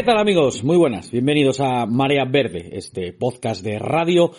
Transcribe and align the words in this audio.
¿Qué 0.00 0.06
tal 0.06 0.16
amigos? 0.16 0.64
Muy 0.64 0.78
buenas. 0.78 1.10
Bienvenidos 1.10 1.60
a 1.60 1.84
Marea 1.84 2.24
Verde, 2.24 2.70
este 2.72 3.12
podcast 3.12 3.62
de 3.62 3.78
radio 3.78 4.30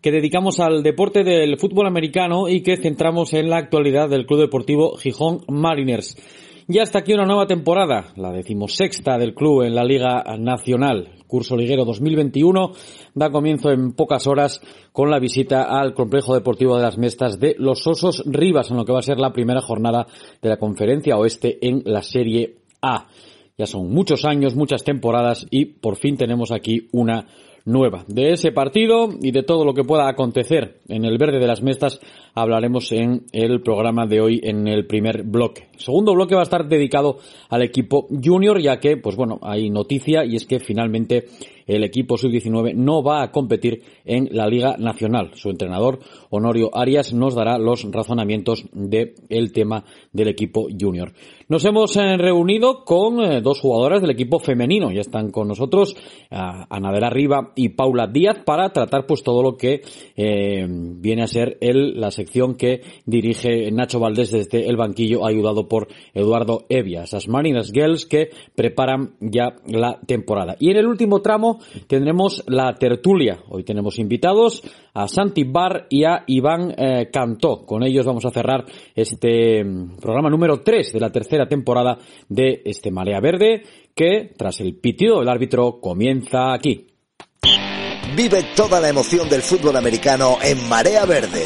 que 0.00 0.12
dedicamos 0.12 0.60
al 0.60 0.84
deporte 0.84 1.24
del 1.24 1.58
fútbol 1.58 1.88
americano 1.88 2.48
y 2.48 2.62
que 2.62 2.76
centramos 2.76 3.32
en 3.32 3.50
la 3.50 3.56
actualidad 3.56 4.08
del 4.08 4.26
Club 4.26 4.42
Deportivo 4.42 4.96
Gijón 4.96 5.40
Mariners. 5.48 6.16
Ya 6.68 6.84
está 6.84 7.00
aquí 7.00 7.14
una 7.14 7.24
nueva 7.24 7.48
temporada, 7.48 8.12
la 8.14 8.30
decimosexta 8.30 9.18
del 9.18 9.34
club 9.34 9.62
en 9.62 9.74
la 9.74 9.82
Liga 9.82 10.22
Nacional. 10.38 11.10
curso 11.26 11.56
liguero 11.56 11.84
2021 11.84 12.70
da 13.12 13.30
comienzo 13.30 13.72
en 13.72 13.94
pocas 13.94 14.28
horas 14.28 14.62
con 14.92 15.10
la 15.10 15.18
visita 15.18 15.64
al 15.64 15.94
complejo 15.94 16.32
deportivo 16.32 16.76
de 16.76 16.84
las 16.84 16.96
Mestas 16.96 17.40
de 17.40 17.56
los 17.58 17.84
Osos 17.88 18.22
Rivas, 18.24 18.70
en 18.70 18.76
lo 18.76 18.84
que 18.84 18.92
va 18.92 19.00
a 19.00 19.02
ser 19.02 19.18
la 19.18 19.32
primera 19.32 19.62
jornada 19.62 20.06
de 20.40 20.48
la 20.48 20.58
conferencia 20.58 21.16
oeste 21.16 21.58
en 21.60 21.82
la 21.86 22.02
Serie 22.02 22.58
A. 22.82 23.08
Ya 23.58 23.66
son 23.66 23.90
muchos 23.90 24.24
años, 24.24 24.54
muchas 24.54 24.84
temporadas 24.84 25.46
y 25.50 25.64
por 25.66 25.96
fin 25.96 26.16
tenemos 26.16 26.52
aquí 26.52 26.88
una 26.92 27.26
nueva. 27.64 28.04
De 28.06 28.30
ese 28.32 28.52
partido 28.52 29.08
y 29.20 29.32
de 29.32 29.42
todo 29.42 29.64
lo 29.64 29.74
que 29.74 29.82
pueda 29.82 30.08
acontecer 30.08 30.78
en 30.88 31.04
el 31.04 31.18
verde 31.18 31.40
de 31.40 31.46
las 31.48 31.60
mestas 31.60 32.00
hablaremos 32.40 32.92
en 32.92 33.26
el 33.32 33.60
programa 33.60 34.06
de 34.06 34.20
hoy 34.20 34.40
en 34.42 34.66
el 34.68 34.86
primer 34.86 35.22
bloque. 35.22 35.68
El 35.74 35.80
segundo 35.80 36.14
bloque 36.14 36.34
va 36.34 36.40
a 36.40 36.44
estar 36.44 36.68
dedicado 36.68 37.18
al 37.48 37.62
equipo 37.62 38.06
junior 38.10 38.60
ya 38.60 38.80
que, 38.80 38.96
pues 38.96 39.16
bueno, 39.16 39.38
hay 39.42 39.70
noticia 39.70 40.24
y 40.24 40.36
es 40.36 40.46
que 40.46 40.60
finalmente 40.60 41.26
el 41.68 41.84
equipo 41.84 42.16
sub-19 42.16 42.74
no 42.74 43.02
va 43.02 43.22
a 43.22 43.30
competir 43.30 43.82
en 44.04 44.28
la 44.32 44.48
Liga 44.48 44.76
Nacional. 44.78 45.32
Su 45.34 45.50
entrenador, 45.50 46.00
Honorio 46.30 46.70
Arias, 46.74 47.12
nos 47.12 47.34
dará 47.34 47.58
los 47.58 47.86
razonamientos 47.92 48.64
del 48.72 49.52
tema 49.52 49.84
del 50.12 50.28
equipo 50.28 50.66
junior. 50.68 51.12
Nos 51.48 51.64
hemos 51.66 51.94
eh, 51.96 52.16
reunido 52.16 52.84
con 52.84 53.20
eh, 53.20 53.40
dos 53.42 53.60
jugadoras 53.60 54.00
del 54.00 54.10
equipo 54.10 54.38
femenino. 54.38 54.90
Ya 54.90 55.02
están 55.02 55.30
con 55.30 55.48
nosotros 55.48 55.94
Anadela 56.30 57.10
Riva 57.10 57.52
y 57.54 57.70
Paula 57.70 58.06
Díaz 58.06 58.38
para 58.44 58.70
tratar 58.70 59.06
pues 59.06 59.22
todo 59.22 59.42
lo 59.42 59.56
que 59.56 59.82
eh, 60.16 60.66
viene 60.68 61.22
a 61.22 61.26
ser 61.26 61.58
el, 61.60 62.00
la 62.00 62.10
sección 62.10 62.27
que 62.56 62.82
dirige 63.06 63.70
Nacho 63.70 64.00
Valdés 64.00 64.30
desde 64.30 64.68
el 64.68 64.76
banquillo 64.76 65.26
ayudado 65.26 65.68
por 65.68 65.88
Eduardo 66.14 66.64
Evia. 66.68 67.02
Esas 67.02 67.28
Marinas 67.28 67.72
Girls 67.72 68.06
que 68.06 68.30
preparan 68.54 69.14
ya 69.20 69.56
la 69.66 69.98
temporada. 70.06 70.56
Y 70.58 70.70
en 70.70 70.76
el 70.76 70.86
último 70.86 71.20
tramo 71.20 71.58
tendremos 71.86 72.44
la 72.46 72.74
tertulia. 72.74 73.38
Hoy 73.48 73.64
tenemos 73.64 73.98
invitados 73.98 74.62
a 74.94 75.08
Santi 75.08 75.44
Bar 75.44 75.86
y 75.88 76.04
a 76.04 76.24
Iván 76.26 76.74
eh, 76.76 77.08
Cantó. 77.12 77.64
Con 77.64 77.82
ellos 77.82 78.06
vamos 78.06 78.24
a 78.24 78.30
cerrar 78.30 78.64
este 78.94 79.64
mm, 79.64 79.96
programa 80.00 80.30
número 80.30 80.60
3 80.60 80.92
de 80.92 81.00
la 81.00 81.10
tercera 81.10 81.46
temporada 81.46 81.98
de 82.28 82.62
este 82.64 82.90
Marea 82.90 83.20
Verde 83.20 83.62
que 83.94 84.32
tras 84.36 84.60
el 84.60 84.76
pitido 84.76 85.20
del 85.20 85.28
árbitro 85.28 85.80
comienza 85.80 86.52
aquí. 86.52 86.86
Vive 88.14 88.42
toda 88.54 88.80
la 88.80 88.88
emoción 88.88 89.28
del 89.28 89.42
fútbol 89.42 89.76
americano 89.76 90.38
en 90.42 90.68
Marea 90.68 91.04
Verde. 91.04 91.44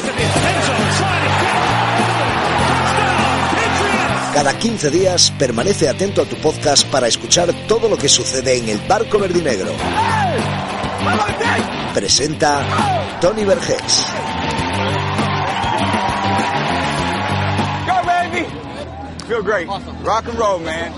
Cada 4.33 4.57
15 4.57 4.89
días 4.89 5.31
permanece 5.37 5.87
atento 5.87 6.21
a 6.23 6.25
tu 6.25 6.35
podcast 6.37 6.87
para 6.87 7.07
escuchar 7.07 7.53
todo 7.67 7.87
lo 7.87 7.97
que 7.97 8.09
sucede 8.09 8.57
en 8.57 8.69
el 8.69 8.79
barco 8.87 9.19
verdinegro. 9.19 9.71
Presenta 11.93 12.65
Tony 13.21 13.45
baby. 18.33 18.45
Feel 19.27 19.43
great. 19.43 19.67
Rock 20.03 20.27
and 20.27 20.37
roll, 20.37 20.59
man. 20.59 20.91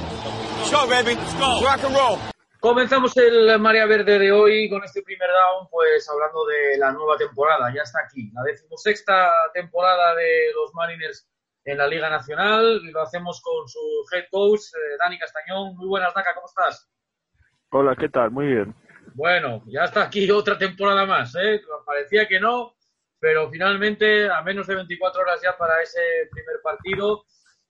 Let's 0.72 0.90
baby. 0.90 1.16
Rock 1.62 1.84
and 1.84 1.96
roll. 1.96 2.35
Comenzamos 2.66 3.16
el 3.18 3.60
María 3.60 3.86
Verde 3.86 4.18
de 4.18 4.32
hoy 4.32 4.68
con 4.68 4.84
este 4.84 5.04
primer 5.04 5.30
down, 5.30 5.68
pues 5.70 6.10
hablando 6.10 6.48
de 6.48 6.80
la 6.80 6.92
nueva 6.94 7.16
temporada. 7.16 7.72
Ya 7.72 7.84
está 7.84 8.00
aquí, 8.04 8.32
la 8.34 8.42
decimosexta 8.42 9.32
temporada 9.54 10.16
de 10.16 10.52
los 10.52 10.74
Mariners 10.74 11.30
en 11.64 11.78
la 11.78 11.86
Liga 11.86 12.10
Nacional 12.10 12.82
y 12.84 12.90
lo 12.90 13.04
hacemos 13.04 13.40
con 13.44 13.68
su 13.68 13.80
head 14.12 14.26
coach, 14.32 14.62
eh, 14.74 14.98
Dani 14.98 15.20
Castañón. 15.20 15.78
Muy 15.78 15.88
buenas, 15.88 16.12
Daca, 16.16 16.34
¿cómo 16.34 16.48
estás? 16.48 16.90
Hola, 17.70 17.96
¿qué 17.96 18.10
tal? 18.10 18.32
Muy 18.32 18.48
bien. 18.48 18.74
Bueno, 19.14 19.62
ya 19.68 19.84
está 19.84 20.02
aquí 20.02 20.28
otra 20.32 20.58
temporada 20.58 21.06
más, 21.06 21.36
¿eh? 21.36 21.62
Parecía 21.86 22.28
que 22.28 22.40
no, 22.40 22.76
pero 23.20 23.48
finalmente 23.52 24.28
a 24.28 24.42
menos 24.42 24.66
de 24.66 24.74
24 24.74 25.22
horas 25.22 25.40
ya 25.44 25.56
para 25.56 25.84
ese 25.84 26.02
primer 26.32 26.56
partido. 26.64 27.26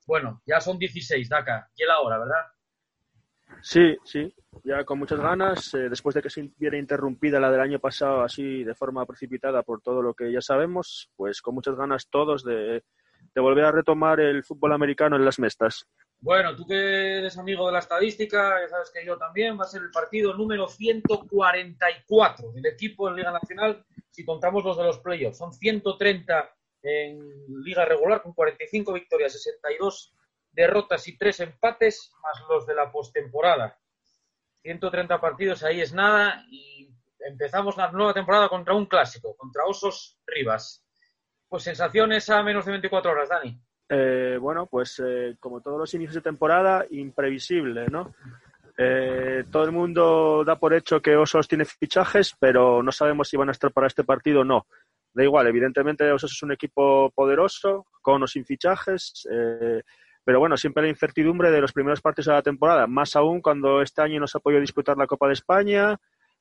Bueno, 0.08 0.42
ya 0.46 0.62
son 0.62 0.80
16, 0.80 1.28
Daca. 1.28 1.70
Y 1.76 1.84
la 1.84 2.00
hora, 2.00 2.18
¿verdad? 2.18 2.46
Sí, 3.62 3.98
sí, 4.06 4.34
ya 4.66 4.84
con 4.84 4.98
muchas 4.98 5.20
ganas, 5.20 5.74
eh, 5.76 5.90
después 5.90 6.16
de 6.16 6.24
que 6.24 6.30
se 6.30 6.50
viera 6.58 6.78
interrumpida 6.78 7.40
la 7.40 7.52
del 7.52 7.62
año 7.62 7.80
pasado 7.80 8.22
así 8.24 8.64
de 8.64 8.74
forma 8.74 9.06
precipitada 9.06 9.62
por 9.62 9.82
todo 9.82 10.02
lo 10.02 10.14
que 10.16 10.32
ya 10.32 10.42
sabemos, 10.42 11.12
pues 11.16 11.42
con 11.42 11.54
muchas 11.54 11.76
ganas 11.76 12.08
todos 12.10 12.44
de, 12.44 12.84
volver 13.36 13.66
a 13.66 13.72
retomar 13.72 14.20
el 14.20 14.44
fútbol 14.44 14.74
americano 14.74 15.16
en 15.16 15.26
las 15.26 15.40
mestas. 15.40 15.86
Bueno, 16.20 16.56
tú 16.56 16.66
que 16.66 17.20
eres 17.20 17.38
amigo 17.38 17.68
de 17.68 17.74
la 17.74 17.80
estadística, 17.80 18.60
ya 18.62 18.68
sabes 18.68 18.92
que 18.92 19.06
yo 19.06 19.18
también, 19.18 19.60
va 19.60 19.66
a 19.66 19.68
ser 19.68 19.84
el 19.84 19.92
partido 19.92 20.34
número 20.34 20.68
144 20.68 22.52
del 22.54 22.66
equipo 22.66 23.08
en 23.08 23.18
Liga 23.18 23.32
Nacional, 23.32 23.86
si 24.10 24.26
contamos 24.26 24.64
los 24.64 24.78
de 24.78 24.84
los 24.84 25.00
playoffs. 25.00 25.38
Son 25.38 25.54
130 25.54 26.56
en 26.82 27.20
Liga 27.64 27.86
regular, 27.86 28.24
con 28.24 28.34
45 28.34 28.94
victorias, 28.94 29.34
62 29.34 30.16
derrotas 30.52 31.08
y 31.08 31.18
3 31.18 31.42
empates, 31.42 32.12
más 32.24 32.42
los 32.50 32.66
de 32.66 32.74
la 32.74 32.92
postemporada. 32.92 33.78
130 34.66 35.22
partidos, 35.22 35.64
ahí 35.64 35.80
es 35.80 35.94
nada, 35.94 36.44
y 36.50 36.90
empezamos 37.20 37.78
la 37.78 37.92
nueva 37.92 38.16
temporada 38.16 38.50
contra 38.50 38.74
un 38.74 38.88
clásico, 38.88 39.36
contra 39.38 39.64
Osos 39.66 40.18
Rivas. 40.26 40.84
Pues 41.48 41.62
sensaciones 41.62 42.28
a 42.32 42.42
menos 42.42 42.66
de 42.66 42.72
24 42.72 43.12
horas, 43.12 43.30
Dani. 43.30 43.62
Eh, 43.88 44.40
bueno, 44.42 44.66
pues 44.66 45.00
eh, 45.06 45.36
como 45.40 45.62
todos 45.62 45.78
los 45.78 45.94
inicios 45.94 46.16
de 46.16 46.22
temporada, 46.22 46.84
imprevisible, 46.90 47.86
¿no? 47.92 48.16
Eh, 48.76 49.44
todo 49.52 49.66
el 49.66 49.72
mundo 49.72 50.44
da 50.44 50.58
por 50.58 50.74
hecho 50.74 51.00
que 51.00 51.16
Osos 51.16 51.48
tiene 51.48 51.66
fichajes, 51.66 52.36
pero 52.40 52.82
no 52.82 52.92
sabemos 52.92 53.30
si 53.30 53.38
van 53.38 53.50
a 53.50 53.52
estar 53.52 53.72
para 53.72 53.86
este 53.86 54.04
partido 54.04 54.42
o 54.42 54.46
no. 54.46 54.66
Da 55.14 55.24
igual, 55.24 55.46
evidentemente 55.46 56.12
Osos 56.12 56.32
es 56.32 56.42
un 56.42 56.54
equipo 56.54 57.12
poderoso, 57.12 57.86
con 58.02 58.24
o 58.24 58.28
sin 58.28 58.46
fichajes, 58.46 59.28
pero 60.26 60.40
bueno, 60.40 60.58
siempre 60.58 60.84
la 60.84 60.90
incertidumbre 60.90 61.52
de 61.52 61.62
los 61.62 61.72
primeros 61.72 62.02
partidos 62.02 62.26
de 62.26 62.34
la 62.34 62.42
temporada, 62.42 62.88
más 62.88 63.16
aún 63.16 63.42
cuando 63.42 63.82
este 63.82 64.02
año 64.02 64.20
no 64.20 64.28
se 64.28 64.40
ha 64.40 64.42
podido 64.42 64.60
disputar 64.60 64.98
la 64.98 65.06
Copa 65.06 65.28
de 65.28 65.34
España, 65.34 66.00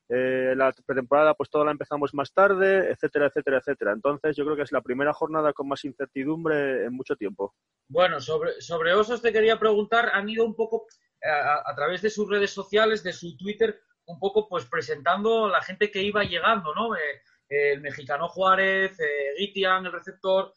eh, 0.08 0.54
la 0.56 0.74
pretemporada 0.86 1.34
pues 1.34 1.50
toda 1.50 1.66
la 1.66 1.70
empezamos 1.70 2.14
más 2.14 2.32
tarde, 2.32 2.90
etcétera, 2.90 3.26
etcétera, 3.26 3.58
etcétera. 3.58 3.92
Entonces 3.92 4.34
yo 4.36 4.44
creo 4.44 4.56
que 4.56 4.62
es 4.62 4.72
la 4.72 4.80
primera 4.80 5.12
jornada 5.12 5.52
con 5.52 5.68
más 5.68 5.84
incertidumbre 5.84 6.84
en 6.84 6.94
mucho 6.94 7.14
tiempo. 7.14 7.54
Bueno, 7.88 8.20
sobre, 8.20 8.60
sobre 8.60 8.94
Osos 8.94 9.20
te 9.20 9.32
quería 9.32 9.58
preguntar, 9.58 10.10
han 10.14 10.28
ido 10.30 10.46
un 10.46 10.56
poco 10.56 10.86
eh, 11.20 11.28
a, 11.28 11.74
través 11.74 12.00
de 12.00 12.10
sus 12.10 12.28
redes 12.28 12.50
sociales, 12.50 13.02
de 13.02 13.12
su 13.12 13.36
Twitter, 13.36 13.80
un 14.06 14.18
poco 14.18 14.48
pues 14.48 14.64
presentando 14.64 15.48
la 15.48 15.62
gente 15.62 15.90
que 15.90 16.02
iba 16.02 16.24
llegando, 16.24 16.74
¿no? 16.74 16.96
Eh, 16.96 17.20
el 17.48 17.82
mexicano 17.82 18.28
Juárez, 18.28 18.96
Gitian, 19.36 19.84
el 19.84 19.92
receptor, 19.92 20.52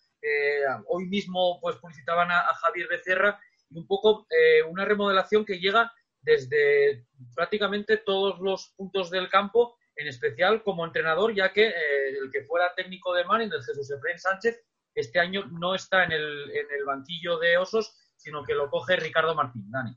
hoy 0.88 1.06
mismo 1.06 1.60
pues 1.62 1.78
publicitaban 1.78 2.32
a, 2.32 2.44
Javier 2.62 2.88
Becerra 2.90 3.40
y 3.70 3.80
un 3.80 3.88
poco 3.88 4.28
una 4.70 4.86
remodelación 4.86 5.46
que 5.46 5.60
llega 5.60 5.92
desde 6.28 7.06
prácticamente 7.34 7.98
todos 7.98 8.40
los 8.40 8.74
puntos 8.76 9.10
del 9.10 9.30
campo, 9.30 9.78
en 9.96 10.08
especial 10.08 10.62
como 10.62 10.86
entrenador, 10.86 11.34
ya 11.34 11.54
que 11.54 11.68
eh, 11.68 12.10
el 12.22 12.30
que 12.32 12.44
fuera 12.44 12.74
técnico 12.76 13.14
de 13.14 13.24
Manning, 13.24 13.52
el 13.52 13.64
Jesús 13.64 13.90
Efraín 13.90 14.20
Sánchez, 14.20 14.62
este 14.94 15.20
año 15.20 15.46
no 15.46 15.74
está 15.74 16.04
en 16.04 16.12
el, 16.12 16.52
en 16.52 16.68
el 16.78 16.86
banquillo 16.86 17.40
de 17.40 17.58
Osos, 17.58 17.96
sino 18.18 18.44
que 18.44 18.54
lo 18.54 18.70
coge 18.70 18.98
Ricardo 18.98 19.36
Martín. 19.36 19.70
Dani. 19.70 19.96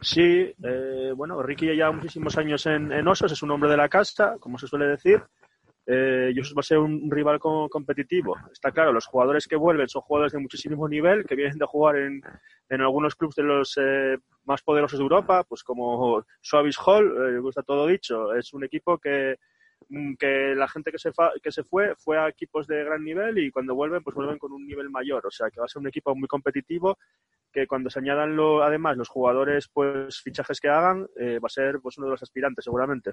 Sí, 0.00 0.54
eh, 0.62 1.12
bueno, 1.16 1.42
Ricky 1.42 1.66
ya 1.66 1.72
lleva 1.72 1.92
muchísimos 1.92 2.38
años 2.38 2.64
en, 2.66 3.08
Osos, 3.08 3.32
es 3.32 3.42
un 3.42 3.50
hombre 3.50 3.70
de 3.70 3.76
la 3.76 3.88
casta, 3.88 4.36
como 4.38 4.58
se 4.58 4.68
suele 4.68 4.86
decir, 4.86 5.22
eh, 5.86 6.32
va 6.34 6.60
a 6.60 6.62
ser 6.62 6.78
un 6.78 7.10
rival 7.10 7.38
competitivo. 7.40 8.36
Está 8.52 8.70
claro, 8.70 8.92
los 8.92 9.06
jugadores 9.06 9.46
que 9.46 9.56
vuelven 9.56 9.88
son 9.88 10.02
jugadores 10.02 10.32
de 10.32 10.38
muchísimo 10.38 10.88
nivel, 10.88 11.24
que 11.24 11.34
vienen 11.34 11.58
de 11.58 11.66
jugar 11.66 11.96
en, 11.96 12.22
en 12.68 12.80
algunos 12.80 13.16
clubes 13.16 13.36
de 13.36 13.42
los 13.42 13.78
eh, 13.80 14.16
más 14.44 14.62
poderosos 14.62 14.98
de 14.98 15.02
Europa, 15.02 15.44
pues 15.44 15.62
como 15.62 16.24
Suavis 16.40 16.78
Hall, 16.78 17.36
eh, 17.36 17.48
está 17.48 17.62
todo 17.62 17.86
dicho, 17.86 18.32
es 18.34 18.52
un 18.52 18.64
equipo 18.64 18.98
que, 18.98 19.36
mm, 19.88 20.14
que 20.14 20.54
la 20.54 20.68
gente 20.68 20.92
que 20.92 20.98
se, 20.98 21.10
que 21.42 21.52
se 21.52 21.64
fue 21.64 21.94
fue 21.96 22.18
a 22.18 22.28
equipos 22.28 22.66
de 22.66 22.84
gran 22.84 23.02
nivel 23.02 23.38
y 23.38 23.50
cuando 23.50 23.74
vuelven, 23.74 24.02
pues 24.02 24.14
vuelven 24.14 24.38
con 24.38 24.52
un 24.52 24.66
nivel 24.66 24.88
mayor. 24.90 25.26
O 25.26 25.30
sea, 25.30 25.50
que 25.50 25.60
va 25.60 25.66
a 25.66 25.68
ser 25.68 25.80
un 25.80 25.88
equipo 25.88 26.14
muy 26.14 26.28
competitivo 26.28 26.96
que 27.52 27.66
cuando 27.66 27.90
se 27.90 27.98
añadan 27.98 28.36
lo, 28.36 28.62
además 28.62 28.96
los 28.96 29.08
jugadores, 29.08 29.68
pues 29.72 30.20
fichajes 30.20 30.60
que 30.60 30.68
hagan, 30.68 31.06
eh, 31.16 31.38
va 31.38 31.46
a 31.46 31.50
ser 31.50 31.80
pues 31.80 31.98
uno 31.98 32.06
de 32.06 32.12
los 32.12 32.22
aspirantes 32.22 32.64
seguramente. 32.64 33.12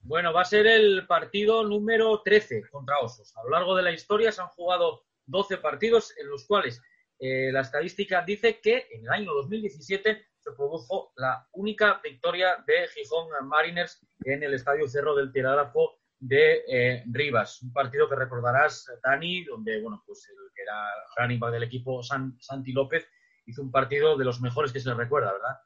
Bueno, 0.00 0.32
va 0.32 0.42
a 0.42 0.46
ser 0.46 0.66
el 0.66 1.06
partido 1.06 1.64
número 1.64 2.20
13 2.22 2.68
contra 2.70 2.98
Osos. 2.98 3.36
A 3.36 3.44
lo 3.44 3.50
largo 3.50 3.74
de 3.74 3.82
la 3.82 3.92
historia 3.92 4.32
se 4.32 4.42
han 4.42 4.48
jugado 4.48 5.04
12 5.26 5.58
partidos 5.58 6.14
en 6.18 6.28
los 6.28 6.46
cuales 6.46 6.82
eh, 7.18 7.50
la 7.52 7.60
estadística 7.60 8.22
dice 8.22 8.60
que 8.60 8.86
en 8.90 9.04
el 9.04 9.10
año 9.10 9.32
2017 9.32 10.26
se 10.36 10.52
produjo 10.52 11.12
la 11.16 11.46
única 11.52 12.00
victoria 12.02 12.62
de 12.66 12.86
Gijón 12.88 13.28
Mariners 13.46 14.06
en 14.24 14.42
el 14.42 14.52
Estadio 14.54 14.86
Cerro 14.86 15.14
del 15.14 15.32
Tirágrafo 15.32 15.98
de 16.18 16.64
eh, 16.68 17.04
Rivas. 17.06 17.62
Un 17.62 17.72
partido 17.72 18.08
que 18.08 18.16
recordarás, 18.16 18.86
Dani, 19.02 19.44
donde 19.44 19.80
bueno, 19.80 20.02
pues 20.06 20.28
el 20.28 20.36
que 20.54 20.62
era 20.62 20.90
running 21.16 21.40
back 21.40 21.52
del 21.52 21.62
equipo 21.62 22.02
Santi 22.02 22.72
López 22.72 23.08
hizo 23.46 23.62
un 23.62 23.70
partido 23.70 24.16
de 24.16 24.24
los 24.24 24.40
mejores 24.40 24.72
que 24.72 24.80
se 24.80 24.88
le 24.88 24.94
recuerda, 24.94 25.32
¿verdad? 25.32 25.58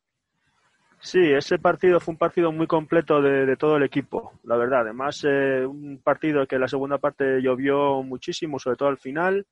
Sí, 1.00 1.20
ese 1.32 1.58
partido 1.58 2.00
fue 2.00 2.12
un 2.12 2.19
partido 2.19 2.50
muy 2.50 2.66
completo 2.66 3.22
de, 3.22 3.56
todo 3.56 3.76
el 3.76 3.84
equipo, 3.84 4.32
la 4.42 4.56
verdad. 4.56 4.80
Además, 4.80 5.25
eh, 5.25 5.64
un 5.64 6.00
partido 6.02 6.46
que 6.46 6.56
en 6.56 6.62
la 6.62 6.69
segunda 6.69 6.98
parte 6.98 7.40
llovió 7.40 8.02
muchísimo, 8.02 8.58
sobre 8.58 8.76
todo 8.76 8.88
al 8.88 8.98
final, 8.98 9.46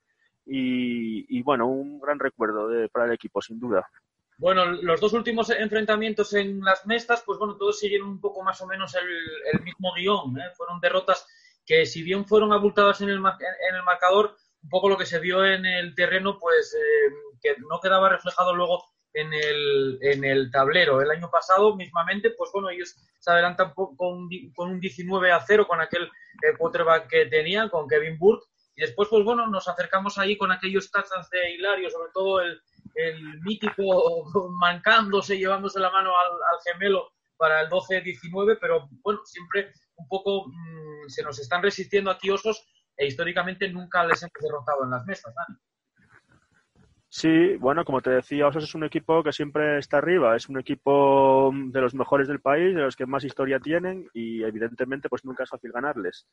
y, 0.49 1.43
bueno, 1.43 1.67
un 1.67 2.01
gran 2.01 2.19
recuerdo 2.19 2.69
para 2.93 3.07
el 3.07 3.13
equipo, 3.13 3.43
sin 3.43 3.59
duda. 3.59 3.89
Bueno, 4.39 4.67
los 4.67 5.01
dos 5.01 5.13
últimos 5.13 5.51
enfrentamientos 5.51 6.35
en 6.35 6.61
las 6.61 6.87
mestas, 6.87 7.23
pues 7.25 7.39
bueno, 7.39 7.57
todos 7.57 7.79
siguieron 7.79 8.09
un 8.09 8.21
poco 8.21 8.43
más 8.43 8.61
o 8.61 8.67
menos 8.67 8.95
el, 8.95 9.63
mismo 9.63 9.93
guion. 9.95 10.39
¿eh? 10.39 10.51
Fueron 10.57 10.79
derrotas 10.81 11.27
que, 11.65 11.87
si 11.87 12.03
bien 12.03 12.27
fueron 12.27 12.53
abultadas 12.53 13.01
en 13.01 13.09
el, 13.09 13.17
en 13.17 13.77
el 13.77 13.83
marcador, 13.85 14.37
un 14.63 14.69
poco 14.69 14.89
lo 14.89 14.97
que 14.97 15.07
se 15.07 15.21
vio 15.21 15.45
en 15.45 15.65
el 15.65 15.95
terreno, 15.95 16.39
pues 16.39 16.75
eh, 16.75 17.13
no 17.69 17.81
quedaba 17.81 18.09
reflejado 18.09 18.55
luego 18.55 18.85
en 19.13 19.33
el, 19.33 19.99
en 20.03 20.25
el 20.25 20.51
tablero. 20.51 21.01
El 21.01 21.11
año 21.11 21.31
pasado, 21.31 21.75
mismamente, 21.75 22.31
pues 22.31 22.51
bueno, 22.53 22.69
ellos 22.71 22.97
se 23.19 23.31
adelantan 23.31 23.73
con, 23.75 23.97
con 23.97 24.71
un 24.71 24.81
19 24.81 25.33
a 25.33 25.41
0 25.41 25.67
con 25.67 25.81
aquel 25.81 26.05
eh, 26.05 27.07
que 27.09 27.27
tenían, 27.27 27.69
con 27.69 27.89
Kevin 27.89 28.19
Burke. 28.19 28.45
Y 28.77 28.83
después, 28.83 29.09
pues 29.09 29.25
bueno, 29.25 29.47
nos 29.47 29.69
acercamos 29.69 30.19
ahí 30.19 30.37
con 30.37 30.53
aquellos 30.53 30.91
touchdowns 30.91 31.31
de 31.31 31.55
Hilario, 31.55 31.89
sobre 31.89 32.11
todo 32.13 32.43
el, 32.43 32.61
el 32.97 33.41
mítico 33.41 34.25
mancándose, 34.61 35.39
llevándose 35.39 35.81
la 35.81 35.91
mano 35.91 36.11
al, 36.11 36.59
gemelo 36.65 37.11
para 37.39 37.63
el 37.63 37.71
12-19, 37.71 38.59
pero 38.61 38.89
bueno, 39.03 39.21
siempre 39.25 39.73
un 39.97 40.09
poco 40.09 40.49
mm, 40.49 41.09
se 41.09 41.23
nos 41.23 41.39
están 41.39 41.63
resistiendo 41.63 42.11
aquí 42.11 42.31
osos 42.31 42.67
e 42.97 43.07
históricamente 43.07 43.69
nunca 43.69 44.05
les 44.05 44.23
hemos 44.23 44.33
derrotado 44.41 44.85
en 44.85 44.91
las 44.91 45.05
mesas. 45.05 45.35
Sí, 47.19 47.57
bueno, 47.57 47.83
como 47.87 48.03
te 48.03 48.11
decía, 48.11 48.47
Osos 48.47 48.65
es 48.65 48.75
un 48.75 48.85
equipo 48.85 49.23
que 49.23 49.33
siempre 49.33 49.79
está 49.79 49.97
arriba, 49.97 50.37
es 50.37 50.51
un 50.51 50.59
equipo 50.59 51.51
de 51.51 51.81
los 51.81 51.95
mejores 51.95 52.29
del 52.29 52.41
país, 52.41 52.75
de 52.75 52.83
los 52.83 52.95
que 52.95 53.07
más 53.07 53.25
historia 53.25 53.59
tienen 53.59 54.11
y 54.13 54.43
evidentemente 54.43 55.09
pues 55.09 55.25
nunca 55.25 55.45
es 55.45 55.49
fácil 55.49 55.73
ganarles. 55.73 56.27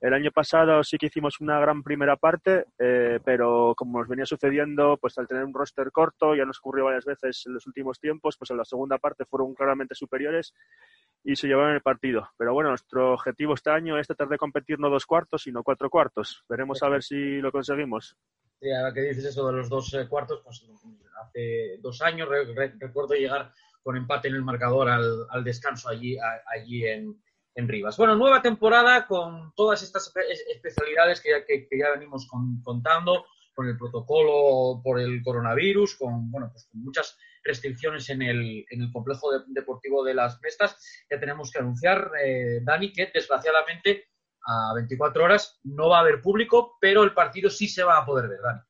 El 0.00 0.12
año 0.12 0.32
pasado 0.32 0.82
sí 0.82 0.98
que 0.98 1.06
hicimos 1.06 1.40
una 1.40 1.60
gran 1.60 1.84
primera 1.84 2.16
parte, 2.16 2.64
eh, 2.80 3.20
pero 3.24 3.74
como 3.76 4.00
nos 4.00 4.08
venía 4.08 4.26
sucediendo, 4.26 4.96
pues 5.00 5.16
al 5.18 5.28
tener 5.28 5.44
un 5.44 5.54
roster 5.54 5.92
corto, 5.92 6.34
ya 6.34 6.44
nos 6.44 6.58
ocurrió 6.58 6.86
varias 6.86 7.04
veces 7.04 7.44
en 7.46 7.54
los 7.54 7.64
últimos 7.68 8.00
tiempos, 8.00 8.36
pues 8.36 8.50
en 8.50 8.56
la 8.56 8.64
segunda 8.64 8.98
parte 8.98 9.26
fueron 9.26 9.54
claramente 9.54 9.94
superiores 9.94 10.52
y 11.22 11.36
se 11.36 11.46
llevaron 11.46 11.76
el 11.76 11.80
partido. 11.80 12.28
Pero 12.36 12.52
bueno, 12.54 12.70
nuestro 12.70 13.12
objetivo 13.12 13.54
este 13.54 13.70
año 13.70 14.00
es 14.00 14.08
tratar 14.08 14.26
de 14.26 14.38
competir 14.38 14.80
no 14.80 14.90
dos 14.90 15.06
cuartos, 15.06 15.44
sino 15.44 15.62
cuatro 15.62 15.88
cuartos. 15.88 16.44
Veremos 16.48 16.82
a 16.82 16.88
ver 16.88 17.04
si 17.04 17.40
lo 17.40 17.52
conseguimos. 17.52 18.16
Sí, 18.60 18.70
ahora 18.72 18.92
que 18.92 19.02
dices 19.02 19.24
eso 19.24 19.46
de 19.46 19.52
los 19.52 19.68
dos 19.68 19.92
eh, 19.94 20.08
cuartos, 20.08 20.40
pues 20.44 20.64
hace 21.22 21.78
dos 21.80 22.00
años 22.02 22.28
recuerdo 22.78 23.14
llegar 23.14 23.52
con 23.82 23.96
empate 23.96 24.28
en 24.28 24.34
el 24.34 24.42
marcador 24.42 24.88
al, 24.88 25.44
descanso 25.44 25.88
allí, 25.88 26.16
allí 26.46 26.86
en, 26.86 27.16
Rivas. 27.56 27.96
Bueno, 27.96 28.16
nueva 28.16 28.42
temporada 28.42 29.06
con 29.06 29.52
todas 29.54 29.80
estas 29.84 30.12
especialidades 30.52 31.20
que 31.20 31.30
ya, 31.30 31.44
que, 31.44 31.68
ya 31.70 31.90
venimos 31.92 32.26
contando, 32.64 33.26
con 33.54 33.68
el 33.68 33.78
protocolo 33.78 34.82
por 34.82 34.98
el 34.98 35.22
coronavirus, 35.22 35.94
con, 35.96 36.30
bueno, 36.32 36.48
pues 36.50 36.66
con 36.70 36.82
muchas 36.82 37.16
restricciones 37.44 38.08
en 38.10 38.22
el, 38.22 38.64
en 38.68 38.82
el 38.82 38.92
complejo 38.92 39.28
deportivo 39.46 40.02
de 40.02 40.14
las 40.14 40.40
Mestas. 40.40 41.04
Ya 41.08 41.20
tenemos 41.20 41.52
que 41.52 41.60
anunciar, 41.60 42.10
eh, 42.20 42.60
Dani, 42.62 42.92
que 42.92 43.10
desgraciadamente 43.14 44.08
a 44.44 44.72
24 44.74 45.24
horas. 45.24 45.60
No 45.64 45.88
va 45.88 45.98
a 45.98 46.00
haber 46.00 46.20
público, 46.20 46.76
pero 46.80 47.02
el 47.02 47.12
partido 47.12 47.50
sí 47.50 47.68
se 47.68 47.84
va 47.84 47.98
a 47.98 48.04
poder 48.04 48.28
ver, 48.28 48.40
Dani. 48.40 48.60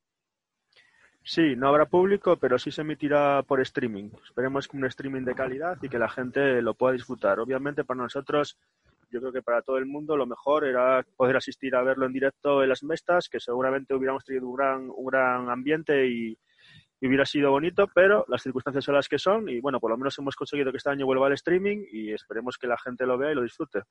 Sí, 1.26 1.56
no 1.56 1.68
habrá 1.68 1.86
público, 1.86 2.36
pero 2.36 2.58
sí 2.58 2.70
se 2.70 2.82
emitirá 2.82 3.42
por 3.42 3.60
streaming. 3.60 4.10
Esperemos 4.24 4.68
que 4.68 4.76
un 4.76 4.84
streaming 4.84 5.22
de 5.22 5.34
calidad 5.34 5.78
y 5.80 5.88
que 5.88 5.98
la 5.98 6.10
gente 6.10 6.60
lo 6.60 6.74
pueda 6.74 6.92
disfrutar. 6.92 7.40
Obviamente 7.40 7.82
para 7.82 8.02
nosotros, 8.02 8.58
yo 9.10 9.20
creo 9.20 9.32
que 9.32 9.42
para 9.42 9.62
todo 9.62 9.78
el 9.78 9.86
mundo 9.86 10.18
lo 10.18 10.26
mejor 10.26 10.66
era 10.66 11.02
poder 11.16 11.36
asistir 11.36 11.74
a 11.76 11.82
verlo 11.82 12.04
en 12.04 12.12
directo 12.12 12.62
en 12.62 12.68
las 12.68 12.82
mestas, 12.82 13.30
que 13.30 13.40
seguramente 13.40 13.94
hubiéramos 13.94 14.22
tenido 14.22 14.46
un 14.46 14.56
gran, 14.56 14.90
un 14.94 15.06
gran 15.06 15.48
ambiente 15.48 16.06
y, 16.06 16.36
y 17.00 17.06
hubiera 17.06 17.24
sido 17.24 17.50
bonito, 17.50 17.88
pero 17.94 18.24
las 18.28 18.42
circunstancias 18.42 18.84
son 18.84 18.94
las 18.94 19.08
que 19.08 19.18
son 19.18 19.48
y 19.48 19.60
bueno, 19.60 19.80
por 19.80 19.90
lo 19.90 19.96
menos 19.96 20.18
hemos 20.18 20.36
conseguido 20.36 20.70
que 20.70 20.78
este 20.78 20.90
año 20.90 21.06
vuelva 21.06 21.26
al 21.26 21.32
streaming 21.34 21.84
y 21.90 22.12
esperemos 22.12 22.58
que 22.58 22.66
la 22.66 22.76
gente 22.76 23.06
lo 23.06 23.16
vea 23.16 23.32
y 23.32 23.34
lo 23.34 23.42
disfrute. 23.42 23.82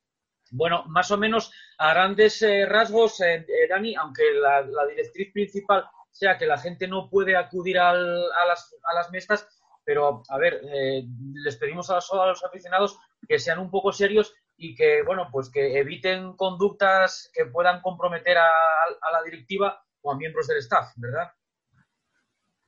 Bueno, 0.55 0.83
más 0.85 1.09
o 1.09 1.17
menos 1.17 1.51
a 1.79 1.93
grandes 1.93 2.39
eh, 2.43 2.67
rasgos, 2.67 3.19
eh, 3.21 3.43
eh, 3.47 3.67
Dani, 3.67 3.95
aunque 3.95 4.21
la, 4.35 4.61
directriz 4.87 5.33
principal 5.33 5.83
sea 6.11 6.37
que 6.37 6.45
la 6.45 6.59
gente 6.59 6.87
no 6.87 7.09
puede 7.09 7.35
acudir 7.35 7.79
a, 7.79 7.91
las, 7.91 8.75
a 8.83 8.93
las 8.93 9.09
mesas, 9.09 9.47
pero 9.83 10.21
a 10.29 10.37
ver, 10.37 10.61
les 10.63 11.57
pedimos 11.57 11.89
a 11.89 11.95
los, 11.95 12.43
aficionados 12.43 12.99
que 13.27 13.39
sean 13.39 13.57
un 13.57 13.71
poco 13.71 13.91
serios 13.91 14.31
y 14.55 14.75
que, 14.75 15.01
bueno, 15.01 15.27
pues 15.31 15.49
que 15.49 15.79
eviten 15.79 16.33
conductas 16.33 17.31
que 17.33 17.47
puedan 17.47 17.81
comprometer 17.81 18.37
a, 18.37 18.45
a 18.45 19.11
la 19.11 19.23
directiva 19.23 19.83
o 20.01 20.11
a 20.11 20.17
miembros 20.17 20.45
del 20.45 20.59
staff, 20.59 20.93
¿verdad? 20.97 21.31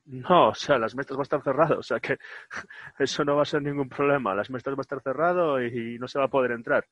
No, 0.06 0.48
o 0.48 0.54
sea, 0.54 0.76
las 0.78 0.96
mestas 0.96 1.16
va 1.16 1.22
a 1.22 1.22
estar 1.22 1.42
cerrado, 1.42 1.78
o 1.78 1.82
sea 1.84 2.00
que 2.00 2.18
eso 2.98 3.24
no 3.24 3.36
va 3.36 3.42
a 3.42 3.46
ser 3.46 3.62
ningún 3.62 3.88
problema. 3.88 4.34
Las 4.34 4.50
mestas 4.50 4.74
va 4.74 4.78
a 4.78 4.82
estar 4.82 5.00
cerrado 5.00 5.62
y 5.64 5.98
no 6.00 6.08
se 6.08 6.18
va 6.18 6.24
a 6.24 6.30
poder 6.30 6.50
entrar 6.50 6.84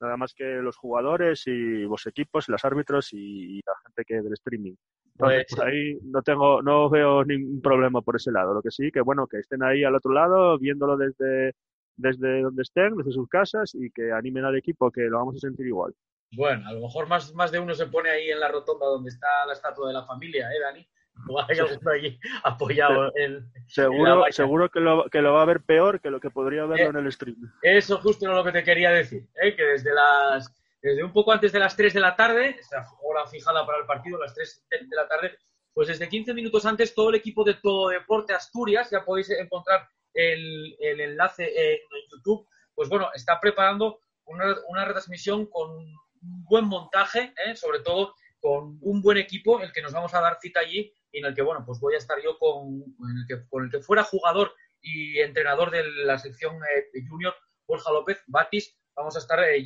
nada 0.00 0.16
más 0.16 0.34
que 0.34 0.44
los 0.44 0.76
jugadores 0.76 1.46
y 1.46 1.82
los 1.82 2.06
equipos, 2.06 2.48
los 2.48 2.64
árbitros 2.64 3.12
y, 3.12 3.60
la 3.66 3.74
gente 3.84 4.04
que 4.04 4.22
del 4.22 4.32
streaming. 4.32 4.74
Entonces, 5.12 5.46
pues, 5.50 5.60
ahí 5.60 5.98
no 6.02 6.22
tengo, 6.22 6.62
no 6.62 6.88
veo 6.88 7.24
ningún 7.24 7.60
problema 7.60 8.00
por 8.00 8.16
ese 8.16 8.32
lado. 8.32 8.54
Lo 8.54 8.62
que 8.62 8.70
sí, 8.70 8.90
que 8.90 9.00
bueno, 9.00 9.26
que 9.26 9.38
estén 9.38 9.62
ahí 9.62 9.84
al 9.84 9.94
otro 9.94 10.12
lado, 10.12 10.58
viéndolo 10.58 10.96
desde, 10.96 11.54
desde 11.96 12.42
donde 12.42 12.62
estén, 12.62 12.96
desde 12.96 13.12
sus 13.12 13.28
casas 13.28 13.74
y 13.74 13.90
que 13.90 14.12
animen 14.12 14.44
al 14.44 14.56
equipo, 14.56 14.90
que 14.90 15.02
lo 15.02 15.18
vamos 15.18 15.36
a 15.36 15.40
sentir 15.40 15.66
igual. 15.66 15.94
Bueno, 16.32 16.68
a 16.68 16.72
lo 16.72 16.80
mejor 16.80 17.08
más, 17.08 17.34
más 17.34 17.50
de 17.50 17.58
uno 17.58 17.74
se 17.74 17.86
pone 17.86 18.08
ahí 18.08 18.30
en 18.30 18.40
la 18.40 18.48
rotonda 18.48 18.86
donde 18.86 19.10
está 19.10 19.26
la 19.46 19.52
estatua 19.52 19.88
de 19.88 19.94
la 19.94 20.06
familia, 20.06 20.48
¿eh, 20.52 20.60
Dani? 20.60 20.88
O 21.28 21.40
hay 21.40 21.58
alguno 21.58 21.90
allí 21.90 22.18
apoyado 22.42 23.12
en, 23.16 23.50
seguro 23.66 24.24
seguro 24.30 24.70
que 24.70 24.80
lo, 24.80 25.04
que 25.10 25.22
lo 25.22 25.32
va 25.34 25.42
a 25.42 25.46
ver 25.46 25.62
peor 25.62 26.00
que 26.00 26.10
lo 26.10 26.20
que 26.20 26.30
podría 26.30 26.64
verlo 26.64 26.86
eh, 26.86 27.00
en 27.00 27.06
el 27.06 27.12
stream 27.12 27.36
eso 27.62 27.98
justo 27.98 28.26
era 28.26 28.34
lo 28.34 28.44
que 28.44 28.52
te 28.52 28.64
quería 28.64 28.90
decir 28.90 29.26
¿eh? 29.42 29.54
que 29.54 29.64
desde 29.64 29.92
las 29.94 30.54
desde 30.82 31.04
un 31.04 31.12
poco 31.12 31.32
antes 31.32 31.52
de 31.52 31.58
las 31.58 31.76
3 31.76 31.94
de 31.94 32.00
la 32.00 32.16
tarde 32.16 32.56
esta 32.58 32.86
hora 33.02 33.26
fijada 33.26 33.66
para 33.66 33.78
el 33.78 33.86
partido 33.86 34.18
las 34.18 34.34
3 34.34 34.66
de 34.70 34.96
la 34.96 35.08
tarde 35.08 35.36
pues 35.72 35.88
desde 35.88 36.08
15 36.08 36.34
minutos 36.34 36.64
antes 36.66 36.94
todo 36.94 37.10
el 37.10 37.16
equipo 37.16 37.44
de 37.44 37.54
Todo 37.54 37.88
Deporte 37.88 38.32
Asturias 38.32 38.90
ya 38.90 39.04
podéis 39.04 39.30
encontrar 39.30 39.88
el, 40.14 40.76
el 40.80 41.00
enlace 41.00 41.72
en 41.72 41.78
YouTube 42.10 42.46
pues 42.74 42.88
bueno 42.88 43.10
está 43.14 43.38
preparando 43.40 44.00
una, 44.24 44.56
una 44.68 44.84
retransmisión 44.84 45.46
con 45.46 45.70
un 45.70 46.44
buen 46.44 46.64
montaje 46.64 47.34
¿eh? 47.46 47.54
sobre 47.56 47.80
todo 47.80 48.14
con 48.40 48.78
un 48.80 49.02
buen 49.02 49.18
equipo 49.18 49.60
el 49.60 49.72
que 49.72 49.82
nos 49.82 49.92
vamos 49.92 50.14
a 50.14 50.20
dar 50.20 50.38
cita 50.40 50.60
allí 50.60 50.92
en 51.12 51.24
el 51.24 51.34
que, 51.34 51.42
bueno, 51.42 51.64
pues 51.64 51.80
voy 51.80 51.94
a 51.94 51.98
estar 51.98 52.18
yo 52.22 52.38
con, 52.38 52.82
el, 52.82 53.26
que, 53.26 53.48
con 53.48 53.64
el 53.64 53.70
que 53.70 53.80
fuera 53.80 54.04
jugador 54.04 54.52
y 54.80 55.18
entrenador 55.20 55.70
de 55.70 55.84
la 56.04 56.18
sección 56.18 56.56
eh, 56.56 57.04
junior, 57.08 57.34
Borja 57.66 57.92
López, 57.92 58.22
Batis, 58.26 58.76
vamos 58.96 59.16
a 59.16 59.20
estar 59.20 59.42
eh, 59.44 59.64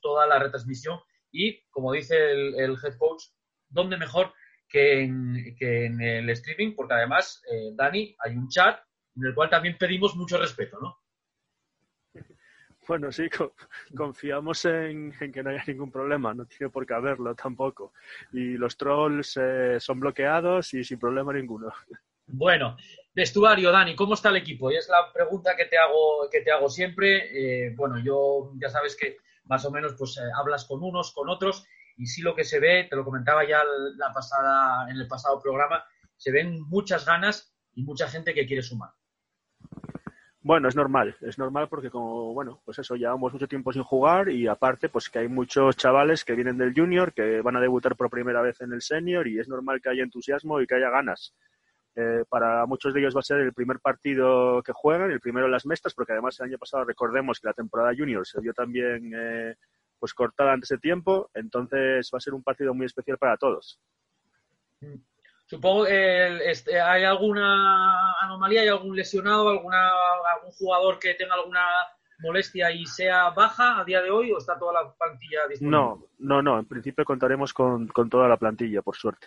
toda 0.00 0.26
la 0.26 0.38
retransmisión 0.38 0.98
y, 1.30 1.62
como 1.70 1.92
dice 1.92 2.30
el, 2.30 2.76
head 2.82 2.96
coach, 2.98 3.24
¿dónde 3.68 3.96
mejor 3.96 4.32
que 4.68 5.02
en, 5.02 5.54
que 5.58 5.86
en 5.86 6.00
el 6.00 6.30
streaming? 6.30 6.74
Porque 6.74 6.94
además, 6.94 7.42
eh, 7.50 7.70
Dani, 7.74 8.14
hay 8.18 8.36
un 8.36 8.48
chat 8.48 8.80
en 9.16 9.26
el 9.26 9.34
cual 9.34 9.50
también 9.50 9.76
pedimos 9.78 10.14
mucho 10.16 10.38
respeto, 10.38 10.78
¿no? 10.80 11.01
Bueno, 12.86 13.12
sí, 13.12 13.28
confiamos 13.96 14.64
en, 14.64 15.12
que 15.32 15.42
no 15.42 15.50
haya 15.50 15.64
ningún 15.66 15.90
problema, 15.90 16.34
no 16.34 16.46
tiene 16.46 16.70
por 16.70 16.86
qué 16.86 16.94
haberlo 16.94 17.34
tampoco. 17.34 17.92
Y 18.32 18.56
los 18.56 18.76
trolls 18.76 19.36
eh, 19.40 19.78
son 19.78 20.00
bloqueados 20.00 20.74
y 20.74 20.82
sin 20.82 20.98
problema 20.98 21.32
ninguno. 21.32 21.72
Bueno, 22.26 22.76
vestuario, 23.14 23.70
Dani, 23.70 23.94
¿cómo 23.94 24.14
está 24.14 24.30
el 24.30 24.36
equipo? 24.36 24.70
Y 24.70 24.76
es 24.76 24.88
la 24.88 25.12
pregunta 25.12 25.54
que 25.56 25.66
te 25.66 25.78
hago, 25.78 26.28
que 26.30 26.40
te 26.40 26.50
hago 26.50 26.68
siempre. 26.68 27.66
Eh, 27.66 27.74
bueno, 27.76 27.98
yo 28.02 28.52
ya 28.60 28.68
sabes 28.68 28.96
que 28.96 29.18
más 29.44 29.64
o 29.64 29.70
menos 29.70 29.94
pues 29.98 30.16
eh, 30.18 30.22
hablas 30.34 30.64
con 30.64 30.82
unos, 30.82 31.12
con 31.12 31.28
otros, 31.28 31.66
y 31.96 32.06
sí 32.06 32.22
lo 32.22 32.34
que 32.34 32.44
se 32.44 32.58
ve, 32.58 32.86
te 32.88 32.96
lo 32.96 33.04
comentaba 33.04 33.46
ya 33.46 33.62
la 33.96 34.12
pasada, 34.12 34.90
en 34.90 34.96
el 34.96 35.08
pasado 35.08 35.40
programa, 35.40 35.84
se 36.16 36.32
ven 36.32 36.62
muchas 36.62 37.04
ganas 37.04 37.54
y 37.74 37.82
mucha 37.82 38.08
gente 38.08 38.34
que 38.34 38.46
quiere 38.46 38.62
sumar. 38.62 38.90
Bueno, 40.44 40.68
es 40.68 40.74
normal, 40.74 41.16
es 41.20 41.38
normal 41.38 41.68
porque 41.68 41.88
como, 41.88 42.34
bueno, 42.34 42.60
pues 42.64 42.76
eso, 42.80 42.96
llevamos 42.96 43.32
mucho 43.32 43.46
tiempo 43.46 43.72
sin 43.72 43.84
jugar 43.84 44.28
y 44.28 44.48
aparte, 44.48 44.88
pues 44.88 45.08
que 45.08 45.20
hay 45.20 45.28
muchos 45.28 45.76
chavales 45.76 46.24
que 46.24 46.34
vienen 46.34 46.58
del 46.58 46.74
junior, 46.74 47.12
que 47.12 47.40
van 47.42 47.56
a 47.56 47.60
debutar 47.60 47.94
por 47.94 48.10
primera 48.10 48.42
vez 48.42 48.60
en 48.60 48.72
el 48.72 48.82
senior 48.82 49.28
y 49.28 49.38
es 49.38 49.48
normal 49.48 49.80
que 49.80 49.90
haya 49.90 50.02
entusiasmo 50.02 50.60
y 50.60 50.66
que 50.66 50.74
haya 50.74 50.90
ganas. 50.90 51.32
Eh, 51.94 52.24
para 52.28 52.66
muchos 52.66 52.92
de 52.92 53.00
ellos 53.00 53.14
va 53.14 53.20
a 53.20 53.22
ser 53.22 53.38
el 53.38 53.52
primer 53.52 53.78
partido 53.78 54.62
que 54.64 54.72
juegan, 54.72 55.12
el 55.12 55.20
primero 55.20 55.46
en 55.46 55.52
las 55.52 55.64
mestas, 55.64 55.94
porque 55.94 56.12
además 56.12 56.40
el 56.40 56.46
año 56.46 56.58
pasado 56.58 56.84
recordemos 56.84 57.38
que 57.38 57.46
la 57.46 57.54
temporada 57.54 57.94
junior 57.96 58.26
se 58.26 58.40
vio 58.40 58.52
también 58.52 59.12
eh, 59.14 59.54
pues 60.00 60.12
cortada 60.12 60.54
antes 60.54 60.70
de 60.70 60.78
tiempo, 60.78 61.30
entonces 61.34 62.10
va 62.12 62.16
a 62.16 62.20
ser 62.20 62.34
un 62.34 62.42
partido 62.42 62.74
muy 62.74 62.86
especial 62.86 63.16
para 63.16 63.36
todos. 63.36 63.78
Supongo 65.52 65.84
que 65.84 66.50
este, 66.50 66.80
hay 66.80 67.04
alguna 67.04 68.14
anomalía, 68.22 68.62
hay 68.62 68.68
algún 68.68 68.96
lesionado, 68.96 69.50
alguna, 69.50 69.86
algún 70.34 70.50
jugador 70.52 70.98
que 70.98 71.12
tenga 71.12 71.34
alguna 71.34 71.62
molestia 72.20 72.70
y 72.70 72.86
sea 72.86 73.28
baja 73.28 73.78
a 73.78 73.84
día 73.84 74.00
de 74.00 74.10
hoy 74.10 74.32
o 74.32 74.38
está 74.38 74.58
toda 74.58 74.72
la 74.72 74.94
plantilla 74.94 75.46
disponible? 75.46 75.76
No, 75.78 76.06
no, 76.20 76.40
no. 76.40 76.58
En 76.58 76.64
principio 76.64 77.04
contaremos 77.04 77.52
con, 77.52 77.86
con 77.88 78.08
toda 78.08 78.28
la 78.28 78.38
plantilla, 78.38 78.80
por 78.80 78.96
suerte. 78.96 79.26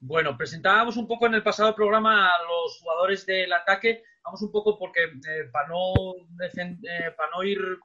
Bueno, 0.00 0.36
presentábamos 0.36 0.96
un 0.96 1.06
poco 1.06 1.26
en 1.26 1.34
el 1.34 1.44
pasado 1.44 1.72
programa 1.76 2.34
a 2.34 2.42
los 2.42 2.80
jugadores 2.80 3.24
del 3.24 3.52
ataque. 3.52 4.02
Vamos 4.24 4.42
un 4.42 4.50
poco 4.50 4.76
porque 4.76 5.04
eh, 5.04 5.48
para, 5.52 5.68
no 5.68 5.92
eh, 6.40 7.14
para 7.16 7.30
no 7.36 7.44
ir 7.44 7.78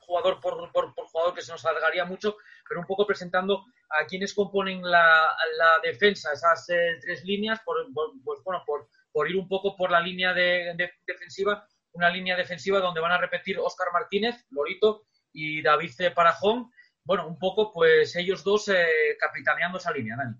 jugador 0.00 0.40
por, 0.40 0.70
por, 0.72 0.92
jugador 0.92 1.34
que 1.34 1.40
se 1.40 1.52
nos 1.52 1.64
alargaría 1.64 2.04
mucho, 2.04 2.36
pero 2.68 2.80
un 2.80 2.86
poco 2.86 3.06
presentando 3.06 3.64
a 3.90 4.04
quienes 4.06 4.34
componen 4.34 4.82
la, 4.82 5.34
la 5.56 5.80
defensa, 5.82 6.32
esas 6.32 6.68
eh, 6.70 6.98
tres 7.00 7.24
líneas, 7.24 7.60
por, 7.64 7.76
pues 8.24 8.40
bueno, 8.44 8.62
por, 8.66 8.88
por 9.12 9.30
ir 9.30 9.36
un 9.36 9.48
poco 9.48 9.76
por 9.76 9.90
la 9.90 10.00
línea 10.00 10.32
de, 10.34 10.74
defensiva, 11.06 11.66
una 11.92 12.10
línea 12.10 12.36
defensiva 12.36 12.80
donde 12.80 13.00
van 13.00 13.12
a 13.12 13.18
repetir 13.18 13.58
Óscar 13.58 13.88
Martínez, 13.92 14.46
Lorito 14.50 15.06
y 15.32 15.62
David 15.62 15.92
Parajón. 16.14 16.70
Bueno, 17.04 17.26
un 17.26 17.38
poco 17.38 17.72
pues 17.72 18.14
ellos 18.16 18.44
dos 18.44 18.70
capitaneando 19.18 19.78
esa 19.78 19.92
línea, 19.92 20.16
Dani. 20.16 20.36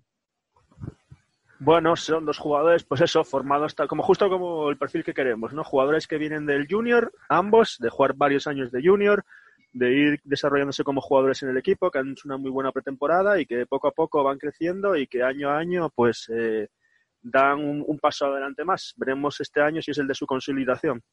Bueno, 1.61 1.97
son 1.97 2.25
dos 2.25 2.37
jugadores, 2.37 2.85
pues 2.85 3.01
eso, 3.01 3.25
formados 3.25 3.75
tal, 3.75 3.89
como 3.89 4.01
justo 4.01 4.29
como 4.29 4.69
el 4.69 4.77
perfil 4.77 5.03
que 5.03 5.13
queremos, 5.13 5.51
¿no? 5.51 5.65
Jugadores 5.65 6.07
que 6.07 6.17
vienen 6.17 6.45
del 6.45 6.67
junior, 6.69 7.11
ambos, 7.27 7.77
de 7.79 7.89
jugar 7.89 8.13
varios 8.15 8.47
años 8.47 8.71
de 8.71 8.81
junior, 8.81 9.25
de 9.71 9.91
ir 9.91 10.19
desarrollándose 10.23 10.83
como 10.83 11.01
jugadores 11.01 11.43
en 11.43 11.49
el 11.49 11.57
equipo, 11.57 11.91
que 11.91 11.99
han 11.99 12.11
hecho 12.11 12.27
una 12.27 12.37
muy 12.37 12.49
buena 12.49 12.71
pretemporada 12.71 13.39
y 13.39 13.45
que 13.45 13.65
poco 13.65 13.87
a 13.87 13.91
poco 13.91 14.23
van 14.23 14.37
creciendo 14.37 14.95
y 14.95 15.07
que 15.07 15.23
año 15.23 15.49
a 15.49 15.57
año, 15.57 15.89
pues, 15.89 16.29
eh, 16.33 16.69
dan 17.21 17.59
un, 17.59 17.99
paso 17.99 18.27
adelante 18.27 18.63
más. 18.63 18.93
Veremos 18.97 19.39
este 19.41 19.61
año 19.61 19.81
si 19.81 19.91
es 19.91 19.97
el 19.97 20.07
de 20.07 20.15
su 20.15 20.25
consolidación. 20.25 21.03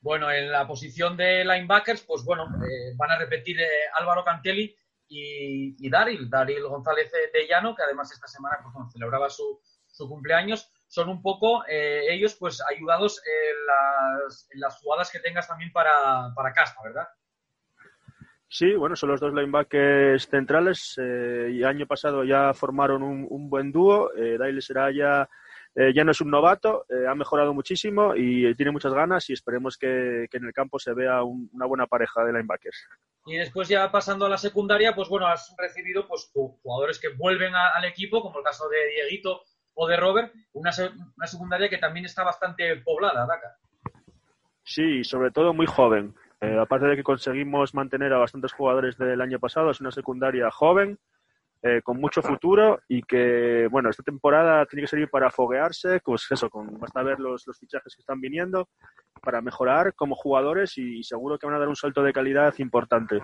Bueno, 0.00 0.30
en 0.30 0.50
la 0.50 0.66
posición 0.66 1.16
de 1.16 1.44
linebackers, 1.44 2.02
pues 2.02 2.24
bueno, 2.24 2.44
eh, 2.44 2.94
van 2.96 3.10
a 3.10 3.18
repetir 3.18 3.60
eh, 3.60 3.68
Álvaro 3.98 4.24
Cantelli 4.24 4.74
y, 5.08 5.90
Daryl, 5.90 6.30
Daryl 6.30 6.66
González 6.66 7.10
de 7.10 7.46
Llano, 7.46 7.74
que 7.74 7.82
además 7.82 8.10
esta 8.12 8.28
semana 8.28 8.58
pues, 8.62 8.92
celebraba 8.92 9.28
su, 9.28 9.60
su 9.88 10.08
cumpleaños, 10.08 10.72
son 10.86 11.08
un 11.08 11.22
poco 11.22 11.64
eh, 11.68 12.04
ellos 12.08 12.34
pues 12.34 12.60
ayudados 12.68 13.22
en 13.24 14.60
las, 14.60 14.80
jugadas 14.80 15.10
que 15.10 15.20
tengas 15.20 15.46
también 15.46 15.72
para, 15.72 16.32
para 16.34 16.52
Caspa, 16.52 16.82
¿verdad? 16.82 17.06
Sí, 18.52 18.74
bueno, 18.74 18.96
son 18.96 19.10
los 19.10 19.20
dos 19.20 19.32
linebackers 19.32 20.28
centrales 20.28 20.98
eh, 21.00 21.50
y 21.52 21.62
año 21.62 21.86
pasado 21.86 22.24
ya 22.24 22.52
formaron 22.52 23.00
un, 23.04 23.48
buen 23.48 23.70
dúo. 23.70 24.10
Eh, 24.16 24.38
será 24.60 24.90
ya, 24.90 25.28
eh, 25.76 25.92
ya 25.94 26.02
no 26.02 26.10
es 26.10 26.20
un 26.20 26.32
novato, 26.32 26.84
ha 27.08 27.14
mejorado 27.14 27.54
muchísimo 27.54 28.12
y 28.16 28.52
tiene 28.56 28.72
muchas 28.72 28.92
ganas 28.92 29.30
y 29.30 29.34
esperemos 29.34 29.78
que, 29.78 30.26
en 30.32 30.44
el 30.44 30.52
campo 30.52 30.80
se 30.80 30.92
vea 30.92 31.22
una 31.22 31.64
buena 31.66 31.86
pareja 31.86 32.24
de 32.24 32.32
linebackers. 32.32 32.88
Y 33.26 33.36
después 33.36 33.68
ya 33.68 33.88
pasando 33.92 34.26
a 34.26 34.28
la 34.28 34.38
secundaria, 34.38 34.96
pues 34.96 35.08
bueno, 35.08 35.28
has 35.28 35.54
recibido 35.56 36.08
pues 36.08 36.28
jugadores 36.34 36.98
que 36.98 37.10
vuelven 37.16 37.54
al 37.54 37.84
equipo, 37.84 38.20
como 38.20 38.38
el 38.38 38.44
caso 38.44 38.68
de 38.68 38.78
Dieguito 38.96 39.42
o 39.74 39.86
de 39.86 39.96
Robert, 39.96 40.34
una, 40.54 40.70
una 41.16 41.26
secundaria 41.28 41.68
que 41.68 41.78
también 41.78 42.04
está 42.04 42.24
bastante 42.24 42.74
poblada, 42.78 43.26
Daka. 43.28 43.56
Sí, 44.64 45.04
sobre 45.04 45.30
todo 45.30 45.54
muy 45.54 45.66
joven. 45.66 46.16
Eh, 46.40 46.58
aparte 46.58 46.86
de 46.86 46.96
que 46.96 47.02
conseguimos 47.02 47.74
mantener 47.74 48.12
a 48.12 48.18
bastantes 48.18 48.52
jugadores 48.52 48.96
del 48.96 49.20
año 49.20 49.38
pasado, 49.38 49.70
es 49.70 49.80
una 49.80 49.90
secundaria 49.90 50.50
joven, 50.50 50.98
eh, 51.62 51.82
con 51.82 52.00
mucho 52.00 52.22
futuro 52.22 52.80
y 52.88 53.02
que, 53.02 53.68
bueno, 53.70 53.90
esta 53.90 54.02
temporada 54.02 54.64
tiene 54.64 54.82
que 54.82 54.88
servir 54.88 55.10
para 55.10 55.30
foguearse, 55.30 56.00
pues 56.02 56.26
eso, 56.30 56.48
con, 56.48 56.80
basta 56.80 57.02
ver 57.02 57.20
los, 57.20 57.44
fichajes 57.58 57.94
que 57.94 58.00
están 58.00 58.18
viniendo, 58.18 58.70
para 59.20 59.42
mejorar 59.42 59.94
como 59.94 60.14
jugadores 60.14 60.78
y, 60.78 61.02
seguro 61.02 61.38
que 61.38 61.46
van 61.46 61.56
a 61.56 61.58
dar 61.58 61.68
un 61.68 61.76
salto 61.76 62.02
de 62.02 62.14
calidad 62.14 62.54
importante. 62.56 63.20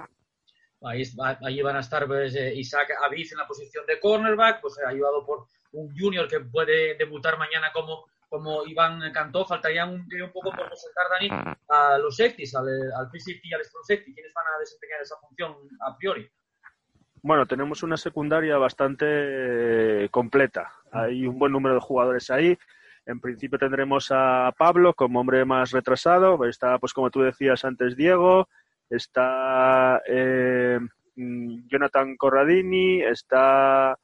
Ahí 0.83 1.63
van 1.63 1.77
a 1.77 1.81
estar 1.81 2.07
pues, 2.07 2.35
eh, 2.35 2.55
Isaac 2.55 2.91
Aviz 3.07 3.33
en 3.33 3.39
la 3.39 3.47
posición 3.47 3.87
de 3.87 3.99
cornerback, 3.99 4.61
pues 4.61 4.79
ayudado 4.87 5.25
por 5.25 5.47
un 5.73 5.99
junior 5.99 6.29
que 6.29 6.41
puede 6.41 6.95
debutar 6.99 7.39
mañana 7.39 7.69
como, 7.73 8.05
como 8.37 8.67
Iván 8.67 9.01
Cantó. 9.13 9.47
Faltaría 9.47 9.87
un, 9.87 10.01
un 10.01 10.33
poco 10.33 10.51
por 10.51 10.69
presentar, 10.69 11.07
Dani, 11.11 11.57
a 11.69 11.99
los 11.99 12.17
safeties, 12.17 12.55
al, 12.55 12.69
al 12.69 13.09
y 13.15 13.55
al 13.55 13.65
strong 13.65 13.85
safety. 13.85 14.15
¿Quiénes 14.15 14.33
van 14.35 14.45
a 14.55 14.61
desempeñar 14.61 15.01
esa 15.01 15.17
función 15.17 15.55
a 15.81 15.97
priori? 15.97 16.29
Bueno, 17.23 17.47
tenemos 17.47 17.83
una 17.83 17.97
secundaria 17.97 18.59
bastante 18.59 19.07
eh, 19.09 20.09
completa. 20.11 20.71
Hay 20.93 21.27
un 21.27 21.39
buen 21.39 21.53
número 21.53 21.75
de 21.75 21.81
jugadores 21.81 22.31
ahí. 22.31 22.57
En 23.07 23.21
principio 23.21 23.59
tendremos 23.59 24.09
a 24.11 24.53
Pablo 24.57 24.93
como 24.93 25.21
hombre 25.21 25.45
más 25.45 25.71
retrasado. 25.71 26.45
Está, 26.45 26.79
pues 26.79 26.93
como 26.93 27.11
tú 27.11 27.23
decías 27.23 27.65
antes, 27.65 27.97
Diego. 27.97 28.49
Está 28.91 30.03
eh, 30.07 30.79
mm, 31.17 31.67
Jonathan 31.69 32.17
Corradini. 32.17 33.03
Está 33.03 33.99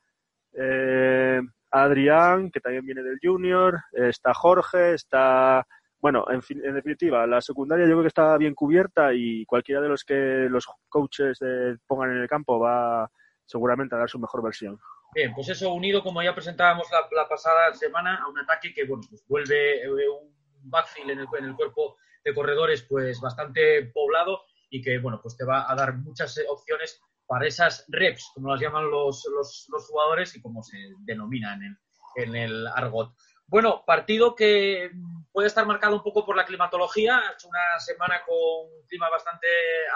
eh, 0.54 1.42
Adrián, 1.72 2.50
que 2.50 2.60
también 2.60 2.84
viene 2.84 3.02
del 3.02 3.18
Junior, 3.20 3.80
está 3.92 4.34
Jorge, 4.34 4.94
está... 4.94 5.66
Bueno, 5.98 6.26
en, 6.30 6.40
en 6.64 6.74
definitiva, 6.74 7.26
la 7.26 7.40
secundaria 7.40 7.86
yo 7.86 7.92
creo 7.92 8.02
que 8.02 8.08
está 8.08 8.36
bien 8.36 8.54
cubierta 8.54 9.14
y 9.14 9.46
cualquiera 9.46 9.80
de 9.80 9.88
los 9.88 10.04
que 10.04 10.48
los 10.50 10.66
coaches 10.88 11.38
eh, 11.40 11.76
pongan 11.86 12.10
en 12.10 12.18
el 12.18 12.28
campo 12.28 12.58
va 12.58 13.08
seguramente 13.44 13.94
a 13.94 13.98
dar 13.98 14.10
su 14.10 14.18
mejor 14.18 14.42
versión. 14.42 14.78
Bien, 15.14 15.32
pues 15.32 15.48
eso 15.48 15.72
unido, 15.72 16.02
como 16.02 16.22
ya 16.22 16.34
presentábamos 16.34 16.88
la, 16.90 17.28
pasada 17.28 17.72
semana, 17.74 18.16
a 18.16 18.28
un 18.28 18.38
ataque 18.38 18.74
que 18.74 18.84
bueno, 18.84 19.04
pues 19.08 19.24
vuelve 19.28 19.84
eh, 19.84 19.88
un 19.88 20.34
backfield 20.62 21.10
en 21.10 21.18
el, 21.20 21.26
en 21.38 21.44
el 21.44 21.54
cuerpo 21.54 21.96
de 22.24 22.34
corredores 22.34 22.82
pues 22.82 23.20
bastante 23.20 23.90
poblado 23.94 24.42
y 24.70 24.82
que 24.82 24.98
bueno, 24.98 25.20
pues 25.22 25.36
te 25.36 25.44
va 25.44 25.70
a 25.70 25.74
dar 25.74 25.94
muchas 25.98 26.40
opciones 26.48 27.00
para 27.26 27.46
esas 27.46 27.84
reps, 27.88 28.30
como 28.34 28.50
las 28.50 28.60
llaman 28.60 28.90
los, 28.90 29.26
los, 29.34 29.86
jugadores 29.88 30.36
y 30.36 30.42
como 30.42 30.62
se 30.62 30.76
denomina 31.00 31.54
en 31.54 31.62
el, 31.62 31.76
en 32.16 32.36
el 32.36 32.66
argot. 32.66 33.14
Bueno, 33.46 33.84
partido 33.86 34.34
que 34.34 34.90
puede 35.30 35.48
estar 35.48 35.66
marcado 35.66 35.96
un 35.96 36.02
poco 36.02 36.24
por 36.24 36.36
la 36.36 36.44
climatología, 36.44 37.18
ha 37.18 37.32
hecho 37.32 37.48
una 37.48 37.78
semana 37.78 38.22
con 38.26 38.36
un 38.36 38.86
clima 38.86 39.10
bastante 39.10 39.46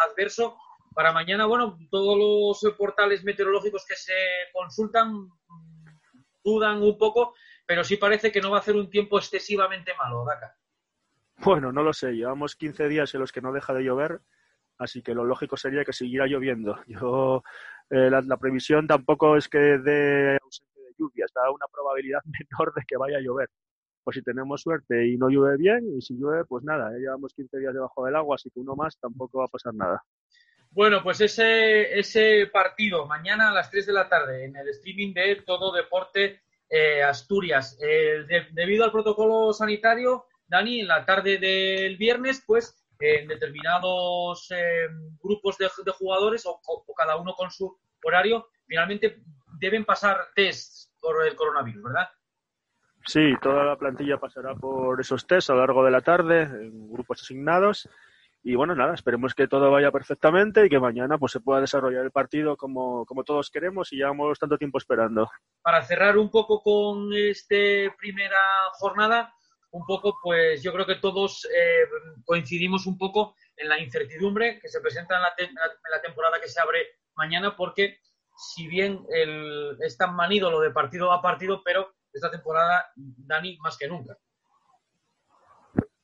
adverso. 0.08 0.56
Para 0.94 1.12
mañana, 1.12 1.46
bueno, 1.46 1.78
todos 1.90 2.16
los 2.62 2.74
portales 2.74 3.22
meteorológicos 3.22 3.84
que 3.86 3.96
se 3.96 4.14
consultan 4.52 5.28
dudan 6.42 6.80
un 6.80 6.96
poco, 6.96 7.34
pero 7.66 7.82
sí 7.82 7.96
parece 7.96 8.30
que 8.30 8.40
no 8.40 8.50
va 8.50 8.58
a 8.58 8.60
hacer 8.60 8.76
un 8.76 8.88
tiempo 8.88 9.18
excesivamente 9.18 9.92
malo, 9.98 10.24
Daka. 10.24 10.56
Bueno, 11.38 11.72
no 11.72 11.82
lo 11.82 11.92
sé, 11.92 12.12
llevamos 12.12 12.56
15 12.56 12.88
días 12.88 13.12
en 13.14 13.20
los 13.20 13.32
que 13.32 13.42
no 13.42 13.52
deja 13.52 13.74
de 13.74 13.82
llover 13.82 14.22
así 14.78 15.02
que 15.02 15.14
lo 15.14 15.24
lógico 15.24 15.56
sería 15.56 15.84
que 15.84 15.92
siguiera 15.92 16.26
lloviendo. 16.26 16.78
Yo, 16.86 17.42
eh, 17.90 18.10
la, 18.10 18.36
previsión 18.36 18.86
tampoco 18.86 19.36
es 19.36 19.48
que 19.48 19.58
dé 19.58 20.38
ausencia 20.42 20.82
de 20.82 20.94
lluvias, 20.98 21.32
da 21.34 21.50
una 21.50 21.66
probabilidad 21.72 22.20
menor 22.24 22.74
de 22.74 22.82
que 22.86 22.96
vaya 22.96 23.18
a 23.18 23.20
llover. 23.20 23.48
Pues 24.04 24.16
si 24.16 24.22
tenemos 24.22 24.62
suerte 24.62 25.08
y 25.08 25.16
no 25.16 25.28
llueve 25.28 25.56
bien, 25.56 25.96
y 25.96 26.00
si 26.00 26.14
llueve, 26.14 26.44
pues 26.44 26.62
nada, 26.62 26.92
ya 26.92 26.98
llevamos 26.98 27.34
15 27.34 27.58
días 27.58 27.74
debajo 27.74 28.04
del 28.04 28.14
agua, 28.14 28.36
así 28.36 28.50
que 28.50 28.60
uno 28.60 28.76
más 28.76 28.96
tampoco 29.00 29.38
va 29.40 29.46
a 29.46 29.48
pasar 29.48 29.74
nada. 29.74 30.04
Bueno, 30.70 31.02
pues 31.02 31.20
ese, 31.20 31.98
ese 31.98 32.46
partido 32.52 33.06
mañana 33.06 33.50
a 33.50 33.52
las 33.54 33.70
3 33.70 33.86
de 33.86 33.92
la 33.92 34.08
tarde 34.08 34.44
en 34.44 34.56
el 34.56 34.68
streaming 34.68 35.12
de 35.12 35.42
Todo 35.44 35.72
Deporte 35.72 36.42
eh, 36.68 37.02
Asturias. 37.02 37.78
Eh, 37.82 38.26
debido 38.52 38.84
al 38.84 38.92
protocolo 38.92 39.52
sanitario, 39.52 40.26
Dani, 40.46 40.80
en 40.80 40.88
la 40.88 41.04
tarde 41.04 41.38
del 41.38 41.96
viernes, 41.96 42.42
pues 42.46 42.85
en 42.98 43.28
determinados 43.28 44.50
eh, 44.50 44.88
grupos 45.22 45.58
de, 45.58 45.68
jugadores 45.92 46.44
o, 46.46 46.60
cada 46.96 47.16
uno 47.16 47.34
con 47.34 47.50
su 47.50 47.78
horario, 48.04 48.48
finalmente 48.66 49.22
deben 49.58 49.84
pasar 49.84 50.28
tests 50.34 50.92
por 51.00 51.26
el 51.26 51.34
coronavirus, 51.34 51.82
¿verdad? 51.82 52.08
Sí, 53.04 53.34
toda 53.40 53.64
la 53.64 53.76
plantilla 53.76 54.18
pasará 54.18 54.54
por 54.54 55.00
esos 55.00 55.26
tests 55.26 55.50
a 55.50 55.54
lo 55.54 55.60
largo 55.60 55.84
de 55.84 55.90
la 55.90 56.00
tarde, 56.00 56.42
en 56.42 56.90
grupos 56.90 57.22
asignados. 57.22 57.88
Y 58.42 58.54
bueno, 58.54 58.76
nada, 58.76 58.94
esperemos 58.94 59.34
que 59.34 59.48
todo 59.48 59.72
vaya 59.72 59.90
perfectamente 59.90 60.64
y 60.64 60.68
que 60.68 60.78
mañana 60.78 61.18
pues 61.18 61.32
se 61.32 61.40
pueda 61.40 61.60
desarrollar 61.60 62.04
el 62.04 62.12
partido 62.12 62.56
como, 62.56 63.04
como 63.04 63.24
todos 63.24 63.50
queremos 63.50 63.92
y 63.92 63.96
llevamos 63.96 64.38
tanto 64.38 64.56
tiempo 64.56 64.78
esperando. 64.78 65.28
Para 65.62 65.82
cerrar 65.82 66.16
un 66.16 66.30
poco 66.30 66.62
con 66.62 67.12
esta 67.12 67.56
primera 67.98 68.38
jornada, 68.74 69.34
un 69.70 69.84
poco, 69.84 70.18
pues 70.22 70.62
yo 70.62 70.72
creo 70.72 70.86
que 70.86 70.96
todos 70.96 71.46
eh, 71.46 71.88
coincidimos 72.24 72.86
un 72.86 72.96
poco 72.96 73.34
en 73.56 73.68
la 73.68 73.78
incertidumbre 73.80 74.58
que 74.60 74.68
se 74.68 74.80
presenta 74.80 75.16
en 75.38 75.54
la, 75.54 76.02
temporada 76.02 76.40
que 76.40 76.48
se 76.48 76.60
abre 76.60 76.86
mañana, 77.14 77.56
porque 77.56 77.98
si 78.36 78.66
bien 78.68 79.04
el, 79.10 79.76
es 79.80 79.96
tan 79.96 80.14
manido 80.14 80.50
lo 80.50 80.60
de 80.60 80.70
partido 80.70 81.12
a 81.12 81.22
partido, 81.22 81.62
pero 81.64 81.94
esta 82.12 82.30
temporada, 82.30 82.86
Dani, 82.94 83.58
más 83.58 83.76
que 83.76 83.88
nunca. 83.88 84.16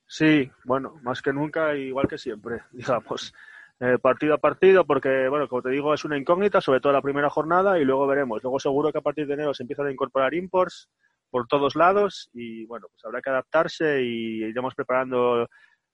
Sí, 0.06 0.50
bueno, 0.64 0.98
más 1.02 1.22
que 1.22 1.32
nunca, 1.32 1.74
igual 1.74 2.08
que 2.08 2.18
siempre, 2.18 2.62
digamos. 2.72 3.32
Eh, 3.80 3.98
partido 3.98 4.34
a 4.34 4.38
partido, 4.38 4.84
porque, 4.84 5.28
bueno, 5.28 5.48
como 5.48 5.62
te 5.62 5.70
digo, 5.70 5.92
es 5.92 6.04
una 6.04 6.18
incógnita, 6.18 6.60
sobre 6.60 6.80
todo 6.80 6.92
la 6.92 7.02
primera 7.02 7.30
jornada, 7.30 7.78
y 7.78 7.84
luego 7.84 8.06
veremos. 8.06 8.42
Luego 8.42 8.60
seguro 8.60 8.92
que 8.92 8.98
a 8.98 9.02
partir 9.02 9.26
de 9.26 9.34
enero 9.34 9.54
se 9.54 9.62
empiezan 9.64 9.86
a 9.86 9.90
incorporar 9.90 10.34
imports 10.34 10.88
por 11.32 11.46
todos 11.48 11.74
lados, 11.74 12.28
y 12.34 12.66
bueno, 12.66 12.88
pues 12.90 13.02
habrá 13.06 13.22
que 13.22 13.30
adaptarse 13.30 14.02
y 14.02 14.44
iremos 14.44 14.74
preparando 14.74 15.48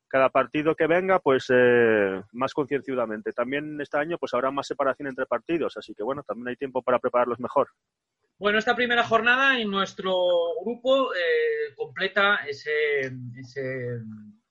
cada 0.08 0.30
partido 0.30 0.74
que 0.74 0.88
venga, 0.88 1.20
pues 1.20 1.46
eh, 1.50 2.20
más 2.32 2.52
concienciadamente. 2.52 3.32
También 3.32 3.80
este 3.80 3.98
año, 3.98 4.18
pues 4.18 4.34
habrá 4.34 4.50
más 4.50 4.66
separación 4.66 5.08
entre 5.08 5.26
partidos, 5.26 5.76
así 5.76 5.94
que 5.94 6.02
bueno, 6.02 6.24
también 6.24 6.48
hay 6.48 6.56
tiempo 6.56 6.82
para 6.82 6.98
prepararlos 6.98 7.38
mejor. 7.38 7.68
Bueno, 8.36 8.58
esta 8.58 8.74
primera 8.74 9.04
jornada 9.04 9.60
en 9.60 9.70
nuestro 9.70 10.12
grupo 10.64 11.14
eh, 11.14 11.74
completa 11.76 12.40
ese, 12.46 13.12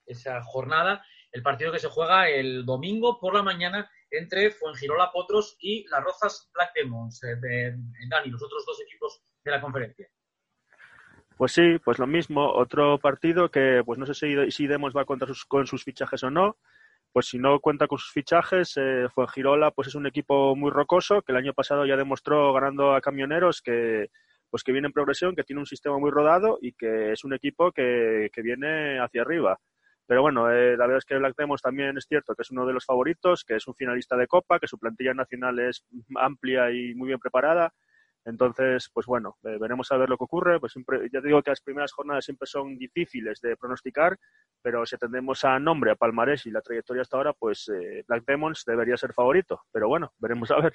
esa 0.05 0.41
jornada 0.43 1.03
el 1.31 1.43
partido 1.43 1.71
que 1.71 1.79
se 1.79 1.89
juega 1.89 2.29
el 2.29 2.65
domingo 2.65 3.19
por 3.19 3.35
la 3.35 3.43
mañana 3.43 3.89
entre 4.09 4.51
Fuengirola 4.51 5.11
Potros 5.11 5.57
y 5.59 5.85
las 5.87 6.03
Rozas 6.03 6.49
Black 6.53 6.71
Demons, 6.73 7.23
eh, 7.23 7.35
de, 7.35 7.75
Dani, 8.09 8.29
los 8.29 8.41
otros 8.41 8.65
dos 8.65 8.81
equipos 8.81 9.21
de 9.43 9.51
la 9.51 9.61
conferencia. 9.61 10.07
Pues 11.37 11.51
sí, 11.51 11.77
pues 11.83 11.99
lo 11.99 12.07
mismo, 12.07 12.51
otro 12.51 12.97
partido 12.97 13.49
que 13.51 13.83
pues 13.85 13.99
no 13.99 14.07
sé 14.07 14.15
si, 14.49 14.67
Demos 14.67 14.95
va 14.95 15.03
a 15.03 15.05
contar 15.05 15.29
con 15.47 15.67
sus 15.67 15.83
fichajes 15.83 16.23
o 16.23 16.31
no, 16.31 16.57
pues 17.13 17.27
si 17.27 17.37
no 17.37 17.59
cuenta 17.59 17.87
con 17.87 17.99
sus 17.99 18.11
fichajes, 18.11 18.73
eh, 18.77 19.07
Fuengirola 19.13 19.69
pues 19.71 19.87
es 19.89 19.95
un 19.95 20.07
equipo 20.07 20.55
muy 20.55 20.71
rocoso 20.71 21.21
que 21.21 21.31
el 21.33 21.37
año 21.37 21.53
pasado 21.53 21.85
ya 21.85 21.95
demostró 21.95 22.53
ganando 22.53 22.95
a 22.95 23.01
camioneros 23.01 23.61
que 23.61 24.09
pues 24.49 24.63
que 24.63 24.71
viene 24.71 24.87
en 24.87 24.93
progresión, 24.93 25.35
que 25.35 25.43
tiene 25.43 25.59
un 25.59 25.65
sistema 25.67 25.99
muy 25.99 26.09
rodado 26.09 26.57
y 26.61 26.73
que 26.73 27.11
es 27.11 27.23
un 27.23 27.33
equipo 27.33 27.71
que, 27.71 28.29
que 28.33 28.41
viene 28.41 28.99
hacia 28.99 29.21
arriba. 29.21 29.59
Pero 30.07 30.21
bueno, 30.21 30.49
eh, 30.49 30.77
la 30.77 30.85
verdad 30.85 30.99
es 30.99 31.05
que 31.05 31.17
Black 31.17 31.35
Demons 31.37 31.61
también 31.61 31.97
es 31.97 32.05
cierto 32.07 32.33
que 32.33 32.43
es 32.43 32.51
uno 32.51 32.65
de 32.65 32.73
los 32.73 32.85
favoritos, 32.85 33.43
que 33.43 33.57
es 33.57 33.67
un 33.67 33.75
finalista 33.75 34.15
de 34.15 34.25
Copa, 34.25 34.57
que 34.57 34.67
su 34.67 34.79
plantilla 34.79 35.13
nacional 35.13 35.59
es 35.59 35.85
amplia 36.15 36.71
y 36.71 36.95
muy 36.95 37.07
bien 37.07 37.19
preparada. 37.19 37.73
Entonces, 38.27 38.89
pues 38.93 39.05
bueno, 39.05 39.37
eh, 39.45 39.57
veremos 39.57 39.89
a 39.91 39.97
ver 39.97 40.09
lo 40.09 40.17
que 40.17 40.25
ocurre. 40.25 40.59
Pues 40.59 40.73
siempre, 40.73 41.09
ya 41.11 41.21
te 41.21 41.27
digo 41.27 41.41
que 41.41 41.51
las 41.51 41.61
primeras 41.61 41.93
jornadas 41.93 42.25
siempre 42.25 42.45
son 42.45 42.77
difíciles 42.77 43.39
de 43.39 43.55
pronosticar, 43.55 44.17
pero 44.61 44.85
si 44.85 44.95
atendemos 44.95 45.45
a 45.45 45.57
nombre, 45.59 45.91
a 45.91 45.95
palmarés 45.95 46.45
y 46.45 46.51
la 46.51 46.61
trayectoria 46.61 47.03
hasta 47.03 47.15
ahora, 47.15 47.31
pues 47.31 47.69
eh, 47.69 48.03
Black 48.05 48.25
Demons 48.25 48.65
debería 48.65 48.97
ser 48.97 49.13
favorito. 49.13 49.61
Pero 49.71 49.87
bueno, 49.87 50.13
veremos 50.19 50.51
a 50.51 50.59
ver. 50.59 50.73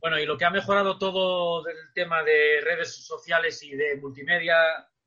Bueno, 0.00 0.18
y 0.20 0.26
lo 0.26 0.38
que 0.38 0.44
ha 0.44 0.50
mejorado 0.50 0.96
todo 0.96 1.64
del 1.64 1.92
tema 1.92 2.22
de 2.22 2.60
redes 2.62 3.04
sociales 3.04 3.60
y 3.64 3.74
de 3.74 3.96
multimedia, 3.96 4.54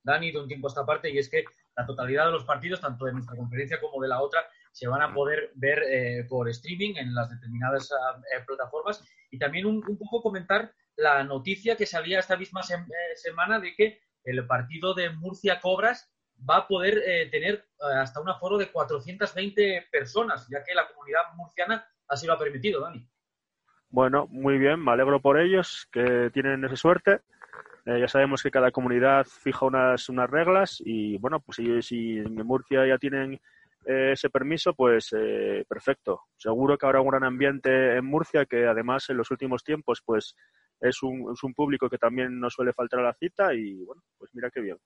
Dani, 0.03 0.31
de 0.31 0.41
un 0.41 0.47
tiempo 0.47 0.67
a 0.67 0.69
esta 0.69 0.85
parte, 0.85 1.09
y 1.11 1.17
es 1.17 1.29
que 1.29 1.45
la 1.77 1.85
totalidad 1.85 2.25
de 2.25 2.33
los 2.33 2.43
partidos, 2.43 2.81
tanto 2.81 3.05
de 3.05 3.13
nuestra 3.13 3.37
conferencia 3.37 3.79
como 3.79 4.01
de 4.01 4.09
la 4.09 4.21
otra, 4.21 4.45
se 4.71 4.87
van 4.87 5.01
a 5.01 5.13
poder 5.13 5.51
ver 5.55 5.83
eh, 5.83 6.25
por 6.27 6.49
streaming 6.49 6.95
en 6.95 7.13
las 7.13 7.29
determinadas 7.29 7.89
eh, 7.91 8.43
plataformas. 8.45 9.03
Y 9.29 9.37
también 9.37 9.65
un, 9.65 9.81
poco 9.81 10.21
comentar 10.21 10.73
la 10.95 11.23
noticia 11.23 11.75
que 11.75 11.85
salía 11.85 12.19
esta 12.19 12.37
misma 12.37 12.61
eh, 12.61 13.15
semana 13.15 13.59
de 13.59 13.75
que 13.75 14.01
el 14.23 14.45
partido 14.47 14.93
de 14.93 15.09
Murcia 15.09 15.59
Cobras 15.59 16.13
va 16.49 16.57
a 16.57 16.67
poder 16.67 17.29
tener 17.29 17.65
hasta 17.99 18.19
un 18.19 18.29
aforo 18.29 18.57
de 18.57 18.71
420 18.71 19.87
personas, 19.91 20.47
ya 20.49 20.63
que 20.63 20.73
la 20.73 20.87
comunidad 20.87 21.33
murciana 21.35 21.85
así 22.07 22.25
lo 22.25 22.33
ha 22.33 22.39
permitido, 22.39 22.81
Dani. 22.81 23.07
Bueno, 23.89 24.27
muy 24.31 24.57
bien, 24.57 24.83
me 24.83 24.91
alegro 24.91 25.21
por 25.21 25.39
ellos 25.39 25.87
que 25.91 26.31
tienen 26.33 26.65
esa 26.65 26.75
suerte. 26.75 27.21
Eh, 27.85 27.99
ya 27.99 28.07
sabemos 28.07 28.41
que 28.41 28.49
cada 28.49 28.71
comunidad 28.71 29.25
fija 29.25 29.65
unas, 29.65 30.07
unas 30.07 30.29
reglas 30.29 30.81
y 30.83 31.17
bueno, 31.17 31.41
pues 31.41 31.57
si, 31.85 32.17
en 32.17 32.35
Murcia 32.35 32.87
ya 32.87 32.97
tienen 32.97 33.33
eh, 33.85 34.11
ese 34.13 34.29
permiso, 34.29 34.73
pues 34.73 35.13
eh, 35.15 35.65
perfecto. 35.67 36.21
Seguro 36.37 36.77
que 36.77 36.85
habrá 36.85 37.01
un 37.01 37.09
gran 37.09 37.23
ambiente 37.25 37.97
en 37.97 38.05
Murcia 38.05 38.45
que 38.45 38.65
además 38.65 39.09
en 39.09 39.17
los 39.17 39.29
últimos 39.31 39.63
tiempos 39.63 40.01
pues 40.05 40.35
es 40.83 41.01
un, 41.01 41.31
es 41.33 41.43
un 41.43 41.53
público 41.53 41.89
que 41.89 41.97
también 41.97 42.39
no 42.39 42.49
suele 42.49 42.73
faltar 42.73 42.99
a 42.99 43.03
la 43.03 43.13
cita 43.13 43.53
y 43.53 43.83
bueno, 43.83 44.03
pues 44.17 44.31
mira 44.33 44.51
qué 44.51 44.61
bien. 44.61 44.77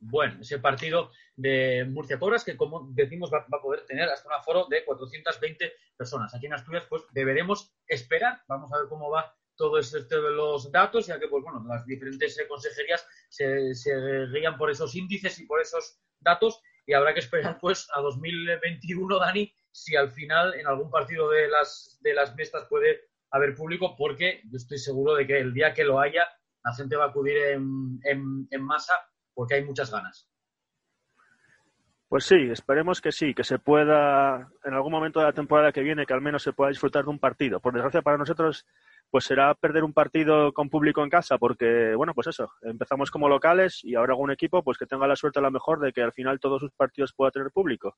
Bueno, 0.00 0.40
ese 0.40 0.58
partido 0.58 1.10
de 1.34 1.84
Murcia 1.88 2.18
Cobras 2.18 2.44
que 2.44 2.56
como 2.56 2.88
decimos 2.92 3.30
va, 3.32 3.46
va, 3.52 3.58
a 3.58 3.62
poder 3.62 3.84
tener 3.84 4.08
hasta 4.08 4.28
un 4.28 4.34
aforo 4.34 4.66
de 4.68 4.84
420 4.84 5.72
personas. 5.96 6.34
Aquí 6.34 6.46
en 6.46 6.52
Asturias 6.52 6.86
pues 6.88 7.02
deberemos 7.12 7.74
esperar, 7.86 8.42
vamos 8.46 8.72
a 8.72 8.78
ver 8.78 8.88
cómo 8.88 9.10
va 9.10 9.34
todo 9.56 9.78
este 9.78 9.98
de 9.98 10.30
los 10.30 10.70
datos, 10.70 11.06
ya 11.06 11.18
que 11.18 11.26
pues 11.26 11.42
bueno, 11.42 11.64
las 11.66 11.84
diferentes 11.84 12.38
eh, 12.38 12.46
consejerías 12.46 13.04
se, 13.28 13.74
se 13.74 14.26
guían 14.26 14.56
por 14.56 14.70
esos 14.70 14.94
índices 14.94 15.40
y 15.40 15.46
por 15.46 15.60
esos 15.60 15.98
datos 16.20 16.62
y 16.86 16.94
habrá 16.94 17.12
que 17.12 17.20
esperar 17.20 17.58
pues 17.60 17.88
a 17.94 18.00
2021, 18.00 19.18
Dani, 19.18 19.52
si 19.70 19.96
al 19.96 20.12
final 20.12 20.54
en 20.54 20.66
algún 20.66 20.90
partido 20.90 21.28
de 21.30 21.48
las 21.48 21.98
de 22.00 22.14
las 22.14 22.34
puede 22.68 23.07
haber 23.30 23.54
público, 23.54 23.94
porque 23.96 24.42
yo 24.44 24.56
estoy 24.56 24.78
seguro 24.78 25.14
de 25.14 25.26
que 25.26 25.38
el 25.38 25.52
día 25.52 25.74
que 25.74 25.84
lo 25.84 26.00
haya, 26.00 26.26
la 26.64 26.74
gente 26.74 26.96
va 26.96 27.04
a 27.04 27.08
acudir 27.08 27.36
en, 27.36 28.00
en 28.04 28.62
masa 28.62 28.94
porque 29.34 29.54
hay 29.54 29.64
muchas 29.64 29.90
ganas. 29.90 30.28
Pues 32.08 32.24
sí, 32.24 32.36
esperemos 32.50 33.02
que 33.02 33.12
sí, 33.12 33.34
que 33.34 33.44
se 33.44 33.58
pueda, 33.58 34.48
en 34.64 34.72
algún 34.72 34.92
momento 34.92 35.20
de 35.20 35.26
la 35.26 35.34
temporada 35.34 35.72
que 35.72 35.82
viene, 35.82 36.06
que 36.06 36.14
al 36.14 36.22
menos 36.22 36.42
se 36.42 36.54
pueda 36.54 36.70
disfrutar 36.70 37.04
de 37.04 37.10
un 37.10 37.18
partido. 37.18 37.60
Por 37.60 37.74
desgracia 37.74 38.00
para 38.00 38.16
nosotros, 38.16 38.66
pues 39.10 39.24
será 39.24 39.54
perder 39.54 39.84
un 39.84 39.92
partido 39.92 40.52
con 40.52 40.68
público 40.68 41.02
en 41.02 41.10
casa, 41.10 41.38
porque, 41.38 41.94
bueno, 41.94 42.14
pues 42.14 42.26
eso, 42.26 42.52
empezamos 42.62 43.10
como 43.10 43.28
locales 43.28 43.82
y 43.82 43.94
ahora 43.94 44.12
algún 44.12 44.30
equipo 44.30 44.62
pues 44.62 44.76
que 44.76 44.86
tenga 44.86 45.06
la 45.06 45.16
suerte 45.16 45.38
a 45.38 45.42
lo 45.42 45.50
mejor 45.50 45.80
de 45.80 45.92
que 45.92 46.02
al 46.02 46.12
final 46.12 46.40
todos 46.40 46.60
sus 46.60 46.72
partidos 46.72 47.14
pueda 47.14 47.30
tener 47.30 47.50
público. 47.50 47.96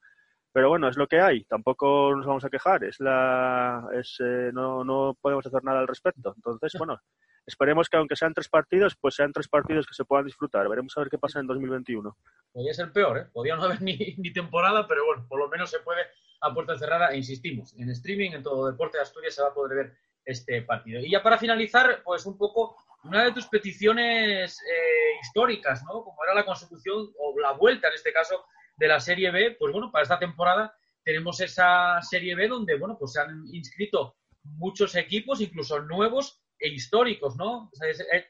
Pero 0.52 0.68
bueno, 0.68 0.88
es 0.88 0.96
lo 0.96 1.06
que 1.06 1.20
hay, 1.20 1.44
tampoco 1.44 2.14
nos 2.16 2.26
vamos 2.26 2.44
a 2.44 2.50
quejar, 2.50 2.84
es 2.84 2.98
la, 3.00 3.88
es, 3.94 4.16
eh, 4.20 4.50
no, 4.52 4.84
no 4.84 5.16
podemos 5.20 5.46
hacer 5.46 5.62
nada 5.64 5.80
al 5.80 5.88
respecto. 5.88 6.32
Entonces, 6.36 6.72
bueno, 6.78 7.00
esperemos 7.46 7.88
que 7.88 7.96
aunque 7.96 8.16
sean 8.16 8.34
tres 8.34 8.48
partidos, 8.48 8.96
pues 9.00 9.14
sean 9.14 9.32
tres 9.32 9.48
partidos 9.48 9.86
que 9.86 9.94
se 9.94 10.04
puedan 10.04 10.26
disfrutar. 10.26 10.68
Veremos 10.68 10.96
a 10.96 11.00
ver 11.00 11.10
qué 11.10 11.18
pasa 11.18 11.40
en 11.40 11.46
2021. 11.46 12.16
Podría 12.52 12.74
ser 12.74 12.92
peor, 12.92 13.18
¿eh? 13.18 13.26
Podría 13.32 13.56
no 13.56 13.64
haber 13.64 13.80
ni, 13.82 13.96
ni 14.18 14.32
temporada, 14.32 14.86
pero 14.88 15.06
bueno, 15.06 15.26
por 15.28 15.38
lo 15.38 15.48
menos 15.48 15.70
se 15.70 15.80
puede 15.80 16.02
a 16.40 16.54
puerta 16.54 16.76
cerrada 16.78 17.08
e 17.08 17.18
insistimos, 17.18 17.74
en 17.78 17.90
streaming, 17.90 18.30
en 18.32 18.42
todo 18.42 18.70
deporte 18.70 18.96
de 18.96 19.02
Asturias 19.02 19.34
se 19.34 19.42
va 19.42 19.48
a 19.48 19.54
poder 19.54 19.76
ver 19.76 19.96
este 20.24 20.62
partido. 20.62 21.00
Y 21.00 21.10
ya 21.10 21.22
para 21.22 21.38
finalizar, 21.38 22.02
pues 22.04 22.26
un 22.26 22.36
poco 22.36 22.76
una 23.04 23.24
de 23.24 23.32
tus 23.32 23.46
peticiones 23.46 24.60
eh, 24.60 25.18
históricas, 25.22 25.82
¿no? 25.84 26.04
Como 26.04 26.22
era 26.24 26.34
la 26.34 26.44
consecución 26.44 27.10
o 27.18 27.38
la 27.40 27.52
vuelta, 27.52 27.88
en 27.88 27.94
este 27.94 28.12
caso, 28.12 28.44
de 28.76 28.88
la 28.88 29.00
Serie 29.00 29.30
B, 29.30 29.56
pues 29.58 29.72
bueno, 29.72 29.90
para 29.90 30.02
esta 30.02 30.18
temporada 30.18 30.74
tenemos 31.02 31.40
esa 31.40 32.00
Serie 32.02 32.34
B 32.34 32.48
donde, 32.48 32.76
bueno, 32.78 32.96
pues 32.98 33.12
se 33.12 33.20
han 33.20 33.44
inscrito 33.52 34.16
muchos 34.42 34.94
equipos, 34.96 35.40
incluso 35.40 35.80
nuevos 35.80 36.42
e 36.58 36.68
históricos, 36.68 37.36
¿no? 37.36 37.70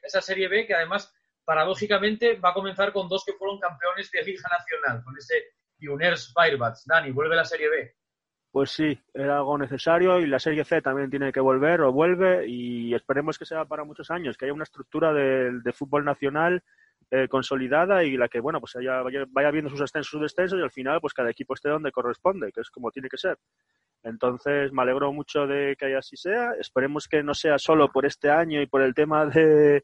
esa 0.03 0.21
Serie 0.21 0.47
B 0.47 0.65
que 0.65 0.73
además, 0.73 1.13
paradójicamente, 1.43 2.35
va 2.35 2.49
a 2.49 2.53
comenzar 2.53 2.93
con 2.93 3.09
dos 3.09 3.23
que 3.25 3.33
fueron 3.33 3.59
campeones 3.59 4.09
de 4.11 4.23
Liga 4.23 4.49
Nacional, 4.49 5.03
con 5.03 5.17
ese 5.17 5.35
Pioneers 5.77 6.33
Firebats. 6.33 6.85
Dani, 6.85 7.11
vuelve 7.11 7.35
la 7.35 7.45
Serie 7.45 7.69
B 7.69 7.95
pues 8.51 8.71
sí, 8.71 8.99
era 9.13 9.37
algo 9.37 9.57
necesario 9.57 10.19
y 10.19 10.27
la 10.27 10.39
Serie 10.39 10.65
C 10.65 10.81
también 10.81 11.09
tiene 11.09 11.31
que 11.31 11.39
volver 11.39 11.81
o 11.81 11.93
vuelve 11.93 12.47
y 12.47 12.93
esperemos 12.93 13.39
que 13.39 13.45
sea 13.45 13.65
para 13.65 13.85
muchos 13.85 14.11
años, 14.11 14.37
que 14.37 14.45
haya 14.45 14.53
una 14.53 14.63
estructura 14.63 15.13
de, 15.13 15.71
fútbol 15.73 16.03
nacional 16.03 16.61
eh, 17.11 17.27
consolidada 17.29 18.03
y 18.03 18.17
la 18.17 18.27
que, 18.27 18.41
bueno, 18.41 18.59
pues 18.59 18.73
vaya, 18.75 19.03
vaya 19.29 19.51
viendo 19.51 19.69
sus 19.69 19.81
ascensos, 19.81 20.11
sus 20.11 20.21
descensos 20.21 20.59
y 20.59 20.63
al 20.63 20.71
final 20.71 20.99
pues 20.99 21.13
cada 21.13 21.29
equipo 21.29 21.53
esté 21.53 21.69
donde 21.69 21.91
corresponde, 21.91 22.51
que 22.51 22.61
es 22.61 22.69
como 22.69 22.91
tiene 22.91 23.07
que 23.07 23.17
ser. 23.17 23.37
Entonces 24.03 24.73
me 24.73 24.81
alegro 24.81 25.13
mucho 25.13 25.47
de 25.47 25.75
que 25.77 25.95
así 25.95 26.17
sea. 26.17 26.53
Esperemos 26.59 27.07
que 27.07 27.23
no 27.23 27.33
sea 27.33 27.57
solo 27.57 27.89
por 27.89 28.05
este 28.05 28.29
año 28.29 28.61
y 28.61 28.65
por 28.65 28.81
el 28.81 28.93
tema 28.93 29.25
de, 29.27 29.83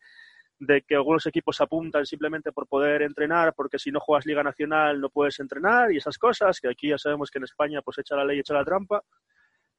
de 0.60 0.82
que 0.82 0.96
algunos 0.96 1.26
equipos 1.26 1.62
apuntan 1.62 2.06
simplemente 2.06 2.52
por 2.52 2.68
poder 2.68 3.04
entrenar, 3.04 3.54
porque 3.54 3.78
si 3.78 3.92
no 3.92 4.00
juegas 4.00 4.26
Liga 4.26 4.44
Nacional 4.44 5.00
no 5.00 5.10
puedes 5.10 5.40
entrenar 5.40 5.92
y 5.92 5.98
esas 5.98 6.18
cosas, 6.18 6.60
que 6.60 6.70
aquí 6.70 6.90
ya 6.90 6.98
sabemos 6.98 7.30
que 7.30 7.38
en 7.38 7.44
España 7.44 7.82
pues 7.82 8.00
echa 8.00 8.16
la 8.16 8.26
ley, 8.26 8.40
echa 8.40 8.54
la 8.54 8.66
trampa. 8.66 9.04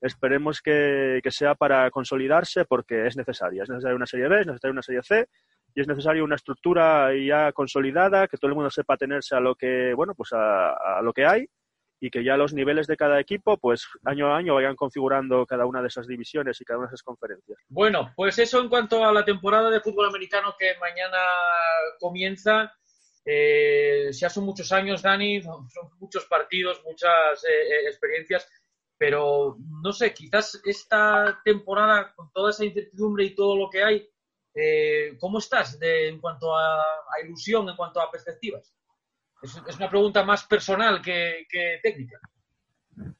Esperemos 0.00 0.62
que, 0.62 1.20
que 1.22 1.30
sea 1.32 1.56
para 1.56 1.90
consolidarse 1.90 2.64
porque 2.64 3.06
es 3.06 3.16
necesaria. 3.16 3.64
Es 3.64 3.68
necesaria 3.68 3.96
una 3.96 4.06
serie 4.06 4.28
B, 4.28 4.40
es 4.40 4.46
necesaria 4.46 4.72
una 4.72 4.82
serie 4.82 5.02
C 5.02 5.28
y 5.74 5.80
es 5.80 5.88
necesaria 5.88 6.22
una 6.22 6.36
estructura 6.36 7.10
ya 7.14 7.52
consolidada, 7.52 8.28
que 8.28 8.36
todo 8.36 8.48
el 8.48 8.54
mundo 8.54 8.70
sepa 8.70 8.96
tenerse 8.96 9.34
a 9.34 9.40
lo 9.40 9.56
que, 9.56 9.92
bueno, 9.94 10.14
pues 10.14 10.32
a, 10.32 10.98
a 10.98 11.02
lo 11.02 11.12
que 11.12 11.26
hay 11.26 11.48
y 12.00 12.10
que 12.10 12.22
ya 12.24 12.36
los 12.36 12.54
niveles 12.54 12.86
de 12.86 12.96
cada 12.96 13.20
equipo, 13.20 13.56
pues 13.56 13.88
año 14.04 14.32
a 14.32 14.36
año 14.36 14.54
vayan 14.54 14.76
configurando 14.76 15.44
cada 15.46 15.66
una 15.66 15.82
de 15.82 15.88
esas 15.88 16.06
divisiones 16.06 16.60
y 16.60 16.64
cada 16.64 16.78
una 16.78 16.88
de 16.88 16.94
esas 16.94 17.02
conferencias. 17.02 17.58
Bueno, 17.68 18.12
pues 18.16 18.38
eso 18.38 18.60
en 18.60 18.68
cuanto 18.68 19.04
a 19.04 19.12
la 19.12 19.24
temporada 19.24 19.70
de 19.70 19.80
fútbol 19.80 20.08
americano 20.08 20.54
que 20.58 20.76
mañana 20.80 21.18
comienza. 21.98 22.72
Eh, 23.24 24.10
ya 24.12 24.30
son 24.30 24.44
muchos 24.44 24.72
años, 24.72 25.02
Dani, 25.02 25.42
son 25.42 25.68
muchos 26.00 26.24
partidos, 26.26 26.82
muchas 26.84 27.44
eh, 27.44 27.48
eh, 27.50 27.88
experiencias, 27.88 28.48
pero 28.96 29.58
no 29.82 29.92
sé, 29.92 30.14
quizás 30.14 30.60
esta 30.64 31.40
temporada, 31.44 32.14
con 32.14 32.32
toda 32.32 32.50
esa 32.50 32.64
incertidumbre 32.64 33.24
y 33.24 33.34
todo 33.34 33.56
lo 33.56 33.68
que 33.68 33.82
hay, 33.82 34.08
eh, 34.54 35.16
¿cómo 35.20 35.38
estás 35.38 35.78
en 35.80 36.20
cuanto 36.20 36.56
a, 36.56 36.84
ilusión, 37.24 37.68
en 37.68 37.76
cuanto 37.76 38.00
a 38.00 38.10
perspectivas? 38.10 38.74
Es, 39.42 39.76
una 39.76 39.88
pregunta 39.88 40.24
más 40.24 40.44
personal 40.44 41.00
que, 41.00 41.46
técnica. 41.82 42.18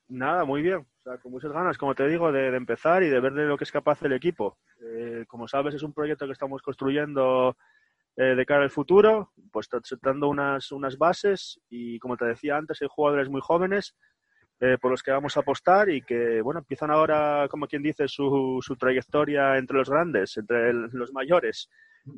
Nada, 0.08 0.44
muy 0.44 0.62
bien. 0.62 0.86
con 1.22 1.30
muchas 1.30 1.52
ganas, 1.52 1.78
como 1.78 1.94
te 1.94 2.08
digo, 2.08 2.32
de, 2.32 2.48
empezar 2.56 3.02
y 3.02 3.08
de 3.08 3.20
ver 3.20 3.34
de 3.34 3.46
lo 3.46 3.56
que 3.56 3.64
es 3.64 3.72
capaz 3.72 4.02
el 4.02 4.12
equipo. 4.12 4.58
Eh, 4.82 5.24
como 5.28 5.46
sabes, 5.46 5.74
es 5.74 5.82
un 5.82 5.92
proyecto 5.92 6.26
que 6.26 6.32
estamos 6.32 6.62
construyendo 6.62 7.56
eh, 8.16 8.34
de 8.34 8.46
cara 8.46 8.64
al 8.64 8.70
futuro, 8.70 9.32
pues 9.52 9.68
dando 10.02 10.28
unas, 10.28 10.72
unas 10.72 10.98
bases 10.98 11.60
y, 11.68 11.98
como 12.00 12.16
te 12.16 12.24
decía 12.24 12.56
antes, 12.56 12.82
hay 12.82 12.88
jugadores 12.90 13.28
muy 13.28 13.40
jóvenes 13.40 13.94
eh, 14.60 14.76
por 14.80 14.90
los 14.90 15.04
que 15.04 15.12
vamos 15.12 15.36
a 15.36 15.40
apostar 15.40 15.88
y 15.88 16.02
que, 16.02 16.40
bueno, 16.40 16.58
empiezan 16.58 16.90
ahora, 16.90 17.46
como 17.48 17.68
quien 17.68 17.80
dice, 17.80 18.08
su, 18.08 18.58
su 18.60 18.74
trayectoria 18.76 19.56
entre 19.56 19.78
los 19.78 19.88
grandes, 19.88 20.36
entre 20.36 20.72
los 20.72 21.12
mayores. 21.12 21.70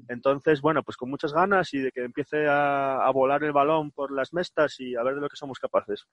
Entonces, 0.09 0.61
bueno, 0.61 0.83
pues 0.83 0.97
con 0.97 1.11
muchas 1.11 1.33
ganas 1.33 1.73
y 1.75 1.79
de 1.79 1.91
que 1.91 2.05
empiece 2.05 2.47
a, 2.49 3.11
volar 3.13 3.43
el 3.45 3.53
balón 3.53 3.91
por 3.91 4.13
las 4.13 4.33
mestas 4.33 4.79
y 4.81 4.97
a 4.97 5.03
ver 5.03 5.17
de 5.17 5.21
lo 5.21 5.29
que 5.29 5.37
somos 5.37 5.59
capaces. 5.59 6.07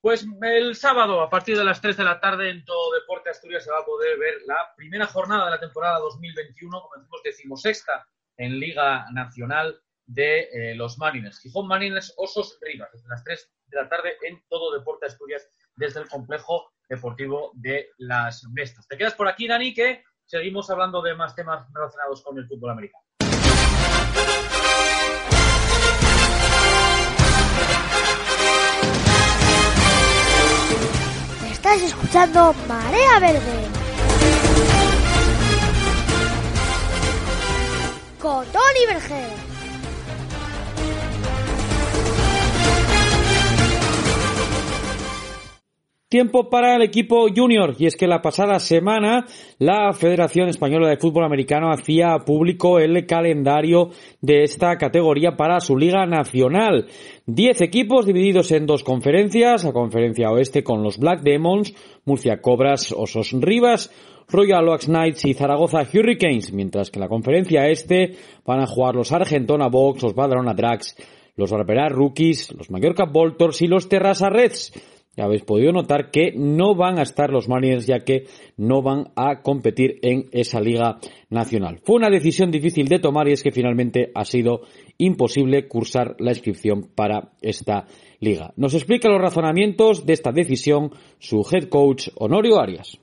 Pues 0.00 0.26
el 0.42 0.74
sábado, 0.74 1.22
a 1.22 1.30
partir 1.30 1.56
de 1.56 1.64
las 1.64 1.80
3 1.80 1.96
de 1.96 2.04
la 2.04 2.20
tarde, 2.20 2.50
en 2.50 2.64
todo 2.64 2.92
Deporte 2.92 3.30
Asturias 3.30 3.64
se 3.64 3.70
va 3.70 3.78
a 3.78 3.84
poder 3.86 4.18
ver 4.18 4.34
la 4.46 4.74
primera 4.76 5.06
jornada 5.06 5.46
de 5.46 5.52
la 5.52 5.60
temporada 5.60 5.98
2021, 6.00 6.80
como 6.80 6.94
decimos, 6.96 7.20
decimosexta 7.24 8.06
en 8.36 8.58
Liga 8.58 9.06
Nacional 9.12 9.80
de 10.06 10.48
eh, 10.52 10.74
los 10.74 10.98
Mariners. 10.98 11.40
Gijón 11.40 11.66
Mariners, 11.66 12.12
Osos 12.18 12.58
Rivas, 12.60 12.90
desde 12.92 13.08
las 13.08 13.24
3 13.24 13.52
de 13.68 13.76
la 13.76 13.88
tarde 13.88 14.16
en 14.22 14.42
todo 14.48 14.76
Deporte 14.76 15.06
Asturias, 15.06 15.48
desde 15.76 16.00
el 16.00 16.08
complejo 16.08 16.70
deportivo 16.88 17.52
de 17.54 17.90
las 17.98 18.44
Mestas. 18.52 18.86
Te 18.86 18.98
quedas 18.98 19.14
por 19.14 19.28
aquí, 19.28 19.48
Dani, 19.48 19.72
que 19.72 20.04
seguimos 20.26 20.68
hablando 20.70 21.02
de 21.02 21.14
más 21.14 21.34
temas 21.34 21.66
relacionados 21.72 22.22
con 22.22 22.38
el 22.38 22.46
fútbol 22.46 22.70
americano. 22.70 23.04
Estás 31.50 31.82
escuchando 31.82 32.54
Marea 32.68 33.20
Verde. 33.20 33.84
con 38.24 38.46
Tiempo 46.14 46.48
para 46.48 46.76
el 46.76 46.82
equipo 46.82 47.26
junior 47.34 47.74
y 47.76 47.86
es 47.86 47.96
que 47.96 48.06
la 48.06 48.22
pasada 48.22 48.60
semana 48.60 49.26
la 49.58 49.92
Federación 49.92 50.48
Española 50.48 50.88
de 50.88 50.96
Fútbol 50.96 51.24
Americano 51.24 51.72
hacía 51.72 52.16
público 52.24 52.78
el 52.78 53.04
calendario 53.04 53.90
de 54.20 54.44
esta 54.44 54.78
categoría 54.78 55.36
para 55.36 55.58
su 55.58 55.76
liga 55.76 56.06
nacional. 56.06 56.86
Diez 57.26 57.60
equipos 57.62 58.06
divididos 58.06 58.52
en 58.52 58.64
dos 58.64 58.84
conferencias, 58.84 59.64
la 59.64 59.72
conferencia 59.72 60.30
oeste 60.30 60.62
con 60.62 60.84
los 60.84 60.98
Black 60.98 61.22
Demons, 61.22 61.74
Murcia 62.04 62.40
Cobras, 62.40 62.92
Osos 62.92 63.32
Rivas, 63.32 63.90
Royal 64.28 64.68
Oaks 64.68 64.86
Knights 64.86 65.24
y 65.24 65.34
Zaragoza 65.34 65.82
Hurricanes, 65.82 66.52
mientras 66.52 66.92
que 66.92 67.00
en 67.00 67.06
la 67.06 67.08
conferencia 67.08 67.66
este 67.66 68.14
van 68.46 68.60
a 68.60 68.68
jugar 68.68 68.94
los 68.94 69.10
Argentona 69.10 69.66
Box, 69.66 70.04
los 70.04 70.14
Badalona 70.14 70.54
Drags, 70.54 70.94
los 71.34 71.50
Barberá 71.50 71.88
Rookies, 71.88 72.52
los 72.56 72.70
Mallorca 72.70 73.04
Voltors 73.04 73.60
y 73.62 73.66
los 73.66 73.88
Terrassa 73.88 74.30
Reds. 74.30 74.93
Ya 75.16 75.24
habéis 75.24 75.42
podido 75.42 75.72
notar 75.72 76.10
que 76.10 76.32
no 76.34 76.74
van 76.74 76.98
a 76.98 77.02
estar 77.02 77.30
los 77.30 77.48
Mariners 77.48 77.86
ya 77.86 78.00
que 78.00 78.26
no 78.56 78.82
van 78.82 79.12
a 79.14 79.42
competir 79.42 79.98
en 80.02 80.26
esa 80.32 80.60
liga 80.60 80.98
nacional. 81.30 81.80
Fue 81.84 81.96
una 81.96 82.10
decisión 82.10 82.50
difícil 82.50 82.88
de 82.88 82.98
tomar 82.98 83.28
y 83.28 83.32
es 83.32 83.42
que 83.42 83.52
finalmente 83.52 84.10
ha 84.14 84.24
sido 84.24 84.62
imposible 84.98 85.68
cursar 85.68 86.16
la 86.18 86.32
inscripción 86.32 86.88
para 86.94 87.32
esta 87.42 87.86
liga. 88.20 88.52
Nos 88.56 88.74
explica 88.74 89.08
los 89.08 89.20
razonamientos 89.20 90.04
de 90.04 90.12
esta 90.14 90.32
decisión 90.32 90.90
su 91.18 91.46
head 91.50 91.68
coach 91.68 92.08
Honorio 92.16 92.58
Arias. 92.58 92.98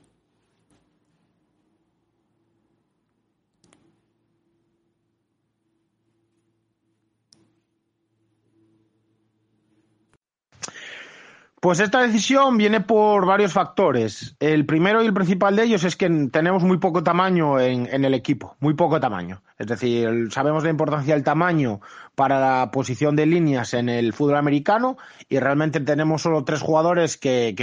Pues 11.62 11.78
esta 11.78 12.00
decisión 12.02 12.56
viene 12.56 12.80
por 12.80 13.24
varios 13.24 13.52
factores. 13.52 14.34
El 14.40 14.66
primero 14.66 15.00
y 15.00 15.06
el 15.06 15.14
principal 15.14 15.54
de 15.54 15.62
ellos 15.62 15.84
es 15.84 15.94
que 15.94 16.10
tenemos 16.32 16.64
muy 16.64 16.78
poco 16.78 17.04
tamaño 17.04 17.60
en, 17.60 18.04
el 18.04 18.14
equipo, 18.14 18.56
muy 18.58 18.74
poco 18.74 18.98
tamaño. 18.98 19.42
Es 19.60 19.68
decir, 19.68 20.32
sabemos 20.32 20.64
la 20.64 20.70
importancia 20.70 21.14
del 21.14 21.22
tamaño 21.22 21.80
para 22.16 22.40
la 22.40 22.72
posición 22.72 23.14
de 23.14 23.26
líneas 23.26 23.74
en 23.74 23.88
el 23.88 24.12
fútbol 24.12 24.38
americano 24.38 24.96
y 25.28 25.38
realmente 25.38 25.78
tenemos 25.78 26.22
solo 26.22 26.42
tres 26.42 26.60
jugadores 26.60 27.16
que, 27.16 27.54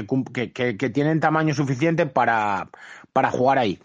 tienen 0.94 1.20
tamaño 1.20 1.54
suficiente 1.54 2.06
para, 2.06 2.70
jugar 3.34 3.58
ahí. 3.58 3.80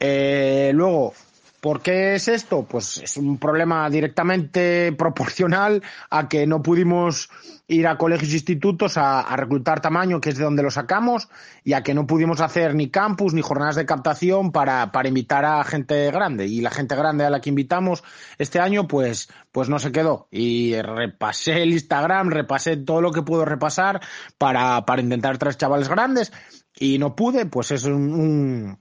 Eh, 0.00 0.72
luego, 0.74 1.14
¿Por 1.60 1.82
qué 1.82 2.14
es 2.14 2.26
esto? 2.28 2.62
Pues 2.62 2.98
es 2.98 3.18
un 3.18 3.38
problema 3.38 3.88
directamente 3.90 4.92
proporcional 4.98 5.82
a 6.08 6.28
que 6.28 6.46
no 6.46 6.62
pudimos 6.62 7.28
ir 7.68 7.86
a 7.86 7.98
colegios 7.98 8.32
e 8.32 8.36
institutos 8.36 8.96
a, 8.96 9.36
reclutar 9.36 9.80
tamaño, 9.80 10.20
que 10.20 10.30
es 10.30 10.38
de 10.38 10.44
donde 10.44 10.62
lo 10.62 10.70
sacamos, 10.70 11.28
y 11.62 11.74
a 11.74 11.82
que 11.82 11.94
no 11.94 12.06
pudimos 12.06 12.40
hacer 12.40 12.74
ni 12.74 12.88
campus 12.88 13.34
ni 13.34 13.42
jornadas 13.42 13.76
de 13.76 13.86
captación 13.86 14.52
para, 14.52 14.90
para 14.90 15.08
invitar 15.08 15.44
a 15.44 15.62
gente 15.64 16.10
grande. 16.10 16.46
Y 16.46 16.62
la 16.62 16.70
gente 16.70 16.96
grande 16.96 17.24
a 17.24 17.30
la 17.30 17.40
que 17.40 17.50
invitamos 17.50 18.02
este 18.38 18.58
año, 18.58 18.88
pues, 18.88 19.28
pues 19.52 19.68
no 19.68 19.78
se 19.78 19.92
quedó. 19.92 20.28
Y 20.30 20.80
repasé 20.80 21.62
el 21.62 21.72
Instagram, 21.72 22.30
repasé 22.30 22.76
todo 22.78 23.02
lo 23.02 23.12
que 23.12 23.22
puedo 23.22 23.44
repasar 23.44 24.00
para, 24.38 24.84
para 24.84 25.02
intentar 25.02 25.38
traer 25.38 25.56
chavales 25.56 25.88
grandes, 25.88 26.32
y 26.74 26.98
no 26.98 27.14
pude, 27.14 27.46
pues 27.46 27.70
es 27.70 27.84
un, 27.84 28.78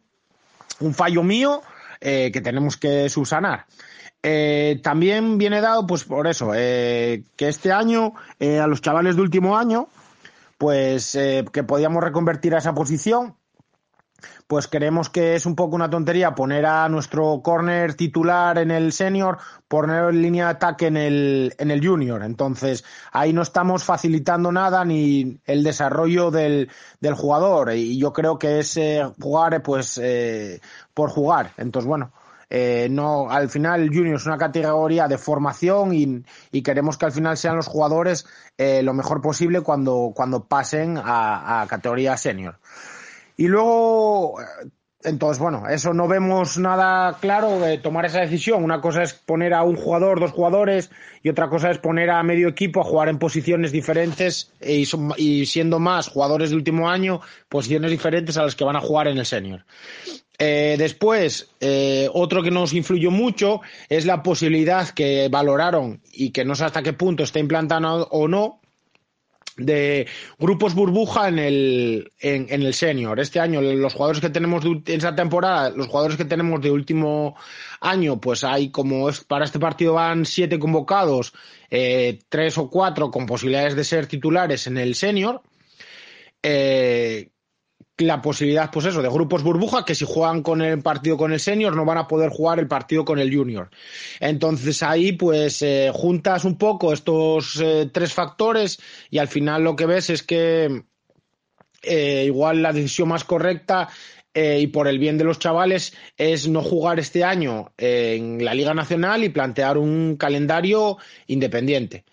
un 0.80 0.94
fallo 0.94 1.24
mío 1.24 1.62
eh, 2.02 2.32
que 2.32 2.42
tenemos 2.42 2.78
que 2.78 3.10
subsanar. 3.10 3.66
Eh, 4.22 4.80
también 4.84 5.38
viene 5.38 5.62
dado, 5.62 5.88
pues 5.88 6.04
por 6.04 6.28
eso, 6.28 6.52
eh, 6.54 7.24
que 7.36 7.48
este 7.48 7.72
año, 7.72 8.14
a 8.40 8.68
los 8.68 8.82
chavales 8.82 9.16
de 9.16 9.22
último 9.22 9.58
año, 9.58 9.88
pues 10.58 11.18
que 11.54 11.64
podíamos 11.64 12.04
reconvertir 12.04 12.54
a 12.54 12.58
esa 12.58 12.74
posición 12.74 13.36
pues 14.48 14.68
creemos 14.68 15.10
que 15.10 15.36
es 15.36 15.46
un 15.46 15.56
poco 15.56 15.76
una 15.76 15.90
tontería 15.90 16.36
poner 16.36 16.66
a 16.66 16.88
nuestro 16.90 17.42
corner 17.42 17.94
titular 17.94 18.58
en 18.58 18.72
el 18.72 18.92
senior, 18.92 19.38
poner 19.68 20.10
en 20.10 20.22
línea 20.22 20.46
de 20.46 20.52
ataque 20.52 20.88
en 20.88 20.98
el, 20.98 21.54
en 21.58 21.72
el 21.72 21.86
junior. 21.86 22.24
Entonces, 22.24 22.84
ahí 23.12 23.34
no 23.34 23.42
estamos 23.42 23.84
facilitando 23.84 24.52
nada 24.52 24.84
ni 24.86 25.40
el 25.46 25.64
desarrollo 25.64 26.32
del, 26.32 26.70
del 27.00 27.14
jugador. 27.14 27.74
Y 27.74 27.98
yo 28.00 28.14
creo 28.14 28.40
que 28.40 28.60
es 28.60 28.80
jugar, 29.20 29.62
pues, 29.62 30.00
eh, 30.02 30.62
por 30.94 31.10
jugar. 31.10 31.52
Entonces, 31.58 31.88
bueno, 31.88 32.12
eh, 32.50 32.88
no, 32.90 33.30
al 33.30 33.50
final 33.50 33.82
el 33.82 33.90
junior 33.90 34.16
es 34.16 34.26
una 34.26 34.38
categoría 34.38 35.08
de 35.08 35.20
formación 35.20 35.94
y, 35.94 36.24
y 36.52 36.64
queremos 36.64 36.98
que 36.98 37.06
al 37.06 37.12
final 37.12 37.38
sean 37.38 37.56
los 37.56 37.68
jugadores 37.68 38.26
eh, 38.58 38.82
lo 38.82 38.94
mejor 38.94 39.22
posible 39.22 39.62
cuando, 39.62 40.12
cuando 40.16 40.46
pasen 40.46 40.98
a, 40.98 41.62
a 41.62 41.68
categoría 41.68 42.18
senior. 42.18 42.58
Y 43.40 43.48
luego, 43.48 44.36
entonces, 45.02 45.40
bueno, 45.40 45.64
eso 45.70 45.94
no 45.94 46.10
vemos 46.10 46.58
nada 46.58 47.20
claro 47.22 47.58
de 47.62 47.78
tomar 47.78 48.04
esa 48.04 48.20
decisión. 48.20 48.66
Una 48.66 48.82
cosa 48.82 49.02
es 49.02 49.14
poner 49.14 49.54
a 49.54 49.64
un 49.64 49.78
jugador, 49.78 50.20
dos 50.20 50.34
jugadores, 50.34 50.92
y 51.24 51.30
otra 51.30 51.48
cosa 51.48 51.72
es 51.72 51.78
poner 51.78 52.10
a 52.10 52.22
medio 52.22 52.50
equipo 52.50 52.82
a 52.82 52.84
jugar 52.84 53.08
en 53.08 53.18
posiciones 53.18 53.72
diferentes 53.72 54.52
y, 54.60 55.46
siendo 55.46 55.80
más 55.80 56.10
jugadores 56.10 56.50
de 56.50 56.58
último 56.58 56.90
año, 56.90 57.22
posiciones 57.48 57.92
diferentes 57.92 58.36
a 58.36 58.44
las 58.44 58.56
que 58.56 58.66
van 58.66 58.76
a 58.76 58.82
jugar 58.82 59.08
en 59.08 59.20
el 59.20 59.26
senior. 59.26 59.64
Eh, 60.38 60.76
después, 60.78 61.50
eh, 61.62 62.10
otro 62.14 62.44
que 62.44 62.52
nos 62.52 62.74
influyó 62.74 63.10
mucho 63.10 63.62
es 63.88 64.06
la 64.06 64.22
posibilidad 64.22 64.90
que 64.90 65.30
valoraron 65.32 66.02
y 66.12 66.32
que 66.32 66.44
no 66.44 66.56
sé 66.56 66.66
hasta 66.66 66.84
qué 66.84 66.92
punto 66.92 67.24
está 67.24 67.40
implantada 67.40 68.04
o 68.04 68.28
no, 68.28 68.59
de 69.60 70.08
grupos 70.38 70.74
burbuja 70.74 71.28
en 71.28 71.40
el, 71.40 72.12
en, 72.20 72.48
el 72.50 72.74
senior. 72.74 73.20
Este 73.20 73.40
año, 73.40 73.62
los 73.62 73.94
jugadores 73.94 74.22
que 74.22 74.30
tenemos 74.30 74.64
de, 74.64 74.96
esa 74.96 75.16
temporada, 75.16 75.70
los 75.70 75.88
jugadores 75.88 76.18
que 76.18 76.26
tenemos 76.26 76.62
de 76.62 76.72
último 76.72 77.36
año, 77.82 78.20
pues 78.20 78.44
hay 78.44 78.70
como 78.70 79.10
es, 79.10 79.24
para 79.24 79.46
este 79.46 79.60
partido 79.60 79.94
van 79.94 80.26
siete 80.26 80.60
convocados, 80.60 81.34
eh, 81.70 82.20
tres 82.30 82.58
o 82.58 82.70
cuatro 82.70 83.12
con 83.12 83.26
posibilidades 83.26 83.76
de 83.76 83.84
ser 83.84 84.08
titulares 84.08 84.68
en 84.68 84.78
el 84.78 84.96
senior. 84.96 85.42
Eh, 86.42 87.30
la 88.00 88.22
posibilidad, 88.22 88.72
pues 88.72 88.86
eso, 88.86 89.02
de 89.02 89.10
grupos 89.10 89.44
burbuja 89.44 89.86
que 89.86 89.96
si 89.96 90.06
juegan 90.06 90.42
con 90.42 90.62
el 90.62 90.82
partido 90.82 91.18
con 91.18 91.32
el 91.32 91.40
senior 91.40 91.76
no 91.76 91.86
van 91.86 91.98
a 91.98 92.08
poder 92.08 92.30
jugar 92.30 92.60
el 92.60 92.68
partido 92.68 93.06
con 93.06 93.20
el 93.20 93.36
junior. 93.36 93.70
Entonces 94.20 94.82
ahí 94.84 95.14
pues 95.14 95.62
eh, 95.62 95.92
juntas 95.94 96.46
un 96.46 96.58
poco 96.58 96.94
estos 96.94 97.60
eh, 97.62 97.90
tres 97.92 98.14
factores 98.14 98.80
y 99.10 99.18
al 99.18 99.28
final 99.28 99.64
lo 99.64 99.76
que 99.76 99.86
ves 99.86 100.10
es 100.10 100.24
que 100.24 100.84
eh, 101.82 102.24
igual 102.26 102.62
la 102.62 102.74
decisión 102.74 103.08
más 103.08 103.24
correcta 103.24 103.90
eh, 104.34 104.60
y 104.62 104.68
por 104.68 104.88
el 104.88 105.00
bien 105.00 105.18
de 105.18 105.24
los 105.24 105.40
chavales 105.40 105.94
es 106.18 106.48
no 106.48 106.62
jugar 106.62 107.00
este 107.00 107.24
año 107.24 107.74
en 107.78 108.44
la 108.44 108.54
Liga 108.54 108.74
Nacional 108.74 109.24
y 109.24 109.30
plantear 109.30 109.78
un 109.78 110.18
calendario 110.18 110.98
independiente. 111.28 112.06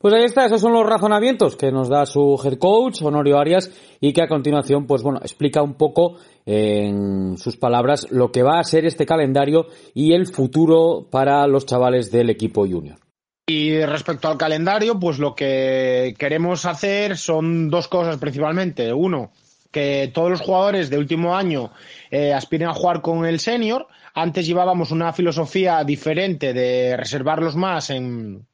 Pues 0.00 0.14
ahí 0.14 0.22
está, 0.22 0.46
esos 0.46 0.60
son 0.60 0.72
los 0.72 0.86
razonamientos 0.86 1.56
que 1.56 1.72
nos 1.72 1.88
da 1.88 2.06
su 2.06 2.40
head 2.44 2.56
coach, 2.58 3.02
Honorio 3.02 3.36
Arias, 3.36 3.68
y 4.00 4.12
que 4.12 4.22
a 4.22 4.28
continuación, 4.28 4.86
pues 4.86 5.02
bueno, 5.02 5.18
explica 5.20 5.60
un 5.60 5.74
poco 5.74 6.18
en 6.46 7.36
sus 7.36 7.56
palabras 7.56 8.06
lo 8.12 8.30
que 8.30 8.44
va 8.44 8.60
a 8.60 8.64
ser 8.64 8.86
este 8.86 9.04
calendario 9.04 9.66
y 9.94 10.12
el 10.12 10.28
futuro 10.28 11.08
para 11.10 11.44
los 11.48 11.66
chavales 11.66 12.12
del 12.12 12.30
equipo 12.30 12.64
junior. 12.64 13.00
Y 13.48 13.80
respecto 13.80 14.28
al 14.28 14.38
calendario, 14.38 15.00
pues 15.00 15.18
lo 15.18 15.34
que 15.34 16.14
queremos 16.16 16.64
hacer 16.64 17.16
son 17.16 17.68
dos 17.68 17.88
cosas 17.88 18.18
principalmente. 18.18 18.92
Uno, 18.92 19.32
que 19.72 20.12
todos 20.14 20.30
los 20.30 20.42
jugadores 20.42 20.90
de 20.90 20.98
último 20.98 21.34
año 21.34 21.72
eh, 22.10 22.32
aspiren 22.32 22.68
a 22.68 22.74
jugar 22.74 23.02
con 23.02 23.26
el 23.26 23.40
senior. 23.40 23.88
Antes 24.14 24.46
llevábamos 24.46 24.92
una 24.92 25.12
filosofía 25.12 25.82
diferente 25.82 26.52
de 26.52 26.96
reservarlos 26.96 27.56
más 27.56 27.90
en, 27.90 28.47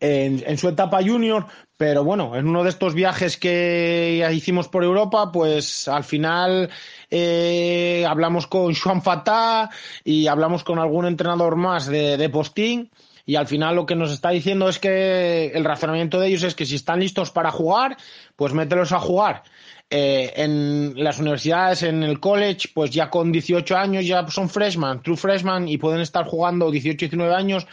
en, 0.00 0.58
su 0.58 0.68
etapa 0.68 1.02
junior, 1.02 1.46
pero 1.76 2.02
bueno, 2.04 2.36
en 2.36 2.48
uno 2.48 2.64
de 2.64 2.70
estos 2.70 2.94
viajes 2.94 3.36
que 3.36 4.26
hicimos 4.32 4.68
por 4.68 4.82
Europa, 4.82 5.30
pues 5.30 5.86
al 5.88 6.04
final 6.04 6.70
eh, 7.10 8.04
hablamos 8.08 8.46
con 8.46 8.74
Juan 8.74 9.02
Fatah 9.02 9.70
y 10.02 10.26
hablamos 10.26 10.64
con 10.64 10.78
algún 10.78 11.06
entrenador 11.06 11.56
más 11.56 11.86
de, 11.86 12.16
de 12.16 12.28
postín 12.30 12.90
y 13.26 13.36
al 13.36 13.46
final 13.46 13.76
lo 13.76 13.86
que 13.86 13.94
nos 13.94 14.10
está 14.10 14.30
diciendo 14.30 14.68
es 14.68 14.78
que 14.78 15.52
el 15.54 15.64
razonamiento 15.64 16.18
de 16.18 16.28
ellos 16.28 16.42
es 16.42 16.54
que 16.54 16.66
si 16.66 16.74
están 16.74 16.98
listos 16.98 17.30
para 17.30 17.50
jugar, 17.50 17.96
pues 18.34 18.52
mételos 18.54 18.92
a 18.92 18.98
jugar. 18.98 19.44
Eh, 19.92 20.32
en 20.36 20.94
las 20.96 21.18
universidades, 21.18 21.82
en 21.82 22.02
el 22.02 22.20
college, 22.20 22.68
pues 22.72 22.90
ya 22.90 23.10
con 23.10 23.32
18 23.32 23.76
años 23.76 24.06
ya 24.06 24.26
son 24.28 24.48
freshman, 24.48 25.02
true 25.02 25.16
freshman 25.16 25.68
y 25.68 25.78
pueden 25.78 26.00
estar 26.00 26.24
jugando 26.26 26.70
18, 26.70 26.96
19 26.96 27.34
años, 27.34 27.66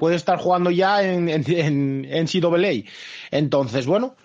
puede 0.00 0.16
estar 0.16 0.38
jugando 0.38 0.72
ya 0.72 1.02
en, 1.04 1.28
en, 1.28 2.06
en 2.10 2.26
CAA. 2.26 2.90
Entonces, 3.30 3.86
bueno, 3.86 4.16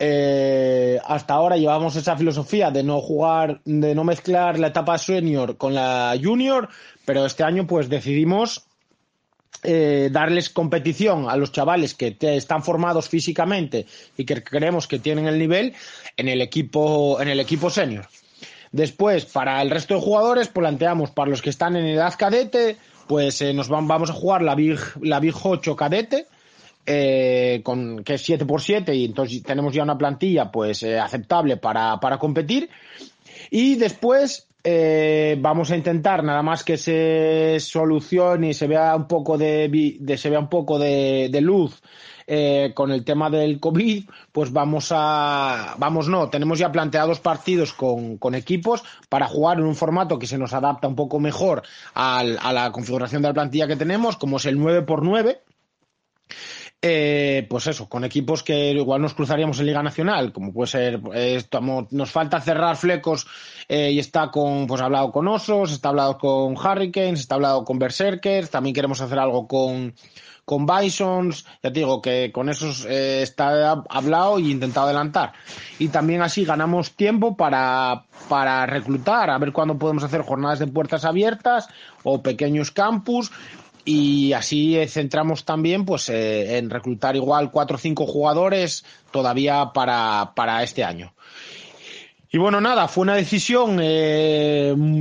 eh, 0.00 0.98
hasta 1.04 1.34
ahora 1.34 1.56
llevamos 1.56 1.96
esa 1.96 2.16
filosofía 2.16 2.70
de 2.70 2.82
no 2.82 3.00
jugar, 3.00 3.60
de 3.64 3.94
no 3.94 4.04
mezclar 4.04 4.58
la 4.58 4.68
etapa 4.68 4.96
senior 4.96 5.56
con 5.56 5.74
la 5.74 6.16
junior, 6.20 6.68
pero 7.04 7.26
este 7.26 7.44
año 7.44 7.66
pues 7.66 7.88
decidimos 7.88 8.64
eh, 9.64 10.08
darles 10.10 10.50
competición 10.50 11.28
a 11.28 11.36
los 11.36 11.52
chavales 11.52 11.94
que 11.94 12.16
están 12.20 12.62
formados 12.62 13.08
físicamente 13.08 13.86
y 14.16 14.24
que 14.24 14.42
creemos 14.42 14.86
que 14.86 15.00
tienen 15.00 15.26
el 15.26 15.38
nivel 15.38 15.74
en 16.16 16.28
el 16.28 16.40
equipo, 16.40 17.20
en 17.20 17.28
el 17.28 17.40
equipo 17.40 17.68
senior. 17.68 18.08
Después, 18.70 19.24
para 19.24 19.60
el 19.62 19.70
resto 19.70 19.94
de 19.94 20.00
jugadores, 20.00 20.48
planteamos 20.48 21.10
para 21.10 21.30
los 21.30 21.42
que 21.42 21.50
están 21.50 21.74
en 21.76 21.86
edad 21.86 22.14
cadete, 22.16 22.76
pues 23.08 23.40
eh, 23.42 23.52
nos 23.52 23.68
vamos 23.68 24.10
a 24.10 24.12
jugar 24.12 24.42
la 24.42 24.54
Big, 24.54 24.78
la 25.00 25.18
Big 25.18 25.34
8 25.42 25.74
cadete, 25.74 26.26
eh, 26.86 27.60
con, 27.64 28.04
que 28.04 28.14
es 28.14 28.28
7x7 28.28 28.94
y 28.94 29.06
entonces 29.06 29.42
tenemos 29.42 29.74
ya 29.74 29.82
una 29.82 29.98
plantilla 29.98 30.50
pues 30.50 30.82
eh, 30.82 30.98
aceptable 30.98 31.56
para, 31.56 31.98
para 31.98 32.18
competir. 32.18 32.68
Y 33.50 33.76
después 33.76 34.46
eh, 34.62 35.36
vamos 35.40 35.70
a 35.70 35.76
intentar 35.76 36.22
nada 36.22 36.42
más 36.42 36.62
que 36.62 36.76
se 36.76 37.58
solucione 37.60 38.50
y 38.50 38.54
se 38.54 38.66
vea 38.66 38.94
un 38.94 39.08
poco 39.08 39.36
de, 39.36 39.96
de 39.98 40.16
se 40.16 40.30
vea 40.30 40.38
un 40.38 40.48
poco 40.48 40.78
de 40.78 41.40
luz 41.40 41.80
eh, 42.30 42.72
con 42.74 42.90
el 42.90 43.06
tema 43.06 43.30
del 43.30 43.58
COVID, 43.58 44.04
pues 44.32 44.52
vamos 44.52 44.92
a, 44.94 45.76
vamos 45.78 46.08
no, 46.08 46.28
tenemos 46.28 46.58
ya 46.58 46.70
planteados 46.70 47.20
partidos 47.20 47.72
con, 47.72 48.18
equipos 48.34 48.82
para 49.08 49.26
jugar 49.26 49.56
en 49.56 49.64
un 49.64 49.74
formato 49.74 50.18
que 50.18 50.26
se 50.26 50.36
nos 50.36 50.52
adapta 50.52 50.88
un 50.88 50.94
poco 50.94 51.20
mejor 51.20 51.62
al, 51.94 52.38
a 52.42 52.52
la 52.52 52.70
configuración 52.70 53.22
de 53.22 53.28
la 53.28 53.34
plantilla 53.34 53.66
que 53.66 53.76
tenemos, 53.76 54.18
como 54.18 54.36
es 54.36 54.44
el 54.44 54.58
9x9. 54.58 55.38
Eh, 56.82 57.46
pues 57.48 57.66
eso, 57.66 57.88
con 57.88 58.04
equipos 58.04 58.42
que 58.42 58.72
igual 58.72 59.00
nos 59.00 59.14
cruzaríamos 59.14 59.58
en 59.58 59.66
Liga 59.66 59.82
Nacional, 59.82 60.30
como 60.30 60.52
puede 60.52 60.68
ser, 60.68 61.00
eh, 61.14 61.36
estamos, 61.36 61.90
nos 61.92 62.10
falta 62.10 62.42
cerrar 62.42 62.76
flecos 62.76 63.26
y 63.70 63.98
está 63.98 64.30
con, 64.30 64.66
pues 64.66 64.82
hablado 64.82 65.10
con 65.12 65.26
Osos, 65.28 65.72
está 65.72 65.88
hablado 65.88 66.18
con 66.18 66.58
Hurricanes, 66.58 67.20
está 67.20 67.36
hablado 67.36 67.64
con 67.64 67.78
Berserkers, 67.78 68.50
también 68.50 68.74
queremos 68.74 69.00
hacer 69.00 69.18
algo 69.18 69.48
con, 69.48 69.94
con 70.48 70.64
Bisons, 70.64 71.44
ya 71.62 71.70
te 71.70 71.80
digo 71.80 72.00
que 72.00 72.32
con 72.32 72.48
esos 72.48 72.86
eh, 72.86 73.20
está 73.20 73.84
hablado 73.90 74.38
y 74.38 74.50
intentado 74.50 74.86
adelantar. 74.86 75.34
Y 75.78 75.88
también 75.88 76.22
así 76.22 76.46
ganamos 76.46 76.92
tiempo 76.92 77.36
para, 77.36 78.04
para 78.30 78.64
reclutar, 78.64 79.28
a 79.28 79.36
ver 79.36 79.52
cuándo 79.52 79.76
podemos 79.76 80.04
hacer 80.04 80.22
jornadas 80.22 80.58
de 80.58 80.66
puertas 80.66 81.04
abiertas 81.04 81.68
o 82.02 82.22
pequeños 82.22 82.70
campus 82.70 83.30
y 83.84 84.32
así 84.32 84.78
eh, 84.78 84.88
centramos 84.88 85.44
también 85.44 85.84
pues 85.84 86.08
eh, 86.08 86.56
en 86.56 86.70
reclutar 86.70 87.14
igual 87.14 87.50
cuatro 87.50 87.76
o 87.76 87.78
cinco 87.78 88.06
jugadores 88.06 88.86
todavía 89.10 89.72
para, 89.74 90.32
para 90.34 90.62
este 90.62 90.82
año. 90.82 91.12
Y 92.30 92.38
bueno, 92.38 92.58
nada, 92.62 92.88
fue 92.88 93.02
una 93.02 93.16
decisión 93.16 93.76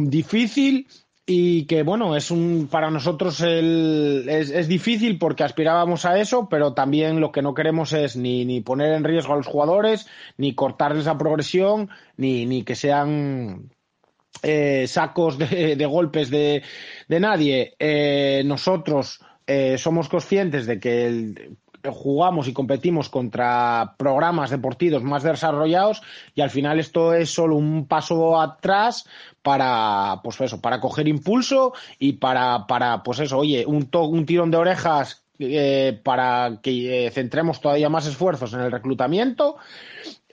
difícil 0.09 0.87
y 1.29 1.65
que 1.65 1.83
bueno, 1.83 2.15
es 2.15 2.31
un 2.31 2.69
para 2.71 2.89
nosotros 2.89 3.41
el, 3.41 4.25
es, 4.29 4.49
es, 4.49 4.69
difícil 4.69 5.19
porque 5.19 5.43
aspirábamos 5.43 6.05
a 6.05 6.17
eso, 6.19 6.47
pero 6.49 6.73
también 6.73 7.19
lo 7.19 7.33
que 7.33 7.41
no 7.41 7.53
queremos 7.53 7.91
es 7.91 8.15
ni, 8.15 8.45
ni 8.45 8.61
poner 8.61 8.93
en 8.93 9.03
riesgo 9.03 9.33
a 9.33 9.35
los 9.35 9.45
jugadores, 9.45 10.07
ni 10.37 10.55
cortarles 10.55 11.03
la 11.03 11.17
progresión, 11.17 11.89
ni, 12.15 12.45
ni 12.45 12.63
que 12.63 12.75
sean 12.75 13.69
eh, 14.41 14.87
sacos 14.87 15.37
de, 15.37 15.75
de 15.75 15.85
golpes 15.85 16.29
de, 16.29 16.63
de 17.09 17.19
nadie. 17.19 17.75
Eh, 17.77 18.43
nosotros 18.45 19.19
eh, 19.45 19.77
somos 19.77 20.07
conscientes 20.07 20.65
de 20.65 20.79
que 20.79 21.07
el, 21.07 21.57
jugamos 21.91 22.47
y 22.47 22.53
competimos 22.53 23.09
contra 23.09 23.95
programas 23.97 24.49
deportivos 24.49 25.03
más 25.03 25.23
desarrollados 25.23 26.01
y 26.35 26.41
al 26.41 26.49
final 26.49 26.79
esto 26.79 27.13
es 27.13 27.29
solo 27.29 27.55
un 27.55 27.87
paso 27.87 28.39
atrás 28.39 29.07
para 29.41 30.19
pues 30.23 30.39
eso 30.41 30.61
para 30.61 30.79
coger 30.79 31.07
impulso 31.07 31.73
y 31.99 32.13
para 32.13 32.67
para 32.67 33.03
pues 33.03 33.19
eso 33.19 33.37
oye 33.37 33.65
un, 33.65 33.87
to, 33.87 34.03
un 34.03 34.25
tirón 34.25 34.51
de 34.51 34.57
orejas 34.57 35.23
eh, 35.39 35.99
para 36.03 36.59
que 36.63 37.05
eh, 37.05 37.11
centremos 37.11 37.61
todavía 37.61 37.89
más 37.89 38.07
esfuerzos 38.07 38.53
en 38.53 38.61
el 38.61 38.71
reclutamiento 38.71 39.57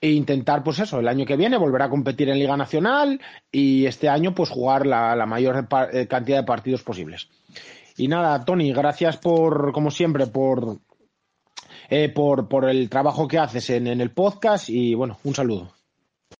e 0.01 0.11
intentar, 0.11 0.62
pues 0.62 0.79
eso, 0.81 1.01
el 1.01 1.09
año 1.09 1.25
que 1.25 1.37
viene 1.37 1.57
volver 1.57 1.81
a 1.81 1.88
competir 1.88 2.29
en 2.29 2.38
Liga 2.38 2.59
Nacional 2.59 3.21
y 3.51 3.87
este 3.87 4.09
año, 4.09 4.35
pues 4.35 4.51
jugar 4.51 4.87
la, 4.87 5.17
la 5.17 5.25
mayor 5.25 5.67
eh, 5.93 6.07
cantidad 6.07 6.38
de 6.38 6.45
partidos 6.45 6.83
posibles. 6.83 7.29
Y 7.97 8.09
nada, 8.09 8.45
Tony, 8.45 8.73
gracias 8.73 9.17
por, 9.17 9.73
como 9.73 9.90
siempre, 9.90 10.27
por, 10.27 10.79
eh, 11.88 12.09
por, 12.09 12.49
por 12.49 12.68
el 12.68 12.88
trabajo 12.88 13.29
que 13.29 13.38
haces 13.38 13.70
en, 13.70 13.87
en 13.87 14.01
el 14.01 14.11
podcast 14.11 14.68
y 14.68 14.94
bueno, 14.94 15.18
un 15.25 15.35
saludo. 15.35 15.73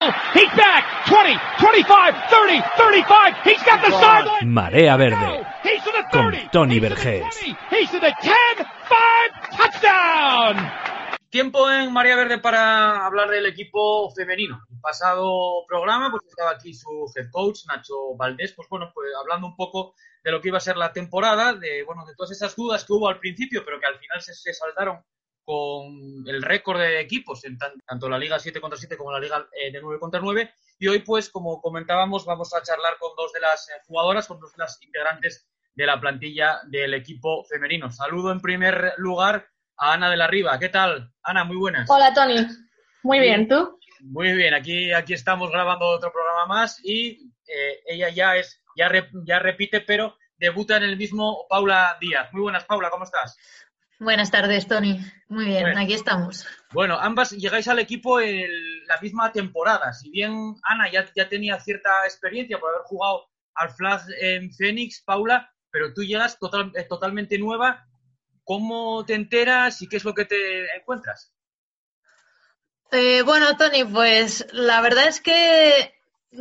He's 0.01 0.57
back. 0.57 0.85
20, 1.07 1.39
25, 1.61 2.13
30, 2.31 2.71
35. 2.77 3.37
He's 3.45 3.63
got 3.63 3.81
the 3.83 3.91
sideline. 3.93 4.53
Marea 4.53 4.97
Verde. 4.97 5.47
Con 6.11 6.33
Tony 6.51 6.81
Vergés. 6.81 7.25
He's 7.71 7.91
to 7.91 8.01
the 8.01 8.13
10, 8.23 8.35
5, 8.57 9.57
touchdown. 9.57 10.57
Tiempo 11.29 11.71
en 11.71 11.93
María 11.93 12.17
Verde 12.17 12.39
para 12.39 13.05
hablar 13.05 13.29
del 13.29 13.47
equipo 13.47 14.11
femenino. 14.15 14.61
El 14.71 14.81
pasado 14.81 15.65
programa, 15.67 16.11
pues 16.11 16.23
estaba 16.29 16.53
aquí 16.53 16.73
su 16.73 17.11
head 17.17 17.29
coach, 17.31 17.67
Nacho 17.67 18.15
Valdés, 18.17 18.53
pues 18.55 18.69
bueno, 18.69 18.91
pues 18.95 19.09
hablando 19.21 19.49
un 19.49 19.57
poco 19.57 19.95
de 20.23 20.31
lo 20.31 20.41
que 20.41 20.49
iba 20.49 20.59
a 20.59 20.61
ser 20.61 20.77
la 20.77 20.93
temporada, 20.93 21.53
de 21.53 21.83
bueno, 21.85 22.07
de 22.07 22.15
todas 22.15 22.31
esas 22.31 22.55
dudas 22.55 22.85
que 22.85 22.93
hubo 22.93 23.09
al 23.09 23.19
principio, 23.19 23.63
pero 23.65 23.81
que 23.81 23.87
al 23.87 23.99
final 23.99 24.23
se, 24.23 24.33
se 24.33 24.55
saldaron 24.55 25.01
con 25.45 26.25
el 26.27 26.43
récord 26.43 26.81
de 26.81 27.01
equipos 27.01 27.45
en 27.45 27.59
tan, 27.59 27.73
tanto 27.87 28.09
la 28.09 28.19
Liga 28.19 28.39
7 28.39 28.61
contra 28.61 28.79
7 28.79 28.97
como 28.97 29.13
la 29.13 29.21
Liga 29.21 29.47
eh, 29.53 29.71
de 29.71 29.81
9 29.81 30.01
contra 30.01 30.21
9. 30.21 30.53
Y 30.79 30.89
hoy, 30.89 31.01
pues, 31.01 31.31
como 31.31 31.61
comentábamos, 31.61 32.25
vamos 32.25 32.55
a 32.55 32.63
charlar 32.63 32.97
con 32.99 33.15
dos 33.17 33.33
de 33.33 33.41
las 33.41 33.69
eh, 33.69 33.73
jugadoras, 33.87 34.27
con 34.27 34.41
dos 34.41 34.53
de 34.53 34.63
las 34.63 34.83
integrantes 34.83 35.47
de 35.75 35.87
la 35.87 36.01
plantilla 36.01 36.61
del 36.67 36.95
equipo 36.95 37.45
femenino. 37.45 37.91
Saludo 37.91 38.33
en 38.33 38.41
primer 38.41 38.95
lugar 38.97 39.49
a 39.77 39.93
Ana 39.93 40.11
de 40.11 40.17
la 40.17 40.27
Riva. 40.27 40.59
¿Qué 40.59 40.69
tal? 40.69 41.13
Ana, 41.23 41.45
muy 41.45 41.57
buenas. 41.57 41.89
Hola, 41.91 42.13
Tony. 42.15 42.47
Muy 43.03 43.19
bien, 43.19 43.49
¿tú? 43.49 43.79
Muy 44.01 44.35
bien, 44.35 44.55
aquí, 44.55 44.93
aquí 44.93 45.15
estamos 45.15 45.51
grabando 45.51 45.87
otro 45.87 46.13
programa 46.13 46.47
más 46.47 46.81
y 46.85 47.33
eh, 47.47 47.83
ella 47.87 48.09
ya 48.11 48.37
es, 48.37 48.63
ya, 48.77 48.91
ya 49.27 49.39
repite, 49.39 49.81
pero 49.81 50.17
debuta 50.37 50.77
en 50.77 50.85
el 50.85 50.97
mismo 50.97 51.47
Paula 51.49 51.97
Díaz. 52.01 52.33
Muy 52.33 52.43
buenas, 52.43 52.65
Paula, 52.65 52.91
¿cómo 52.91 53.05
estás? 53.05 53.37
Buenas 54.01 54.31
tardes, 54.31 54.67
Tony. 54.67 54.99
Muy 55.29 55.47
bien, 55.47 55.63
bueno, 55.63 55.81
aquí 55.81 55.95
estamos. 55.95 56.47
Bueno, 56.73 56.99
ambas 56.99 57.31
llegáis 57.31 57.69
al 57.69 57.79
equipo 57.79 58.21
la 58.21 59.01
misma 59.01 59.33
temporada. 59.33 59.93
Si 59.93 60.11
bien 60.11 60.57
Ana 60.63 60.91
ya, 60.91 61.07
ya 61.15 61.29
tenía 61.29 61.59
cierta 61.61 62.05
experiencia 62.05 62.59
por 62.59 62.71
haber 62.71 62.83
jugado 62.87 63.29
al 63.55 63.71
Flag 63.71 64.03
en 64.21 64.53
Phoenix, 64.53 65.03
Paula, 65.03 65.53
pero 65.71 65.95
tú 65.95 66.03
llegas 66.03 66.39
total, 66.39 66.73
eh, 66.75 66.85
totalmente 66.85 67.39
nueva. 67.39 67.87
¿Cómo 68.43 69.05
te 69.07 69.15
enteras 69.15 69.81
y 69.81 69.89
qué 69.89 69.97
es 69.97 70.05
lo 70.05 70.13
que 70.13 70.25
te 70.25 70.77
encuentras? 70.77 71.33
Eh, 72.91 73.23
bueno, 73.23 73.57
Tony, 73.57 73.85
pues 73.85 74.47
la 74.53 74.81
verdad 74.81 75.09
es 75.09 75.21
que 75.21 75.94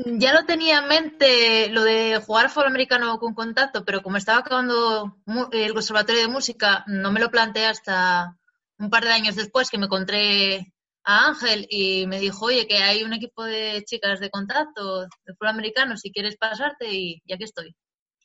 ya 0.06 0.34
lo 0.34 0.45
tenía 0.45 0.79
en 0.79 0.88
mente 0.88 1.69
lo 1.69 1.84
de 1.84 2.17
jugar 2.17 2.49
fútbol 2.49 2.67
americano 2.67 3.17
con 3.19 3.34
contacto, 3.34 3.86
pero 3.86 4.01
como 4.01 4.17
estaba 4.17 4.39
acabando 4.39 5.17
el 5.51 5.73
conservatorio 5.73 6.21
de 6.21 6.27
música, 6.27 6.84
no 6.88 7.12
me 7.12 7.19
lo 7.19 7.29
planteé 7.29 7.65
hasta 7.65 8.38
un 8.79 8.89
par 8.89 9.03
de 9.03 9.12
años 9.12 9.36
después 9.36 9.69
que 9.69 9.77
me 9.77 9.86
encontré 9.86 10.73
a 11.03 11.27
Ángel 11.27 11.67
y 11.69 12.08
me 12.08 12.19
dijo, 12.19 12.45
oye, 12.45 12.67
que 12.67 12.77
hay 12.77 13.03
un 13.03 13.13
equipo 13.13 13.43
de 13.43 13.84
chicas 13.86 14.19
de 14.19 14.29
contacto 14.29 15.01
de 15.01 15.34
fútbol 15.34 15.49
americano, 15.49 15.97
si 15.97 16.12
quieres 16.12 16.38
pasarte 16.38 16.91
y, 16.91 17.21
y 17.25 17.34
aquí 17.34 17.43
estoy. 17.43 17.75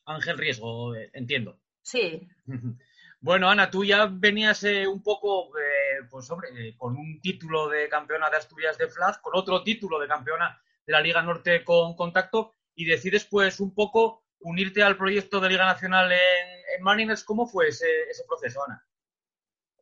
Ángel 0.04 0.38
Riesgo, 0.38 0.94
eh, 0.94 1.10
entiendo. 1.12 1.58
Sí. 1.82 2.28
Bueno, 3.20 3.50
Ana, 3.50 3.68
tú 3.68 3.84
ya 3.84 4.06
venías 4.06 4.62
eh, 4.62 4.86
un 4.86 5.02
poco, 5.02 5.50
eh, 5.58 6.06
pues 6.08 6.30
hombre, 6.30 6.50
eh, 6.54 6.76
con 6.76 6.96
un 6.96 7.20
título 7.20 7.68
de 7.68 7.88
campeona 7.88 8.30
de 8.30 8.36
Asturias 8.36 8.78
de 8.78 8.86
Flag, 8.88 9.20
con 9.20 9.32
otro 9.34 9.64
título 9.64 9.98
de 9.98 10.06
campeona 10.06 10.62
de 10.88 10.92
la 10.92 11.00
Liga 11.00 11.22
Norte 11.22 11.62
con 11.62 11.94
contacto, 11.94 12.56
y 12.74 12.86
decides 12.86 13.26
pues 13.26 13.60
un 13.60 13.74
poco 13.74 14.24
unirte 14.40 14.82
al 14.82 14.96
proyecto 14.96 15.38
de 15.38 15.50
Liga 15.50 15.66
Nacional 15.66 16.10
en, 16.10 16.18
en 16.76 16.82
Mariners. 16.82 17.22
¿Cómo 17.22 17.46
fue 17.46 17.68
ese, 17.68 17.86
ese 18.10 18.24
proceso, 18.26 18.64
Ana? 18.64 18.82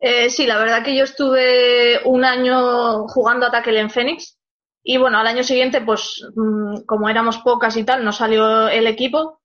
Eh, 0.01 0.29
sí, 0.29 0.47
la 0.47 0.59
verdad 0.59 0.85
que 0.85 0.97
yo 0.97 1.05
estuve 1.05 2.01
un 2.05 2.25
año 2.25 3.07
jugando 3.09 3.47
a 3.47 3.51
tackle 3.51 3.81
en 3.81 3.91
Phoenix 3.91 4.39
y 4.83 4.99
bueno, 4.99 5.19
al 5.19 5.27
año 5.27 5.43
siguiente, 5.43 5.81
pues 5.81 6.23
mm, 6.35 6.83
como 6.85 7.09
éramos 7.09 7.39
pocas 7.39 7.77
y 7.77 7.85
tal, 7.85 8.05
no 8.05 8.13
salió 8.13 8.69
el 8.69 8.87
equipo 8.87 9.41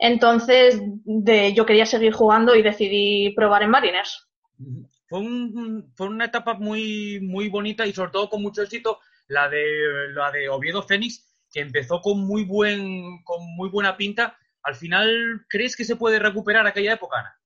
entonces, 0.00 0.80
de, 1.04 1.52
yo 1.52 1.66
quería 1.66 1.84
seguir 1.84 2.12
jugando 2.14 2.56
y 2.56 2.62
decidí 2.62 3.34
probar 3.34 3.62
en 3.62 3.70
Mariners. 3.70 4.26
Fue, 5.06 5.18
un, 5.18 5.92
fue 5.94 6.06
una 6.06 6.24
etapa 6.24 6.54
muy, 6.54 7.20
muy 7.20 7.50
bonita 7.50 7.86
y 7.86 7.92
sobre 7.92 8.10
todo 8.10 8.30
con 8.30 8.40
mucho 8.40 8.62
éxito 8.62 8.98
la 9.30 9.48
de, 9.48 10.12
la 10.12 10.30
de 10.32 10.48
Oviedo 10.48 10.82
Fénix, 10.82 11.24
que 11.52 11.60
empezó 11.60 12.00
con 12.00 12.26
muy, 12.26 12.44
buen, 12.44 13.22
con 13.22 13.38
muy 13.54 13.68
buena 13.68 13.96
pinta. 13.96 14.36
Al 14.62 14.74
final, 14.74 15.46
¿crees 15.48 15.76
que 15.76 15.84
se 15.84 15.96
puede 15.96 16.18
recuperar 16.18 16.66
aquella 16.66 16.94
época, 16.94 17.20
Ana? 17.20 17.36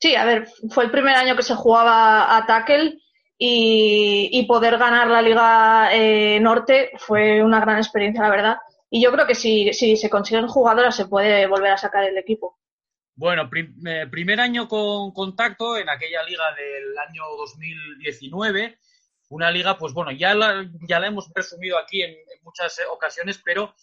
Sí, 0.00 0.14
a 0.14 0.24
ver, 0.24 0.48
fue 0.70 0.84
el 0.84 0.90
primer 0.90 1.16
año 1.16 1.36
que 1.36 1.42
se 1.42 1.54
jugaba 1.54 2.36
a 2.36 2.46
tackle 2.46 2.98
y, 3.36 4.30
y 4.32 4.46
poder 4.46 4.78
ganar 4.78 5.08
la 5.08 5.20
Liga 5.20 5.90
eh, 5.92 6.40
Norte 6.40 6.92
fue 6.96 7.42
una 7.42 7.60
gran 7.60 7.76
experiencia, 7.76 8.22
la 8.22 8.30
verdad. 8.30 8.56
Y 8.90 9.02
yo 9.02 9.12
creo 9.12 9.26
que 9.26 9.34
si, 9.34 9.72
si 9.74 9.96
se 9.96 10.08
consiguen 10.08 10.48
jugadoras 10.48 10.96
se 10.96 11.06
puede 11.06 11.46
volver 11.46 11.72
a 11.72 11.78
sacar 11.78 12.04
el 12.04 12.16
equipo. 12.16 12.58
Bueno, 13.14 13.50
prim, 13.50 13.74
eh, 13.86 14.06
primer 14.10 14.40
año 14.40 14.66
con 14.66 15.12
contacto 15.12 15.76
en 15.76 15.90
aquella 15.90 16.22
liga 16.22 16.44
del 16.54 16.96
año 16.96 17.22
2019. 17.36 18.78
Una 19.28 19.50
liga, 19.50 19.76
pues 19.76 19.92
bueno, 19.92 20.10
ya 20.10 20.34
la, 20.34 20.68
ya 20.88 20.98
la 21.00 21.08
hemos 21.08 21.28
presumido 21.30 21.78
aquí 21.78 22.02
en, 22.02 22.16
muchas 22.42 22.80
ocasiones, 22.90 23.40
pero 23.44 23.74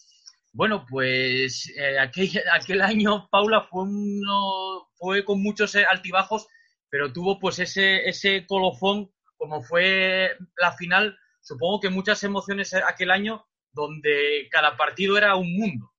bueno, 0.51 0.85
pues 0.89 1.71
eh, 1.77 1.99
aquel, 1.99 2.29
aquel, 2.51 2.81
año 2.81 3.27
Paula 3.29 3.61
fue, 3.61 3.83
uno, 3.83 4.89
fue 4.95 5.23
con 5.23 5.43
muchos 5.43 5.75
eh, 5.75 5.85
altibajos, 5.87 6.47
pero 6.89 7.13
tuvo 7.13 7.39
pues 7.39 7.59
ese, 7.59 8.07
ese 8.09 8.45
colofón 8.47 9.11
como 9.37 9.61
fue 9.61 10.37
la 10.57 10.71
final. 10.73 11.17
Supongo 11.41 11.79
que 11.79 11.89
muchas 11.89 12.23
emociones 12.23 12.73
aquel 12.73 13.11
año 13.11 13.45
donde 13.71 14.47
cada 14.49 14.77
partido 14.77 15.17
era 15.17 15.35
un 15.35 15.55
mundo. 15.55 15.91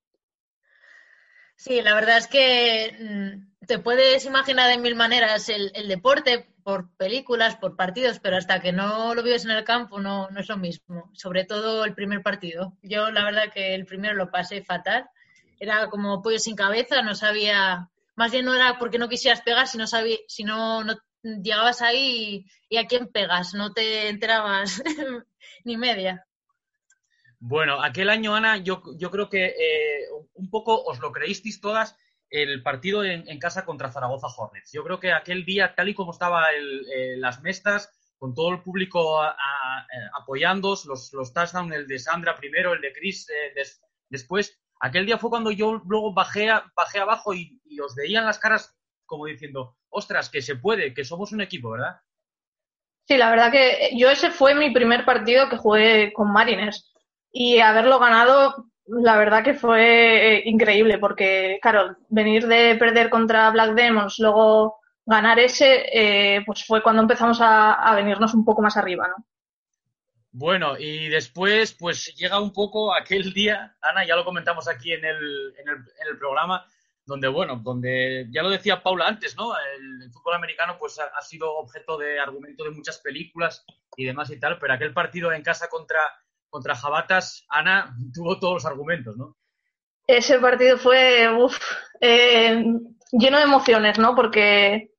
Sí, 1.56 1.80
la 1.80 1.94
verdad 1.94 2.18
es 2.18 2.26
que 2.26 2.96
mm, 3.00 3.66
te 3.66 3.78
puedes 3.78 4.24
imaginar 4.26 4.68
de 4.70 4.78
mil 4.78 4.94
maneras 4.94 5.48
el, 5.48 5.72
el, 5.74 5.88
deporte 5.88 6.46
por 6.62 6.94
películas, 6.96 7.56
por 7.56 7.76
partidos, 7.76 8.20
pero 8.20 8.36
hasta 8.36 8.60
que 8.60 8.72
no 8.72 9.14
lo 9.14 9.22
vives 9.22 9.44
en 9.44 9.52
el 9.52 9.64
campo 9.64 9.98
no, 9.98 10.28
no, 10.30 10.40
es 10.40 10.48
lo 10.48 10.58
mismo. 10.58 11.10
Sobre 11.14 11.44
todo 11.44 11.84
el 11.84 11.94
primer 11.94 12.22
partido. 12.22 12.76
Yo 12.82 13.10
la 13.10 13.24
verdad 13.24 13.52
que 13.52 13.74
el 13.74 13.86
primero 13.86 14.14
lo 14.14 14.30
pasé 14.30 14.62
fatal. 14.62 15.08
Era 15.58 15.88
como 15.88 16.22
pollo 16.22 16.38
sin 16.38 16.56
cabeza, 16.56 17.00
no 17.02 17.14
sabía, 17.14 17.88
más 18.14 18.30
bien 18.30 18.44
no 18.44 18.54
era 18.54 18.78
porque 18.78 18.98
no 18.98 19.08
quisieras 19.08 19.40
pegar, 19.40 19.66
sino 19.66 19.86
sabía, 19.86 20.18
si 20.28 20.44
no, 20.44 20.84
no 20.84 20.94
llegabas 21.22 21.80
ahí 21.80 22.46
y, 22.68 22.74
y 22.76 22.76
a 22.76 22.86
quién 22.86 23.08
pegas, 23.08 23.54
no 23.54 23.72
te 23.72 24.08
enterabas 24.08 24.82
ni 25.64 25.78
media. 25.78 26.26
Bueno, 27.38 27.82
aquel 27.82 28.08
año, 28.08 28.34
Ana, 28.34 28.56
yo, 28.58 28.82
creo 28.82 29.28
que 29.28 29.46
eh, 29.46 30.08
un 30.34 30.50
poco 30.50 30.82
os 30.84 30.98
lo 31.00 31.12
creísteis 31.12 31.60
todas 31.60 31.96
el 32.30 32.62
partido 32.62 33.04
en, 33.04 33.38
casa 33.38 33.64
contra 33.64 33.92
Zaragoza 33.92 34.26
Hornets. 34.26 34.72
Yo 34.72 34.82
creo 34.82 34.98
que 34.98 35.12
aquel 35.12 35.44
día, 35.44 35.74
tal 35.74 35.88
y 35.88 35.94
como 35.94 36.12
estaba 36.12 36.44
eh, 36.52 37.16
las 37.18 37.42
mestas, 37.42 37.92
con 38.18 38.34
todo 38.34 38.50
el 38.52 38.62
público 38.62 39.22
a, 39.22 39.30
a, 39.30 39.86
apoyándos, 40.20 40.86
los, 40.86 41.12
los 41.12 41.32
touchdowns, 41.32 41.74
el 41.74 41.86
de 41.86 41.98
Sandra 41.98 42.34
primero, 42.34 42.72
el 42.72 42.80
de 42.80 42.92
Chris 42.92 43.28
eh, 43.28 43.52
des, 43.54 43.80
después, 44.08 44.58
aquel 44.80 45.06
día 45.06 45.18
fue 45.18 45.30
cuando 45.30 45.50
yo 45.50 45.82
luego 45.86 46.14
bajé, 46.14 46.48
bajé 46.74 46.98
abajo 46.98 47.34
y, 47.34 47.60
y 47.64 47.78
os 47.80 47.94
veían 47.94 48.24
las 48.24 48.38
caras 48.38 48.74
como 49.04 49.26
diciendo, 49.26 49.76
ostras, 49.88 50.30
que 50.30 50.42
se 50.42 50.56
puede, 50.56 50.94
que 50.94 51.04
somos 51.04 51.32
un 51.32 51.42
equipo, 51.42 51.70
¿verdad? 51.70 52.00
Sí, 53.06 53.16
la 53.16 53.30
verdad 53.30 53.52
que 53.52 53.90
yo 53.96 54.10
ese 54.10 54.32
fue 54.32 54.54
mi 54.54 54.72
primer 54.72 55.04
partido 55.04 55.48
que 55.48 55.58
jugué 55.58 56.12
con 56.12 56.32
Mariners 56.32 56.92
y 57.38 57.60
haberlo 57.60 57.98
ganado, 57.98 58.64
la 58.86 59.18
verdad 59.18 59.44
que 59.44 59.52
fue 59.52 60.40
increíble, 60.46 60.96
porque, 60.96 61.58
claro, 61.60 61.94
venir 62.08 62.46
de 62.46 62.76
perder 62.76 63.10
contra 63.10 63.50
Black 63.50 63.74
Demons, 63.74 64.18
luego 64.20 64.78
ganar 65.04 65.38
ese, 65.38 65.84
eh, 65.92 66.42
pues 66.46 66.64
fue 66.64 66.82
cuando 66.82 67.02
empezamos 67.02 67.42
a, 67.42 67.74
a, 67.74 67.94
venirnos 67.94 68.32
un 68.32 68.42
poco 68.42 68.62
más 68.62 68.78
arriba, 68.78 69.08
¿no? 69.08 69.22
Bueno, 70.32 70.78
y 70.78 71.10
después, 71.10 71.74
pues 71.74 72.14
llega 72.16 72.40
un 72.40 72.54
poco 72.54 72.94
aquel 72.94 73.34
día, 73.34 73.76
Ana, 73.82 74.06
ya 74.06 74.16
lo 74.16 74.24
comentamos 74.24 74.66
aquí 74.66 74.94
en 74.94 75.04
el, 75.04 75.54
en 75.58 75.68
el, 75.68 75.76
en 75.76 76.08
el 76.10 76.18
programa, 76.18 76.66
donde, 77.04 77.28
bueno, 77.28 77.56
donde 77.56 78.28
ya 78.30 78.42
lo 78.42 78.48
decía 78.48 78.82
Paula 78.82 79.08
antes, 79.08 79.36
¿no? 79.36 79.52
El, 79.58 80.04
el 80.04 80.10
fútbol 80.10 80.36
americano, 80.36 80.78
pues 80.78 80.98
ha, 80.98 81.04
ha, 81.14 81.20
sido 81.20 81.54
objeto 81.54 81.98
de 81.98 82.18
argumento 82.18 82.64
de 82.64 82.70
muchas 82.70 82.96
películas 82.98 83.62
y 83.94 84.06
demás 84.06 84.30
y 84.30 84.40
tal, 84.40 84.58
pero 84.58 84.72
aquel 84.72 84.94
partido 84.94 85.32
en 85.32 85.42
casa 85.42 85.68
contra 85.68 86.00
contra 86.50 86.74
Jabatas, 86.74 87.44
Ana 87.48 87.94
tuvo 88.14 88.38
todos 88.38 88.54
los 88.54 88.66
argumentos, 88.66 89.16
¿no? 89.16 89.36
Ese 90.06 90.38
partido 90.38 90.78
fue 90.78 91.28
uf, 91.36 91.58
eh, 92.00 92.64
lleno 93.12 93.38
de 93.38 93.44
emociones, 93.44 93.98
¿no? 93.98 94.14
Porque 94.14 94.92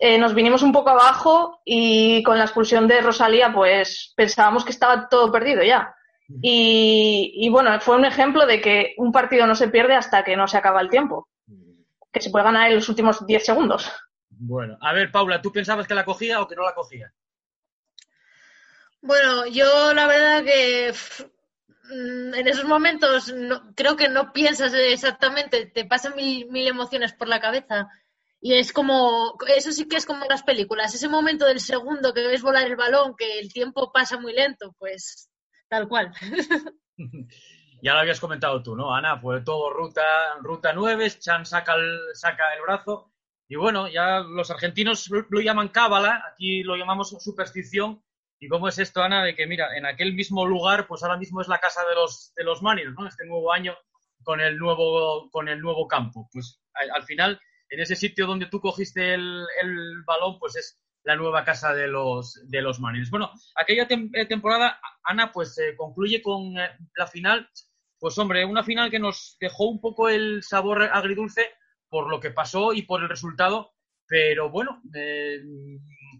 eh, 0.00 0.18
nos 0.18 0.34
vinimos 0.34 0.62
un 0.62 0.72
poco 0.72 0.90
abajo 0.90 1.60
y 1.64 2.22
con 2.24 2.36
la 2.38 2.44
expulsión 2.44 2.88
de 2.88 3.00
Rosalía, 3.00 3.52
pues 3.52 4.12
pensábamos 4.16 4.64
que 4.64 4.72
estaba 4.72 5.08
todo 5.08 5.30
perdido 5.30 5.62
ya. 5.62 5.94
Y, 6.40 7.32
y, 7.36 7.48
bueno, 7.50 7.78
fue 7.80 7.96
un 7.96 8.04
ejemplo 8.04 8.46
de 8.46 8.60
que 8.60 8.94
un 8.96 9.12
partido 9.12 9.46
no 9.46 9.54
se 9.54 9.68
pierde 9.68 9.94
hasta 9.94 10.24
que 10.24 10.36
no 10.36 10.48
se 10.48 10.56
acaba 10.56 10.80
el 10.80 10.88
tiempo. 10.88 11.28
Que 12.10 12.20
se 12.20 12.30
puede 12.30 12.46
ganar 12.46 12.68
en 12.68 12.76
los 12.76 12.88
últimos 12.88 13.26
10 13.26 13.44
segundos. 13.44 13.92
Bueno, 14.28 14.76
a 14.80 14.92
ver, 14.92 15.12
Paula, 15.12 15.40
¿tú 15.40 15.52
pensabas 15.52 15.86
que 15.86 15.94
la 15.94 16.04
cogía 16.04 16.40
o 16.40 16.48
que 16.48 16.56
no 16.56 16.62
la 16.62 16.74
cogía? 16.74 17.12
Bueno, 19.02 19.46
yo 19.46 19.92
la 19.94 20.06
verdad 20.06 20.44
que 20.44 20.92
mm, 20.92 22.34
en 22.34 22.48
esos 22.48 22.64
momentos 22.64 23.32
no, 23.34 23.74
creo 23.74 23.96
que 23.96 24.08
no 24.08 24.32
piensas 24.32 24.72
exactamente, 24.74 25.66
te 25.66 25.84
pasan 25.84 26.14
mil, 26.14 26.48
mil 26.50 26.68
emociones 26.68 27.12
por 27.12 27.28
la 27.28 27.40
cabeza. 27.40 27.88
Y 28.40 28.54
es 28.54 28.72
como, 28.72 29.36
eso 29.54 29.72
sí 29.72 29.86
que 29.88 29.96
es 29.96 30.06
como 30.06 30.24
las 30.26 30.42
películas, 30.42 30.94
ese 30.94 31.08
momento 31.08 31.46
del 31.46 31.60
segundo 31.60 32.14
que 32.14 32.26
ves 32.26 32.42
volar 32.42 32.66
el 32.66 32.76
balón, 32.76 33.14
que 33.16 33.38
el 33.38 33.52
tiempo 33.52 33.92
pasa 33.92 34.18
muy 34.18 34.32
lento, 34.32 34.74
pues 34.78 35.28
tal 35.68 35.88
cual. 35.88 36.12
ya 37.82 37.94
lo 37.94 38.00
habías 38.00 38.20
comentado 38.20 38.62
tú, 38.62 38.76
¿no, 38.76 38.94
Ana? 38.94 39.18
Fue 39.20 39.42
todo 39.42 39.70
ruta, 39.70 40.02
ruta 40.40 40.72
9, 40.72 41.10
Chan 41.18 41.46
saca 41.46 41.74
el, 41.74 41.98
saca 42.14 42.54
el 42.54 42.62
brazo. 42.62 43.12
Y 43.48 43.56
bueno, 43.56 43.88
ya 43.88 44.20
los 44.20 44.50
argentinos 44.50 45.08
lo 45.10 45.40
llaman 45.40 45.68
cábala, 45.68 46.24
aquí 46.32 46.62
lo 46.62 46.76
llamamos 46.76 47.10
superstición, 47.10 48.02
¿Y 48.42 48.48
cómo 48.48 48.66
es 48.66 48.76
esto, 48.80 49.04
Ana? 49.04 49.22
De 49.22 49.36
que, 49.36 49.46
mira, 49.46 49.76
en 49.76 49.86
aquel 49.86 50.14
mismo 50.14 50.44
lugar, 50.44 50.88
pues 50.88 51.04
ahora 51.04 51.16
mismo 51.16 51.40
es 51.40 51.46
la 51.46 51.60
casa 51.60 51.82
de 51.88 51.94
los, 51.94 52.32
de 52.34 52.42
los 52.42 52.60
Mariners, 52.60 52.96
¿no? 52.98 53.06
Este 53.06 53.24
nuevo 53.24 53.52
año 53.52 53.72
con 54.24 54.40
el 54.40 54.58
nuevo, 54.58 55.30
con 55.30 55.48
el 55.48 55.60
nuevo 55.60 55.86
campo. 55.86 56.28
Pues 56.32 56.60
al, 56.74 56.90
al 56.90 57.04
final, 57.04 57.40
en 57.68 57.80
ese 57.80 57.94
sitio 57.94 58.26
donde 58.26 58.46
tú 58.46 58.60
cogiste 58.60 59.14
el, 59.14 59.46
el, 59.62 60.02
balón, 60.04 60.40
pues 60.40 60.56
es 60.56 60.82
la 61.04 61.14
nueva 61.14 61.44
casa 61.44 61.72
de 61.72 61.86
los, 61.86 62.40
de 62.48 62.62
los 62.62 62.80
Mariners. 62.80 63.10
Bueno, 63.10 63.30
aquella 63.54 63.86
eh, 63.88 64.26
temporada, 64.26 64.80
Ana, 65.04 65.30
pues 65.30 65.56
eh, 65.58 65.76
concluye 65.76 66.20
con 66.20 66.58
eh, 66.58 66.76
la 66.96 67.06
final. 67.06 67.48
Pues 68.00 68.18
hombre, 68.18 68.44
una 68.44 68.64
final 68.64 68.90
que 68.90 68.98
nos 68.98 69.36
dejó 69.38 69.68
un 69.68 69.80
poco 69.80 70.08
el 70.08 70.42
sabor 70.42 70.82
agridulce 70.82 71.48
por 71.88 72.10
lo 72.10 72.18
que 72.18 72.32
pasó 72.32 72.72
y 72.72 72.82
por 72.82 73.02
el 73.02 73.08
resultado, 73.08 73.72
pero 74.08 74.50
bueno, 74.50 74.82
eh, 74.94 75.40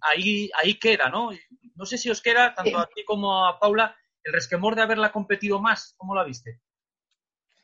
ahí, 0.03 0.51
ahí 0.63 0.75
queda, 0.75 1.09
¿no? 1.11 1.31
No 1.75 1.87
sé 1.87 1.99
si 1.99 2.11
os 2.11 2.23
queda, 2.23 2.55
tanto 2.55 2.79
a 2.79 2.87
ti 2.87 3.05
como 3.05 3.47
a 3.47 3.59
Paula, 3.59 3.97
el 4.23 4.33
resquemor 4.33 4.75
de 4.75 4.83
haberla 4.83 5.13
competido 5.13 5.61
más. 5.61 5.95
¿Cómo 5.97 6.15
la 6.15 6.25
viste? 6.25 6.61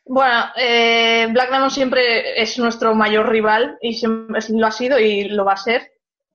Bueno, 0.05 0.47
eh, 0.57 1.27
Black 1.31 1.51
Diamond 1.51 1.71
siempre 1.71 2.41
es 2.41 2.59
nuestro 2.59 2.95
mayor 2.95 3.29
rival 3.29 3.77
y 3.83 3.95
siempre 3.95 4.41
lo 4.51 4.67
ha 4.67 4.71
sido 4.71 4.99
y 4.99 5.25
lo 5.25 5.45
va 5.45 5.53
a 5.53 5.59
ser. 5.59 5.93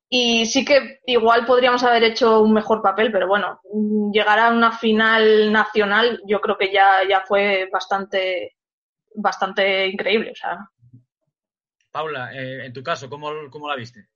Y 0.08 0.46
sí 0.46 0.64
que 0.64 1.00
igual 1.08 1.44
podríamos 1.48 1.84
haber 1.84 2.04
hecho 2.04 2.42
un 2.42 2.54
mejor 2.54 2.84
papel, 2.84 3.12
pero 3.12 3.28
bueno, 3.28 3.60
llegar 4.12 4.38
a 4.38 4.52
una 4.52 4.72
final 4.78 5.52
nacional 5.52 6.22
yo 6.28 6.40
creo 6.40 6.56
que 6.56 6.72
ya, 6.72 7.02
ya 7.10 7.22
fue 7.22 7.68
bastante, 7.74 8.58
bastante 9.16 9.88
increíble. 9.88 10.32
O 10.32 10.36
sea. 10.36 10.70
Paula, 11.92 12.32
eh, 12.32 12.68
en 12.68 12.74
tu 12.74 12.84
caso, 12.84 13.10
¿cómo, 13.10 13.32
cómo 13.50 13.68
la 13.68 13.76
viste? 13.76 14.08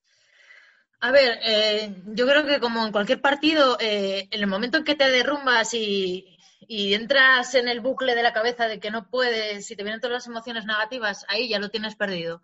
A 0.99 1.11
ver, 1.11 1.39
eh, 1.43 1.95
yo 2.07 2.25
creo 2.25 2.45
que 2.45 2.59
como 2.59 2.85
en 2.85 2.91
cualquier 2.91 3.21
partido, 3.21 3.77
eh, 3.79 4.27
en 4.31 4.39
el 4.39 4.47
momento 4.47 4.79
en 4.79 4.83
que 4.83 4.95
te 4.95 5.09
derrumbas 5.09 5.73
y, 5.75 6.37
y, 6.61 6.95
entras 6.95 7.53
en 7.53 7.67
el 7.67 7.81
bucle 7.81 8.15
de 8.15 8.23
la 8.23 8.33
cabeza 8.33 8.67
de 8.67 8.79
que 8.79 8.89
no 8.89 9.07
puedes, 9.09 9.67
si 9.67 9.75
te 9.75 9.83
vienen 9.83 10.01
todas 10.01 10.13
las 10.13 10.27
emociones 10.27 10.65
negativas, 10.65 11.25
ahí 11.29 11.49
ya 11.49 11.59
lo 11.59 11.69
tienes 11.69 11.95
perdido. 11.95 12.41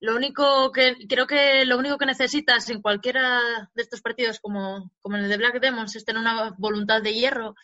Lo 0.00 0.16
único 0.16 0.72
que 0.72 0.96
creo 1.08 1.28
que 1.28 1.64
lo 1.64 1.78
único 1.78 1.96
que 1.96 2.06
necesitas 2.06 2.68
en 2.70 2.82
cualquiera 2.82 3.40
de 3.72 3.82
estos 3.82 4.00
partidos, 4.02 4.40
como, 4.40 4.90
como 5.00 5.16
en 5.16 5.24
el 5.24 5.30
de 5.30 5.36
Black 5.36 5.60
Demons, 5.60 5.94
es 5.94 6.04
tener 6.04 6.20
una 6.20 6.54
voluntad 6.58 7.02
de 7.02 7.14
hierro 7.14 7.54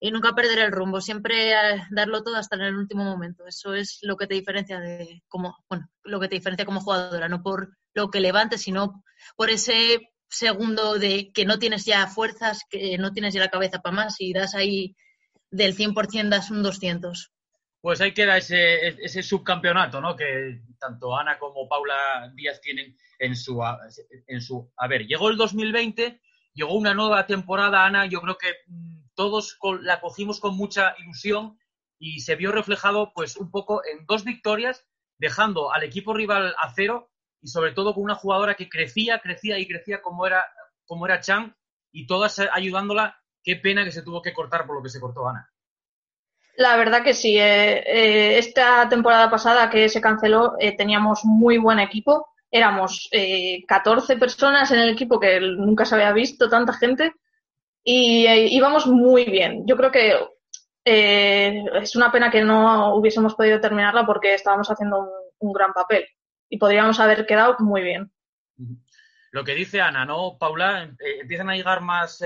y 0.00 0.10
nunca 0.10 0.34
perder 0.34 0.58
el 0.58 0.72
rumbo, 0.72 1.00
siempre 1.00 1.52
eh, 1.52 1.84
darlo 1.92 2.24
todo 2.24 2.34
hasta 2.34 2.56
en 2.56 2.62
el 2.62 2.74
último 2.74 3.04
momento. 3.04 3.46
Eso 3.46 3.74
es 3.74 4.00
lo 4.02 4.16
que 4.16 4.26
te 4.26 4.34
diferencia 4.34 4.80
de 4.80 5.22
como, 5.28 5.56
bueno, 5.68 5.88
lo 6.02 6.18
que 6.18 6.28
te 6.28 6.34
diferencia 6.34 6.66
como 6.66 6.80
jugadora, 6.80 7.28
no 7.28 7.44
por 7.44 7.76
lo 7.94 8.10
que 8.10 8.20
levantes, 8.20 8.62
sino 8.62 9.04
por 9.36 9.50
ese 9.50 10.10
segundo 10.28 10.98
de 10.98 11.30
que 11.32 11.44
no 11.44 11.58
tienes 11.58 11.84
ya 11.84 12.06
fuerzas, 12.06 12.62
que 12.68 12.98
no 12.98 13.12
tienes 13.12 13.34
ya 13.34 13.40
la 13.40 13.50
cabeza 13.50 13.80
para 13.80 13.96
más 13.96 14.20
y 14.20 14.32
das 14.32 14.54
ahí 14.54 14.96
del 15.50 15.76
100% 15.76 16.28
das 16.28 16.50
un 16.50 16.62
200. 16.62 17.30
Pues 17.80 18.00
ahí 18.00 18.12
queda 18.12 18.36
ese, 18.38 18.88
ese 19.04 19.22
subcampeonato, 19.22 20.00
¿no? 20.00 20.16
Que 20.16 20.62
tanto 20.78 21.16
Ana 21.16 21.38
como 21.38 21.68
Paula 21.68 22.32
Díaz 22.34 22.60
tienen 22.60 22.96
en 23.18 23.36
su, 23.36 23.62
en 24.26 24.40
su... 24.40 24.72
A 24.76 24.88
ver, 24.88 25.06
llegó 25.06 25.28
el 25.28 25.36
2020, 25.36 26.20
llegó 26.54 26.74
una 26.74 26.94
nueva 26.94 27.26
temporada, 27.26 27.84
Ana, 27.84 28.06
yo 28.06 28.20
creo 28.22 28.38
que 28.38 28.52
mm, 28.66 29.10
todos 29.14 29.58
la 29.82 30.00
cogimos 30.00 30.40
con 30.40 30.56
mucha 30.56 30.94
ilusión 30.98 31.58
y 31.98 32.20
se 32.20 32.36
vio 32.36 32.52
reflejado 32.52 33.12
pues 33.14 33.36
un 33.36 33.50
poco 33.50 33.82
en 33.84 34.06
dos 34.06 34.24
victorias, 34.24 34.86
dejando 35.18 35.72
al 35.72 35.84
equipo 35.84 36.14
rival 36.14 36.54
a 36.58 36.72
cero 36.74 37.12
y 37.44 37.48
sobre 37.48 37.72
todo 37.72 37.92
con 37.92 38.02
una 38.02 38.14
jugadora 38.14 38.54
que 38.54 38.70
crecía, 38.70 39.20
crecía 39.20 39.58
y 39.58 39.68
crecía 39.68 40.00
como 40.00 40.26
era, 40.26 40.42
como 40.86 41.04
era 41.04 41.20
Chan 41.20 41.54
y 41.92 42.06
todas 42.06 42.40
ayudándola. 42.50 43.20
Qué 43.42 43.56
pena 43.56 43.84
que 43.84 43.92
se 43.92 44.02
tuvo 44.02 44.22
que 44.22 44.32
cortar 44.32 44.66
por 44.66 44.76
lo 44.76 44.82
que 44.82 44.88
se 44.88 44.98
cortó 44.98 45.28
Ana. 45.28 45.52
La 46.56 46.78
verdad 46.78 47.04
que 47.04 47.12
sí. 47.12 47.36
Eh, 47.38 47.82
eh, 47.86 48.38
esta 48.38 48.88
temporada 48.88 49.30
pasada 49.30 49.68
que 49.68 49.90
se 49.90 50.00
canceló 50.00 50.54
eh, 50.58 50.74
teníamos 50.74 51.20
muy 51.26 51.58
buen 51.58 51.80
equipo. 51.80 52.28
Éramos 52.50 53.10
14 53.66 54.16
personas 54.16 54.70
en 54.70 54.78
el 54.78 54.90
equipo 54.90 55.18
que 55.18 55.40
nunca 55.40 55.84
se 55.84 55.96
había 55.96 56.12
visto 56.12 56.48
tanta 56.48 56.72
gente 56.72 57.12
y 57.82 58.26
íbamos 58.56 58.86
muy 58.86 59.24
bien. 59.24 59.66
Yo 59.66 59.76
creo 59.76 59.90
que 59.90 60.14
es 60.84 61.96
una 61.96 62.12
pena 62.12 62.30
que 62.30 62.44
no 62.44 62.94
hubiésemos 62.94 63.34
podido 63.34 63.60
terminarla 63.60 64.06
porque 64.06 64.34
estábamos 64.34 64.70
haciendo 64.70 65.04
un, 65.40 65.52
gran 65.52 65.72
papel 65.72 66.06
y 66.48 66.58
podríamos 66.58 67.00
haber 67.00 67.26
quedado 67.26 67.56
muy 67.60 67.82
bien. 67.82 68.12
Lo 69.30 69.44
que 69.44 69.54
dice 69.54 69.80
Ana, 69.80 70.04
¿no, 70.04 70.38
Paula? 70.38 70.94
empiezan 71.20 71.50
a 71.50 71.56
llegar 71.56 71.80
más 71.80 72.22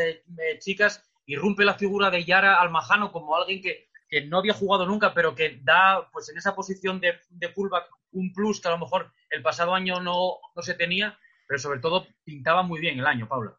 chicas 0.61 1.05
y 1.25 1.37
rompe 1.37 1.65
la 1.65 1.75
figura 1.75 2.11
de 2.11 2.25
Yara 2.25 2.61
Almajano 2.61 3.13
como 3.13 3.35
alguien 3.37 3.63
que 3.63 3.89
que 4.09 4.23
no 4.23 4.39
había 4.39 4.55
jugado 4.55 4.87
nunca, 4.87 5.13
pero 5.15 5.35
que 5.35 5.61
da, 5.63 6.09
pues 6.13 6.29
en 6.29 6.39
esa 6.39 6.55
posición 6.55 7.01
de, 7.01 7.21
de 7.29 7.49
fullback, 7.51 7.89
un 8.13 8.33
plus 8.33 8.61
que 8.61 8.69
a 8.69 8.73
lo 8.73 8.79
mejor 8.79 9.13
el 9.31 9.43
pasado 9.43 9.75
año 9.75 10.01
no, 10.01 10.39
no 10.55 10.63
se 10.63 10.75
tenía, 10.75 11.19
pero 11.47 11.59
sobre 11.59 11.81
todo 11.81 12.07
pintaba 12.25 12.63
muy 12.63 12.81
bien 12.81 12.99
el 12.99 13.07
año, 13.07 13.29
Paula. 13.29 13.57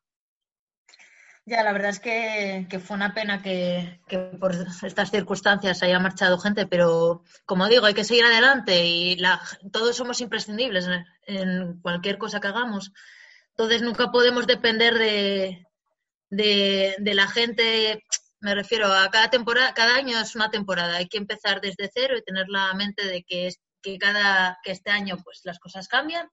Ya, 1.49 1.63
la 1.63 1.73
verdad 1.73 1.89
es 1.89 1.99
que, 1.99 2.79
fue 2.79 2.95
una 2.95 3.15
pena 3.15 3.41
que, 3.41 3.99
por 4.39 4.53
estas 4.83 5.09
circunstancias 5.09 5.81
haya 5.81 5.97
marchado 5.99 6.37
gente, 6.37 6.67
pero 6.67 7.23
como 7.47 7.67
digo, 7.67 7.87
hay 7.87 7.95
que 7.95 8.03
seguir 8.03 8.23
adelante 8.23 8.85
y 8.85 9.15
la, 9.15 9.41
todos 9.71 9.95
somos 9.95 10.21
imprescindibles 10.21 10.87
en, 11.25 11.81
cualquier 11.81 12.19
cosa 12.19 12.39
que 12.39 12.49
hagamos. 12.49 12.91
Entonces 13.49 13.81
nunca 13.81 14.11
podemos 14.11 14.45
depender 14.45 14.93
de, 14.99 15.65
de, 16.29 16.95
de 16.99 17.13
la 17.15 17.25
gente 17.25 18.03
me 18.41 18.53
refiero 18.53 18.93
a 18.93 19.09
cada 19.09 19.31
temporada, 19.31 19.73
cada 19.73 19.95
año 19.95 20.19
es 20.19 20.35
una 20.35 20.51
temporada. 20.51 20.97
Hay 20.97 21.07
que 21.07 21.17
empezar 21.17 21.61
desde 21.61 21.89
cero 21.91 22.15
y 22.15 22.23
tener 22.23 22.47
la 22.47 22.71
mente 22.75 23.07
de 23.07 23.23
que, 23.23 23.49
que 23.81 23.97
cada 23.97 24.59
que 24.63 24.71
este 24.71 24.91
año 24.91 25.17
pues 25.23 25.41
las 25.45 25.57
cosas 25.57 25.87
cambian 25.87 26.29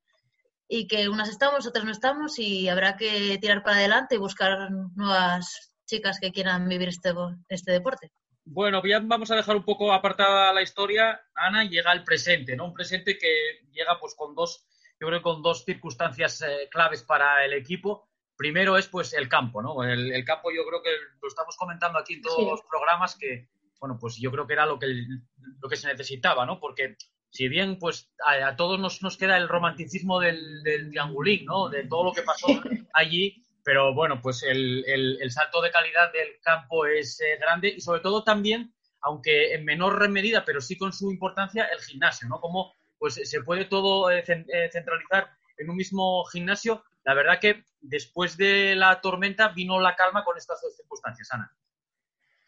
y 0.68 0.86
que 0.86 1.08
unas 1.08 1.28
estamos, 1.28 1.66
otras 1.66 1.84
no 1.84 1.92
estamos 1.92 2.38
y 2.38 2.68
habrá 2.68 2.96
que 2.96 3.38
tirar 3.40 3.62
para 3.62 3.76
adelante 3.76 4.16
y 4.16 4.18
buscar 4.18 4.70
nuevas 4.94 5.72
chicas 5.86 6.18
que 6.20 6.32
quieran 6.32 6.68
vivir 6.68 6.88
este, 6.88 7.12
este 7.48 7.72
deporte. 7.72 8.10
Bueno, 8.44 8.80
ya 8.84 9.00
vamos 9.00 9.30
a 9.30 9.36
dejar 9.36 9.56
un 9.56 9.64
poco 9.64 9.92
apartada 9.92 10.52
la 10.52 10.62
historia, 10.62 11.20
Ana, 11.34 11.64
llega 11.64 11.92
el 11.92 12.04
presente, 12.04 12.56
¿no? 12.56 12.66
Un 12.66 12.74
presente 12.74 13.18
que 13.18 13.66
llega 13.72 13.98
pues 13.98 14.14
con 14.14 14.34
dos, 14.34 14.64
yo 15.00 15.08
creo 15.08 15.20
con 15.20 15.42
dos 15.42 15.64
circunstancias 15.64 16.42
eh, 16.42 16.68
claves 16.70 17.02
para 17.02 17.44
el 17.44 17.52
equipo. 17.54 18.08
Primero 18.36 18.76
es 18.76 18.86
pues 18.86 19.14
el 19.14 19.28
campo, 19.28 19.62
¿no? 19.62 19.82
El, 19.82 20.24
campo 20.24 20.52
yo 20.52 20.64
creo 20.64 20.80
que 20.82 20.90
lo 21.20 21.28
estamos 21.28 21.56
comentando 21.56 21.98
aquí 21.98 22.14
en 22.14 22.22
todos 22.22 22.42
los 22.42 22.62
programas 22.62 23.16
que, 23.16 23.48
bueno, 23.80 23.98
pues 23.98 24.16
yo 24.16 24.30
creo 24.30 24.46
que 24.46 24.52
era 24.52 24.66
lo 24.66 24.78
que, 24.78 24.86
lo 24.86 25.68
que 25.68 25.76
se 25.76 25.88
necesitaba, 25.88 26.46
¿no? 26.46 26.60
Porque 26.60 26.96
si 27.37 27.49
bien 27.49 27.78
pues 27.78 28.11
a, 28.24 28.57
todos 28.57 28.80
nos, 28.80 29.03
nos, 29.03 29.16
queda 29.16 29.37
el 29.37 29.49
romanticismo 29.49 30.20
del, 30.20 30.62
del 30.62 30.89
triangulín, 30.89 31.45
¿no? 31.45 31.68
De 31.68 31.84
todo 31.87 32.05
lo 32.05 32.12
que 32.12 32.22
pasó 32.22 32.47
allí, 32.95 33.45
pero 33.62 33.95
bueno, 33.95 34.20
pues 34.22 34.43
el, 34.43 34.84
el, 34.87 35.30
salto 35.30 35.61
de 35.61 35.70
calidad 35.70 36.12
del 36.12 36.41
campo 36.41 36.87
es 36.87 37.20
eh, 37.20 37.37
grande 37.39 37.68
y 37.68 37.80
sobre 37.80 38.01
todo 38.01 38.24
también, 38.24 38.72
aunque 39.03 39.53
en 39.53 39.64
menor 39.64 40.09
medida, 40.09 40.45
pero 40.45 40.61
sí 40.61 40.78
con 40.78 40.93
su 40.93 41.11
importancia, 41.11 41.64
el 41.64 41.80
gimnasio, 41.80 42.28
¿no? 42.28 42.41
Como 42.41 42.72
pues 42.99 43.20
se 43.22 43.43
puede 43.43 43.66
todo 43.66 44.11
eh, 44.11 44.24
eh, 44.26 44.70
centralizar 44.72 45.28
en 45.59 45.68
un 45.68 45.76
mismo 45.76 46.24
gimnasio 46.24 46.82
la 47.07 47.14
verdad 47.14 47.39
que 47.41 47.64
después 47.80 48.37
de 48.37 48.74
la 48.74 49.01
tormenta 49.01 49.49
vino 49.49 49.78
la 49.80 49.95
calma 49.95 50.24
con 50.24 50.37
estas 50.37 50.61
dos 50.61 50.74
circunstancias, 50.74 51.28
Ana. 51.30 51.57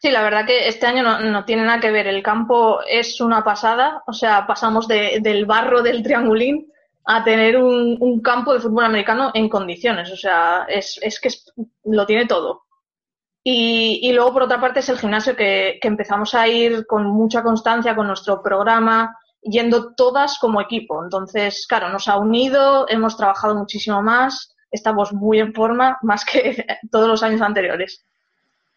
Sí, 0.01 0.11
la 0.11 0.23
verdad 0.23 0.45
que 0.45 0.69
este 0.69 0.85
año 0.85 1.03
no, 1.19 1.43
tiene 1.43 1.63
nada 1.63 1.81
que 1.81 1.91
ver. 1.91 2.07
El 2.07 2.23
campo 2.23 2.79
es 2.87 3.19
una 3.19 3.43
pasada. 3.43 4.01
O 4.07 4.13
sea, 4.13 4.47
pasamos 4.47 4.87
del 4.87 5.45
barro 5.45 5.81
del 5.81 6.01
triangulín 6.03 6.71
a 7.05 7.23
tener 7.23 7.57
un, 7.57 8.21
campo 8.21 8.53
de 8.53 8.61
fútbol 8.61 8.85
americano 8.85 9.31
en 9.33 9.49
condiciones. 9.49 10.09
O 10.11 10.15
sea, 10.15 10.65
es, 10.69 11.19
que 11.21 11.29
lo 11.83 12.05
tiene 12.05 12.27
todo. 12.27 12.63
Y, 13.43 14.11
luego, 14.13 14.31
por 14.33 14.43
otra 14.43 14.61
parte, 14.61 14.79
es 14.79 14.89
el 14.89 14.99
gimnasio 14.99 15.35
que, 15.35 15.79
que 15.81 15.87
empezamos 15.89 16.33
a 16.33 16.47
ir 16.47 16.85
con 16.85 17.05
mucha 17.05 17.43
constancia 17.43 17.95
con 17.95 18.07
nuestro 18.07 18.41
programa, 18.41 19.17
yendo 19.41 19.95
todas 19.95 20.37
como 20.39 20.61
equipo. 20.61 21.03
Entonces, 21.03 21.65
claro, 21.67 21.89
nos 21.89 22.07
ha 22.07 22.17
unido, 22.17 22.85
hemos 22.87 23.17
trabajado 23.17 23.55
muchísimo 23.55 24.01
más, 24.01 24.55
estamos 24.71 25.11
muy 25.13 25.39
en 25.39 25.53
forma, 25.53 25.97
más 26.03 26.23
que 26.23 26.65
todos 26.89 27.07
los 27.09 27.23
años 27.23 27.41
anteriores. 27.41 28.05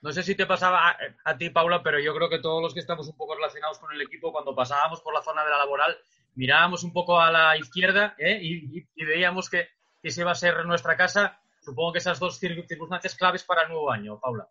No 0.03 0.13
sé 0.13 0.23
si 0.23 0.35
te 0.35 0.47
pasaba 0.47 0.97
a, 1.25 1.39
ti, 1.39 1.51
Paula, 1.51 1.83
pero 1.83 2.01
yo 2.01 2.15
creo 2.15 2.29
que 2.29 2.41
todos 2.41 2.61
los 2.61 2.75
que 2.75 2.81
estamos 2.81 3.09
un 3.09 3.17
poco 3.17 3.37
relacionados 3.37 3.79
con 3.79 3.93
el 3.93 4.03
equipo, 4.03 4.33
cuando 4.33 4.55
pasábamos 4.55 5.01
por 5.01 5.15
la 5.15 5.23
zona 5.23 5.45
de 5.45 5.51
la 5.51 5.59
laboral, 5.59 5.97
mirábamos 6.35 6.83
un 6.83 6.93
poco 6.93 7.21
a 7.21 7.31
la 7.31 7.57
izquierda 7.57 8.15
¿eh? 8.19 8.39
y, 8.43 8.85
veíamos 9.05 9.49
que, 9.49 9.69
que 10.03 10.09
esa 10.09 10.23
iba 10.23 10.33
a 10.33 10.35
ser 10.35 10.67
nuestra 10.67 10.97
casa. 10.97 11.41
Supongo 11.61 11.93
que 11.93 12.01
esas 12.01 12.19
dos 12.19 12.39
circunstancias 12.39 13.15
claves 13.15 13.45
para 13.45 13.63
el 13.63 13.69
nuevo 13.69 13.91
año, 13.91 14.19
Paula. 14.19 14.49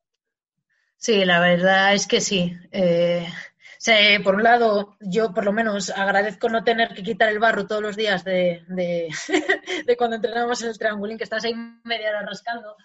Sí, 0.95 1.25
la 1.25 1.39
verdad 1.39 1.95
es 1.95 2.07
que 2.07 2.21
sí. 2.21 2.55
Eh, 2.71 3.27
por 4.23 4.35
un 4.35 4.43
lado, 4.43 4.95
yo 4.99 5.33
por 5.33 5.43
lo 5.43 5.51
menos 5.51 5.89
agradezco 5.89 6.47
no 6.47 6.63
tener 6.63 6.93
que 6.93 7.01
quitar 7.01 7.29
el 7.29 7.39
barro 7.39 7.65
todos 7.65 7.81
los 7.81 7.95
días 7.95 8.23
de, 8.23 8.63
de, 8.67 9.09
cuando 9.97 10.17
entrenamos 10.17 10.61
en 10.61 10.69
el 10.69 10.77
triangulín, 10.77 11.17
que 11.17 11.23
estás 11.23 11.43
ahí 11.43 11.55
media 11.83 12.09
hora 12.09 12.25
rascando. 12.25 12.77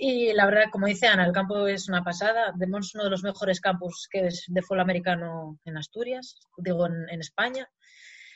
Y 0.00 0.32
la 0.32 0.46
verdad, 0.46 0.70
como 0.70 0.86
dice 0.86 1.08
Ana, 1.08 1.26
el 1.26 1.32
campo 1.32 1.66
es 1.66 1.88
una 1.88 2.04
pasada. 2.04 2.54
Tenemos 2.56 2.94
uno 2.94 3.04
de 3.04 3.10
los 3.10 3.24
mejores 3.24 3.60
campos 3.60 4.06
que 4.08 4.28
es 4.28 4.44
de 4.46 4.62
fútbol 4.62 4.80
americano 4.80 5.58
en 5.64 5.76
Asturias, 5.76 6.38
digo 6.56 6.86
en, 6.86 7.20
España. 7.20 7.68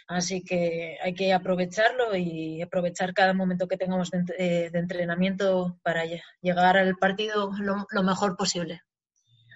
Así 0.09 0.43
que 0.43 0.99
hay 1.01 1.15
que 1.15 1.33
aprovecharlo 1.33 2.17
y 2.17 2.61
aprovechar 2.61 3.15
cada 3.15 3.33
momento 3.33 3.69
que 3.69 3.77
tengamos 3.77 4.11
de, 4.11 4.25
eh, 4.39 4.71
entrenamiento 4.75 5.79
para 5.85 6.03
llegar 6.41 6.77
al 6.77 6.97
partido 6.97 7.53
lo 7.61 8.03
mejor 8.03 8.37
posible. 8.37 8.83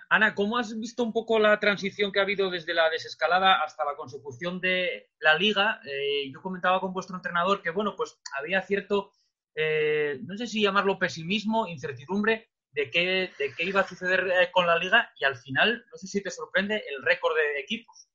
Ana, 0.09 0.35
¿cómo 0.35 0.59
has 0.59 0.79
visto 0.79 1.03
un 1.03 1.13
poco 1.13 1.39
la 1.39 1.59
transición 1.59 2.13
que 2.13 2.21
ha 2.21 2.23
habido 2.23 2.51
desde 2.51 2.75
la 2.75 2.89
desescalada 2.89 3.61
hasta 3.65 3.85
la 3.85 3.97
consecución 3.97 4.61
de 4.61 5.11
la 5.19 5.35
liga? 5.35 5.81
Eh, 5.85 6.31
yo 6.33 6.41
comentaba 6.41 6.81
con 6.81 6.93
vuestro 6.93 7.17
entrenador 7.17 7.61
que, 7.61 7.71
bueno, 7.71 7.95
pues 7.97 8.17
había 8.39 8.63
cierto, 8.63 9.11
eh, 9.55 9.95
no 10.23 10.37
sé 10.37 10.47
si 10.47 10.62
llamarlo 10.62 10.99
pesimismo, 10.99 11.67
incertidumbre 11.67 12.51
de 12.73 12.91
qué, 12.91 13.31
de 13.39 13.55
qué 13.57 13.64
iba 13.64 13.81
a 13.81 13.89
suceder 13.89 14.29
eh, 14.29 14.51
con 14.53 14.67
la 14.67 14.79
liga 14.79 15.11
y 15.19 15.25
al 15.25 15.37
final, 15.37 15.85
no 15.91 15.97
sé 15.97 16.07
si 16.07 16.23
te 16.23 16.31
sorprende 16.31 16.77
el 16.77 17.03
récord 17.03 17.35
de 17.35 17.61
equipos. 17.61 18.09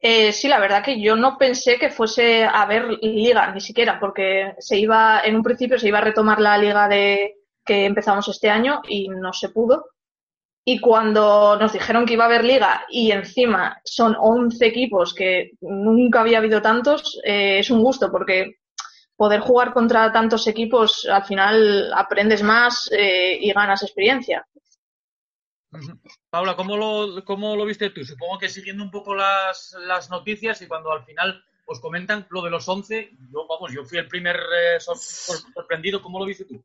Eh, 0.00 0.32
sí, 0.32 0.48
la 0.48 0.60
verdad 0.60 0.84
que 0.84 1.00
yo 1.00 1.16
no 1.16 1.38
pensé 1.38 1.78
que 1.78 1.90
fuese 1.90 2.44
a 2.44 2.62
haber 2.62 2.98
liga, 3.02 3.52
ni 3.52 3.60
siquiera, 3.60 3.98
porque 3.98 4.54
se 4.58 4.78
iba, 4.78 5.22
en 5.24 5.36
un 5.36 5.42
principio 5.42 5.78
se 5.78 5.88
iba 5.88 5.98
a 5.98 6.02
retomar 6.02 6.40
la 6.40 6.58
liga 6.58 6.86
de 6.88 7.36
que 7.64 7.84
empezamos 7.84 8.28
este 8.28 8.50
año 8.50 8.82
y 8.88 9.08
no 9.08 9.32
se 9.32 9.48
pudo. 9.48 9.86
Y 10.64 10.80
cuando 10.80 11.56
nos 11.58 11.72
dijeron 11.72 12.04
que 12.04 12.14
iba 12.14 12.24
a 12.24 12.26
haber 12.26 12.44
liga 12.44 12.84
y 12.90 13.12
encima 13.12 13.80
son 13.84 14.16
11 14.18 14.66
equipos 14.66 15.14
que 15.14 15.52
nunca 15.60 16.20
había 16.20 16.38
habido 16.38 16.60
tantos, 16.60 17.20
eh, 17.24 17.60
es 17.60 17.70
un 17.70 17.82
gusto 17.82 18.10
porque 18.10 18.56
poder 19.16 19.40
jugar 19.40 19.72
contra 19.72 20.12
tantos 20.12 20.46
equipos 20.46 21.06
al 21.06 21.24
final 21.24 21.92
aprendes 21.94 22.42
más 22.42 22.90
eh, 22.92 23.38
y 23.40 23.52
ganas 23.52 23.82
experiencia. 23.82 24.46
Paula, 26.30 26.54
¿cómo 26.54 26.76
lo, 26.76 27.24
¿cómo 27.24 27.56
lo 27.56 27.64
viste 27.64 27.90
tú? 27.90 28.04
Supongo 28.04 28.38
que 28.38 28.48
siguiendo 28.48 28.84
un 28.84 28.90
poco 28.90 29.14
las, 29.14 29.76
las 29.86 30.10
noticias 30.10 30.60
y 30.62 30.66
cuando 30.66 30.92
al 30.92 31.04
final 31.04 31.42
os 31.66 31.80
comentan 31.80 32.26
lo 32.30 32.42
de 32.42 32.50
los 32.50 32.68
11, 32.68 33.10
yo, 33.32 33.46
vamos, 33.48 33.72
yo 33.72 33.84
fui 33.84 33.98
el 33.98 34.06
primer 34.06 34.36
eh, 34.36 34.78
sorprendido. 34.80 36.00
¿Cómo 36.00 36.18
lo 36.18 36.24
viste 36.24 36.44
tú? 36.44 36.64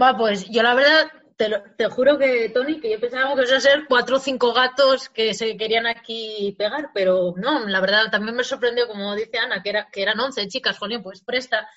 Va, 0.00 0.16
pues 0.16 0.48
yo 0.48 0.62
la 0.62 0.74
verdad 0.74 1.12
te, 1.38 1.48
te, 1.76 1.88
juro 1.88 2.18
que, 2.18 2.48
Tony, 2.48 2.80
que 2.80 2.90
yo 2.90 3.00
pensaba 3.00 3.34
que 3.36 3.46
iba 3.46 3.56
a 3.56 3.60
ser 3.60 3.84
cuatro 3.88 4.16
o 4.16 4.18
cinco 4.18 4.52
gatos 4.52 5.08
que 5.08 5.32
se 5.34 5.56
querían 5.56 5.86
aquí 5.86 6.54
pegar, 6.58 6.90
pero 6.92 7.32
no, 7.36 7.66
la 7.66 7.80
verdad 7.80 8.10
también 8.10 8.34
me 8.36 8.42
sorprendió, 8.42 8.88
como 8.88 9.14
dice 9.14 9.38
Ana, 9.38 9.62
que, 9.62 9.70
era, 9.70 9.88
que 9.88 10.02
eran 10.02 10.18
once 10.18 10.48
chicas, 10.48 10.78
jolín, 10.78 11.00
pues 11.00 11.22
presta 11.22 11.68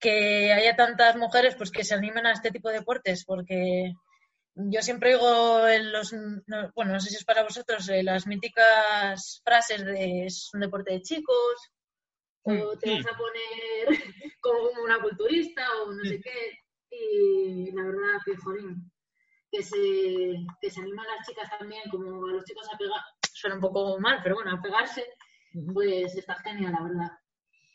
que 0.00 0.52
haya 0.52 0.74
tantas 0.74 1.16
mujeres 1.16 1.54
pues 1.54 1.70
que 1.70 1.84
se 1.84 1.94
animen 1.94 2.26
a 2.26 2.32
este 2.32 2.50
tipo 2.50 2.68
de 2.68 2.80
deportes, 2.80 3.24
porque 3.24 3.92
yo 4.56 4.82
siempre 4.82 5.10
digo 5.10 5.68
en 5.68 5.92
los, 5.92 6.12
bueno, 6.74 6.94
no 6.94 7.00
sé 7.00 7.10
si 7.10 7.16
es 7.16 7.24
para 7.24 7.44
vosotros, 7.44 7.88
eh, 7.90 8.02
las 8.02 8.26
míticas 8.26 9.40
frases 9.44 9.84
de 9.84 10.26
es 10.26 10.50
un 10.52 10.60
deporte 10.60 10.92
de 10.92 11.02
chicos, 11.02 11.70
o 12.42 12.52
mm, 12.52 12.78
te 12.80 12.96
vas 12.96 13.06
a 13.06 13.16
poner 13.16 14.02
como 14.40 14.82
una 14.82 15.00
culturista, 15.00 15.64
o 15.84 15.92
no 15.92 16.02
sé 16.02 16.20
qué, 16.20 16.58
y 16.90 17.70
la 17.70 17.84
verdad 17.84 18.18
que, 18.24 18.36
jolín, 18.36 18.90
que 19.54 19.62
se, 19.62 20.46
que 20.60 20.70
se 20.70 20.80
animan 20.80 21.06
las 21.06 21.26
chicas 21.26 21.48
también, 21.58 21.82
como 21.90 22.26
a 22.26 22.32
los 22.32 22.44
chicos 22.44 22.66
a 22.72 22.76
pegar, 22.76 23.00
suena 23.32 23.56
un 23.56 23.60
poco 23.60 23.98
mal, 24.00 24.20
pero 24.22 24.36
bueno, 24.36 24.52
a 24.52 24.60
pegarse, 24.60 25.04
pues 25.72 26.16
está 26.16 26.34
genial, 26.36 26.72
la 26.72 26.82
verdad. 26.82 27.12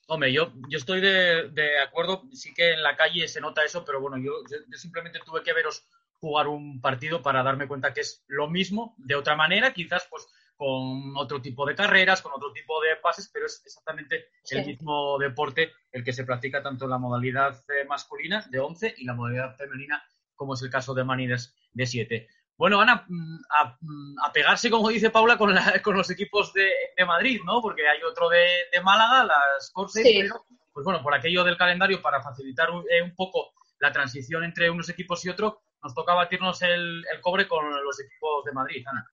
Hombre, 0.08 0.34
yo, 0.34 0.52
yo 0.70 0.78
estoy 0.78 1.02
de, 1.02 1.50
de, 1.52 1.80
acuerdo, 1.80 2.24
sí 2.34 2.54
que 2.54 2.74
en 2.74 2.84
la 2.84 2.98
calle 2.98 3.28
se 3.28 3.40
nota 3.40 3.64
eso, 3.64 3.86
pero 3.86 4.02
bueno, 4.02 4.18
yo, 4.18 4.32
yo, 4.50 4.78
simplemente 4.78 5.20
tuve 5.24 5.44
que 5.44 5.54
veros 5.54 5.88
jugar 6.20 6.48
un 6.48 6.82
partido 6.82 7.22
para 7.22 7.44
darme 7.44 7.68
cuenta 7.68 7.94
que 7.94 8.02
es 8.02 8.26
lo 8.28 8.50
mismo, 8.50 8.96
de 8.98 9.16
otra 9.16 9.36
manera, 9.36 9.72
quizás 9.72 10.08
pues 10.10 10.28
con 10.58 11.16
otro 11.16 11.42
tipo 11.42 11.66
de 11.66 11.76
carreras, 11.76 12.22
con 12.22 12.34
otro 12.34 12.52
tipo 12.52 12.82
de 12.82 12.98
pases, 12.98 13.30
pero 13.32 13.46
es 13.46 13.62
exactamente 13.66 14.26
el 14.50 14.66
mismo 14.66 15.18
deporte 15.18 15.72
el 15.94 16.04
que 16.04 16.12
se 16.12 16.26
practica 16.26 16.62
tanto 16.62 16.84
en 16.84 16.92
la 16.92 16.98
modalidad 16.98 17.64
eh, 17.70 17.86
masculina 17.86 18.46
de 18.50 18.60
11 18.60 18.96
y 18.98 19.06
la 19.06 19.14
modalidad 19.14 19.56
femenina 19.56 20.04
como 20.40 20.54
es 20.54 20.62
el 20.62 20.70
caso 20.70 20.94
de 20.94 21.04
Manides 21.04 21.54
de 21.74 21.86
7. 21.86 22.28
Bueno, 22.58 22.82
Ana, 22.82 23.06
mm, 23.08 23.36
mm, 23.80 24.16
a, 24.20 24.34
pegarse, 24.34 24.70
como 24.70 24.90
dice 24.90 25.10
Paula, 25.10 25.38
con, 25.38 25.56
con 25.84 25.96
los 25.96 26.10
equipos 26.10 26.52
de, 26.54 26.70
Madrid, 27.06 27.40
¿no? 27.46 27.62
Porque 27.62 27.88
hay 27.88 28.04
otro 28.04 28.28
de, 28.30 28.82
Málaga, 28.84 29.24
las 29.24 29.72
Corses, 29.72 30.04
pero, 30.04 30.46
pues 30.74 30.84
bueno, 30.84 31.02
por 31.02 31.14
aquello 31.14 31.44
del 31.44 31.58
calendario, 31.58 32.02
para 32.02 32.22
facilitar 32.22 32.70
eh, 32.90 33.02
un, 33.02 33.16
poco 33.16 33.54
la 33.80 33.92
transición 33.92 34.44
entre 34.44 34.70
unos 34.70 34.90
equipos 34.90 35.24
y 35.24 35.30
otros, 35.30 35.56
nos 35.82 35.96
toca 35.96 36.14
batirnos 36.14 36.62
el, 36.62 37.06
el 37.14 37.22
cobre 37.22 37.48
con 37.48 37.66
los 37.84 38.00
equipos 38.02 38.44
de 38.44 38.52
Madrid, 38.52 38.86
Ana. 38.86 39.10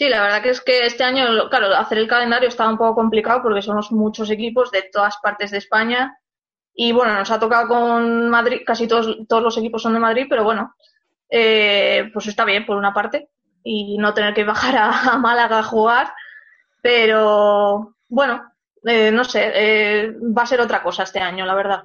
Sí, 0.00 0.08
la 0.08 0.22
verdad 0.22 0.42
que 0.42 0.48
es 0.48 0.62
que 0.62 0.86
este 0.86 1.04
año, 1.04 1.50
claro, 1.50 1.74
hacer 1.76 1.98
el 1.98 2.08
calendario 2.08 2.48
estaba 2.48 2.70
un 2.70 2.78
poco 2.78 2.94
complicado 2.94 3.42
porque 3.42 3.60
somos 3.60 3.92
muchos 3.92 4.30
equipos 4.30 4.70
de 4.70 4.88
todas 4.90 5.18
partes 5.22 5.50
de 5.50 5.58
España 5.58 6.18
y 6.72 6.92
bueno, 6.92 7.14
nos 7.14 7.30
ha 7.30 7.38
tocado 7.38 7.68
con 7.68 8.30
Madrid, 8.30 8.62
casi 8.64 8.88
todos, 8.88 9.18
todos 9.28 9.42
los 9.42 9.58
equipos 9.58 9.82
son 9.82 9.92
de 9.92 10.00
Madrid, 10.00 10.24
pero 10.26 10.42
bueno, 10.42 10.74
eh, 11.30 12.10
pues 12.12 12.26
está 12.26 12.44
bien 12.44 12.66
por 12.66 12.76
una 12.76 12.92
parte 12.92 13.30
y 13.62 13.96
no 13.98 14.12
tener 14.14 14.34
que 14.34 14.44
bajar 14.44 14.76
a, 14.78 15.18
Málaga 15.18 15.60
a 15.60 15.64
jugar, 15.64 16.12
pero 16.82 17.96
bueno, 18.08 18.52
eh, 18.84 19.10
no 19.10 19.24
sé, 19.24 19.52
eh, 19.54 20.12
va 20.36 20.42
a 20.42 20.46
ser 20.46 20.60
otra 20.60 20.82
cosa 20.82 21.04
este 21.04 21.20
año, 21.20 21.46
la 21.46 21.54
verdad. 21.54 21.84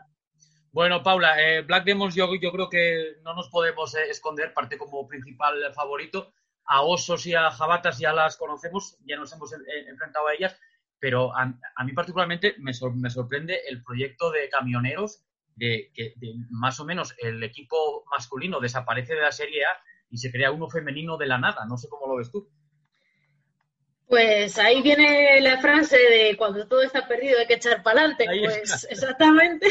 Bueno, 0.72 1.02
Paula, 1.04 1.36
Black 1.66 1.86
Demons 1.86 2.16
yo, 2.16 2.28
creo 2.30 2.70
que 2.70 3.14
no 3.24 3.34
nos 3.34 3.50
podemos 3.50 3.96
esconder, 3.96 4.54
parte 4.54 4.78
como 4.78 5.08
principal 5.08 5.74
favorito. 5.74 6.34
A 6.66 6.82
Osos 6.82 7.26
y 7.28 7.36
a 7.36 7.52
Jabatas 7.52 8.00
ya 8.00 8.12
las 8.12 8.36
conocemos, 8.36 8.98
ya 9.06 9.16
nos 9.16 9.32
hemos 9.32 9.54
enfrentado 9.88 10.28
a 10.28 10.34
ellas, 10.34 10.60
pero 11.00 11.32
a, 11.34 11.46
mí 11.86 11.93
particularmente 11.93 12.56
me, 12.58 12.72
me, 12.96 13.10
sorprende 13.10 13.62
el 13.70 13.84
proyecto 13.84 14.32
de 14.32 14.50
camioneros, 14.50 15.24
de 15.56 15.91
que 15.93 16.14
más 16.49 16.80
o 16.80 16.86
menos 16.86 17.16
el 17.20 17.43
equipo 17.43 18.06
masculino 18.12 18.60
desaparece 18.60 19.16
de 19.16 19.22
la 19.22 19.32
Serie 19.32 19.64
A 19.66 19.70
y 20.10 20.18
se 20.18 20.32
crea 20.32 20.51
uno 20.51 20.70
femenino 20.70 21.18
de 21.18 21.28
la 21.28 21.38
nada. 21.38 21.66
No 21.66 21.78
sé 21.78 21.88
cómo 21.89 22.08
lo 22.08 22.18
ves 22.18 22.32
tú. 22.32 22.49
Pues 24.08 24.60
ahí 24.60 24.82
viene 24.82 25.41
la 25.41 25.60
frase 25.60 25.97
de 25.97 26.38
cuando 26.38 26.68
todo 26.68 26.84
está 26.84 27.08
perdido 27.08 27.39
hay 27.39 27.47
que 27.47 27.56
echar 27.56 27.82
para 27.82 28.01
adelante. 28.01 28.26
Pues 28.26 28.88
exactamente. 28.89 29.68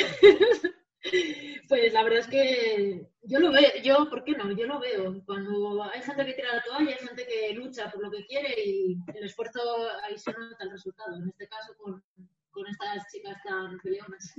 Pues 1.68 1.93
la 1.93 2.03
verdad 2.03 2.20
es 2.20 2.26
que 2.26 3.07
yo 3.22 3.39
lo 3.39 3.53
veo, 3.53 3.70
yo, 3.82 4.09
¿por 4.09 4.24
qué 4.24 4.32
no? 4.32 4.51
Yo 4.53 4.66
lo 4.66 4.80
veo. 4.80 5.22
Cuando 5.24 5.82
hay 5.85 6.01
gente 6.03 6.26
que 6.26 6.32
tira 6.32 6.55
la 6.55 6.62
toalla, 6.62 6.91
hay 6.91 7.07
gente 7.07 7.26
que 7.26 7.55
lucha 7.55 7.91
por 7.91 8.03
lo 8.03 8.11
que 8.11 8.26
quiere 8.26 8.55
y 8.64 8.99
el 9.14 9.24
esfuerzo 9.24 9.61
ahí 10.03 10.18
se 10.18 10.32
nota 10.32 10.64
el 10.64 10.70
resultado. 10.70 11.16
En 11.16 11.28
este 11.28 11.49
caso 11.49 11.74
con, 11.76 12.03
estas 12.68 13.12
chicas 13.12 13.37
tan 13.45 13.78
peleonas. 13.80 14.35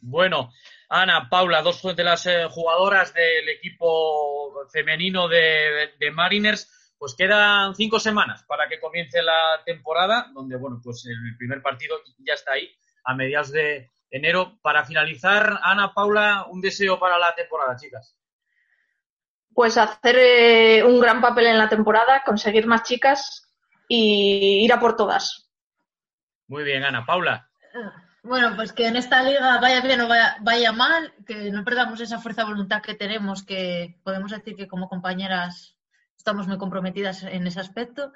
Bueno, 0.00 0.52
Ana, 0.88 1.28
Paula, 1.28 1.62
dos 1.62 1.82
de 1.96 2.04
las 2.04 2.26
eh, 2.26 2.46
jugadoras 2.50 3.12
del 3.14 3.48
equipo 3.48 4.66
femenino 4.72 5.28
de, 5.28 5.94
de, 5.98 6.10
Mariners, 6.10 6.94
pues 6.98 7.14
quedan 7.14 7.74
cinco 7.74 7.98
semanas 7.98 8.44
para 8.46 8.68
que 8.68 8.80
comience 8.80 9.22
la 9.22 9.62
temporada, 9.64 10.30
donde, 10.32 10.56
bueno, 10.56 10.80
pues 10.82 11.04
el 11.06 11.36
primer 11.36 11.62
partido 11.62 11.96
ya 12.18 12.34
está 12.34 12.52
ahí 12.52 12.70
a 13.04 13.14
mediados 13.14 13.50
de, 13.50 13.90
enero. 14.12 14.58
Para 14.62 14.84
finalizar, 14.84 15.58
Ana, 15.62 15.92
Paula, 15.92 16.46
un 16.48 16.60
deseo 16.60 17.00
para 17.00 17.18
la 17.18 17.34
temporada, 17.34 17.76
chicas. 17.76 18.16
Pues 19.52 19.76
hacer 19.76 20.16
eh, 20.18 20.84
un 20.84 21.00
gran 21.00 21.20
papel 21.20 21.46
en 21.46 21.58
la 21.58 21.68
temporada, 21.68 22.22
conseguir 22.24 22.66
más 22.66 22.84
chicas 22.84 23.50
y 23.88 24.64
ir 24.64 24.72
a 24.72 24.80
por 24.80 24.96
todas. 24.96 25.50
Muy 26.46 26.62
bien, 26.62 26.84
Ana. 26.84 27.04
Paula. 27.04 27.48
Bueno, 28.22 28.54
pues 28.54 28.72
que 28.72 28.86
en 28.86 28.96
esta 28.96 29.22
liga 29.22 29.58
vaya 29.58 29.80
bien 29.80 30.00
o 30.00 30.08
vaya, 30.08 30.36
vaya 30.40 30.72
mal, 30.72 31.12
que 31.26 31.50
no 31.50 31.64
perdamos 31.64 32.00
esa 32.00 32.20
fuerza 32.20 32.42
de 32.42 32.48
voluntad 32.48 32.82
que 32.82 32.94
tenemos, 32.94 33.42
que 33.44 33.98
podemos 34.04 34.30
decir 34.30 34.54
que 34.54 34.68
como 34.68 34.88
compañeras 34.88 35.76
estamos 36.16 36.46
muy 36.46 36.56
comprometidas 36.56 37.24
en 37.24 37.46
ese 37.46 37.58
aspecto 37.58 38.12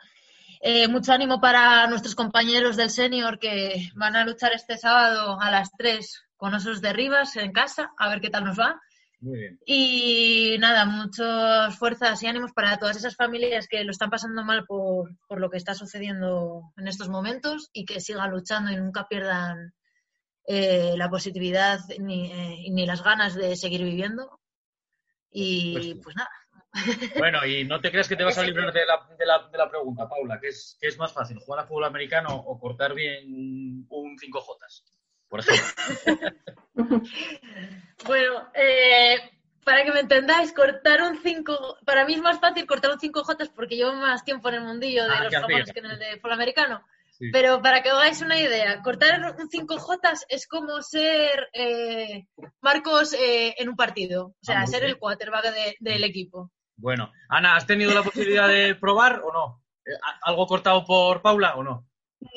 eh, 0.60 0.88
mucho 0.88 1.12
ánimo 1.12 1.40
para 1.40 1.86
nuestros 1.86 2.14
compañeros 2.14 2.76
del 2.76 2.90
senior 2.90 3.38
que 3.38 3.90
van 3.94 4.16
a 4.16 4.24
luchar 4.24 4.52
este 4.52 4.78
sábado 4.78 5.40
a 5.40 5.50
las 5.50 5.70
3 5.72 6.24
con 6.36 6.54
Osos 6.54 6.80
de 6.80 6.92
Rivas 6.92 7.36
en 7.36 7.52
casa, 7.52 7.92
a 7.98 8.08
ver 8.08 8.20
qué 8.20 8.30
tal 8.30 8.44
nos 8.44 8.58
va. 8.58 8.80
Muy 9.20 9.38
bien. 9.38 9.60
Y 9.64 10.56
nada, 10.58 10.84
muchas 10.84 11.76
fuerzas 11.78 12.22
y 12.22 12.26
ánimos 12.26 12.52
para 12.52 12.78
todas 12.78 12.96
esas 12.96 13.16
familias 13.16 13.66
que 13.68 13.82
lo 13.84 13.90
están 13.90 14.10
pasando 14.10 14.44
mal 14.44 14.64
por, 14.66 15.16
por 15.26 15.40
lo 15.40 15.50
que 15.50 15.56
está 15.56 15.74
sucediendo 15.74 16.72
en 16.76 16.88
estos 16.88 17.08
momentos 17.08 17.70
y 17.72 17.84
que 17.84 18.00
sigan 18.00 18.30
luchando 18.30 18.70
y 18.70 18.76
nunca 18.76 19.06
pierdan 19.08 19.72
eh, 20.46 20.94
la 20.96 21.10
positividad 21.10 21.80
ni, 21.98 22.30
eh, 22.30 22.70
ni 22.70 22.86
las 22.86 23.02
ganas 23.02 23.34
de 23.34 23.56
seguir 23.56 23.82
viviendo. 23.82 24.40
Y 25.30 25.94
pues 25.96 26.16
nada, 26.16 26.30
bueno, 27.18 27.44
y 27.46 27.64
no 27.64 27.80
te 27.80 27.90
creas 27.90 28.08
que 28.08 28.16
te 28.16 28.24
vas 28.24 28.38
a 28.38 28.42
librar 28.42 28.72
de 28.72 28.84
la, 28.84 29.08
de 29.18 29.26
la, 29.26 29.48
de 29.50 29.58
la 29.58 29.68
pregunta, 29.68 30.08
Paula, 30.08 30.38
¿qué 30.40 30.48
es, 30.48 30.76
es 30.80 30.98
más 30.98 31.12
fácil, 31.12 31.38
jugar 31.38 31.60
a 31.60 31.66
fútbol 31.66 31.84
americano 31.84 32.34
o 32.34 32.58
cortar 32.58 32.94
bien 32.94 33.86
un 33.88 34.16
5J? 34.16 34.82
Por 35.28 35.40
ejemplo. 35.40 35.66
bueno, 38.06 38.50
eh, 38.54 39.16
para 39.64 39.84
que 39.84 39.92
me 39.92 40.00
entendáis, 40.00 40.52
cortar 40.52 41.02
un 41.02 41.18
5, 41.20 41.78
para 41.84 42.04
mí 42.04 42.14
es 42.14 42.20
más 42.20 42.38
fácil 42.38 42.66
cortar 42.66 42.92
un 42.92 42.98
5J 42.98 43.52
porque 43.54 43.76
llevo 43.76 43.94
más 43.94 44.24
tiempo 44.24 44.48
en 44.48 44.56
el 44.56 44.64
mundillo 44.64 45.04
de 45.04 45.14
ah, 45.14 45.24
los 45.24 45.34
famosos 45.34 45.72
que 45.72 45.80
en 45.80 45.86
el 45.86 45.98
de 45.98 46.16
fútbol 46.16 46.32
americano. 46.32 46.86
Pero 47.32 47.62
para 47.62 47.82
que 47.82 47.90
os 47.90 47.98
hagáis 47.98 48.20
una 48.22 48.38
idea, 48.38 48.82
cortar 48.82 49.20
un 49.20 49.48
5J 49.48 50.26
es 50.28 50.46
como 50.46 50.82
ser 50.82 51.48
eh, 51.52 52.26
Marcos 52.60 53.12
eh, 53.14 53.54
en 53.58 53.68
un 53.68 53.76
partido, 53.76 54.26
o 54.26 54.36
sea, 54.42 54.60
ah, 54.60 54.66
ser 54.66 54.84
el 54.84 54.98
quarterback 54.98 55.76
del 55.80 56.04
equipo. 56.04 56.50
Bueno, 56.76 57.10
Ana, 57.28 57.56
¿has 57.56 57.66
tenido 57.66 57.94
la 57.94 58.02
posibilidad 58.02 58.48
de 58.48 58.74
probar 58.74 59.22
o 59.24 59.32
no? 59.32 59.62
Eh, 59.86 59.96
¿Algo 60.22 60.46
cortado 60.46 60.84
por 60.84 61.22
Paula 61.22 61.56
o 61.56 61.62
no? 61.62 61.86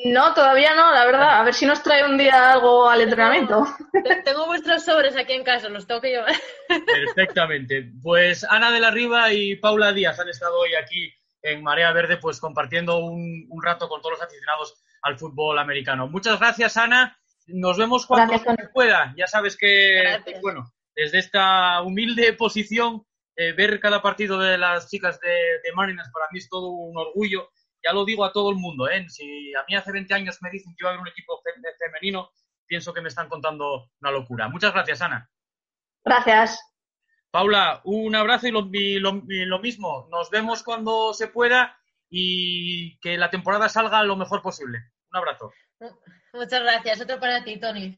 No, 0.04 0.34
todavía 0.34 0.74
no, 0.74 0.92
la 0.92 1.04
verdad. 1.04 1.40
A 1.40 1.44
ver 1.44 1.54
si 1.54 1.66
nos 1.66 1.82
trae 1.82 2.04
un 2.04 2.16
día 2.16 2.52
algo 2.52 2.88
al 2.88 3.00
entrenamiento. 3.00 3.66
Tengo 4.24 4.46
vuestros 4.46 4.84
sobres 4.84 5.16
aquí 5.16 5.32
en 5.32 5.44
casa, 5.44 5.68
los 5.68 5.86
tengo 5.86 6.00
que 6.00 6.10
llevar. 6.10 6.34
Perfectamente. 6.86 7.90
Pues 8.02 8.44
Ana 8.44 8.70
de 8.70 8.80
la 8.80 8.90
Riva 8.90 9.32
y 9.32 9.56
Paula 9.56 9.92
Díaz 9.92 10.18
han 10.20 10.28
estado 10.28 10.58
hoy 10.58 10.74
aquí 10.74 11.12
en 11.42 11.62
Marea 11.62 11.92
Verde, 11.92 12.16
pues 12.18 12.40
compartiendo 12.40 12.98
un, 12.98 13.48
rato 13.62 13.88
con 13.88 14.00
todos 14.00 14.18
los 14.18 14.22
aficionados 14.22 14.82
al 15.02 15.18
fútbol 15.18 15.58
americano. 15.58 16.08
Muchas 16.08 16.38
gracias, 16.38 16.76
Ana. 16.76 17.18
Nos 17.46 17.78
vemos 17.78 18.06
cuando 18.06 18.38
se 18.38 18.68
pueda. 18.72 19.14
Ya 19.16 19.26
sabes 19.26 19.56
que, 19.56 20.20
bueno, 20.42 20.72
desde 20.94 21.18
esta 21.18 21.82
humilde 21.82 22.32
posición, 22.34 23.02
eh, 23.36 23.52
ver 23.52 23.80
cada 23.80 24.02
partido 24.02 24.38
de 24.38 24.58
las 24.58 24.88
chicas 24.88 25.18
de, 25.20 25.28
de 25.28 25.72
Mariners 25.74 26.10
para 26.12 26.26
mí 26.30 26.38
es 26.38 26.48
todo 26.48 26.68
un 26.68 26.96
orgullo. 26.96 27.48
Ya 27.82 27.92
lo 27.92 28.04
digo 28.04 28.24
a 28.24 28.32
todo 28.32 28.50
el 28.50 28.56
mundo, 28.56 28.88
¿eh? 28.88 29.06
Si 29.08 29.54
a 29.54 29.64
mí 29.66 29.74
hace 29.74 29.90
20 29.90 30.12
años 30.12 30.38
me 30.42 30.50
dicen 30.50 30.74
que 30.74 30.82
iba 30.82 30.90
a 30.90 30.92
haber 30.92 31.00
un 31.00 31.08
equipo 31.08 31.40
femenino, 31.78 32.30
pienso 32.66 32.92
que 32.92 33.00
me 33.00 33.08
están 33.08 33.28
contando 33.28 33.90
una 34.00 34.10
locura. 34.10 34.48
Muchas 34.48 34.72
gracias, 34.74 35.00
Ana. 35.00 35.30
Gracias. 36.04 36.69
Paula, 37.30 37.80
un 37.84 38.16
abrazo 38.16 38.48
y 38.48 38.50
lo, 38.50 38.62
mismo. 39.60 40.08
Nos 40.10 40.30
vemos 40.30 40.64
cuando 40.64 41.14
se 41.14 41.28
pueda 41.28 41.76
y 42.08 42.98
que 42.98 43.16
la 43.16 43.30
temporada 43.30 43.68
salga 43.68 44.02
lo 44.02 44.16
mejor 44.16 44.42
posible. 44.42 44.78
Un 45.12 45.18
abrazo. 45.18 45.52
Muchas 46.32 46.62
gracias. 46.62 47.00
Otro 47.00 47.20
para 47.20 47.44
ti, 47.44 47.58
Tony. 47.58 47.96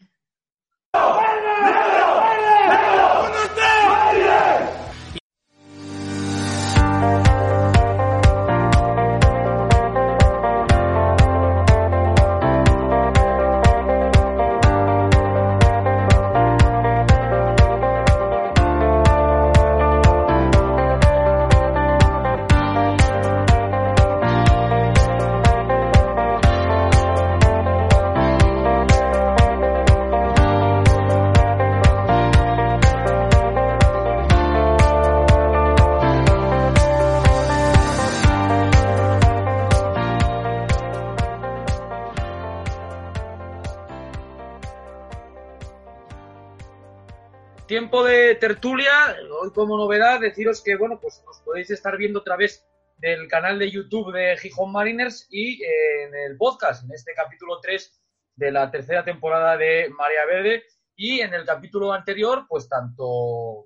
Tiempo 47.72 48.04
de 48.04 48.34
tertulia, 48.34 49.16
hoy 49.40 49.50
como 49.50 49.78
novedad 49.78 50.20
deciros 50.20 50.62
que, 50.62 50.76
bueno, 50.76 51.00
pues 51.00 51.22
nos 51.24 51.40
podéis 51.40 51.70
estar 51.70 51.96
viendo 51.96 52.20
a 52.20 52.22
través 52.22 52.68
del 52.98 53.26
canal 53.28 53.58
de 53.58 53.70
YouTube 53.70 54.12
de 54.12 54.36
Gijón 54.36 54.72
Mariners 54.72 55.26
y 55.30 55.54
eh, 55.62 56.02
en 56.02 56.14
el 56.14 56.36
podcast, 56.36 56.84
en 56.84 56.92
este 56.92 57.14
capítulo 57.14 57.60
3 57.62 57.98
de 58.36 58.52
la 58.52 58.70
tercera 58.70 59.02
temporada 59.06 59.56
de 59.56 59.88
María 59.88 60.26
Verde. 60.26 60.64
Y 60.96 61.20
en 61.22 61.32
el 61.32 61.46
capítulo 61.46 61.94
anterior, 61.94 62.44
pues 62.46 62.68
tanto 62.68 63.64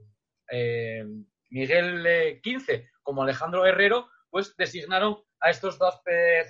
eh, 0.53 1.05
Miguel 1.51 2.41
15 2.45 2.75
eh, 2.75 2.89
como 3.03 3.25
Alejandro 3.25 3.67
Herrero, 3.67 4.09
pues 4.31 4.57
designaron 4.57 5.19
a 5.41 5.51
estos 5.51 5.81
dos 5.81 6.01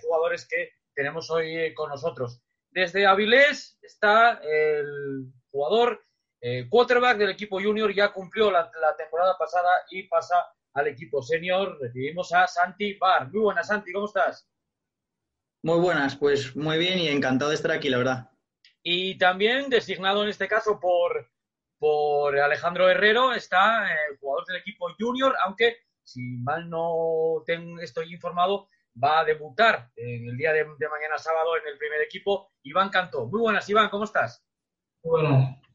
jugadores 0.03 0.47
que 0.47 0.73
tenemos 0.95 1.31
hoy 1.31 1.73
con 1.73 1.89
nosotros. 1.89 2.43
Desde 2.71 3.07
Avilés 3.07 3.79
está 3.81 4.43
el 4.43 5.33
jugador 5.51 6.03
eh, 6.41 6.67
quarterback 6.69 7.17
del 7.19 7.31
equipo 7.31 7.61
junior 7.61 7.93
ya 7.95 8.13
cumplió 8.13 8.51
la, 8.51 8.71
temporada 8.97 9.37
pasada 9.39 9.71
y 9.91 10.05
pasa 10.05 10.35
al 10.75 10.89
equipo 10.89 11.23
senior. 11.23 11.79
Recibimos 11.81 12.33
a 12.33 12.47
Santi 12.47 12.95
Bar. 12.95 13.31
Muy 13.33 13.41
buenas, 13.41 13.67
Santi, 13.67 13.93
¿cómo 13.93 14.07
estás? 14.07 14.49
Muy 15.63 15.81
buenas, 15.81 16.17
pues 16.17 16.55
muy 16.55 16.79
bien 16.79 16.99
y 16.99 17.09
encantado 17.09 17.51
de 17.51 17.57
estar 17.57 17.73
aquí, 17.73 17.89
la 17.89 17.99
verdad. 17.99 18.31
Y 18.83 19.19
también 19.19 19.69
designado 19.69 20.23
en 20.23 20.29
este 20.29 20.47
caso 20.47 20.79
por, 20.79 21.31
por 21.79 22.39
Alejandro 22.39 22.89
Herrero 22.89 23.33
está 23.33 23.89
el 24.09 24.17
jugador 24.19 24.47
del 24.47 24.57
equipo 24.59 24.89
junior, 24.99 25.35
aunque 25.45 25.79
si 26.05 26.21
mal 26.21 26.71
no 26.71 27.43
tengo, 27.45 27.81
estoy 27.81 28.13
informado, 28.13 28.69
va 29.03 29.21
a 29.21 29.25
debutar 29.25 29.91
en 29.97 30.29
el 30.29 30.37
día 30.37 30.53
de, 30.53 30.65
de 30.79 30.89
mañana 30.89 31.19
sábado 31.19 31.57
en 31.57 31.67
el 31.67 31.79
primer 31.79 32.01
equipo, 32.03 32.53
Iván 32.63 32.91
Cantó. 32.91 33.27
Muy 33.27 33.41
buenas, 33.41 33.69
Iván, 33.69 33.89
¿cómo 33.89 34.05
estás? 34.05 34.47
Muy 35.03 35.23
buenas 35.23 35.66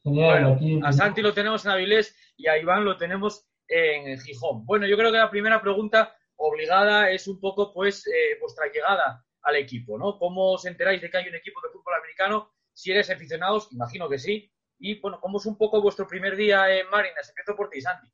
a 0.84 0.92
Santi 0.92 1.22
lo 1.22 1.34
tenemos 1.34 1.66
en 1.66 1.72
Avilés 1.72 2.16
y 2.38 2.48
a 2.48 2.58
Iván 2.58 2.86
lo 2.86 2.98
tenemos 2.98 3.46
en 3.68 4.20
Gijón. 4.20 4.66
Bueno, 4.66 4.88
yo 4.88 4.98
creo 4.98 5.12
que 5.12 5.18
la 5.18 5.30
primera 5.30 5.62
pregunta 5.62 6.16
obligada 6.36 7.12
es 7.12 7.28
un 7.28 7.40
poco, 7.40 7.74
pues, 7.74 8.06
eh, 8.08 8.38
vuestra 8.40 8.66
llegada 8.68 9.24
al 9.44 9.56
equipo, 9.56 9.98
¿no? 9.98 10.18
¿Cómo 10.18 10.54
os 10.54 10.66
enteráis 10.66 11.02
de 11.02 11.10
que 11.10 11.18
hay 11.18 11.28
un 11.28 11.36
equipo 11.36 11.60
de 11.62 11.70
fútbol 11.70 11.96
americano? 11.96 12.52
Si 12.74 12.92
eres 12.92 13.10
aficionados, 13.10 13.70
imagino 13.72 14.10
que 14.10 14.20
sí. 14.20 14.52
Y, 14.80 15.00
bueno, 15.00 15.20
¿cómo 15.22 15.38
es 15.38 15.46
un 15.46 15.58
poco 15.58 15.82
vuestro 15.82 16.08
primer 16.08 16.36
día 16.36 16.76
en 16.76 16.90
Marinas? 16.90 17.30
Empiezo 17.30 17.56
por 17.56 17.70
ti, 17.70 17.82
Santi. 17.82 18.08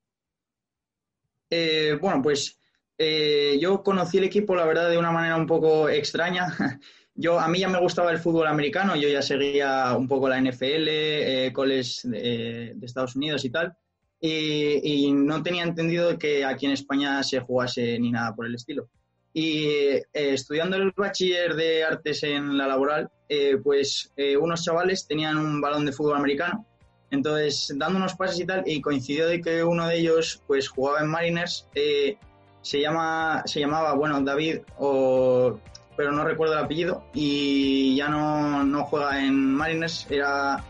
Eh, 1.50 1.98
bueno, 2.02 2.22
pues 2.22 2.60
eh, 2.98 3.58
yo 3.60 3.82
conocí 3.84 4.18
el 4.18 4.26
equipo, 4.26 4.56
la 4.56 4.66
verdad, 4.66 4.90
de 4.90 4.98
una 4.98 5.12
manera 5.12 5.38
un 5.38 5.48
poco 5.48 5.88
extraña. 5.88 6.48
Yo, 7.18 7.40
a 7.40 7.48
mí 7.48 7.60
ya 7.60 7.68
me 7.68 7.80
gustaba 7.80 8.12
el 8.12 8.20
fútbol 8.20 8.48
americano, 8.48 8.96
yo 8.96 9.10
ya 9.10 9.24
seguía 9.24 9.96
un 9.98 10.08
poco 10.08 10.30
la 10.30 10.40
NFL, 10.40 10.88
eh, 10.88 11.52
de, 11.52 12.76
Estados 12.84 13.16
Unidos 13.16 13.44
y 13.44 13.50
tal, 13.50 13.76
y, 14.22 15.12
no 15.12 15.42
tenía 15.42 15.64
entendido 15.64 16.18
que 16.18 16.46
aquí 16.46 16.68
en 16.68 16.74
España 16.74 17.22
se 17.24 17.40
jugase 17.40 18.00
ni 18.00 18.12
nada 18.12 18.36
por 18.36 18.46
el 18.46 18.56
estilo. 18.56 18.88
Y 19.34 19.66
eh, 19.68 20.06
estudiando 20.14 20.78
el 20.78 20.92
bachiller 20.92 21.56
de 21.56 21.84
artes 21.84 22.24
en 22.24 22.58
la 22.58 22.68
laboral, 22.68 23.10
eh, 23.30 23.58
pues 23.64 24.12
eh, 24.16 24.38
unos 24.38 24.64
chavales 24.64 25.08
tenían 25.08 25.38
un 25.38 25.60
balón 25.60 25.86
de 25.86 25.92
fútbol 25.92 26.18
americano, 26.18 26.66
entonces 27.12 27.74
dando 27.76 27.98
unos 27.98 28.16
pases 28.16 28.40
y 28.40 28.46
tal, 28.46 28.64
y 28.66 28.82
coincidió 28.82 29.28
de 29.28 29.42
que 29.42 29.64
uno 29.64 29.88
de 29.88 29.98
ellos 29.98 30.42
pues 30.48 30.70
jugaba 30.70 31.02
en 31.02 31.10
Mariners, 31.10 31.68
se, 32.62 32.82
llama, 32.82 33.44
se 33.46 33.60
llamaba, 33.60 33.94
bueno, 33.94 34.20
David 34.22 34.60
o 34.78 35.60
pero 35.98 36.12
no 36.12 36.24
recuerdo 36.24 36.54
el 36.54 36.64
apellido, 36.64 37.04
y 37.14 37.96
ya 37.96 38.08
no, 38.08 38.64
no 38.64 38.86
juega 38.86 39.26
en 39.26 39.36
Mariners. 39.54 40.06
Era 40.10 40.64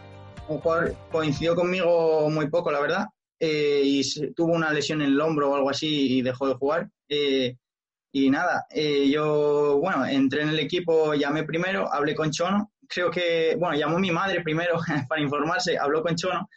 un 0.48 0.60
jugador, 0.60 0.96
coincidió 1.12 1.54
conmigo 1.54 2.30
muy 2.30 2.50
poco, 2.50 2.72
la 2.72 2.80
verdad, 2.80 3.06
eh, 3.40 3.82
y 3.84 4.34
tuvo 4.34 4.54
una 4.54 4.72
lesión 4.72 5.02
en 5.02 5.10
el 5.10 5.22
hombro 5.22 5.52
o 5.52 5.56
algo 5.56 5.70
así 5.70 6.18
y 6.18 6.22
dejó 6.22 6.48
de 6.48 6.56
jugar. 6.56 6.90
Eh, 7.10 7.58
y 8.14 8.30
nada, 8.30 8.66
eh, 8.70 9.10
yo, 9.10 9.80
bueno, 9.80 10.06
entré 10.06 10.44
en 10.44 10.50
el 10.50 10.60
equipo, 10.60 11.14
llamé 11.14 11.44
primero, 11.44 11.94
hablé 11.94 12.16
con 12.16 12.32
Chono, 12.32 12.72
creo 12.88 13.12
que, 13.12 13.58
bueno, 13.60 13.78
llamó 13.78 14.00
mi 14.00 14.12
madre 14.12 14.42
primero 14.42 14.80
para 15.10 15.22
informarse, 15.22 15.78
habló 15.78 16.02
con 16.02 16.16
Chono 16.16 16.50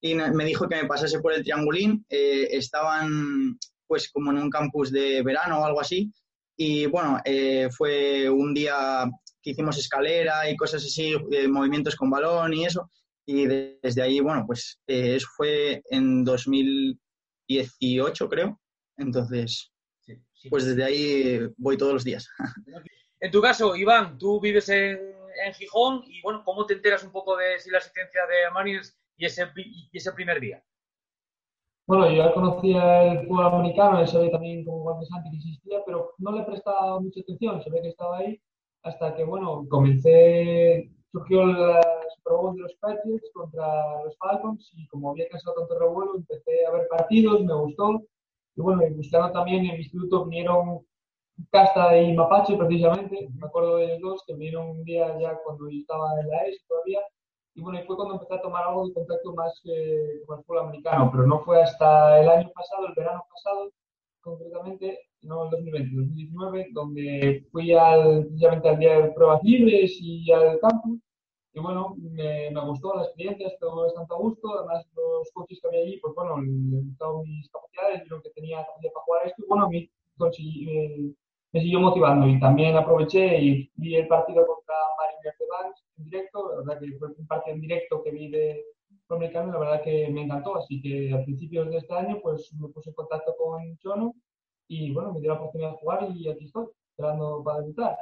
y 0.00 0.14
me 0.14 0.44
dijo 0.44 0.68
que 0.68 0.76
me 0.76 0.86
pasase 0.86 1.18
por 1.18 1.32
el 1.32 1.42
triangulín, 1.42 2.04
estaban 2.08 3.58
pues 3.88 4.10
como 4.12 4.30
en 4.30 4.38
un 4.38 4.50
campus 4.50 4.92
de 4.92 5.22
verano 5.22 5.60
o 5.60 5.64
algo 5.64 5.80
así, 5.80 6.12
y 6.60 6.86
bueno, 6.86 7.20
eh, 7.24 7.68
fue 7.70 8.28
un 8.28 8.52
día 8.52 9.08
que 9.40 9.50
hicimos 9.50 9.78
escalera 9.78 10.50
y 10.50 10.56
cosas 10.56 10.84
así, 10.84 11.14
de 11.30 11.46
movimientos 11.46 11.94
con 11.94 12.10
balón 12.10 12.52
y 12.52 12.66
eso. 12.66 12.90
Y 13.24 13.46
desde 13.46 14.02
ahí, 14.02 14.18
bueno, 14.18 14.44
pues 14.44 14.80
eh, 14.88 15.14
eso 15.14 15.28
fue 15.36 15.84
en 15.88 16.24
2018, 16.24 18.28
creo. 18.28 18.60
Entonces, 18.96 19.70
pues 20.50 20.64
desde 20.64 20.82
ahí 20.82 21.38
voy 21.56 21.76
todos 21.76 21.94
los 21.94 22.02
días. 22.04 22.28
En 23.20 23.32
tu 23.32 23.42
caso, 23.42 23.74
Iván, 23.74 24.16
tú 24.16 24.40
vives 24.40 24.68
en, 24.68 24.96
en 25.44 25.52
Gijón 25.52 26.04
y, 26.06 26.22
bueno, 26.22 26.44
¿cómo 26.44 26.64
te 26.66 26.74
enteras 26.74 27.02
un 27.02 27.10
poco 27.10 27.36
de 27.36 27.58
si 27.58 27.68
la 27.68 27.78
asistencia 27.78 28.20
de 28.26 28.48
Mariners 28.52 28.96
y 29.16 29.26
ese, 29.26 29.50
y 29.56 29.90
ese 29.92 30.12
primer 30.12 30.38
día? 30.38 30.62
Bueno, 31.88 32.06
yo 32.10 32.16
ya 32.16 32.34
conocía 32.34 33.12
el 33.12 33.26
fútbol 33.26 33.46
americano, 33.46 34.06
se 34.06 34.18
ve 34.18 34.28
también 34.28 34.62
como 34.62 34.82
Juan 34.82 35.06
Santi 35.06 35.30
que 35.30 35.36
existía, 35.36 35.82
pero 35.86 36.12
no 36.18 36.32
le 36.32 36.42
prestaba 36.42 37.00
mucha 37.00 37.20
atención, 37.20 37.62
ve 37.72 37.80
que 37.80 37.88
estaba 37.88 38.18
ahí, 38.18 38.38
hasta 38.82 39.14
que, 39.14 39.24
bueno, 39.24 39.66
comencé, 39.70 40.90
surgió 41.10 41.46
la 41.46 41.80
Super 42.14 42.56
de 42.56 42.60
los 42.60 42.74
Patriots 42.74 43.30
contra 43.32 44.04
los 44.04 44.14
Falcons 44.18 44.70
y 44.76 44.86
como 44.88 45.12
había 45.12 45.30
cansado 45.30 45.60
tanto 45.60 45.78
revuelo, 45.78 46.16
empecé 46.16 46.66
a 46.66 46.72
ver 46.72 46.88
partidos, 46.88 47.42
me 47.42 47.54
gustó, 47.54 48.02
y 48.54 48.60
bueno, 48.60 48.86
y 48.86 48.92
buscando 48.92 49.32
también 49.32 49.64
en 49.64 49.70
el 49.70 49.78
instituto 49.78 50.26
vinieron 50.26 50.80
Casta 51.50 51.98
y 51.98 52.12
Mapache 52.12 52.54
precisamente, 52.58 53.30
me 53.34 53.46
acuerdo 53.46 53.76
de 53.76 53.86
ellos 53.86 54.00
dos, 54.02 54.24
que 54.26 54.34
vinieron 54.34 54.68
un 54.68 54.84
día 54.84 55.18
ya 55.18 55.38
cuando 55.42 55.70
yo 55.70 55.78
estaba 55.78 56.20
en 56.20 56.28
la 56.28 56.44
ES 56.48 56.66
todavía, 56.68 57.00
y 57.58 57.60
bueno, 57.60 57.80
y 57.80 57.86
fue 57.86 57.96
cuando 57.96 58.14
empecé 58.14 58.34
a 58.34 58.40
tomar 58.40 58.68
algo 58.68 58.86
de 58.86 58.94
contacto 58.94 59.34
más 59.34 59.60
eh, 59.64 60.22
con 60.24 60.38
el 60.38 60.44
fútbol 60.44 60.60
americano, 60.60 61.10
pero 61.10 61.26
no 61.26 61.40
fue 61.40 61.60
hasta 61.60 62.20
el 62.20 62.28
año 62.28 62.52
pasado, 62.54 62.86
el 62.86 62.94
verano 62.94 63.24
pasado, 63.28 63.72
concretamente, 64.20 65.00
no 65.22 65.46
el 65.46 65.50
2020, 65.50 65.96
2019, 65.96 66.68
donde 66.70 67.44
fui 67.50 67.72
al, 67.72 68.28
al 68.40 68.78
día 68.78 69.00
de 69.00 69.10
pruebas 69.10 69.42
libres 69.42 69.98
y 70.00 70.30
al 70.30 70.60
campus. 70.60 71.00
Y 71.52 71.58
bueno, 71.58 71.96
me, 71.98 72.48
me 72.52 72.60
gustó 72.64 72.94
la 72.94 73.02
experiencia, 73.02 73.48
estuvo 73.48 73.82
bastante 73.82 74.14
a 74.14 74.18
gusto. 74.18 74.56
Además, 74.56 74.86
los 74.94 75.28
coaches 75.32 75.58
que 75.60 75.66
había 75.66 75.80
allí, 75.80 75.96
pues 75.96 76.14
bueno, 76.14 76.40
les 76.40 76.84
gustaron 76.84 77.22
mis 77.24 77.50
capacidades, 77.50 78.02
vieron 78.02 78.22
que 78.22 78.30
tenía 78.30 78.64
capacidad 78.64 78.92
para 78.92 79.04
jugar 79.04 79.26
esto. 79.26 79.42
Y 79.42 79.48
bueno, 79.48 79.68
me, 79.68 79.90
me 81.52 81.60
siguió 81.60 81.80
motivando. 81.80 82.26
Y 82.28 82.38
también 82.40 82.76
aproveché 82.76 83.38
y 83.38 83.70
vi 83.76 83.96
el 83.96 84.08
partido 84.08 84.46
contra 84.46 84.74
Mariners 84.98 85.38
de 85.38 85.46
Vans 85.46 85.84
en 85.98 86.04
directo, 86.04 86.50
la 86.50 86.56
verdad 86.58 86.80
que 86.80 86.98
fue 86.98 87.08
un 87.08 87.26
partido 87.26 87.54
en 87.54 87.60
directo 87.60 88.02
que 88.02 88.10
vi 88.10 88.30
de 88.30 88.64
americano 89.10 89.52
la 89.52 89.58
verdad 89.58 89.82
que 89.82 90.08
me 90.10 90.22
encantó, 90.22 90.56
así 90.56 90.80
que 90.82 91.12
a 91.12 91.22
principios 91.24 91.70
de 91.70 91.78
este 91.78 91.94
año 91.94 92.20
pues 92.22 92.52
me 92.60 92.68
puse 92.68 92.90
en 92.90 92.94
contacto 92.94 93.34
con 93.36 93.78
Chono 93.78 94.14
y 94.68 94.92
bueno, 94.92 95.12
me 95.12 95.20
dio 95.20 95.30
la 95.30 95.38
oportunidad 95.38 95.70
de 95.70 95.76
jugar 95.78 96.08
y 96.14 96.28
aquí 96.28 96.44
estoy, 96.44 96.66
esperando 96.90 97.42
para 97.42 97.60
debutar. 97.60 97.96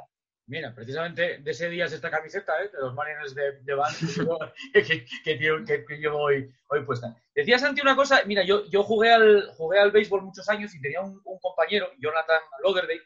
Mira, 0.47 0.73
precisamente 0.73 1.39
de 1.39 1.51
ese 1.51 1.69
día 1.69 1.85
es 1.85 1.93
esta 1.93 2.09
camiseta 2.09 2.53
¿eh? 2.63 2.69
de 2.71 2.79
los 2.79 2.93
Mariners 2.93 3.35
de, 3.35 3.59
de 3.63 3.75
que, 4.73 5.05
que, 5.23 5.63
que, 5.65 5.85
que, 5.85 5.97
llevo 5.97 6.19
hoy, 6.19 6.49
hoy 6.69 6.85
puesta. 6.85 7.15
Decía 7.35 7.59
Santi 7.59 7.81
una 7.81 7.95
cosa, 7.95 8.21
mira, 8.25 8.43
yo, 8.45 8.65
yo 8.65 8.83
jugué, 8.83 9.11
al, 9.11 9.49
jugué 9.57 9.79
al 9.79 9.91
béisbol 9.91 10.23
muchos 10.23 10.47
años 10.49 10.73
y 10.73 10.81
tenía 10.81 11.01
un, 11.01 11.21
un 11.23 11.39
compañero, 11.39 11.87
Jonathan 11.99 12.39
Lauderdale, 12.63 13.01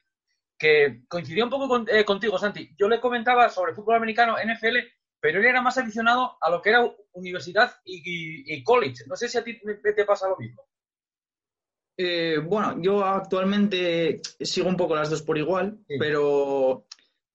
que 0.62 1.02
coincidía 1.08 1.44
un 1.44 1.50
poco 1.50 1.68
con, 1.68 1.88
eh, 1.90 2.06
contigo, 2.06 2.38
Santi. 2.38 2.70
Yo 2.78 2.88
le 2.88 3.02
comentaba 3.02 3.50
sobre 3.50 3.74
fútbol 3.74 3.96
americano, 3.96 4.36
NFL, 4.38 4.78
pero 5.20 5.40
él 5.40 5.46
era 5.46 5.60
más 5.60 5.76
aficionado 5.80 6.38
a 6.40 6.52
lo 6.52 6.62
que 6.62 6.70
era 6.70 6.88
universidad 7.14 7.72
y, 7.84 8.54
y, 8.54 8.64
college. 8.64 9.06
No 9.08 9.16
sé 9.16 9.28
si 9.28 9.40
a 9.40 9.44
ti 9.44 9.60
te 9.60 10.06
pasa 10.06 10.30
lo 10.30 10.38
mismo. 10.38 10.64
Eh, 11.98 12.38
bueno, 12.38 12.80
yo 12.80 13.04
actualmente 13.04 14.22
sigo 14.40 14.70
un 14.70 14.78
poco 14.78 14.96
las 14.96 15.10
dos 15.10 15.24
por 15.24 15.40
igual, 15.40 15.80
sí. 15.88 15.96
pero 15.98 16.86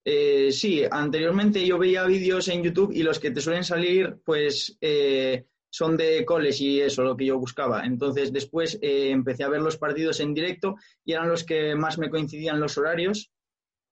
eh, 0.04 0.52
sí, 0.52 0.84
anteriormente 0.88 1.66
yo 1.66 1.78
veía 1.78 2.04
vídeos 2.04 2.46
en 2.46 2.62
YouTube 2.62 2.92
y 2.94 3.02
los 3.02 3.18
que 3.18 3.32
te 3.32 3.40
suelen 3.40 3.64
salir, 3.64 4.20
pues 4.24 4.78
eh, 4.80 5.46
son 5.76 5.94
de 5.94 6.24
college 6.24 6.64
y 6.64 6.80
eso, 6.80 7.02
lo 7.02 7.14
que 7.14 7.26
yo 7.26 7.38
buscaba. 7.38 7.84
Entonces 7.84 8.32
después 8.32 8.78
eh, 8.80 9.10
empecé 9.10 9.44
a 9.44 9.50
ver 9.50 9.60
los 9.60 9.76
partidos 9.76 10.20
en 10.20 10.32
directo 10.32 10.76
y 11.04 11.12
eran 11.12 11.28
los 11.28 11.44
que 11.44 11.74
más 11.74 11.98
me 11.98 12.08
coincidían 12.08 12.58
los 12.58 12.78
horarios. 12.78 13.30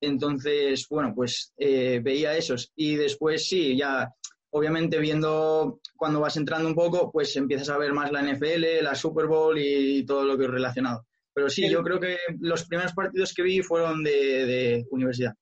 Entonces, 0.01 0.87
bueno, 0.89 1.13
pues 1.15 1.53
eh, 1.59 2.01
veía 2.03 2.39
esos. 2.39 2.73
Y 2.75 2.97
después 2.97 3.47
sí, 3.47 3.77
ya 3.77 4.11
obviamente 4.49 4.99
viendo 4.99 5.81
cuando 5.95 6.21
vas 6.21 6.39
entrando 6.39 6.69
un 6.69 6.75
poco, 6.75 7.13
pues 7.13 7.37
empiezas 7.37 7.69
a 7.69 7.77
ver 7.77 7.93
más 7.93 8.11
la 8.11 8.23
NFL, 8.23 8.83
la 8.83 8.95
Super 8.95 9.27
Bowl 9.27 9.59
y 9.59 10.07
todo 10.07 10.25
lo 10.25 10.39
que 10.39 10.45
es 10.45 10.51
relacionado. 10.51 11.07
Pero 11.35 11.51
sí, 11.51 11.69
yo 11.69 11.83
creo 11.83 12.01
que 12.01 12.17
los 12.41 12.65
primeros 12.65 12.95
partidos 12.95 13.35
que 13.35 13.43
vi 13.43 13.61
fueron 13.61 14.03
de, 14.03 14.47
de 14.47 14.87
universidad 14.91 15.35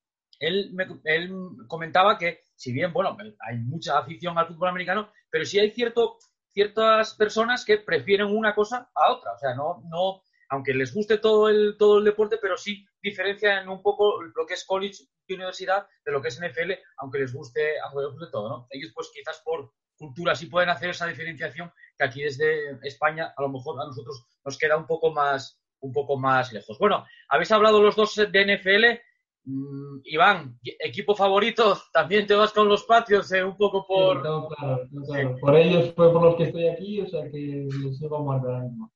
él, 0.43 0.71
me, 0.73 0.87
él 1.05 1.33
comentaba 1.69 2.19
que, 2.19 2.41
si 2.57 2.73
bien, 2.73 2.93
bueno, 2.93 3.17
hay 3.49 3.59
mucha 3.59 3.99
afición 3.99 4.37
al 4.37 4.49
fútbol 4.49 4.71
americano, 4.71 5.11
pero 5.31 5.45
sí 5.45 5.59
hay 5.59 5.71
cierto, 5.71 6.19
ciertas 6.53 7.15
personas 7.15 7.65
que 7.65 7.79
prefieren 7.79 8.27
una 8.27 8.55
cosa 8.55 8.91
a 8.95 9.13
otra. 9.13 9.33
O 9.33 9.39
sea, 9.39 9.55
no, 9.55 9.83
no, 9.91 10.23
aunque 10.51 10.75
les 10.75 10.95
guste 10.95 11.19
todo 11.19 11.49
el, 11.49 11.77
todo 11.79 11.99
el 11.99 12.05
deporte, 12.05 12.39
pero 12.41 12.57
sí 12.57 12.87
diferencian 13.03 13.69
un 13.69 13.83
poco 13.83 14.23
lo 14.23 14.47
que 14.47 14.55
es 14.55 14.65
college 14.65 15.05
y 15.27 15.35
universidad 15.35 15.87
de 16.05 16.13
lo 16.13 16.21
que 16.21 16.29
es 16.29 16.39
NFL, 16.39 16.73
aunque 16.99 17.19
les 17.19 17.33
guste, 17.33 17.81
aunque 17.81 18.03
les 18.03 18.13
guste 18.13 18.31
todo, 18.31 18.49
¿no? 18.49 18.67
Ellos, 18.71 18.93
pues 18.95 19.11
quizás 19.15 19.41
por 19.45 19.73
cultura 19.97 20.35
sí 20.35 20.47
pueden 20.47 20.69
hacer 20.69 20.91
esa 20.91 21.07
diferenciación 21.07 21.73
que 21.97 22.05
aquí 22.05 22.23
desde 22.23 22.79
España, 22.87 23.33
a 23.37 23.43
lo 23.43 23.49
mejor 23.49 23.81
a 23.81 23.87
nosotros 23.87 24.27
nos 24.45 24.59
queda 24.59 24.77
un 24.77 24.87
poco 24.87 25.13
más, 25.13 25.59
un 25.81 25.93
poco 25.93 26.19
más 26.19 26.53
lejos. 26.53 26.79
Bueno, 26.79 27.07
habéis 27.29 27.53
hablado 27.53 27.81
los 27.81 27.97
dos 27.97 28.17
de 28.17 28.57
NFL. 28.57 29.01
Mm, 29.45 30.01
Iván, 30.05 30.59
equipo 30.63 31.17
favorito, 31.17 31.77
también 31.93 32.27
te 32.27 32.35
vas 32.35 32.53
con 32.53 32.69
los 32.69 32.85
patios, 32.85 33.33
eh, 33.33 33.43
un 33.43 33.57
poco 33.57 33.85
por... 33.87 34.19
Sí, 34.19 34.23
no, 34.23 34.49
claro, 34.49 34.89
no, 34.93 35.03
claro. 35.05 35.37
Por 35.41 35.57
ellos 35.57 35.93
fue 35.97 36.13
por 36.13 36.23
los 36.23 36.37
que 36.37 36.45
estoy 36.45 36.69
aquí, 36.69 37.01
o 37.01 37.07
sea 37.09 37.29
que 37.29 37.67
les 37.83 37.99
sigo 37.99 38.21
muerto 38.21 38.49
ahora 38.49 38.61
mismo. 38.61 38.93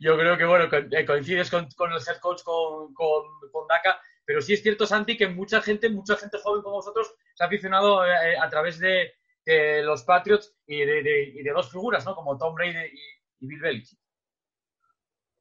Yo 0.00 0.18
creo 0.18 0.36
que, 0.36 0.44
bueno, 0.44 0.68
coincides 1.06 1.50
con, 1.50 1.68
con 1.76 1.92
el 1.92 1.98
head 1.98 2.18
coach, 2.20 2.42
con, 2.42 2.92
con, 2.92 3.22
con, 3.50 3.66
DACA, 3.68 3.98
pero 4.24 4.42
sí 4.42 4.52
es 4.52 4.62
cierto, 4.62 4.86
Santi, 4.86 5.16
que 5.16 5.28
mucha 5.28 5.62
gente, 5.62 5.88
mucha 5.88 6.16
gente 6.16 6.38
joven 6.42 6.62
como 6.62 6.76
vosotros 6.76 7.14
se 7.34 7.44
ha 7.44 7.46
aficionado 7.46 8.04
eh, 8.04 8.36
a 8.38 8.48
través 8.50 8.78
de, 8.78 9.12
de, 9.46 9.82
los 9.82 10.02
Patriots 10.02 10.54
y 10.66 10.78
de, 10.78 11.02
de, 11.02 11.22
y 11.36 11.42
de, 11.42 11.50
dos 11.52 11.70
figuras, 11.70 12.04
¿no? 12.04 12.14
Como 12.14 12.36
Tom 12.36 12.54
Brady 12.54 12.76
y, 12.76 13.44
y 13.44 13.46
Bill 13.46 13.60
Belichick. 13.60 13.98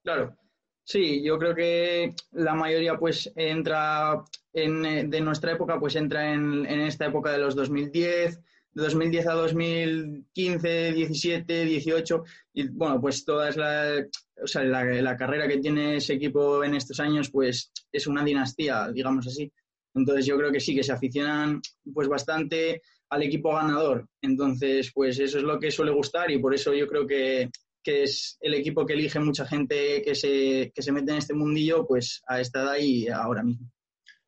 Claro, 0.04 0.38
Sí, 0.86 1.24
yo 1.24 1.40
creo 1.40 1.56
que 1.56 2.14
la 2.32 2.54
mayoría 2.54 2.96
pues 2.96 3.32
entra 3.36 4.24
en, 4.56 5.10
de 5.10 5.22
nuestra 5.22 5.52
época 5.52 5.80
pues 5.80 5.96
entra 5.96 6.34
en, 6.34 6.66
en, 6.66 6.80
esta 6.82 7.06
época 7.08 7.32
de 7.32 7.40
los 7.40 7.56
2010, 7.56 8.40
de 8.72 8.84
2010 8.84 9.28
a 9.28 9.34
2015, 9.34 10.94
17, 10.94 11.66
18 11.66 12.24
y 12.54 12.70
bueno 12.70 13.00
pues 13.02 13.26
toda 13.26 13.50
es 13.50 13.58
la, 13.58 15.18
carrera 15.18 15.48
que 15.48 15.58
tiene 15.58 15.98
ese 15.98 16.14
equipo 16.14 16.64
en 16.64 16.76
estos 16.76 17.00
años 17.02 17.30
pues 17.30 17.72
es 17.92 18.08
una 18.08 18.24
dinastía, 18.24 18.90
digamos 18.92 19.28
así. 19.28 19.52
Entonces 19.94 20.26
yo 20.26 20.38
creo 20.38 20.52
que 20.52 20.60
sí, 20.60 20.76
que 20.76 20.84
se 20.84 20.92
aficionan 20.94 21.62
pues 21.94 22.08
bastante 22.08 22.82
al 23.10 23.24
equipo 23.24 23.54
ganador. 23.54 24.08
Entonces 24.22 24.92
pues 24.94 25.20
eso 25.20 25.38
es 25.38 25.44
lo 25.44 25.60
que 25.60 25.72
suele 25.72 25.92
gustar 25.92 26.32
y 26.32 26.40
por 26.40 26.54
eso 26.54 26.74
yo 26.74 26.88
creo 26.88 27.06
que 27.06 27.50
que 27.84 28.02
es 28.02 28.38
el 28.42 28.56
equipo 28.56 28.84
que 28.84 28.94
elige 28.94 29.20
mucha 29.20 29.46
gente 29.46 30.02
que 30.02 30.16
se, 30.16 30.72
que 30.74 30.82
se 30.82 30.92
mete 30.92 31.12
en 31.12 31.20
este 31.20 31.36
mundillo, 31.36 31.86
pues 31.86 32.24
a 32.26 32.42
esta 32.42 32.64
edad 32.64 32.78
y 32.80 33.08
ahora 33.10 33.44
mismo. 33.44 33.70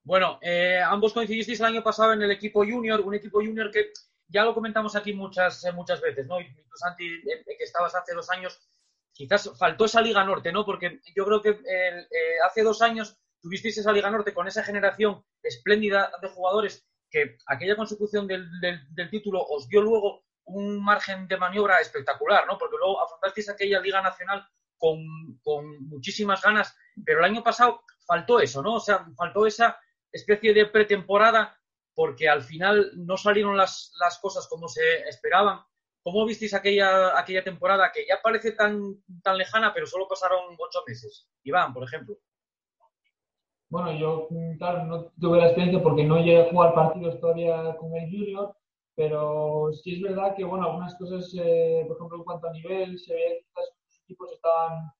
Bueno, 0.08 0.40
eh, 0.42 0.80
ambos 0.80 1.12
coincidisteis 1.12 1.60
el 1.60 1.66
año 1.66 1.84
pasado 1.84 2.14
en 2.14 2.22
el 2.22 2.32
equipo 2.32 2.64
junior, 2.64 3.02
un 3.02 3.14
equipo 3.14 3.40
junior 3.40 3.70
que 3.70 3.92
ya 4.30 4.46
lo 4.46 4.54
comentamos 4.54 4.96
aquí 4.96 5.12
muchas, 5.12 5.66
muchas 5.74 6.00
veces, 6.00 6.26
¿no? 6.26 6.40
Y 6.40 6.46
tú, 6.56 6.62
Santi, 6.76 7.06
eh, 7.06 7.44
que 7.46 7.64
estabas 7.66 7.94
hace 7.94 8.14
dos 8.14 8.30
años, 8.30 8.58
quizás 9.12 9.52
faltó 9.60 9.84
esa 9.84 10.02
Liga 10.02 10.24
Norte, 10.24 10.54
¿no? 10.54 10.66
Porque 10.66 11.02
yo 11.14 11.26
creo 11.26 11.42
que 11.42 11.50
eh, 11.50 12.08
eh, 12.10 12.40
hace 12.46 12.64
dos 12.64 12.82
años 12.82 13.18
tuvisteis 13.42 13.80
esa 13.80 13.92
Liga 13.92 14.10
Norte 14.10 14.34
con 14.34 14.48
esa 14.48 14.64
generación 14.64 15.26
espléndida 15.44 16.10
de 16.22 16.30
jugadores 16.30 16.88
que 17.12 17.36
aquella 17.46 17.76
consecución 17.76 18.28
del, 18.28 18.48
del, 18.62 18.80
del 18.96 19.10
título 19.10 19.44
os 19.44 19.68
dio 19.68 19.82
luego 19.82 20.24
un 20.46 20.82
margen 20.82 21.28
de 21.28 21.36
maniobra 21.36 21.82
espectacular, 21.82 22.48
¿no? 22.48 22.58
Porque 22.58 22.78
luego 22.80 23.04
afrontasteis 23.04 23.50
aquella 23.50 23.82
Liga 23.82 24.02
Nacional 24.02 24.48
con, 24.78 25.00
con, 25.44 25.86
muchísimas 25.90 26.42
ganas, 26.42 26.74
pero 27.06 27.20
el 27.20 27.26
año 27.26 27.44
pasado 27.44 27.84
faltó 28.06 28.40
eso, 28.40 28.62
¿no? 28.62 28.76
O 28.76 28.80
sea, 28.80 29.06
faltó 29.18 29.46
esa 29.46 29.78
especie 30.18 30.54
de 30.54 30.66
pretemporada 30.66 31.58
porque 31.96 32.30
al 32.30 32.44
final 32.44 32.92
no 32.96 33.18
salieron 33.18 33.58
las, 33.58 33.92
las 34.00 34.20
cosas 34.20 34.48
como 34.48 34.68
se 34.68 35.08
esperaban. 35.08 35.62
¿Cómo 36.04 36.26
visteis 36.26 36.54
aquella, 36.54 37.18
aquella 37.20 37.44
temporada 37.44 37.92
que 37.94 38.06
ya 38.08 38.20
parece 38.22 38.52
tan, 38.52 39.04
tan 39.24 39.38
lejana, 39.38 39.74
pero 39.74 39.88
solo 39.88 40.08
pasaron 40.08 40.56
ocho 40.58 40.80
meses? 40.88 41.28
Iván, 41.44 41.74
por 41.74 41.84
ejemplo. 41.84 42.16
Bueno, 43.70 43.92
yo, 43.92 44.30
claro, 44.58 44.86
no 44.86 45.12
tuve 45.20 45.40
la 45.40 45.48
experiencia 45.48 45.82
porque 45.82 46.04
no 46.04 46.18
llegué 46.20 46.44
a 46.44 46.50
jugar 46.50 46.74
partidos 46.74 47.20
todavía 47.20 47.76
con 47.78 47.94
el 47.96 48.10
Junior, 48.10 48.56
pero 48.96 49.70
sí 49.74 49.96
es 49.96 50.02
verdad 50.02 50.36
que, 50.36 50.46
bueno, 50.46 50.66
algunas 50.66 50.96
cosas, 50.96 51.34
eh, 51.38 51.84
por 51.88 51.98
ejemplo, 51.98 52.18
en 52.20 52.24
cuanto 52.24 52.48
a 52.48 52.54
nivel, 52.54 52.98
se 52.98 53.14
ve 53.14 53.40
que 53.42 53.62
los 53.86 54.00
equipos 54.04 54.32
estaban, 54.32 54.92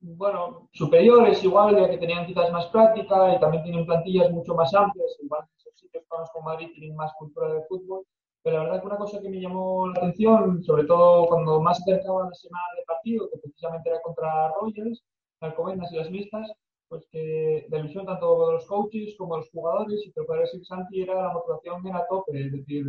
bueno, 0.00 0.68
superiores, 0.72 1.42
igual, 1.44 1.76
ya 1.76 1.90
que 1.90 1.98
tenían 1.98 2.26
quizás 2.26 2.50
más 2.52 2.66
práctica 2.66 3.34
y 3.34 3.40
también 3.40 3.64
tienen 3.64 3.86
plantillas 3.86 4.30
mucho 4.30 4.54
más 4.54 4.72
amplias, 4.74 5.16
igual 5.20 5.42
en 5.42 5.56
esos 5.56 5.78
sitios 5.78 6.04
como 6.32 6.46
Madrid 6.46 6.70
tienen 6.74 6.96
más 6.96 7.12
cultura 7.18 7.52
de 7.52 7.62
fútbol. 7.64 8.04
Pero 8.42 8.58
la 8.58 8.64
verdad 8.64 8.80
que 8.80 8.86
una 8.86 8.96
cosa 8.96 9.20
que 9.20 9.28
me 9.28 9.40
llamó 9.40 9.88
la 9.88 9.98
atención, 9.98 10.62
sobre 10.62 10.84
todo 10.84 11.26
cuando 11.26 11.60
más 11.60 11.80
acercaba 11.80 12.28
la 12.28 12.34
semana 12.34 12.64
de 12.76 12.84
partido, 12.84 13.28
que 13.30 13.38
precisamente 13.38 13.90
era 13.90 14.00
contra 14.02 14.48
Rogers, 14.60 15.02
Alcobendas 15.40 15.92
y 15.92 15.96
las 15.96 16.10
mixtas, 16.10 16.50
pues 16.88 17.06
que 17.10 17.66
la 17.68 17.78
ilusión 17.78 18.06
tanto 18.06 18.46
de 18.46 18.52
los 18.54 18.66
coaches 18.66 19.14
como 19.18 19.34
de 19.34 19.40
los 19.40 19.50
jugadores, 19.50 20.00
y 20.06 20.12
te 20.12 20.20
lo 20.20 20.34
decir 20.34 20.64
Santi, 20.64 21.02
era 21.02 21.22
la 21.22 21.32
motivación 21.32 21.82
bien 21.82 21.96
a 21.96 22.06
tope, 22.06 22.40
es 22.40 22.52
decir, 22.52 22.86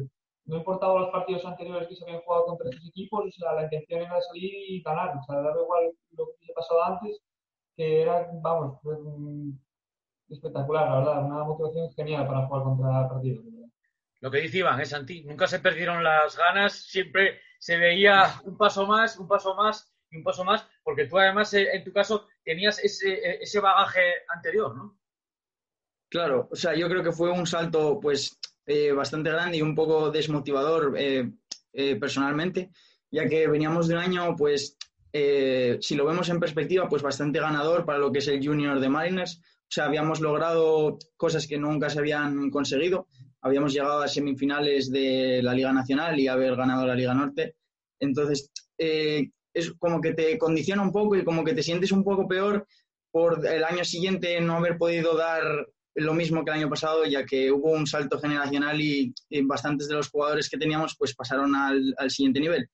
no 0.50 0.58
importaba 0.58 1.00
los 1.00 1.12
partidos 1.12 1.45
anteriores 1.45 1.88
que 1.88 1.95
se 1.95 2.04
habían 2.04 2.22
jugado 2.22 2.45
contra 2.47 2.70
estos 2.70 2.88
equipos, 2.88 3.26
o 3.28 3.32
sea, 3.32 3.54
la 3.54 3.64
intención 3.64 4.02
era 4.02 4.20
salir 4.20 4.52
y 4.52 4.82
ganar, 4.82 5.16
o 5.16 5.24
sea, 5.24 5.36
daba 5.36 5.62
igual 5.62 5.91
lo 6.12 6.26
que 6.26 6.32
hubiese 6.38 6.54
pasado 6.54 6.84
antes, 6.86 7.22
que 7.76 8.02
era, 8.02 8.28
vamos, 8.41 8.80
espectacular, 10.28 10.89
la 10.89 10.95
verdad, 11.00 11.26
una 11.26 11.43
motivación 11.43 11.91
genial 11.93 12.26
para 12.26 12.47
jugar 12.47 12.64
contra 12.64 13.10
partidos. 13.10 13.45
Lo 14.22 14.32
que 14.32 14.41
dice 14.41 14.58
Iván, 14.58 14.82
es 14.82 14.89
Santi, 14.89 15.24
nunca 15.24 15.47
se 15.47 15.60
perdieron 15.60 16.04
las 16.04 16.36
ganas, 16.36 16.74
siempre 16.74 17.39
se 17.60 17.78
veía 17.78 18.41
un 18.43 18.58
paso 18.58 18.88
más, 18.88 19.20
un 19.20 19.28
paso 19.28 19.54
más 19.54 19.93
y 20.10 20.18
un 20.18 20.24
paso 20.24 20.43
más, 20.43 20.68
porque 20.84 21.06
tú 21.06 21.20
además, 21.20 21.54
eh, 21.54 21.68
en 21.74 21.84
tu 21.84 21.93
caso, 21.93 22.28
tenías 22.43 22.84
ese, 22.84 23.38
ese 23.39 23.60
bagaje 23.60 24.02
anterior, 24.34 24.76
¿no? 24.76 24.97
Claro, 26.10 26.50
o 26.52 26.56
sea, 26.56 26.74
yo 26.74 26.89
creo 26.89 27.04
que 27.04 27.12
fue 27.12 27.30
un 27.30 27.45
salto, 27.45 28.00
pues, 28.02 28.39
eh, 28.70 28.91
bastante 28.91 29.32
grande 29.32 29.57
y 29.57 29.63
un 29.63 29.74
poco 29.74 30.11
desmotivador 30.11 30.93
eh, 30.95 31.32
eh, 31.74 31.95
personalmente, 31.95 32.70
ya 33.09 33.28
que 33.28 33.47
veníamos 33.47 33.88
de 33.88 33.95
un 33.95 33.99
año, 33.99 34.36
pues, 34.36 34.78
eh, 35.11 35.80
si 35.82 35.95
lo 35.95 36.05
vemos 36.05 36.30
en 36.30 36.39
perspectiva, 36.39 36.88
pues 36.88 37.01
bastante 37.01 37.39
ganador 37.39 37.84
para 37.84 37.97
lo 37.97 38.11
que 38.11 38.20
es 38.20 38.28
el 38.28 38.45
junior 38.45 38.80
de 38.80 38.88
Mariners. 38.88 39.41
O 39.41 39.72
sea, 39.72 39.86
habíamos 39.86 40.22
logrado 40.22 40.99
cosas 41.17 41.47
que 41.47 41.57
nunca 41.57 41.89
se 41.89 41.97
habían 41.97 42.51
conseguido. 42.51 43.07
Habíamos 43.41 43.74
llegado 43.74 44.01
a 44.01 44.07
semifinales 44.07 44.91
de 44.91 45.41
la 45.41 45.55
Liga 45.55 45.74
Nacional 45.74 46.20
y 46.20 46.28
haber 46.28 46.55
ganado 46.55 46.86
la 46.86 46.93
Liga 46.93 47.15
Norte. 47.15 47.55
Entonces, 47.99 48.51
es 48.78 49.72
como 49.80 49.99
que 49.99 50.13
te 50.13 50.38
condiciona 50.38 50.84
un 50.84 50.91
poco 50.91 51.15
y 51.15 51.24
como 51.24 51.43
que 51.43 51.53
te 51.53 51.63
sientes 51.63 51.91
un 51.91 52.03
poco 52.03 52.28
peor 52.28 52.67
por 53.11 53.45
el 53.47 53.63
año 53.63 53.84
siguiente 53.84 54.39
no 54.41 54.57
haber 54.57 54.78
podido 54.78 55.17
dar 55.17 55.43
lo 55.95 56.13
mismo 56.13 56.43
que 56.43 56.51
el 56.51 56.57
año 56.57 56.69
pasado, 56.69 57.05
ya 57.05 57.25
que 57.25 57.51
hubo 57.51 57.71
un 57.71 57.87
salto 57.87 58.19
generacional 58.19 58.79
y, 58.79 59.13
y 59.29 59.41
bastantes 59.41 59.87
de 59.87 59.95
los 59.95 60.09
jugadores 60.09 60.49
que 60.49 60.57
teníamos 60.57 60.95
pues 60.97 61.15
pasaron 61.15 61.55
al, 61.55 61.93
siguiente 62.09 62.39
nivel. 62.39 62.69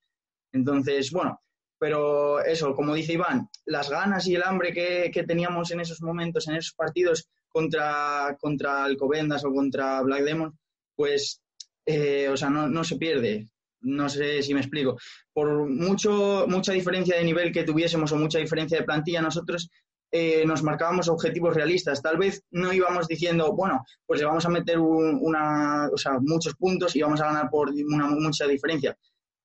Entonces, 0.52 1.10
bueno, 1.10 1.40
pero 1.78 2.42
eso, 2.44 2.74
como 2.74 2.94
dice 2.94 3.14
Iván, 3.14 3.48
las 3.66 3.90
ganas 3.90 4.26
y 4.26 4.34
el 4.34 4.42
hambre 4.42 4.72
que, 4.72 5.10
que 5.12 5.24
teníamos 5.24 5.70
en 5.70 5.80
esos 5.80 6.00
momentos, 6.02 6.48
en 6.48 6.56
esos 6.56 6.74
partidos 6.74 7.28
contra, 7.48 8.36
contra 8.40 8.84
Alcobendas 8.84 9.44
o 9.44 9.52
contra 9.52 10.02
Black 10.02 10.22
Demon, 10.22 10.58
pues, 10.94 11.42
eh, 11.84 12.28
o 12.28 12.36
sea, 12.36 12.50
no, 12.50 12.68
no, 12.68 12.84
se 12.84 12.96
pierde. 12.96 13.48
No 13.80 14.08
sé 14.08 14.42
si 14.42 14.54
me 14.54 14.60
explico. 14.60 14.98
Por 15.32 15.68
mucho, 15.68 16.46
mucha 16.48 16.72
diferencia 16.72 17.16
de 17.16 17.24
nivel 17.24 17.52
que 17.52 17.64
tuviésemos 17.64 18.10
o 18.12 18.16
mucha 18.16 18.38
diferencia 18.38 18.78
de 18.78 18.84
plantilla, 18.84 19.22
nosotros 19.22 19.70
eh, 20.18 20.46
nos 20.46 20.62
marcábamos 20.62 21.08
objetivos 21.08 21.54
realistas. 21.54 22.00
Tal 22.00 22.16
vez 22.16 22.42
no 22.50 22.72
íbamos 22.72 23.06
diciendo, 23.06 23.52
bueno, 23.52 23.84
pues 24.06 24.18
le 24.18 24.26
vamos 24.26 24.46
a 24.46 24.48
meter 24.48 24.78
un, 24.78 25.18
una, 25.20 25.90
o 25.92 25.98
sea, 25.98 26.18
muchos 26.20 26.54
puntos 26.54 26.96
y 26.96 27.02
vamos 27.02 27.20
a 27.20 27.26
ganar 27.26 27.50
por 27.50 27.68
una 27.70 28.06
mucha 28.06 28.46
diferencia. 28.46 28.96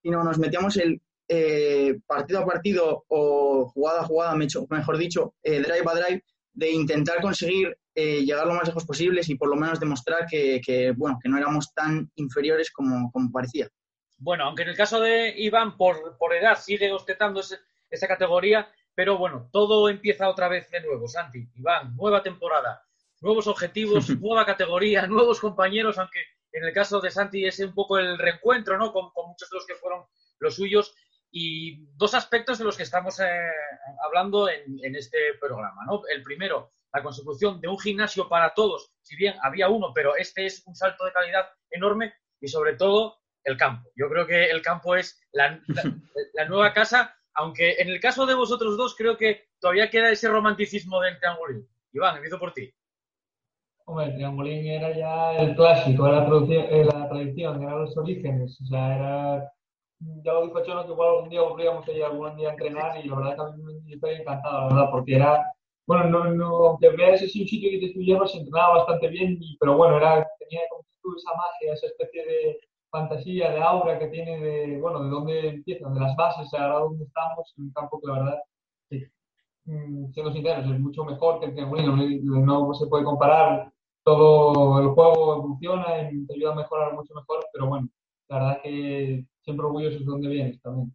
Sino 0.02 0.24
nos 0.24 0.38
metíamos 0.38 0.78
el 0.78 1.02
eh, 1.28 2.00
partido 2.08 2.40
a 2.40 2.46
partido 2.46 3.04
o 3.10 3.68
jugada 3.74 4.02
a 4.02 4.06
jugada, 4.06 4.36
mejor 4.36 4.98
dicho, 4.98 5.34
eh, 5.44 5.60
drive 5.60 5.86
a 5.86 5.94
drive, 5.94 6.24
de 6.54 6.72
intentar 6.72 7.20
conseguir 7.22 7.78
eh, 7.94 8.24
llegar 8.24 8.48
lo 8.48 8.54
más 8.54 8.68
lejos 8.68 8.86
posibles 8.86 9.28
y 9.28 9.36
por 9.36 9.50
lo 9.50 9.58
menos 9.58 9.80
demostrar 9.80 10.26
que, 10.26 10.62
que 10.66 10.92
bueno, 10.92 11.20
que 11.22 11.28
no 11.28 11.38
éramos 11.38 11.74
tan 11.74 12.10
inferiores 12.16 12.72
como, 12.72 13.12
como, 13.12 13.30
parecía. 13.30 13.68
Bueno, 14.18 14.46
aunque 14.46 14.64
en 14.64 14.70
el 14.70 14.78
caso 14.78 15.02
de 15.02 15.34
Iván, 15.38 15.76
por, 15.76 16.18
por 16.18 16.34
edad, 16.34 16.58
sigue 16.58 16.94
ostentando 16.94 17.42
esa 17.90 18.08
categoría, 18.08 18.70
pero 18.96 19.18
bueno, 19.18 19.50
todo 19.52 19.90
empieza 19.90 20.30
otra 20.30 20.48
vez 20.48 20.70
de 20.70 20.82
nuevo, 20.82 21.08
Santi. 21.08 21.50
Iván, 21.56 21.96
nueva 21.96 22.22
temporada, 22.22 22.84
nuevos 23.22 23.48
objetivos, 23.48 24.10
nueva 24.20 24.46
categoría, 24.46 25.08
nuevos 25.08 25.40
compañeros, 25.40 25.98
aunque 25.98 26.20
en 26.52 26.66
el 26.66 26.74
caso 26.74 27.00
de 27.00 27.12
Santi 27.12 27.46
es 27.46 27.60
un 27.60 27.74
poco 27.74 27.98
el 27.98 28.18
reencuentro, 28.18 28.78
¿no? 28.78 28.92
Con, 28.92 29.12
con 29.12 29.30
muchos 29.30 29.50
de 29.50 29.56
los 29.56 29.66
que 29.66 29.76
fueron 29.76 30.06
los 30.40 30.56
suyos 30.56 30.94
y 31.32 31.86
dos 31.96 32.14
aspectos 32.14 32.58
de 32.58 32.66
los 32.66 32.76
que 32.76 32.84
estamos 32.84 33.20
eh, 33.20 33.50
hablando 34.06 34.50
en, 34.50 34.84
en, 34.84 34.96
este 34.96 35.18
programa. 35.40 35.86
¿no? 35.86 36.02
El 36.14 36.24
primero, 36.24 36.74
la 36.94 37.02
consecución 37.02 37.62
de 37.62 37.70
un 37.70 37.80
gimnasio 37.80 38.28
para 38.28 38.54
todos, 38.54 38.92
si 39.02 39.16
bien 39.16 39.36
había 39.42 39.70
uno, 39.70 39.94
pero 39.96 40.18
este 40.18 40.46
es 40.46 40.64
un 40.68 40.76
salto 40.76 41.06
de 41.06 41.14
calidad 41.14 41.48
enorme 41.70 42.14
y 42.42 42.50
sobre 42.50 42.76
todo 42.76 43.20
el 43.46 43.56
campo. 43.56 43.90
Yo 43.96 44.10
creo 44.10 44.28
que 44.28 44.50
el 44.50 44.62
campo 44.62 44.96
es 44.96 45.22
la, 45.32 45.62
la, 45.68 45.84
la 46.34 46.46
nueva 46.46 46.74
casa, 46.74 47.16
aunque 47.34 47.76
en 47.80 47.90
el 47.90 48.00
caso 48.00 48.26
de 48.26 48.36
vosotros 48.36 48.78
dos 48.78 48.96
creo 48.96 49.18
que 49.18 49.46
todavía 49.60 49.90
queda 49.90 50.12
ese 50.12 50.28
romanticismo 50.28 51.00
del 51.02 51.18
triangulín. 51.18 51.68
Iván, 51.94 52.16
empiezo 52.16 52.40
por 52.40 52.54
ti. 52.54 52.72
Hombre, 53.86 54.06
el 54.06 54.16
triangulín 54.16 54.66
era 54.68 54.96
ya 54.96 55.38
el 55.38 55.56
clásico, 55.56 56.08
era 56.08 56.28
la, 56.28 56.46
eh, 56.46 56.88
tradición, 57.10 57.62
eran 57.62 57.82
los 57.82 57.98
orígenes, 57.98 58.60
o 58.62 58.66
sea, 58.66 58.96
era 58.96 59.52
ya 60.24 60.34
lo 60.34 60.46
dijo 60.46 60.64
Chono 60.64 60.86
que 60.86 60.92
igual 60.92 61.10
algún 61.10 61.30
día 61.30 61.42
volvíamos 61.42 61.88
a 61.88 61.92
ir 61.92 62.04
algún 62.04 62.36
día 62.36 62.50
a 62.50 62.52
entrenar 62.54 63.06
y 63.06 63.08
la 63.08 63.16
verdad 63.16 63.36
que 63.36 63.42
a 63.42 63.56
mí 63.56 63.64
me 63.86 63.94
estoy 63.94 64.16
encantado, 64.16 64.62
la 64.62 64.76
verdad, 64.76 64.92
porque 64.92 65.16
era, 65.16 65.54
bueno, 65.86 66.06
no, 66.06 66.26
no, 66.26 66.48
aunque 66.70 66.90
veas 66.90 67.22
ese 67.22 67.42
un 67.42 67.48
sitio 67.48 67.70
que 67.70 67.80
te 67.80 67.86
estuviera, 67.88 68.26
se 68.26 68.38
entrenaba 68.38 68.78
bastante 68.78 69.08
bien, 69.10 69.40
pero 69.60 69.78
bueno, 69.78 69.98
era, 69.98 70.28
tenía 70.40 70.62
como 70.70 70.84
esa 71.16 71.32
magia, 71.36 71.74
esa 71.74 71.88
especie 71.88 72.26
de 72.26 72.60
fantasía, 72.92 73.52
de 73.52 73.62
aura 73.62 73.98
que 73.98 74.08
tiene 74.08 74.40
de, 74.40 74.80
bueno, 74.80 75.04
de 75.04 75.10
dónde 75.10 75.48
empiezan, 75.50 75.94
de 75.94 76.02
las 76.02 76.16
bases, 76.16 76.54
ahora 76.54 76.80
dónde 76.80 77.06
estamos, 77.06 77.54
en 77.58 77.64
un 77.64 77.72
campo 77.72 78.00
que 78.00 78.08
la 78.08 78.14
verdad, 78.14 78.40
sí, 78.90 79.06
mm, 79.66 80.12
siendo 80.12 80.34
sinceros, 80.34 80.66
es 80.66 80.80
mucho 80.80 81.06
mejor 81.06 81.40
que 81.40 81.48
el 81.48 81.56
que, 81.56 81.64
bueno, 81.64 81.96
no 81.96 82.74
se 82.74 82.88
puede 82.88 83.04
comparar, 83.04 83.72
todo 84.04 84.80
el 84.82 84.90
juego 84.90 85.36
evoluciona 85.38 86.12
y 86.12 86.26
te 86.26 86.34
ayuda 86.34 86.52
a 86.52 86.56
mejorar 86.56 86.94
mucho 86.94 87.14
mejor, 87.14 87.46
pero 87.54 87.68
bueno, 87.68 87.88
la 88.28 88.38
verdad 88.38 88.62
que 88.64 89.26
siempre 89.42 89.66
orgulloso 89.66 90.00
de 90.00 90.06
dónde 90.06 90.30
vienes 90.30 90.62
también. 90.62 90.94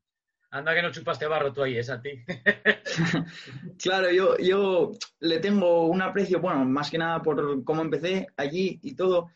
Anda 0.50 0.74
que 0.74 0.82
no 0.82 0.92
chupaste 0.92 1.26
barro 1.26 1.52
tú 1.52 1.62
ahí, 1.62 1.76
es 1.76 1.90
a 1.90 2.00
ti. 2.00 2.10
claro, 3.82 4.10
yo, 4.10 4.36
yo 4.38 4.92
le 5.20 5.38
tengo 5.38 5.86
un 5.86 6.02
aprecio, 6.02 6.40
bueno, 6.40 6.64
más 6.64 6.90
que 6.90 6.98
nada 6.98 7.22
por 7.22 7.64
cómo 7.64 7.82
empecé 7.82 8.26
allí 8.36 8.78
y 8.82 8.94
todo. 8.94 9.28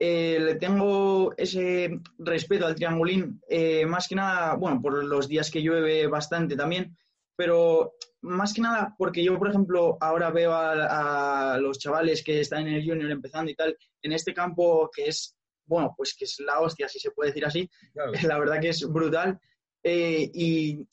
Eh, 0.00 0.38
le 0.40 0.54
tengo 0.54 1.34
ese 1.36 2.00
respeto 2.18 2.66
al 2.66 2.74
triangulín, 2.74 3.40
eh, 3.48 3.84
más 3.84 4.06
que 4.06 4.14
nada, 4.14 4.54
bueno, 4.54 4.80
por 4.80 5.04
los 5.04 5.26
días 5.26 5.50
que 5.50 5.62
llueve 5.62 6.06
bastante 6.06 6.56
también, 6.56 6.96
pero 7.36 7.94
más 8.20 8.52
que 8.52 8.60
nada 8.60 8.94
porque 8.96 9.24
yo, 9.24 9.38
por 9.38 9.48
ejemplo, 9.48 9.98
ahora 10.00 10.30
veo 10.30 10.52
a, 10.52 11.54
a 11.54 11.58
los 11.58 11.78
chavales 11.78 12.22
que 12.22 12.40
están 12.40 12.68
en 12.68 12.74
el 12.74 12.88
junior 12.88 13.10
empezando 13.10 13.50
y 13.50 13.54
tal, 13.54 13.76
en 14.02 14.12
este 14.12 14.32
campo 14.32 14.88
que 14.94 15.06
es 15.06 15.36
bueno, 15.68 15.94
pues 15.96 16.16
que 16.18 16.24
es 16.24 16.40
la 16.40 16.60
hostia, 16.60 16.88
si 16.88 16.98
se 16.98 17.10
puede 17.10 17.30
decir 17.30 17.44
así. 17.44 17.70
Claro. 17.92 18.12
La 18.26 18.38
verdad 18.38 18.60
que 18.60 18.70
es 18.70 18.88
brutal. 18.88 19.38
Eh, 19.84 20.30
y 20.34 20.88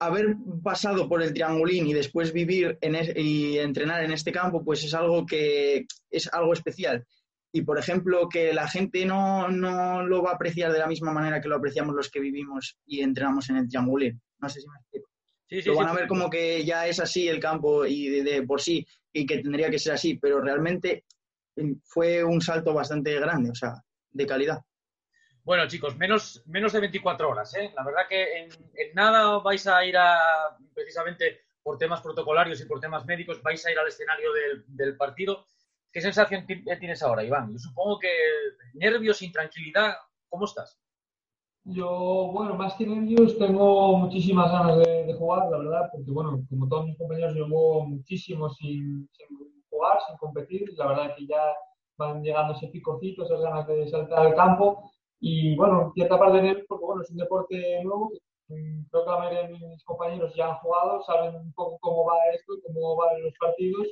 haber 0.00 0.36
pasado 0.62 1.08
por 1.08 1.22
el 1.22 1.32
triangulín 1.32 1.86
y 1.86 1.92
después 1.92 2.32
vivir 2.32 2.78
en 2.80 2.94
es, 2.94 3.12
y 3.16 3.58
entrenar 3.58 4.02
en 4.04 4.12
este 4.12 4.32
campo, 4.32 4.64
pues 4.64 4.82
es 4.82 4.94
algo 4.94 5.26
que 5.26 5.86
es 6.10 6.32
algo 6.32 6.52
especial. 6.52 7.06
Y, 7.52 7.62
por 7.62 7.78
ejemplo, 7.78 8.28
que 8.28 8.52
la 8.52 8.68
gente 8.68 9.06
no, 9.06 9.48
no 9.48 10.02
lo 10.02 10.22
va 10.22 10.32
a 10.32 10.34
apreciar 10.34 10.72
de 10.72 10.78
la 10.78 10.86
misma 10.86 11.12
manera 11.12 11.40
que 11.40 11.48
lo 11.48 11.56
apreciamos 11.56 11.94
los 11.94 12.10
que 12.10 12.20
vivimos 12.20 12.76
y 12.86 13.00
entrenamos 13.00 13.48
en 13.48 13.56
el 13.56 13.68
triangulín. 13.68 14.20
No 14.38 14.48
sé 14.48 14.60
si 14.60 14.68
me 14.68 14.76
explico. 14.76 15.10
Sí, 15.48 15.62
sí, 15.62 15.68
lo 15.68 15.76
van 15.76 15.86
sí, 15.86 15.90
a 15.90 15.94
ver 15.94 16.08
como 16.08 16.28
que 16.28 16.62
ya 16.64 16.86
es 16.86 17.00
así 17.00 17.26
el 17.26 17.40
campo 17.40 17.86
y 17.86 18.08
de, 18.08 18.22
de 18.22 18.42
por 18.42 18.60
sí 18.60 18.86
y 19.12 19.24
que 19.24 19.38
tendría 19.38 19.70
que 19.70 19.78
ser 19.78 19.94
así, 19.94 20.18
pero 20.18 20.42
realmente 20.42 21.04
fue 21.84 22.22
un 22.22 22.40
salto 22.42 22.74
bastante 22.74 23.18
grande. 23.18 23.50
O 23.50 23.54
sea, 23.54 23.82
de 24.10 24.26
calidad. 24.26 24.62
Bueno, 25.44 25.66
chicos, 25.66 25.96
menos, 25.96 26.42
menos 26.46 26.72
de 26.72 26.80
24 26.80 27.30
horas. 27.30 27.54
¿eh? 27.54 27.72
La 27.74 27.84
verdad 27.84 28.02
que 28.08 28.40
en, 28.40 28.50
en, 28.74 28.94
nada 28.94 29.38
vais 29.38 29.66
a 29.66 29.84
ir 29.84 29.96
a, 29.96 30.56
precisamente 30.74 31.40
por 31.62 31.78
temas 31.78 32.02
protocolarios 32.02 32.60
y 32.60 32.66
por 32.66 32.80
temas 32.80 33.06
médicos, 33.06 33.42
vais 33.42 33.64
a 33.64 33.72
ir 33.72 33.78
al 33.78 33.88
escenario 33.88 34.32
del, 34.32 34.64
del 34.68 34.96
partido. 34.96 35.46
¿Qué 35.92 36.00
sensación 36.00 36.46
tienes 36.46 37.02
ahora, 37.02 37.24
Iván? 37.24 37.52
Yo 37.52 37.58
supongo 37.58 37.98
que 37.98 38.10
nervios, 38.74 39.22
intranquilidad, 39.22 39.94
¿cómo 40.28 40.44
estás? 40.44 40.78
Yo, 41.64 42.30
bueno, 42.32 42.54
más 42.54 42.74
que 42.74 42.86
nervios, 42.86 43.36
tengo 43.38 43.96
muchísimas 43.96 44.50
ganas 44.50 44.78
de, 44.78 45.14
jugar, 45.18 45.50
la 45.50 45.58
verdad, 45.58 45.88
porque, 45.92 46.10
bueno, 46.10 46.42
como 46.48 46.68
todos 46.68 46.86
mis 46.86 46.96
compañeros, 46.96 47.34
llevo 47.34 47.86
muchísimo 47.86 48.48
sin, 48.50 49.08
jugar, 49.70 49.98
sin 50.06 50.16
competir. 50.18 50.72
La 50.76 50.86
verdad 50.88 51.14
que 51.16 51.26
ya 51.26 51.42
van 51.96 52.22
llegando 52.22 52.54
ese 52.54 52.68
picocito, 52.68 53.24
esas 53.24 53.40
ganas 53.40 53.66
de 53.66 53.88
saltar 53.88 54.26
al 54.26 54.34
campo. 54.34 54.90
Y 55.20 55.56
bueno, 55.56 55.92
cierta 55.94 56.18
parte 56.18 56.40
de 56.40 56.50
él, 56.50 56.64
porque 56.68 56.84
bueno, 56.84 57.02
es 57.02 57.10
un 57.10 57.16
deporte 57.16 57.82
nuevo, 57.82 58.12
mm, 58.48 58.84
creo 58.90 59.04
que 59.04 59.10
la 59.10 59.18
mayoría 59.18 59.48
de 59.48 59.58
mis 59.58 59.84
compañeros 59.84 60.32
ya 60.36 60.48
han 60.48 60.58
jugado, 60.58 61.02
saben 61.02 61.34
un 61.34 61.52
poco 61.52 61.78
cómo 61.80 62.04
va 62.06 62.14
esto, 62.34 62.54
cómo 62.66 62.96
van 62.96 63.22
los 63.22 63.34
partidos. 63.38 63.88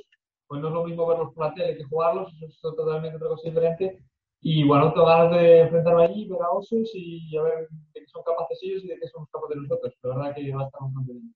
Pues 0.47 0.61
no 0.61 0.69
es 0.69 0.73
lo 0.73 0.83
mismo 0.85 1.07
verlos 1.07 1.33
por 1.33 1.47
la 1.47 1.53
tele 1.53 1.77
que 1.77 1.83
jugarlos, 1.83 2.33
eso 2.33 2.45
es 2.45 2.59
totalmente 2.61 3.17
otra 3.17 3.27
cosa 3.27 3.49
diferente. 3.49 3.99
Y 4.41 4.63
bueno, 4.63 4.93
tengo 4.93 5.07
ganas 5.07 5.31
de 5.31 5.59
enfrentarme 5.61 6.05
allí, 6.05 6.27
ver 6.27 6.41
a 6.41 6.51
Osos 6.51 6.91
y 6.93 7.35
a 7.37 7.41
ver 7.41 7.67
de 7.69 8.01
qué 8.01 8.07
son 8.07 8.23
capaces 8.23 8.59
ellos 8.61 8.83
y 8.83 8.87
de 8.87 8.99
qué 8.99 9.07
somos 9.07 9.29
capaces 9.31 9.57
nosotros. 9.57 9.93
La 10.03 10.15
verdad 10.15 10.35
que 10.35 10.53
va 10.53 10.63
a 10.63 10.65
estar 10.65 10.81
bastante 10.81 11.13
bien. 11.13 11.33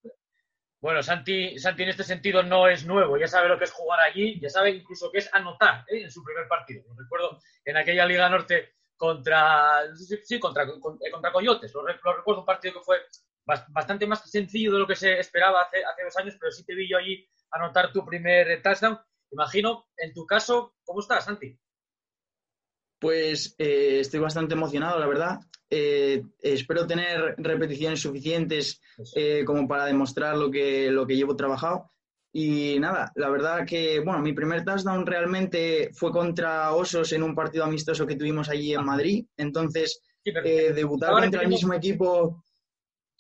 Bueno, 0.82 1.04
Santi, 1.04 1.60
Santi 1.60 1.84
en 1.84 1.90
este 1.90 2.04
sentido 2.04 2.42
no 2.42 2.68
es 2.68 2.88
nuevo, 2.88 3.16
ya 3.16 3.28
sabe 3.28 3.48
lo 3.48 3.58
que 3.60 3.66
es 3.66 3.72
jugar 3.72 4.00
allí, 4.00 4.40
ya 4.40 4.50
sabe 4.50 4.72
incluso 4.72 5.12
que 5.12 5.20
es 5.20 5.32
anotar 5.32 5.86
¿eh? 5.88 6.02
en 6.02 6.12
su 6.12 6.24
primer 6.24 6.48
partido. 6.48 6.84
Lo 6.88 6.96
recuerdo 6.96 7.38
en 7.66 7.78
aquella 7.78 8.06
Liga 8.08 8.28
Norte 8.30 8.74
contra, 8.98 9.82
sí, 9.96 10.40
contra, 10.40 10.66
contra 10.68 11.32
Coyotes, 11.32 11.72
lo, 11.76 11.86
recuerdo 11.86 12.40
un 12.40 12.46
partido 12.46 12.76
que 12.76 12.80
fue 12.80 12.98
bastante 13.46 14.08
más 14.08 14.30
sencillo 14.30 14.74
de 14.74 14.80
lo 14.80 14.88
que 14.88 14.96
se 14.96 15.20
esperaba 15.20 15.62
hace, 15.62 15.84
hace 15.84 16.04
dos 16.04 16.18
años, 16.18 16.38
pero 16.40 16.52
sí 16.52 16.64
te 16.64 16.76
vi 16.76 16.90
yo 16.90 16.98
allí 16.98 17.28
anotar 17.52 17.92
tu 17.92 18.06
primer 18.06 18.62
touchdown. 18.62 19.00
Imagino, 19.32 19.88
en 19.98 20.14
tu 20.14 20.26
caso, 20.26 20.76
¿cómo 20.84 21.00
estás, 21.00 21.26
Santi? 21.26 21.58
Pues 23.00 23.56
eh, 23.58 24.00
estoy 24.02 24.20
bastante 24.20 24.54
emocionado, 24.54 25.00
la 25.00 25.08
verdad. 25.08 25.40
Eh, 25.70 26.22
espero 26.42 26.86
tener 26.86 27.36
repeticiones 27.38 28.02
suficientes 28.02 28.82
eh, 29.16 29.44
como 29.46 29.68
para 29.68 29.86
demostrar 29.86 30.38
lo 30.38 30.52
que, 30.52 30.92
lo 30.92 31.08
que 31.08 31.16
llevo 31.16 31.36
trabajado. 31.36 31.92
Y 32.34 32.78
nada, 32.80 33.12
la 33.16 33.30
verdad 33.30 33.66
que, 33.66 34.00
bueno, 34.00 34.20
mi 34.22 34.34
primer 34.34 34.64
touchdown 34.64 35.06
realmente 35.06 35.92
fue 35.94 36.12
contra 36.12 36.74
Osos 36.74 37.12
en 37.12 37.24
un 37.24 37.36
partido 37.36 37.66
amistoso 37.66 38.08
que 38.08 38.16
tuvimos 38.16 38.50
allí 38.50 38.74
en 38.74 38.86
Madrid. 38.86 39.26
Entonces, 39.36 40.02
sí, 40.24 40.32
eh, 40.44 40.72
debutar 40.74 41.12
contra 41.12 41.42
el 41.42 41.50
mismo 41.50 41.74
equipo. 41.74 42.44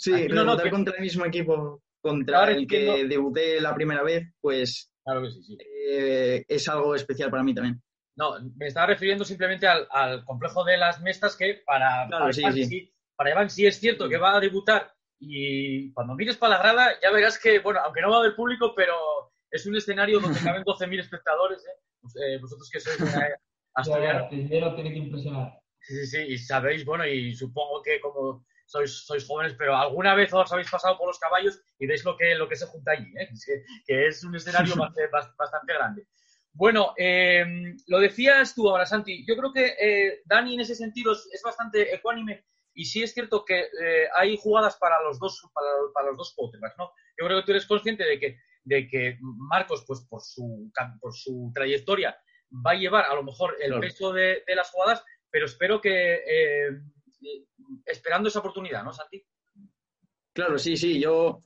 Sí, 0.01 0.11
Aquí, 0.15 0.29
no, 0.29 0.43
debutar 0.43 0.65
no, 0.65 0.71
contra 0.71 0.95
el 0.95 1.01
mismo 1.01 1.25
equipo 1.25 1.83
contra 2.01 2.49
el 2.49 2.65
que 2.65 3.05
debuté 3.07 3.61
la 3.61 3.75
primera 3.75 4.01
vez, 4.01 4.33
pues 4.41 4.91
claro 5.03 5.21
que 5.21 5.29
sí, 5.29 5.43
sí. 5.43 5.57
Eh, 5.91 6.43
es 6.47 6.67
algo 6.67 6.95
especial 6.95 7.29
para 7.29 7.43
mí 7.43 7.53
también. 7.53 7.79
No, 8.15 8.33
me 8.55 8.65
estaba 8.65 8.87
refiriendo 8.87 9.23
simplemente 9.23 9.67
al, 9.67 9.87
al 9.91 10.25
complejo 10.25 10.63
de 10.63 10.77
las 10.77 10.99
mestas 11.01 11.35
que 11.35 11.61
para, 11.63 12.07
claro, 12.07 12.23
para, 12.23 12.33
sí, 12.33 12.41
Iván, 12.41 12.53
sí. 12.53 12.65
sí, 12.65 12.93
para 13.15 13.29
Iván 13.29 13.49
sí 13.51 13.67
es 13.67 13.79
cierto 13.79 14.09
que 14.09 14.17
va 14.17 14.35
a 14.35 14.39
debutar 14.39 14.91
y 15.19 15.93
cuando 15.93 16.15
mires 16.15 16.37
para 16.37 16.57
la 16.57 16.63
grada 16.63 16.99
ya 16.99 17.11
verás 17.11 17.37
que, 17.37 17.59
bueno, 17.59 17.81
aunque 17.85 18.01
no 18.01 18.09
va 18.09 18.15
a 18.15 18.19
haber 18.21 18.35
público, 18.35 18.73
pero 18.75 18.95
es 19.51 19.63
un 19.67 19.75
escenario 19.75 20.19
donde 20.19 20.39
caben 20.43 20.63
12.000 20.63 20.99
espectadores, 20.99 21.63
¿eh? 21.63 22.07
eh, 22.25 22.39
vosotros 22.41 22.67
que 22.71 22.79
sois 22.79 22.97
asturianos. 23.75 24.31
El 24.31 24.49
dinero 24.49 24.73
tiene 24.73 24.93
que 24.93 24.97
impresionar. 24.97 25.59
Sí, 25.79 25.93
sí, 25.93 26.05
sí, 26.07 26.33
y 26.33 26.37
sabéis, 26.39 26.83
bueno, 26.85 27.05
y 27.05 27.35
supongo 27.35 27.83
que 27.83 27.99
como 28.01 28.43
sois, 28.71 29.05
sois 29.05 29.25
jóvenes, 29.27 29.55
pero 29.57 29.75
alguna 29.75 30.15
vez 30.15 30.33
os 30.33 30.51
habéis 30.51 30.71
pasado 30.71 30.97
por 30.97 31.07
los 31.07 31.19
caballos 31.19 31.61
y 31.77 31.87
veis 31.87 32.05
lo 32.05 32.15
que, 32.15 32.35
lo 32.35 32.47
que 32.47 32.55
se 32.55 32.67
junta 32.67 32.91
allí, 32.91 33.11
¿eh? 33.19 33.27
que, 33.45 33.63
que, 33.85 34.07
es 34.07 34.23
un 34.23 34.35
escenario 34.35 34.75
bastante, 34.77 35.09
bastante 35.37 35.73
grande. 35.73 36.07
Bueno, 36.53 36.93
eh, 36.97 37.45
lo 37.87 37.99
decías 37.99 38.55
tú 38.55 38.69
ahora, 38.69 38.85
Santi. 38.85 39.25
Yo 39.25 39.35
creo 39.37 39.53
que 39.53 39.75
eh, 39.79 40.21
Dani 40.25 40.55
en 40.55 40.61
ese 40.61 40.75
sentido 40.75 41.13
es, 41.13 41.29
es, 41.31 41.41
bastante 41.41 41.93
ecuánime 41.93 42.45
y 42.73 42.85
sí 42.85 43.03
es 43.03 43.13
cierto 43.13 43.45
que 43.45 43.61
eh, 43.61 44.07
hay 44.15 44.37
jugadas 44.37 44.77
para 44.77 45.01
los 45.01 45.17
dos 45.19 45.41
para, 45.53 45.67
para 45.93 46.07
los 46.07 46.17
dos 46.17 46.33
quarterbacks, 46.35 46.77
¿no? 46.77 46.91
Yo 47.19 47.25
creo 47.25 47.39
que 47.39 47.45
tú 47.45 47.51
eres 47.51 47.65
consciente 47.65 48.03
de 48.03 48.19
que, 48.19 48.37
de 48.63 48.87
que 48.87 49.17
Marcos, 49.21 49.83
pues 49.87 50.01
por 50.09 50.21
su, 50.21 50.71
por 50.99 51.13
su 51.13 51.51
trayectoria, 51.53 52.17
va 52.65 52.71
a 52.71 52.75
llevar 52.75 53.05
a 53.05 53.15
lo 53.15 53.23
mejor 53.23 53.55
el 53.59 53.67
claro. 53.67 53.81
peso 53.81 54.11
de, 54.11 54.43
de, 54.45 54.55
las 54.55 54.69
jugadas, 54.71 55.03
pero 55.29 55.45
espero 55.45 55.79
que 55.79 56.21
esperando 57.85 58.29
esa 58.29 58.39
oportunidad, 58.39 58.83
¿no, 58.83 58.93
Santi? 58.93 59.23
Claro, 60.33 60.57
sí, 60.57 60.77
sí. 60.77 60.99
Yo 60.99 61.43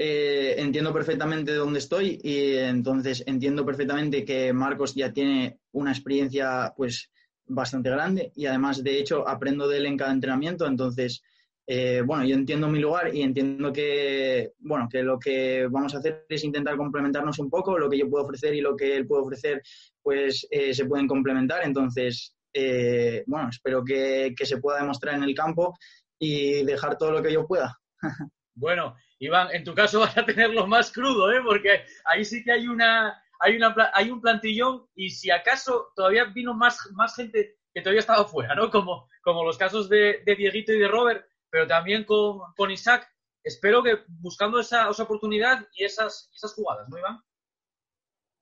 eh, 0.00 0.54
entiendo 0.58 0.92
perfectamente 0.92 1.52
dónde 1.54 1.80
estoy 1.80 2.20
y 2.22 2.54
entonces 2.54 3.24
entiendo 3.26 3.66
perfectamente 3.66 4.24
que 4.24 4.52
Marcos 4.52 4.94
ya 4.94 5.12
tiene 5.12 5.58
una 5.72 5.90
experiencia 5.90 6.72
pues 6.76 7.10
bastante 7.46 7.90
grande 7.90 8.30
y 8.36 8.46
además 8.46 8.84
de 8.84 8.96
hecho 8.96 9.26
aprendo 9.26 9.66
de 9.66 9.78
él 9.78 9.86
en 9.86 9.96
cada 9.96 10.12
entrenamiento 10.12 10.68
entonces 10.68 11.24
eh, 11.66 12.02
bueno 12.06 12.24
yo 12.24 12.36
entiendo 12.36 12.68
mi 12.68 12.78
lugar 12.78 13.12
y 13.12 13.22
entiendo 13.22 13.72
que 13.72 14.52
bueno 14.58 14.88
que 14.88 15.02
lo 15.02 15.18
que 15.18 15.66
vamos 15.68 15.92
a 15.94 15.98
hacer 15.98 16.26
es 16.28 16.44
intentar 16.44 16.76
complementarnos 16.76 17.40
un 17.40 17.50
poco 17.50 17.76
lo 17.76 17.90
que 17.90 17.98
yo 17.98 18.08
puedo 18.08 18.24
ofrecer 18.24 18.54
y 18.54 18.60
lo 18.60 18.76
que 18.76 18.94
él 18.94 19.04
puede 19.04 19.22
ofrecer 19.22 19.62
pues 20.00 20.46
eh, 20.48 20.72
se 20.72 20.84
pueden 20.84 21.08
complementar 21.08 21.64
entonces 21.64 22.36
eh, 22.52 23.24
bueno 23.26 23.48
espero 23.50 23.84
que, 23.84 24.34
que 24.36 24.46
se 24.46 24.58
pueda 24.58 24.80
demostrar 24.80 25.14
en 25.14 25.24
el 25.24 25.34
campo 25.34 25.76
y 26.18 26.64
dejar 26.64 26.96
todo 26.98 27.12
lo 27.12 27.22
que 27.22 27.32
yo 27.32 27.46
pueda 27.46 27.78
Bueno, 28.58 28.96
Iván, 29.20 29.48
en 29.52 29.62
tu 29.62 29.72
caso 29.74 30.00
vas 30.00 30.16
a 30.18 30.24
tenerlo 30.26 30.66
más 30.66 30.90
crudo, 30.90 31.30
¿eh? 31.32 31.40
porque 31.44 31.84
ahí 32.04 32.24
sí 32.24 32.42
que 32.42 32.52
hay 32.52 32.66
una, 32.66 33.22
hay 33.38 33.56
una 33.56 33.74
hay 33.94 34.10
un 34.10 34.20
plantillón 34.20 34.86
y 34.96 35.10
si 35.10 35.30
acaso 35.30 35.92
todavía 35.94 36.24
vino 36.24 36.54
más, 36.54 36.78
más 36.92 37.14
gente 37.14 37.58
que 37.72 37.80
todavía 37.80 38.00
estaba 38.00 38.24
fuera, 38.24 38.54
¿no? 38.54 38.70
Como, 38.70 39.08
como 39.22 39.44
los 39.44 39.56
casos 39.56 39.88
de, 39.88 40.22
de 40.24 40.34
Dieguito 40.34 40.72
y 40.72 40.78
de 40.80 40.88
Robert, 40.88 41.24
pero 41.50 41.66
también 41.66 42.04
con, 42.04 42.40
con 42.56 42.70
Isaac. 42.70 43.08
Espero 43.44 43.82
que 43.82 44.00
buscando 44.08 44.58
esa, 44.58 44.90
esa 44.90 45.04
oportunidad 45.04 45.66
y 45.72 45.84
esas, 45.84 46.28
esas 46.34 46.52
jugadas, 46.54 46.88
¿no, 46.88 46.98
Iván? 46.98 47.20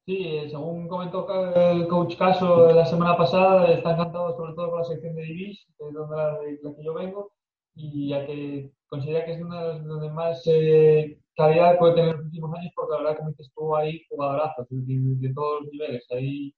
Sí, 0.07 0.49
según 0.51 0.87
comentó 0.87 1.27
el 1.57 1.89
coach 1.89 2.17
Caso 2.17 2.73
la 2.73 2.87
semana 2.87 3.17
pasada, 3.17 3.73
está 3.73 3.91
encantado 3.93 4.37
sobre 4.37 4.55
todo 4.55 4.71
con 4.71 4.79
la 4.79 4.85
sección 4.85 5.17
de 5.17 5.23
Divis, 5.23 5.67
es 5.67 5.93
donde 5.93 6.17
la, 6.17 6.39
la 6.63 6.77
que 6.77 6.85
yo 6.85 6.95
vengo, 6.95 7.33
y 7.75 8.11
ya 8.11 8.25
que 8.25 8.71
considera 8.89 9.25
que 9.25 9.33
es 9.33 9.43
una 9.43 9.63
de 9.63 9.69
las 9.69 9.85
donde 9.85 10.11
más 10.11 10.43
eh, 10.47 11.19
calidad 11.37 11.77
puede 11.79 11.95
tener 11.95 12.11
en 12.11 12.17
los 12.19 12.27
últimos 12.27 12.57
años, 12.57 12.73
porque 12.77 12.93
la 12.93 12.99
verdad, 12.99 13.17
como 13.17 13.31
dices 13.31 13.51
tú, 13.57 13.77
hay 13.77 14.01
jugadorazos 14.09 14.67
de, 14.71 14.85
de, 14.87 15.35
todos 15.35 15.63
los 15.63 15.73
niveles. 15.73 16.07
Ahí 16.13 16.55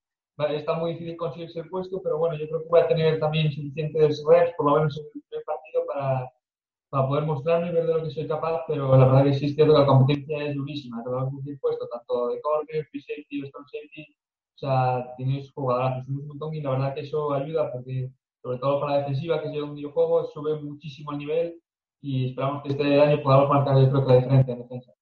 está 0.51 0.75
muy 0.75 0.93
difícil 0.93 1.17
conseguirse 1.17 1.61
el 1.61 1.71
puesto, 1.71 2.03
pero 2.03 2.19
bueno, 2.19 2.37
yo 2.37 2.47
creo 2.49 2.63
que 2.63 2.69
voy 2.69 2.81
a 2.81 2.89
tener 2.89 3.19
también 3.19 3.51
suficientes 3.51 4.23
reps, 4.29 4.53
por 4.59 4.67
lo 4.67 4.77
menos 4.77 4.99
en 4.99 5.05
el 5.07 5.11
primer 5.11 5.45
partido, 5.47 5.87
para, 5.87 6.31
para 6.91 7.07
poder 7.07 7.25
mostrarme 7.25 7.69
y 7.69 7.73
ver 7.73 7.87
de 7.87 7.95
lo 7.95 8.05
que 8.05 8.11
soy 8.11 8.27
capaz, 8.27 8.63
pero 8.67 8.97
la 8.97 9.07
verdad 9.07 9.25
que 9.25 9.35
sí 9.35 9.47
es 9.47 9.55
cierto 9.55 9.75
que 9.75 9.81
la 9.81 9.87
competencia 9.87 10.45
es 10.45 10.55
durísima, 10.55 11.03
te 11.03 11.11
vas 11.11 11.27
a 11.27 11.31
puesto 11.61 11.89
tanto 11.89 12.29
de 12.29 12.41
corner, 12.41 12.87
free 12.87 13.01
safety, 13.01 13.47
strong 13.47 13.67
safety, 13.67 14.17
o 14.55 14.59
sea, 14.59 15.15
tienes 15.17 15.51
jugadorazos, 15.53 16.09
un 16.09 16.27
montón 16.27 16.55
y 16.55 16.63
la 16.63 16.71
verdad 16.71 16.95
que 16.95 17.01
eso 17.01 17.33
ayuda 17.33 17.71
porque 17.73 18.11
sobre 18.43 18.59
todo 18.59 18.81
para 18.81 18.93
la 18.93 18.99
defensiva, 19.01 19.43
que 19.43 19.49
es 19.49 19.63
un 19.63 19.75
videojuego, 19.75 20.25
sube 20.25 20.61
muchísimo 20.61 21.13
el 21.13 21.19
nivel 21.19 21.63
y 22.01 22.31
esperamos 22.31 22.63
que 22.63 22.71
este 22.71 23.01
año 23.01 23.23
podamos 23.23 23.49
marcar, 23.51 23.79
yo 23.79 23.91
creo 23.91 24.07
que 24.07 24.13
la 24.13 24.19
diferencia 24.21 24.55
en 24.55 24.63
defensa. 24.63 24.93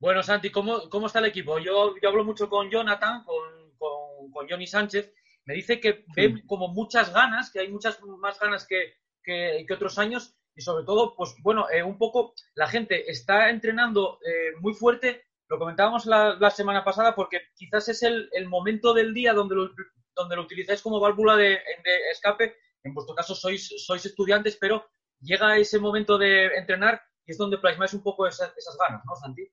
Bueno, 0.00 0.22
Santi, 0.22 0.50
¿cómo, 0.50 0.88
cómo 0.90 1.06
está 1.06 1.20
el 1.20 1.26
equipo? 1.26 1.58
Yo, 1.58 1.94
yo 2.02 2.08
hablo 2.08 2.24
mucho 2.24 2.48
con 2.48 2.68
Jonathan, 2.68 3.22
con, 3.22 3.70
con, 3.78 4.30
con 4.32 4.48
Johnny 4.48 4.66
Sánchez. 4.66 5.12
Me 5.44 5.54
dice 5.54 5.78
que 5.78 6.04
ve 6.16 6.34
sí. 6.34 6.42
como 6.46 6.68
muchas 6.68 7.12
ganas, 7.12 7.52
que 7.52 7.60
hay 7.60 7.68
muchas 7.68 8.00
más 8.18 8.40
ganas 8.40 8.66
que, 8.66 8.94
que, 9.22 9.64
que 9.66 9.74
otros 9.74 9.98
años 9.98 10.36
y 10.54 10.62
sobre 10.62 10.84
todo, 10.84 11.14
pues 11.16 11.34
bueno, 11.42 11.66
eh, 11.70 11.82
un 11.82 11.98
poco 11.98 12.34
la 12.54 12.66
gente 12.66 13.10
está 13.10 13.50
entrenando 13.50 14.18
eh, 14.24 14.56
muy 14.60 14.74
fuerte. 14.74 15.24
Lo 15.48 15.58
comentábamos 15.58 16.06
la, 16.06 16.50
semana 16.50 16.84
pasada 16.84 17.14
porque 17.14 17.40
quizás 17.54 17.88
es 17.88 18.02
el, 18.02 18.28
el 18.32 18.48
momento 18.48 18.94
del 18.94 19.12
día 19.12 19.32
donde 19.32 19.54
lo, 19.54 19.70
donde 20.14 20.36
lo 20.36 20.42
utilizáis 20.42 20.82
como 20.82 21.00
válvula 21.00 21.36
de, 21.36 21.48
de 21.48 22.10
escape. 22.10 22.56
En 22.84 22.94
vuestro 22.94 23.14
caso 23.14 23.34
sois, 23.34 23.72
sois 23.84 24.04
estudiantes, 24.04 24.56
pero 24.60 24.86
llega 25.20 25.56
ese 25.56 25.78
momento 25.78 26.18
de 26.18 26.46
entrenar 26.56 27.00
y 27.26 27.32
es 27.32 27.38
donde 27.38 27.58
plasmáis 27.58 27.94
un 27.94 28.02
poco 28.02 28.26
esas, 28.26 28.52
esas 28.56 28.76
ganas, 28.76 29.02
¿no, 29.04 29.14
Santi? 29.16 29.48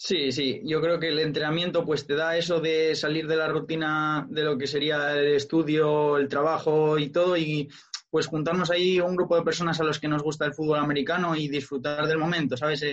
Sí, 0.00 0.30
sí, 0.30 0.60
yo 0.64 0.80
creo 0.80 1.00
que 1.00 1.08
el 1.08 1.18
entrenamiento 1.18 1.84
pues 1.84 2.06
te 2.06 2.14
da 2.14 2.36
eso 2.36 2.60
de 2.60 2.94
salir 2.94 3.26
de 3.26 3.34
la 3.34 3.48
rutina 3.48 4.28
de 4.30 4.44
lo 4.44 4.56
que 4.56 4.68
sería 4.68 5.12
el 5.18 5.34
estudio, 5.34 6.18
el 6.18 6.28
trabajo 6.28 6.98
y 6.98 7.08
todo 7.08 7.36
y 7.36 7.68
pues 8.10 8.26
juntarnos 8.26 8.70
ahí 8.70 9.00
un 9.00 9.16
grupo 9.16 9.36
de 9.36 9.42
personas 9.42 9.80
a 9.80 9.84
los 9.84 9.98
que 9.98 10.08
nos 10.08 10.22
gusta 10.22 10.46
el 10.46 10.54
fútbol 10.54 10.78
americano 10.78 11.36
y 11.36 11.48
disfrutar 11.48 12.06
del 12.06 12.18
momento, 12.18 12.56
¿sabes? 12.56 12.84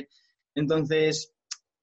Entonces, 0.53 1.33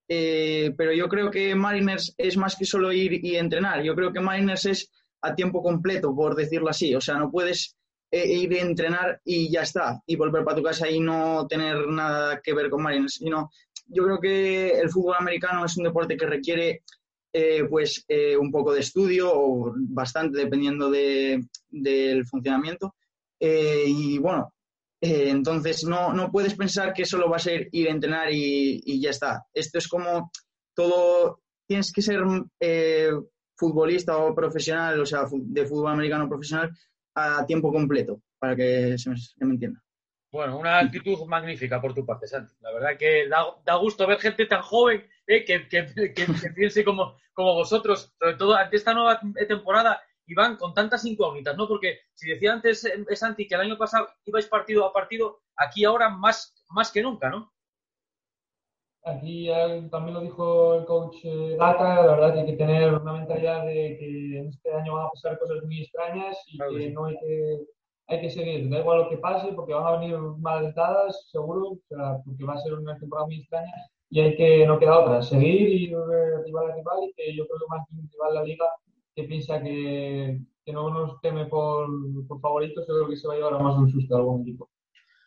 eh, 0.08 0.74
pero 0.76 0.92
yo 0.92 1.08
creo 1.08 1.30
que 1.30 1.54
Mariners 1.54 2.14
es 2.18 2.36
más 2.36 2.56
que 2.56 2.64
solo 2.64 2.92
ir 2.92 3.24
y 3.24 3.36
entrenar, 3.36 3.82
yo 3.82 3.94
creo 3.94 4.12
que 4.12 4.20
Mariners 4.20 4.66
es 4.66 4.90
a 5.22 5.34
tiempo 5.34 5.62
completo, 5.62 6.14
por 6.14 6.34
decirlo 6.34 6.68
así, 6.68 6.94
o 6.94 7.00
sea, 7.00 7.16
no 7.16 7.30
puedes 7.30 7.76
eh, 8.10 8.26
ir 8.26 8.52
a 8.54 8.60
entrenar 8.60 9.20
y 9.24 9.50
ya 9.50 9.62
está, 9.62 10.02
y 10.06 10.16
volver 10.16 10.44
para 10.44 10.56
tu 10.56 10.62
casa 10.62 10.90
y 10.90 11.00
no 11.00 11.46
tener 11.46 11.86
nada 11.88 12.40
que 12.42 12.52
ver 12.52 12.68
con 12.68 12.82
Mariners, 12.82 13.14
sino 13.14 13.50
yo 13.86 14.04
creo 14.04 14.20
que 14.20 14.70
el 14.72 14.90
fútbol 14.90 15.16
americano 15.18 15.64
es 15.64 15.76
un 15.76 15.84
deporte 15.84 16.16
que 16.16 16.26
requiere 16.26 16.82
eh, 17.34 17.64
pues 17.64 18.04
eh, 18.08 18.36
un 18.36 18.50
poco 18.50 18.74
de 18.74 18.80
estudio 18.80 19.32
o 19.32 19.72
bastante 19.74 20.38
dependiendo 20.38 20.90
de, 20.90 21.42
del 21.70 22.26
funcionamiento. 22.26 22.94
Eh, 23.44 23.84
y 23.88 24.18
bueno, 24.18 24.54
entonces 25.00 25.82
no, 25.84 26.12
no, 26.12 26.30
puedes 26.30 26.54
pensar 26.54 26.92
que 26.92 27.04
solo 27.04 27.28
va 27.28 27.36
a 27.36 27.40
ser 27.40 27.68
ir 27.72 27.88
a 27.88 27.90
entrenar 27.90 28.28
y, 28.30 29.00
ya 29.00 29.10
está. 29.10 29.44
Esto 29.52 29.78
es 29.78 29.88
como 29.88 30.30
todo, 30.76 31.40
tienes 31.66 31.92
que 31.92 32.02
ser 32.02 32.20
futbolista 33.56 34.16
o 34.18 34.32
profesional, 34.32 35.00
o 35.00 35.06
sea, 35.06 35.24
de 35.32 35.66
fútbol 35.66 35.92
americano 35.92 36.28
profesional 36.28 36.70
a 37.16 37.44
tiempo 37.44 37.72
completo, 37.72 38.20
para 38.38 38.54
que 38.54 38.96
se 38.96 39.10
me, 39.10 39.16
se 39.16 39.44
me 39.44 39.54
entienda. 39.54 39.82
Bueno, 40.32 40.58
una 40.58 40.78
actitud 40.78 41.26
magnífica 41.26 41.78
por 41.78 41.92
tu 41.92 42.06
parte, 42.06 42.26
Santi. 42.26 42.54
La 42.60 42.72
verdad 42.72 42.96
que 42.98 43.28
da, 43.28 43.44
da 43.66 43.76
gusto 43.76 44.06
ver 44.06 44.18
gente 44.18 44.46
tan 44.46 44.62
joven 44.62 45.06
eh, 45.26 45.44
que, 45.44 45.68
que, 45.68 45.86
que, 45.94 46.14
que, 46.14 46.50
piense 46.54 46.82
como, 46.84 47.18
como 47.34 47.54
vosotros, 47.54 48.14
sobre 48.18 48.36
todo 48.36 48.54
ante 48.54 48.76
esta 48.76 48.94
nueva 48.94 49.20
temporada, 49.46 50.00
Iván, 50.26 50.56
con 50.56 50.74
tantas 50.74 51.04
incógnitas, 51.04 51.56
¿no? 51.56 51.66
Porque 51.66 52.00
si 52.14 52.30
decía 52.30 52.52
antes, 52.52 52.84
eh, 52.84 53.16
Santi, 53.16 53.46
que 53.46 53.54
el 53.54 53.62
año 53.62 53.78
pasado 53.78 54.08
ibais 54.24 54.46
partido 54.46 54.86
a 54.86 54.92
partido, 54.92 55.40
aquí 55.56 55.84
ahora 55.84 56.08
más, 56.08 56.54
más 56.70 56.90
que 56.92 57.02
nunca, 57.02 57.28
¿no? 57.28 57.52
Aquí 59.04 59.50
eh, 59.50 59.88
también 59.90 60.14
lo 60.14 60.20
dijo 60.20 60.76
el 60.76 60.84
coach 60.84 61.16
eh, 61.24 61.56
Data, 61.58 62.06
la 62.06 62.12
verdad 62.12 62.34
que 62.34 62.40
hay 62.40 62.46
que 62.46 62.56
tener 62.56 62.94
una 62.94 63.14
mentalidad 63.14 63.64
de 63.64 63.96
que 63.98 64.38
en 64.38 64.48
este 64.48 64.72
año 64.72 64.94
van 64.94 65.06
a 65.06 65.10
pasar 65.10 65.38
cosas 65.40 65.64
muy 65.64 65.82
extrañas 65.82 66.36
y 66.46 66.56
claro, 66.56 66.72
que 66.72 66.86
sí. 66.86 66.90
no 66.90 67.06
hay 67.06 67.18
que 67.18 67.66
hay 68.08 68.20
que 68.20 68.30
seguir, 68.30 68.68
da 68.68 68.80
igual 68.80 68.98
lo 68.98 69.08
que 69.08 69.16
pase, 69.16 69.52
porque 69.52 69.72
van 69.72 69.86
a 69.86 69.98
venir 69.98 70.18
mal 70.18 70.72
dadas, 70.74 71.28
seguro, 71.30 71.70
o 71.70 71.78
sea, 71.88 72.18
porque 72.24 72.44
va 72.44 72.54
a 72.54 72.58
ser 72.58 72.74
una 72.74 72.98
temporada 72.98 73.26
muy 73.26 73.40
extraña 73.40 73.72
y 74.10 74.20
hay 74.20 74.36
que, 74.36 74.66
no 74.66 74.78
queda 74.78 74.98
otra, 74.98 75.22
seguir 75.22 75.68
y 75.68 75.86
rival 75.86 76.70
a 76.70 76.74
rival 76.74 76.98
y 77.08 77.12
que 77.14 77.34
yo 77.34 77.46
creo 77.46 77.58
que 77.58 77.66
más 77.70 77.88
que 77.88 77.94
un 77.94 78.10
rival 78.10 78.34
la 78.34 78.42
liga 78.44 78.66
que 79.14 79.24
piensa 79.24 79.62
que, 79.62 80.38
que 80.64 80.72
no 80.72 80.90
nos 80.90 81.20
teme 81.20 81.46
por, 81.46 81.88
por 82.26 82.40
favoritos, 82.40 82.86
yo 82.86 82.94
creo 82.94 83.08
que 83.08 83.16
se 83.16 83.28
va 83.28 83.34
a 83.34 83.36
llevar 83.36 83.54
a 83.54 83.58
más 83.58 83.76
de 83.76 83.82
un 83.82 83.90
susto 83.90 84.14
a 84.14 84.18
algún 84.18 84.42
equipo. 84.42 84.70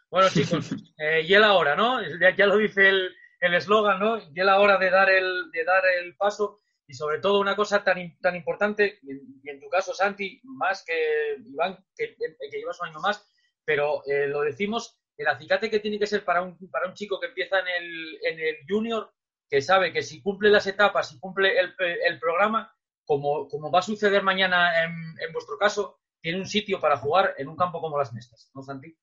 Bueno, 0.09 0.27
chicos, 0.33 0.71
eh, 0.97 1.21
y 1.27 1.31
la 1.35 1.53
hora, 1.53 1.75
¿no? 1.75 2.01
Ya, 2.19 2.35
ya 2.35 2.47
lo 2.47 2.57
dice 2.57 2.89
el 2.89 3.53
eslogan, 3.53 3.99
¿no? 3.99 4.17
Y 4.17 4.33
la 4.35 4.59
hora 4.59 4.77
de 4.77 4.89
dar 4.89 5.09
el, 5.09 5.51
de 5.51 5.63
dar 5.63 5.83
el 6.01 6.15
paso 6.15 6.61
y 6.87 6.93
sobre 6.93 7.19
todo 7.19 7.39
una 7.39 7.55
cosa 7.55 7.83
tan, 7.83 8.17
tan 8.19 8.35
importante, 8.35 8.99
y 9.01 9.49
en 9.49 9.59
tu 9.59 9.69
caso, 9.69 9.93
Santi, 9.93 10.39
más 10.43 10.83
que 10.85 11.37
Iván, 11.45 11.83
que, 11.95 12.15
que 12.15 12.57
llevas 12.57 12.79
un 12.81 12.89
año 12.89 12.99
más, 12.99 13.27
pero 13.63 14.03
eh, 14.05 14.27
lo 14.27 14.41
decimos, 14.41 14.99
el 15.17 15.27
acicate 15.27 15.69
que 15.69 15.79
tiene 15.79 15.97
que 15.97 16.07
ser 16.07 16.23
para 16.23 16.41
un, 16.41 16.57
para 16.69 16.87
un 16.87 16.93
chico 16.93 17.19
que 17.19 17.27
empieza 17.27 17.59
en 17.59 17.67
el, 17.67 18.19
en 18.23 18.39
el 18.39 18.55
junior, 18.67 19.11
que 19.49 19.61
sabe 19.61 19.91
que 19.91 20.03
si 20.03 20.21
cumple 20.21 20.49
las 20.49 20.67
etapas, 20.67 21.09
si 21.09 21.19
cumple 21.19 21.59
el, 21.59 21.73
el 21.79 22.19
programa, 22.19 22.74
como, 23.05 23.47
como, 23.47 23.71
va 23.71 23.79
a 23.79 23.83
suceder 23.83 24.23
mañana 24.23 24.83
en, 24.83 24.91
en, 25.19 25.33
vuestro 25.33 25.57
caso, 25.57 25.99
tiene 26.21 26.39
un 26.39 26.45
sitio 26.45 26.79
para 26.79 26.97
jugar 26.97 27.35
en 27.37 27.47
un 27.47 27.55
campo 27.55 27.79
como 27.79 27.97
las 27.97 28.13
Mestas, 28.13 28.49
¿no, 28.53 28.63
Santi? 28.63 28.95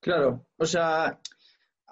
Claro, 0.00 0.46
o 0.56 0.66
sea, 0.66 1.20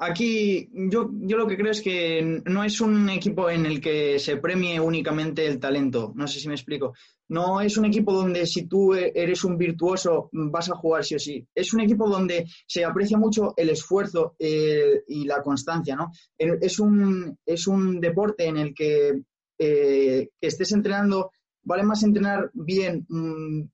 Aquí 0.03 0.71
yo, 0.73 1.11
yo 1.13 1.37
lo 1.37 1.47
que 1.47 1.59
creo 1.59 1.73
es 1.73 1.83
que 1.83 2.41
no 2.47 2.65
es 2.65 2.81
un 2.81 3.11
equipo 3.11 3.51
en 3.51 3.67
el 3.67 3.83
que 3.83 4.19
se 4.19 4.39
premie 4.39 4.81
únicamente 4.81 5.47
el 5.47 5.61
talento, 5.61 6.15
no 6.17 6.27
sé 6.27 6.41
si 6.41 6.49
me 6.49 6.55
explico. 6.55 6.95
No 7.29 7.61
es 7.61 7.77
un 7.77 7.85
equipo 7.85 8.15
donde 8.15 8.47
si 8.47 8.67
tú 8.67 8.95
eres 8.95 9.45
un 9.45 9.59
virtuoso 9.59 10.31
vas 10.33 10.71
a 10.71 10.75
jugar 10.75 11.05
sí 11.05 11.17
o 11.17 11.19
sí. 11.19 11.47
Es 11.55 11.75
un 11.75 11.81
equipo 11.81 12.09
donde 12.09 12.47
se 12.67 12.83
aprecia 12.83 13.19
mucho 13.19 13.53
el 13.59 13.69
esfuerzo 13.69 14.37
eh, 14.39 15.03
y 15.07 15.27
la 15.27 15.43
constancia, 15.43 15.95
¿no? 15.95 16.11
Es 16.39 16.81
un, 16.81 17.39
es 17.45 17.67
un 17.67 18.01
deporte 18.01 18.47
en 18.47 18.57
el 18.57 18.75
que, 18.75 19.21
eh, 19.63 20.31
que 20.41 20.47
estés 20.47 20.73
entrenando, 20.73 21.33
vale 21.63 21.83
más 21.83 22.03
entrenar 22.03 22.51
bien, 22.55 23.05
mm, 23.07 23.69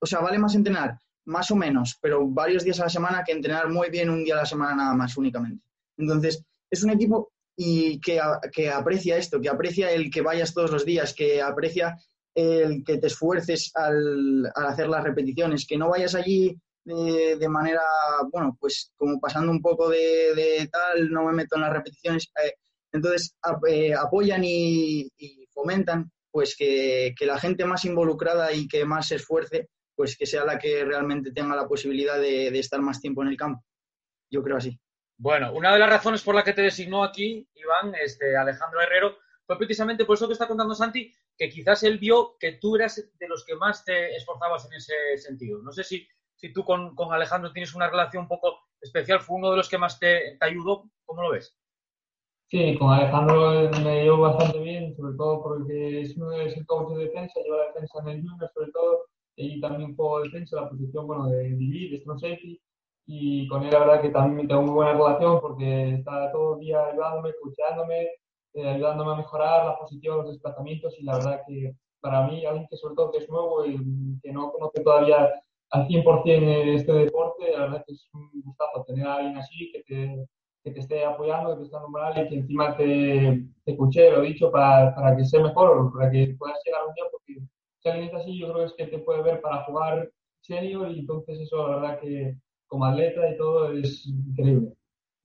o 0.00 0.06
sea, 0.06 0.20
vale 0.20 0.38
más 0.38 0.54
entrenar 0.54 0.96
más 1.24 1.50
o 1.50 1.56
menos, 1.56 1.98
pero 2.00 2.28
varios 2.28 2.62
días 2.62 2.78
a 2.78 2.84
la 2.84 2.88
semana 2.88 3.24
que 3.26 3.32
entrenar 3.32 3.68
muy 3.68 3.90
bien 3.90 4.10
un 4.10 4.22
día 4.22 4.34
a 4.34 4.42
la 4.42 4.46
semana 4.46 4.76
nada 4.76 4.94
más 4.94 5.16
únicamente. 5.16 5.64
Entonces, 5.96 6.44
es 6.70 6.84
un 6.84 6.90
equipo 6.90 7.32
y 7.56 8.00
que, 8.00 8.20
que 8.52 8.70
aprecia 8.70 9.16
esto, 9.16 9.40
que 9.40 9.48
aprecia 9.48 9.90
el 9.90 10.08
que 10.08 10.20
vayas 10.20 10.54
todos 10.54 10.70
los 10.70 10.84
días, 10.84 11.14
que 11.14 11.42
aprecia 11.42 11.96
el 12.32 12.84
que 12.84 12.98
te 12.98 13.08
esfuerces 13.08 13.72
al, 13.74 14.52
hacer 14.54 14.88
las 14.88 15.02
repeticiones, 15.02 15.66
que 15.66 15.76
no 15.76 15.88
vayas 15.88 16.14
allí 16.14 16.56
de, 16.84 17.48
manera, 17.48 17.82
bueno, 18.30 18.56
pues 18.60 18.92
como 18.96 19.18
pasando 19.18 19.50
un 19.50 19.60
poco 19.60 19.88
de, 19.88 20.68
tal, 20.70 21.10
no 21.10 21.24
me 21.24 21.32
meto 21.32 21.56
en 21.56 21.62
las 21.62 21.72
repeticiones. 21.72 22.30
Eh, 22.44 22.54
entonces, 22.94 23.36
eh, 23.68 23.92
apoyan 23.92 24.42
y, 24.44 25.10
fomentan 25.52 26.10
pues 26.30 26.56
que, 26.56 27.14
la 27.20 27.38
gente 27.38 27.64
más 27.64 27.84
involucrada 27.84 28.52
y 28.52 28.68
que 28.68 28.84
más 28.84 29.08
se 29.08 29.16
esfuerce 29.16 29.68
pues 29.96 30.16
que 30.16 30.26
sea 30.26 30.44
la 30.44 30.58
que 30.58 30.84
realmente 30.84 31.30
tenga 31.30 31.54
la 31.54 31.68
posibilidad 31.68 32.18
de, 32.18 32.48
estar 32.58 32.80
más 32.80 33.00
tiempo 33.00 33.22
en 33.22 33.28
el 33.28 33.36
campo. 33.36 33.64
Yo 34.30 34.42
creo 34.42 34.56
así. 34.56 34.78
Bueno, 35.16 35.52
una 35.52 35.72
de 35.72 35.78
las 35.78 35.88
razones 35.88 36.22
por 36.22 36.34
la 36.34 36.42
que 36.42 36.52
te 36.52 36.62
designó 36.62 37.04
aquí, 37.04 37.48
Iván, 37.54 37.94
este, 37.94 38.36
Alejandro 38.36 38.80
Herrero, 38.80 39.16
fue 39.46 39.56
precisamente 39.56 40.04
por 40.04 40.16
eso 40.16 40.26
que 40.26 40.32
está 40.32 40.48
contando 40.48 40.74
Santi, 40.74 41.12
que 41.36 41.48
quizás 41.48 41.82
él 41.84 41.98
vio 41.98 42.36
que 42.38 42.52
tú 42.52 42.74
eras 42.76 42.96
de 42.96 43.28
los 43.28 43.44
que 43.44 43.54
más 43.54 43.84
te 43.84 44.16
esforzabas 44.16 44.66
en 44.66 44.72
ese 44.74 44.94
sentido. 45.18 45.62
No 45.62 45.70
sé 45.70 45.84
si, 45.84 46.08
si 46.34 46.52
tú 46.52 46.64
con, 46.64 46.94
Alejandro 47.12 47.52
tienes 47.52 47.74
una 47.74 47.88
relación 47.88 48.22
un 48.22 48.28
poco 48.28 48.58
especial, 48.80 49.20
fue 49.20 49.36
uno 49.36 49.50
de 49.50 49.56
los 49.56 49.68
que 49.68 49.78
más 49.78 50.00
te, 50.00 50.36
ayudó. 50.40 50.90
¿Cómo 51.04 51.22
lo 51.22 51.30
ves? 51.30 51.56
Sí, 52.50 52.76
con 52.78 52.90
Alejandro 52.90 53.70
me 53.82 54.04
llevo 54.04 54.18
bastante 54.18 54.58
bien, 54.60 54.94
sobre 54.96 55.16
todo 55.16 55.42
porque 55.42 56.02
es, 56.02 56.10
es 56.10 56.56
el 56.56 56.66
coach 56.66 56.96
de 56.96 57.04
defensa, 57.06 57.40
lleva 57.42 57.56
la 57.58 57.66
defensa 57.66 57.98
en 58.00 58.08
el 58.08 58.22
Junior, 58.22 58.50
sobre 58.54 58.70
todo, 58.70 59.06
y 59.36 59.60
también 59.60 59.96
juego 59.96 60.20
defensa, 60.22 60.60
la 60.60 60.68
posición 60.68 61.06
bueno, 61.06 61.26
de 61.28 61.50
DB, 61.50 61.90
de 61.90 61.98
strong 62.00 62.20
safety, 62.20 62.60
y 63.06 63.48
con 63.48 63.64
él 63.64 63.70
la 63.72 63.80
verdad 63.80 64.02
que 64.02 64.10
también 64.10 64.46
tengo 64.46 64.62
muy 64.62 64.74
buena 64.74 64.92
relación 64.92 65.40
porque 65.40 65.94
está 65.94 66.30
todo 66.32 66.54
el 66.54 66.60
día 66.60 66.86
ayudándome, 66.86 67.30
escuchándome, 67.30 68.08
eh, 68.54 68.68
ayudándome 68.68 69.12
a 69.12 69.16
mejorar 69.16 69.66
la 69.66 69.78
posición, 69.78 70.18
los 70.18 70.28
desplazamientos, 70.28 70.94
y 70.98 71.04
la 71.04 71.16
verdad 71.16 71.40
que 71.46 71.74
para 72.00 72.26
mí, 72.26 72.44
alguien 72.44 72.66
que 72.68 72.76
sobre 72.76 72.94
todo 72.94 73.10
que 73.10 73.18
es 73.18 73.28
nuevo 73.30 73.64
y 73.64 73.78
que 74.22 74.30
no 74.30 74.52
conoce 74.52 74.82
todavía 74.82 75.32
al 75.70 75.88
100% 75.88 76.74
este 76.76 76.92
deporte, 76.92 77.50
la 77.50 77.60
verdad 77.60 77.84
que 77.86 77.94
es 77.94 78.08
un 78.12 78.30
gustazo 78.42 78.84
tener 78.86 79.06
a 79.06 79.16
alguien 79.16 79.38
así 79.38 79.72
que 79.72 79.82
te, 79.84 80.28
que 80.64 80.70
te 80.70 80.80
esté 80.80 81.04
apoyando, 81.04 81.50
que 81.50 81.56
te 81.58 81.62
esté 81.64 81.76
dando 81.76 82.22
y 82.22 82.28
que 82.28 82.34
encima 82.36 82.74
te, 82.74 83.44
te 83.64 83.72
escuche, 83.72 84.10
lo 84.10 84.22
dicho, 84.22 84.50
para, 84.50 84.94
para 84.94 85.14
que 85.14 85.24
sea 85.24 85.42
mejor, 85.42 85.92
para 85.92 86.10
que 86.10 86.34
puedas 86.38 86.58
llegar 86.64 86.86
un 86.88 86.94
día, 86.94 87.04
porque 87.12 87.40
si 87.80 87.88
alguien 87.90 88.08
es 88.08 88.14
así, 88.14 88.38
yo 88.38 88.50
creo 88.50 88.60
que 88.60 88.64
es 88.64 88.72
que 88.72 88.96
te 88.96 88.98
puede 89.04 89.22
ver 89.22 89.42
para 89.42 89.62
jugar 89.64 90.10
senior 90.40 90.90
y 90.90 91.00
entonces 91.00 91.38
eso, 91.38 91.68
la 91.68 91.76
verdad 91.76 92.00
que 92.00 92.36
como 92.66 92.86
atleta 92.86 93.28
y 93.28 93.36
todo 93.36 93.72
es 93.72 94.06
increíble. 94.06 94.72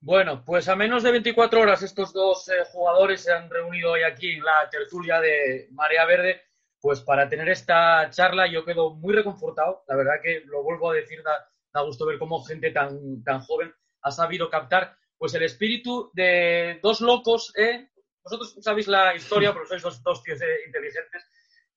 Bueno, 0.02 0.44
pues 0.44 0.68
a 0.68 0.76
menos 0.76 1.02
de 1.02 1.10
24 1.10 1.60
horas 1.60 1.82
estos 1.82 2.12
dos 2.12 2.48
eh, 2.48 2.64
jugadores 2.70 3.22
se 3.22 3.32
han 3.32 3.48
reunido 3.48 3.92
hoy 3.92 4.02
aquí 4.02 4.32
en 4.32 4.44
la 4.44 4.68
tertulia 4.70 5.20
de 5.20 5.68
Marea 5.72 6.04
Verde, 6.04 6.42
pues 6.80 7.00
para 7.00 7.28
tener 7.28 7.48
esta 7.48 8.08
charla 8.10 8.46
yo 8.46 8.64
quedo 8.64 8.94
muy 8.94 9.14
reconfortado. 9.14 9.84
La 9.88 9.96
verdad 9.96 10.20
que 10.22 10.42
lo 10.46 10.62
vuelvo 10.62 10.90
a 10.90 10.94
decir, 10.94 11.22
da, 11.22 11.32
da 11.72 11.82
gusto 11.82 12.06
ver 12.06 12.18
cómo 12.18 12.42
gente 12.44 12.70
tan, 12.70 13.22
tan 13.24 13.40
joven 13.40 13.72
ha 14.02 14.10
sabido 14.10 14.48
captar 14.48 14.96
pues 15.20 15.34
el 15.34 15.42
espíritu 15.42 16.10
de 16.14 16.80
dos 16.82 17.02
locos, 17.02 17.52
¿eh? 17.54 17.90
Vosotros 18.24 18.56
sabéis 18.62 18.88
la 18.88 19.14
historia, 19.14 19.52
porque 19.52 19.68
sois 19.68 19.82
dos, 19.82 20.02
dos 20.02 20.22
tíos 20.22 20.40
eh, 20.40 20.64
inteligentes, 20.66 21.28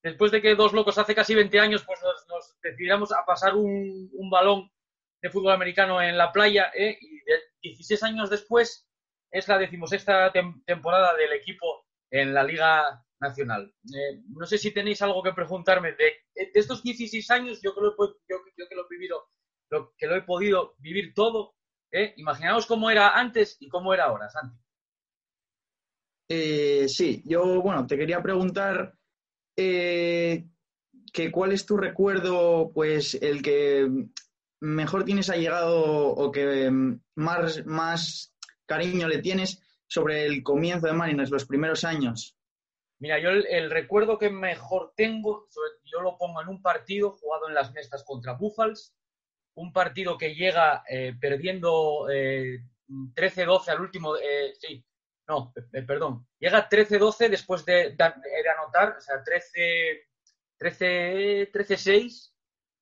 después 0.01 0.31
de 0.31 0.41
que 0.41 0.55
dos 0.55 0.71
locos 0.71 0.97
hace 0.97 1.13
casi 1.13 1.35
20 1.35 1.59
años 1.59 1.83
pues 1.85 1.99
nos, 2.29 2.57
decidimos 2.61 3.11
a 3.11 3.25
pasar 3.25 3.55
un, 3.55 4.09
balón 4.31 4.71
de 5.21 5.29
fútbol 5.29 5.51
americano 5.51 6.01
en 6.01 6.17
la 6.17 6.31
playa 6.31 6.71
¿eh? 6.73 6.97
y 7.61 7.69
16 7.69 8.03
años 8.03 8.29
después 8.29 8.87
es 9.29 9.47
la 9.49 9.57
decimosexta 9.57 10.31
temporada 10.65 11.13
del 11.17 11.33
equipo 11.33 11.85
en 12.11 12.33
la 12.33 12.45
Liga 12.45 13.03
Nacional. 13.19 13.73
Eh, 13.93 14.21
no 14.29 14.45
sé 14.45 14.57
si 14.57 14.71
tenéis 14.71 15.01
algo 15.01 15.21
que 15.21 15.33
preguntarme 15.33 15.91
de, 15.91 16.13
estos 16.33 16.81
16 16.81 17.29
años, 17.31 17.59
yo 17.61 17.73
lo, 17.75 17.93
yo, 18.29 18.37
que 19.97 20.07
lo 20.07 20.15
he 20.15 20.21
podido 20.21 20.75
vivir 20.77 21.13
todo, 21.13 21.55
¿eh? 21.93 22.13
imaginaos 22.17 22.65
cómo 22.65 22.89
era 22.89 23.17
antes 23.17 23.55
y 23.59 23.69
cómo 23.69 23.93
era 23.93 24.05
ahora, 24.05 24.29
Santi. 24.29 24.57
Eh, 26.27 26.87
sí, 26.89 27.21
yo, 27.25 27.61
bueno, 27.61 27.85
te 27.85 27.97
quería 27.97 28.21
preguntar 28.21 28.95
eh, 29.55 30.45
que 31.13 31.31
cuál 31.31 31.51
es 31.51 31.65
tu 31.65 31.77
recuerdo, 31.77 32.71
pues 32.73 33.13
el 33.15 33.41
que 33.41 33.89
mejor 34.59 35.05
tienes 35.05 35.29
allegado 35.29 36.07
o 36.07 36.31
que 36.31 36.71
más, 37.15 37.65
más 37.65 38.35
cariño 38.65 39.07
le 39.07 39.19
tienes 39.19 39.61
sobre 39.87 40.25
el 40.25 40.41
comienzo 40.41 40.87
de 40.87 40.93
Mariners, 40.93 41.29
los 41.29 41.45
primeros 41.45 41.83
años. 41.83 42.35
Mira, 42.99 43.19
yo 43.19 43.29
el, 43.29 43.69
recuerdo 43.69 44.17
que 44.17 44.29
mejor 44.29 44.93
tengo, 44.95 45.47
yo 45.83 46.01
lo 46.01 46.17
pongo 46.17 46.41
en 46.41 46.47
un 46.47 46.61
partido 46.61 47.11
jugado 47.11 47.49
en 47.49 47.53
las 47.53 47.73
mestas 47.73 48.03
contra 48.03 48.33
Buffals, 48.33 48.95
un 49.55 49.71
partido 49.71 50.17
que 50.17 50.35
llega 50.35 50.83
eh, 50.89 51.13
perdiendo 51.19 52.07
13-12 52.07 53.67
eh, 53.67 53.71
al 53.71 53.81
último, 53.81 54.15
eh, 54.17 54.53
sí, 54.59 54.83
no, 55.27 55.53
perdón, 55.87 56.27
llega 56.39 56.69
13-12 56.69 57.29
después 57.29 57.65
de, 57.65 57.95
anotar, 58.57 58.97
o 58.97 59.01
sea, 59.01 59.23
13, 59.23 60.07
13, 60.57 61.51
13-6, 61.51 62.31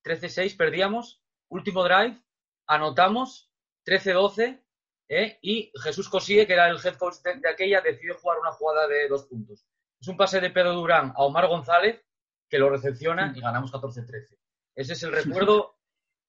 13-6 0.03 0.57
perdíamos, 0.57 1.22
último 1.49 1.84
drive, 1.84 2.19
anotamos, 2.68 3.52
13-12, 3.85 4.61
¿eh? 5.10 5.38
y 5.41 5.72
Jesús 5.84 6.10
Cosíe, 6.10 6.48
que 6.48 6.53
era 6.53 6.69
el 6.69 6.80
head 6.84 6.95
coach 6.95 7.18
de, 7.23 7.48
aquella, 7.49 7.81
decidió 7.81 8.18
jugar 8.18 8.39
una 8.39 8.53
jugada 8.53 8.88
de 8.88 9.07
dos 9.07 9.26
puntos. 9.26 9.65
Es 9.99 10.07
un 10.07 10.18
pase 10.18 10.39
de 10.39 10.49
Pedro 10.49 10.73
Durán 10.73 11.14
a 11.15 11.23
Omar 11.23 11.48
González, 11.48 12.03
que 12.49 12.57
lo 12.57 12.69
recepciona 12.69 13.34
y 13.35 13.41
ganamos 13.41 13.72
14-13. 13.72 14.38
Ese 14.76 14.93
es 14.93 15.03
el 15.03 15.11
recuerdo, 15.11 15.76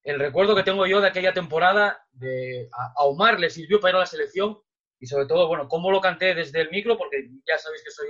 el 0.03 0.19
recuerdo 0.19 0.55
que 0.55 0.62
tengo 0.62 0.87
yo 0.87 1.01
de 1.01 1.09
aquella 1.09 1.33
temporada. 1.33 2.07
De, 2.12 2.69
a 2.73 3.05
Omar 3.05 3.39
le 3.39 3.51
sirvió 3.51 3.81
para 3.81 3.93
ir 3.93 3.97
a 3.97 4.01
la 4.01 4.07
selección 4.07 4.59
y 5.03 5.07
sobre 5.07 5.27
todo, 5.27 5.49
bueno, 5.49 5.66
cómo 5.66 5.91
lo 5.91 6.01
canté 6.01 6.33
desde 6.33 6.61
el 6.61 6.70
micro, 6.70 6.97
porque 6.97 7.29
ya 7.45 7.59
sabéis 7.59 7.83
que 7.83 7.91
soy 7.91 8.07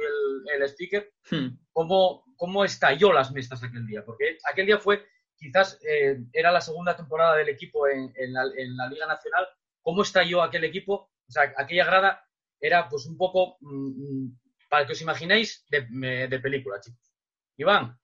el, 0.55 0.63
speaker, 0.69 1.11
hmm. 1.31 1.57
cómo, 1.73 2.23
cómo 2.37 2.67
estalló 2.67 3.15
las 3.15 3.33
mestas 3.33 3.65
aquel 3.65 3.87
día, 3.87 4.05
porque 4.05 4.37
aquel 4.45 4.67
día 4.67 4.79
fue, 4.79 5.03
quizás 5.35 5.81
eh, 5.89 6.19
era 6.35 6.53
la 6.53 6.61
segunda 6.61 6.95
temporada 6.95 7.37
del 7.37 7.49
equipo 7.49 7.89
en, 7.89 8.13
la, 8.35 8.45
Liga 8.91 9.07
Nacional, 9.07 9.49
cómo 9.81 10.03
estalló 10.03 10.43
aquel 10.43 10.65
equipo, 10.65 11.11
o 11.27 11.33
sea, 11.33 11.55
aquella 11.57 11.87
grada 11.87 12.29
era 12.61 12.87
pues 12.91 13.07
un 13.07 13.17
poco, 13.17 13.57
mm, 13.61 14.25
mm, 14.25 14.41
para 14.69 14.87
que 14.87 14.93
os 14.93 15.01
imaginéis, 15.01 15.65
de, 15.71 16.29
de, 16.29 16.41
película, 16.41 16.79
chicos. 16.79 17.11
Iván, 17.57 17.99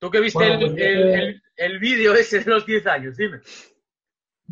tú 0.00 0.10
que 0.10 0.20
viste 0.20 0.44
el, 0.44 0.58
pues 0.58 0.72
el, 0.76 1.42
el 1.56 1.78
vídeo 1.78 2.14
ese 2.14 2.40
de 2.40 2.50
los 2.50 2.66
10 2.66 2.86
años, 2.86 3.16
dime. 3.16 3.40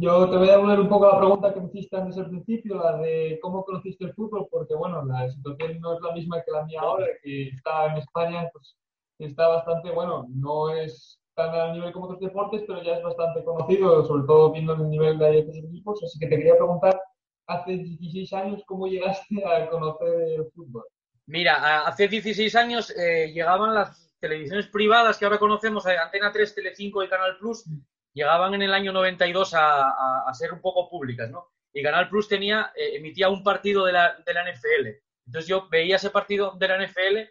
Yo 0.01 0.31
te 0.31 0.37
voy 0.37 0.49
a 0.49 0.53
devolver 0.53 0.79
un 0.79 0.89
poco 0.89 1.09
la 1.09 1.19
pregunta 1.19 1.53
que 1.53 1.61
me 1.61 1.67
hiciste 1.67 1.97
antes 1.97 2.17
al 2.19 2.29
principio, 2.29 2.77
la 2.77 2.99
de 2.99 3.37
cómo 3.43 3.65
conociste 3.65 4.05
el 4.05 4.15
fútbol, 4.15 4.47
porque 4.49 4.75
bueno, 4.77 5.05
la 5.05 5.29
situación 5.29 5.81
no 5.81 5.95
es 5.95 6.01
la 6.01 6.13
misma 6.13 6.41
que 6.45 6.53
la 6.53 6.65
mía 6.65 6.81
ahora, 6.83 7.07
que 7.21 7.49
está 7.49 7.87
en 7.87 7.97
España, 7.97 8.49
pues 8.53 8.77
está 9.19 9.49
bastante, 9.49 9.91
bueno, 9.91 10.27
no 10.29 10.73
es 10.73 11.19
tan 11.35 11.53
a 11.53 11.73
nivel 11.73 11.93
como 11.93 12.05
otros 12.05 12.21
deportes, 12.21 12.63
pero 12.65 12.81
ya 12.83 12.99
es 12.99 13.03
bastante 13.03 13.43
conocido, 13.43 14.05
sobre 14.07 14.27
todo 14.27 14.53
viendo 14.53 14.75
el 14.75 14.89
nivel 14.89 15.19
de 15.19 15.41
otros 15.41 15.57
equipos, 15.57 16.01
así 16.05 16.17
que 16.21 16.29
te 16.29 16.37
quería 16.37 16.57
preguntar, 16.57 17.01
hace 17.49 17.73
16 17.73 18.33
años, 18.35 18.63
¿cómo 18.67 18.87
llegaste 18.87 19.45
a 19.45 19.69
conocer 19.69 20.33
el 20.37 20.45
fútbol? 20.55 20.85
Mira, 21.27 21.87
hace 21.87 22.07
16 22.07 22.55
años 22.55 22.91
eh, 22.97 23.33
llegaban 23.33 23.75
las 23.75 24.08
televisiones 24.21 24.67
privadas 24.69 25.19
que 25.19 25.25
ahora 25.25 25.39
conocemos, 25.39 25.87
eh, 25.87 25.97
Antena 25.97 26.33
3, 26.33 26.55
Telecinco 26.55 27.03
y 27.03 27.09
Canal 27.09 27.39
Plus, 27.39 27.65
llegaban 28.13 28.55
en 28.55 28.63
el 28.63 28.75
año 28.75 28.93
92 28.93 29.55
a, 29.55 30.29
a, 30.29 30.35
ser 30.35 30.53
un 30.53 30.61
poco 30.61 30.89
públicas, 30.89 31.31
¿no? 31.31 31.53
Y 31.73 31.83
Canal 31.83 32.09
Plus 32.09 32.29
tenía, 32.29 32.73
eh, 32.75 32.97
emitía 32.97 33.29
un 33.29 33.45
partido 33.45 33.85
de 33.85 33.93
la, 33.93 34.17
de 34.25 34.35
la 34.35 34.51
NFL. 34.51 34.89
Entonces 35.27 35.49
yo 35.49 35.69
veía 35.69 35.97
ese 35.97 36.11
partido 36.11 36.53
de 36.59 36.69
la 36.69 36.85
NFL. 36.85 37.31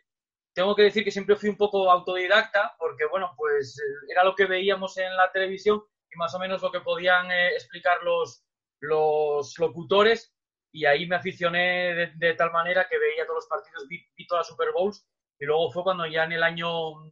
Tengo 0.53 0.75
que 0.75 0.83
decir 0.83 1.03
que 1.03 1.11
siempre 1.11 1.35
fui 1.35 1.49
un 1.49 1.57
poco 1.57 1.91
autodidacta, 1.91 2.75
porque, 2.79 3.05
bueno, 3.05 3.33
pues 3.35 3.77
eh, 3.79 4.11
era 4.11 4.23
lo 4.23 4.35
que 4.35 4.45
veíamos 4.45 4.97
en 4.97 5.15
la 5.15 5.31
televisión 5.31 5.83
y 6.09 6.17
más 6.17 6.33
o 6.35 6.39
menos 6.39 6.61
lo 6.61 6.71
que 6.71 6.81
podían 6.81 7.29
eh, 7.31 7.49
explicar 7.49 8.01
los, 8.03 8.45
los 8.79 9.57
locutores. 9.59 10.33
y 10.71 10.85
ahí 10.85 11.07
me 11.07 11.15
aficioné 11.15 11.93
de, 11.95 12.11
de 12.15 12.33
tal 12.35 12.51
manera 12.51 12.87
que 12.89 12.99
veía 12.99 13.25
todos 13.25 13.37
los 13.37 13.47
partidos, 13.47 13.87
vi, 13.87 14.05
vi 14.15 14.27
todas 14.27 14.41
las 14.41 14.47
Super 14.47 14.71
Bowls 14.73 15.07
y 15.39 15.45
luego 15.45 15.71
fue 15.71 15.83
cuando 15.83 16.05
ya 16.05 16.23
en 16.23 16.33
el 16.33 16.43
año 16.43 16.67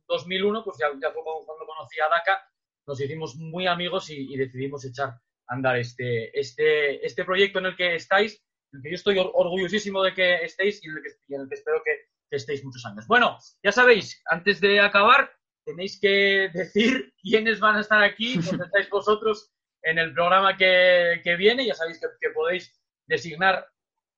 2001, 0.08 0.64
pues 0.64 0.78
ya, 0.80 0.88
ya 1.02 1.12
fue 1.12 1.22
cuando 1.24 1.66
conocí 1.66 2.00
a 2.00 2.10
DACA, 2.10 2.42
nos 2.88 3.00
hicimos 3.00 3.36
muy 3.36 3.68
amigos 3.68 4.10
y, 4.10 4.34
y, 4.34 4.38
decidimos 4.38 4.86
echar 4.86 5.10
a 5.10 5.22
andar 5.48 5.78
este, 5.78 6.38
este, 6.38 7.06
este 7.06 7.24
proyecto 7.24 7.60
en 7.60 7.68
el 7.68 7.76
que 7.76 7.96
estáis, 7.96 8.44
en 8.72 8.78
el 8.78 8.84
que 8.84 8.90
yo 8.90 8.96
estoy 8.96 9.18
orgullosísimo 9.20 10.04
de 10.04 10.14
que 10.14 10.36
estéis 10.44 10.84
y 10.84 10.90
en 10.90 10.98
el 10.98 11.04
que, 11.04 11.10
y 11.28 11.36
en 11.36 11.42
el 11.42 11.50
que 11.50 11.56
espero 11.56 11.82
que, 11.84 11.92
que 12.30 12.38
estéis 12.38 12.64
muchos 12.64 12.86
años. 12.86 13.08
Bueno, 13.08 13.38
ya 13.64 13.72
sabéis, 13.72 14.22
antes 14.26 14.60
de 14.62 14.80
acabar, 14.80 15.32
tenéis 15.66 16.00
que 16.00 16.50
decir 16.54 17.14
quiénes 17.22 17.60
van 17.60 17.78
a 17.78 17.82
estar 17.82 18.04
aquí, 18.04 18.36
donde 18.42 18.66
estáis 18.66 18.90
vosotros 18.90 19.52
en 19.84 20.00
el 20.00 20.14
programa 20.14 20.58
que, 20.58 21.22
que 21.24 21.36
viene. 21.36 21.66
Ya 21.66 21.76
sabéis 21.76 22.00
que, 22.00 22.08
que 22.20 22.34
podéis 22.34 22.72
designar 23.08 23.68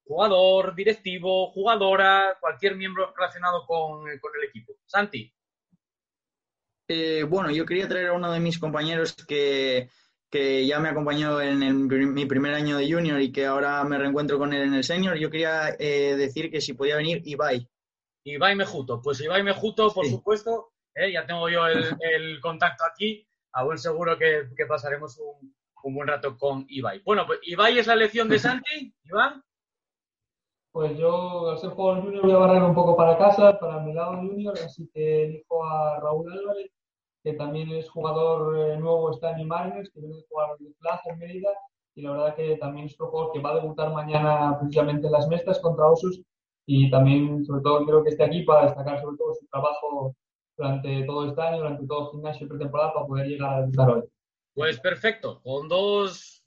jugador, 0.07 0.73
directivo, 0.73 1.51
jugadora, 1.51 2.37
cualquier 2.39 2.75
miembro 2.75 3.13
relacionado 3.15 3.65
con, 3.65 4.03
con 4.19 4.31
el 4.39 4.49
equipo. 4.49 4.73
Santi. 4.85 5.33
Eh, 6.87 7.23
bueno, 7.23 7.51
yo 7.51 7.65
quería 7.65 7.87
traer 7.87 8.07
a 8.07 8.13
uno 8.13 8.31
de 8.31 8.39
mis 8.39 8.59
compañeros 8.59 9.13
que, 9.13 9.89
que 10.29 10.65
ya 10.65 10.79
me 10.79 10.89
acompañó 10.89 11.41
en 11.41 11.61
el, 11.61 11.75
mi 11.75 12.25
primer 12.25 12.53
año 12.53 12.77
de 12.77 12.91
junior 12.91 13.19
y 13.19 13.31
que 13.31 13.45
ahora 13.45 13.83
me 13.83 13.97
reencuentro 13.97 14.37
con 14.37 14.53
él 14.53 14.63
en 14.63 14.73
el 14.73 14.83
senior. 14.83 15.17
Yo 15.17 15.29
quería 15.29 15.75
eh, 15.77 16.15
decir 16.15 16.49
que 16.49 16.61
si 16.61 16.73
podía 16.73 16.95
venir 16.95 17.21
Ibai. 17.25 17.67
Ibai 18.23 18.55
Mejuto. 18.55 19.01
Pues 19.01 19.19
Ibai 19.19 19.43
Mejuto, 19.43 19.93
por 19.93 20.05
sí. 20.05 20.11
supuesto. 20.11 20.73
Eh, 20.95 21.11
ya 21.11 21.25
tengo 21.25 21.49
yo 21.49 21.67
el, 21.67 21.83
el, 21.99 22.39
contacto 22.39 22.85
aquí. 22.85 23.27
A 23.53 23.63
buen 23.63 23.77
seguro 23.77 24.17
que, 24.17 24.49
que 24.55 24.65
pasaremos 24.65 25.17
un, 25.17 25.55
un, 25.83 25.95
buen 25.95 26.07
rato 26.07 26.37
con 26.37 26.65
Ibai. 26.69 27.01
Bueno, 27.03 27.25
pues 27.25 27.39
Ibai 27.43 27.77
es 27.77 27.87
la 27.87 27.93
elección 27.93 28.29
de 28.29 28.39
Santi. 28.39 28.93
Iván. 29.03 29.43
Pues 30.77 30.95
yo, 30.95 31.49
al 31.49 31.57
ser 31.57 31.71
jugador 31.71 32.03
junior, 32.03 32.21
voy 32.21 32.33
a 32.33 32.37
barrer 32.37 32.61
un 32.61 32.75
poco 32.75 32.95
para 32.95 33.17
casa, 33.17 33.57
para 33.57 33.79
mi 33.79 33.93
lado 33.93 34.17
junior, 34.17 34.53
así 34.63 34.87
que 34.93 35.23
elijo 35.25 35.65
a 35.65 35.99
Raúl 35.99 36.31
Álvarez, 36.31 36.69
que 37.23 37.33
también 37.33 37.71
es 37.71 37.89
jugador 37.89 38.55
eh, 38.59 38.77
nuevo, 38.77 39.09
está 39.09 39.31
en 39.31 39.47
Mariners, 39.47 39.89
que 39.89 40.01
viene 40.01 40.17
de 40.17 40.25
jugar 40.29 40.49
en 40.59 40.75
Plaza, 40.75 41.09
en 41.09 41.17
Mérida, 41.17 41.49
y 41.95 42.03
la 42.03 42.11
verdad 42.11 42.35
que 42.35 42.57
también 42.57 42.85
es 42.85 42.93
otro 42.93 43.07
jugador 43.07 43.33
que 43.33 43.39
va 43.39 43.53
a 43.53 43.55
debutar 43.55 43.91
mañana 43.91 44.55
precisamente 44.59 45.07
en 45.07 45.13
las 45.13 45.27
mestas 45.27 45.57
contra 45.61 45.87
Osus, 45.87 46.21
y 46.67 46.91
también, 46.91 47.43
sobre 47.43 47.63
todo, 47.63 47.83
quiero 47.83 48.03
que 48.03 48.11
esté 48.11 48.25
aquí 48.25 48.43
para 48.43 48.65
destacar 48.65 49.01
sobre 49.01 49.17
todo 49.17 49.33
su 49.33 49.47
trabajo 49.47 50.15
durante 50.55 51.03
todo 51.05 51.27
este 51.27 51.41
año, 51.41 51.57
durante 51.57 51.87
todo 51.87 52.05
el 52.05 52.11
gimnasio 52.11 52.45
y 52.45 52.49
pretemporada, 52.49 52.93
para 52.93 53.07
poder 53.07 53.25
llegar 53.25 53.51
a 53.51 53.61
debutar 53.61 53.89
hoy. 53.89 54.03
Pues 54.53 54.79
perfecto, 54.79 55.41
con 55.41 55.67
dos... 55.67 56.45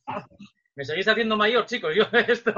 Me 0.81 0.86
seguís 0.86 1.09
haciendo 1.09 1.36
mayor, 1.36 1.66
chicos. 1.66 1.94
Yo 1.94 2.05
esto 2.27 2.55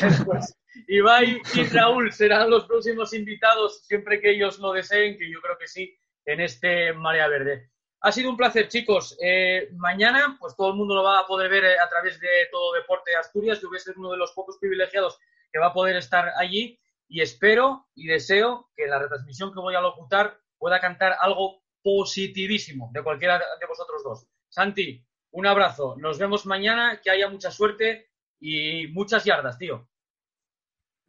después. 0.00 0.56
Ibai 0.86 1.42
y 1.56 1.64
Raúl 1.64 2.12
serán 2.12 2.48
los 2.48 2.66
próximos 2.66 3.12
invitados 3.12 3.84
siempre 3.84 4.20
que 4.20 4.30
ellos 4.30 4.60
lo 4.60 4.70
deseen, 4.70 5.18
que 5.18 5.28
yo 5.28 5.40
creo 5.40 5.58
que 5.58 5.66
sí, 5.66 5.92
en 6.24 6.40
este 6.40 6.92
Marea 6.92 7.26
Verde. 7.26 7.72
Ha 8.02 8.12
sido 8.12 8.30
un 8.30 8.36
placer, 8.36 8.68
chicos. 8.68 9.18
Eh, 9.20 9.70
mañana, 9.72 10.36
pues 10.38 10.54
todo 10.54 10.70
el 10.70 10.76
mundo 10.76 10.94
lo 10.94 11.02
va 11.02 11.18
a 11.18 11.26
poder 11.26 11.50
ver 11.50 11.64
a 11.64 11.88
través 11.88 12.20
de 12.20 12.46
todo 12.52 12.74
Deporte 12.74 13.10
de 13.10 13.16
Asturias. 13.16 13.60
Yo 13.60 13.66
voy 13.66 13.78
a 13.78 13.80
ser 13.80 13.98
uno 13.98 14.12
de 14.12 14.18
los 14.18 14.30
pocos 14.30 14.56
privilegiados 14.60 15.18
que 15.50 15.58
va 15.58 15.66
a 15.66 15.72
poder 15.72 15.96
estar 15.96 16.30
allí 16.38 16.78
y 17.08 17.22
espero 17.22 17.88
y 17.96 18.06
deseo 18.06 18.70
que 18.76 18.86
la 18.86 19.00
retransmisión 19.00 19.52
que 19.52 19.58
voy 19.58 19.74
a 19.74 19.80
locutar 19.80 20.38
pueda 20.58 20.80
cantar 20.80 21.16
algo 21.20 21.64
positivísimo 21.82 22.92
de 22.94 23.02
cualquiera 23.02 23.40
de 23.58 23.66
vosotros 23.66 24.04
dos. 24.04 24.28
Santi, 24.48 25.04
un 25.34 25.46
abrazo. 25.46 25.96
Nos 25.98 26.18
vemos 26.18 26.46
mañana. 26.46 27.00
Que 27.02 27.10
haya 27.10 27.28
mucha 27.28 27.50
suerte 27.50 28.10
y 28.40 28.86
muchas 28.88 29.24
yardas, 29.24 29.58
tío. 29.58 29.88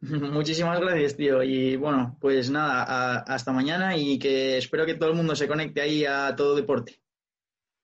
Muchísimas 0.00 0.80
gracias, 0.80 1.16
tío. 1.16 1.42
Y 1.42 1.76
bueno, 1.76 2.18
pues 2.20 2.50
nada, 2.50 2.82
a, 2.82 3.18
hasta 3.20 3.52
mañana 3.52 3.96
y 3.96 4.18
que 4.18 4.58
espero 4.58 4.84
que 4.84 4.94
todo 4.94 5.10
el 5.10 5.16
mundo 5.16 5.36
se 5.36 5.48
conecte 5.48 5.80
ahí 5.80 6.04
a 6.04 6.34
todo 6.34 6.56
deporte. 6.56 7.00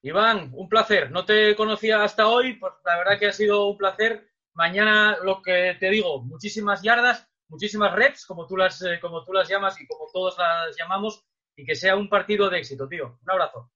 Iván, 0.01 0.51
un 0.53 0.67
placer. 0.67 1.11
No 1.11 1.23
te 1.23 1.55
conocía 1.55 2.03
hasta 2.03 2.27
hoy, 2.27 2.55
pues 2.55 2.73
la 2.83 2.97
verdad 2.97 3.17
que 3.17 3.27
ha 3.27 3.33
sido 3.33 3.67
un 3.67 3.77
placer. 3.77 4.27
Mañana, 4.53 5.17
lo 5.23 5.41
que 5.41 5.77
te 5.79 5.89
digo, 5.89 6.21
muchísimas 6.23 6.83
yardas, 6.83 7.25
muchísimas 7.47 7.93
reps, 7.95 8.25
como 8.25 8.45
tú 8.45 8.57
las, 8.57 8.81
eh, 8.81 8.99
como 9.01 9.23
tú 9.23 9.31
las 9.31 9.47
llamas 9.47 9.79
y 9.79 9.87
como 9.87 10.07
todos 10.11 10.37
las 10.37 10.75
llamamos, 10.77 11.23
y 11.55 11.65
que 11.65 11.75
sea 11.75 11.95
un 11.95 12.09
partido 12.09 12.49
de 12.49 12.59
éxito, 12.59 12.87
tío. 12.87 13.17
Un 13.21 13.31
abrazo. 13.31 13.71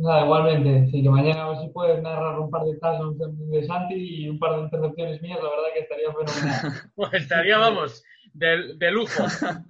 Nada, 0.00 0.24
igualmente. 0.24 0.90
Sí, 0.90 1.02
que 1.02 1.10
mañana 1.10 1.44
a 1.44 1.48
ver 1.50 1.58
si 1.58 1.68
puedes 1.68 2.02
narrar 2.02 2.38
un 2.38 2.50
par 2.50 2.64
de 2.64 2.78
touchdowns 2.78 3.18
de 3.50 3.64
Santi 3.66 4.24
y 4.24 4.28
un 4.30 4.38
par 4.38 4.56
de 4.56 4.62
intercepciones 4.62 5.20
mías, 5.20 5.38
la 5.42 5.50
verdad 5.50 5.68
que 5.74 5.80
estaría 5.80 6.08
fenomenal. 6.12 6.90
pues 6.96 7.12
estaría, 7.12 7.58
vamos, 7.58 8.02
de, 8.32 8.76
de, 8.76 8.90
lujo. 8.90 9.24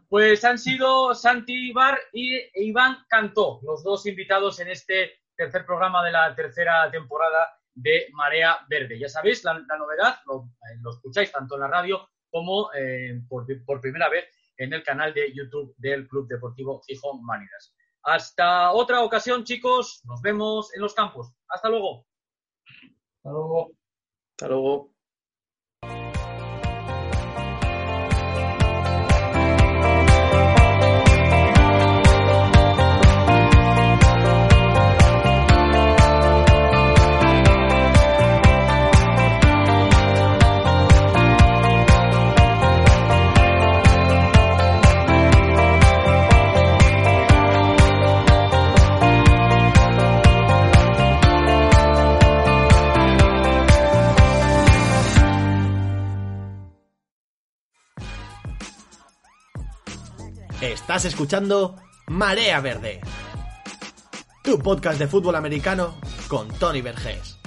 Pues 0.09 0.45
han 0.45 0.59
sido 0.59 1.17
Santi 1.17 1.71
Ibar 1.71 1.99
y 2.13 2.39
Iván 2.55 2.99
Cantó, 3.09 3.59
los 3.65 3.83
dos 3.83 4.07
invitados 4.07 4.61
en 4.61 4.69
este 4.69 5.11
tercer 5.37 5.67
programa 5.67 6.05
de 6.05 6.13
la 6.13 6.33
tercera 6.37 6.89
temporada 6.93 7.49
de 7.75 8.07
Marea 8.13 8.59
Verde. 8.69 9.01
Ya 9.01 9.09
sabéis, 9.09 9.43
la, 9.43 9.55
novedad, 9.55 10.19
lo, 10.27 10.49
lo, 10.81 10.91
escucháis 10.91 11.33
tanto 11.33 11.57
en 11.57 11.63
la 11.63 11.69
radio 11.69 12.09
como 12.31 12.73
eh, 12.73 13.21
por, 13.29 13.47
por 13.65 13.81
primera 13.81 14.09
vez 14.09 14.27
en 14.59 14.73
el 14.75 14.85
canal 14.85 15.13
de 15.13 15.33
YouTube 15.33 15.75
del 15.77 16.07
Club 16.07 16.29
Deportivo 16.29 16.81
Gijón 16.87 17.25
Manidas. 17.25 17.75
Hasta 18.03 18.73
otra 18.73 19.03
ocasión, 19.03 19.45
chicos. 19.45 20.01
Nos 20.05 20.21
vemos 20.23 20.75
en 20.75 20.83
los 20.83 20.95
campos. 20.95 21.33
Hasta 21.49 21.69
luego. 21.69 22.07
Hasta 23.17 23.31
luego. 23.31 23.73
Hasta 24.33 24.49
luego. 24.49 24.93
Estás 60.61 61.07
escuchando 61.07 61.77
Marea 62.09 62.61
Verde, 62.61 63.01
tu 64.45 64.59
podcast 64.59 64.99
de 64.99 65.07
fútbol 65.07 65.35
americano 65.37 65.99
con 66.29 66.49
Tony 66.59 66.83
Vergés. 66.83 67.41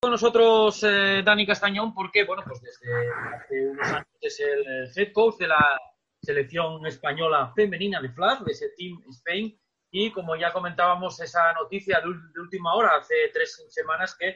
Con 0.00 0.10
nosotros 0.10 0.82
eh, 0.84 1.22
Dani 1.22 1.46
Castañón, 1.46 1.92
porque 1.92 2.24
bueno, 2.24 2.44
pues 2.46 2.62
desde 2.62 2.86
hace 3.36 3.68
unos 3.68 3.86
años 3.88 4.06
es 4.22 4.40
el 4.40 4.90
head 4.96 5.12
coach 5.12 5.36
de 5.36 5.48
la 5.48 5.78
selección 6.22 6.86
española 6.86 7.52
femenina 7.54 8.00
de 8.00 8.08
flag, 8.08 8.42
de 8.42 8.52
ese 8.52 8.70
Team 8.74 9.02
Spain, 9.10 9.54
y 9.90 10.12
como 10.12 10.34
ya 10.34 10.50
comentábamos 10.50 11.20
esa 11.20 11.52
noticia 11.52 12.00
de, 12.00 12.40
última 12.40 12.72
hora, 12.72 12.96
hace 12.96 13.14
tres 13.34 13.66
semanas, 13.68 14.16
que 14.18 14.28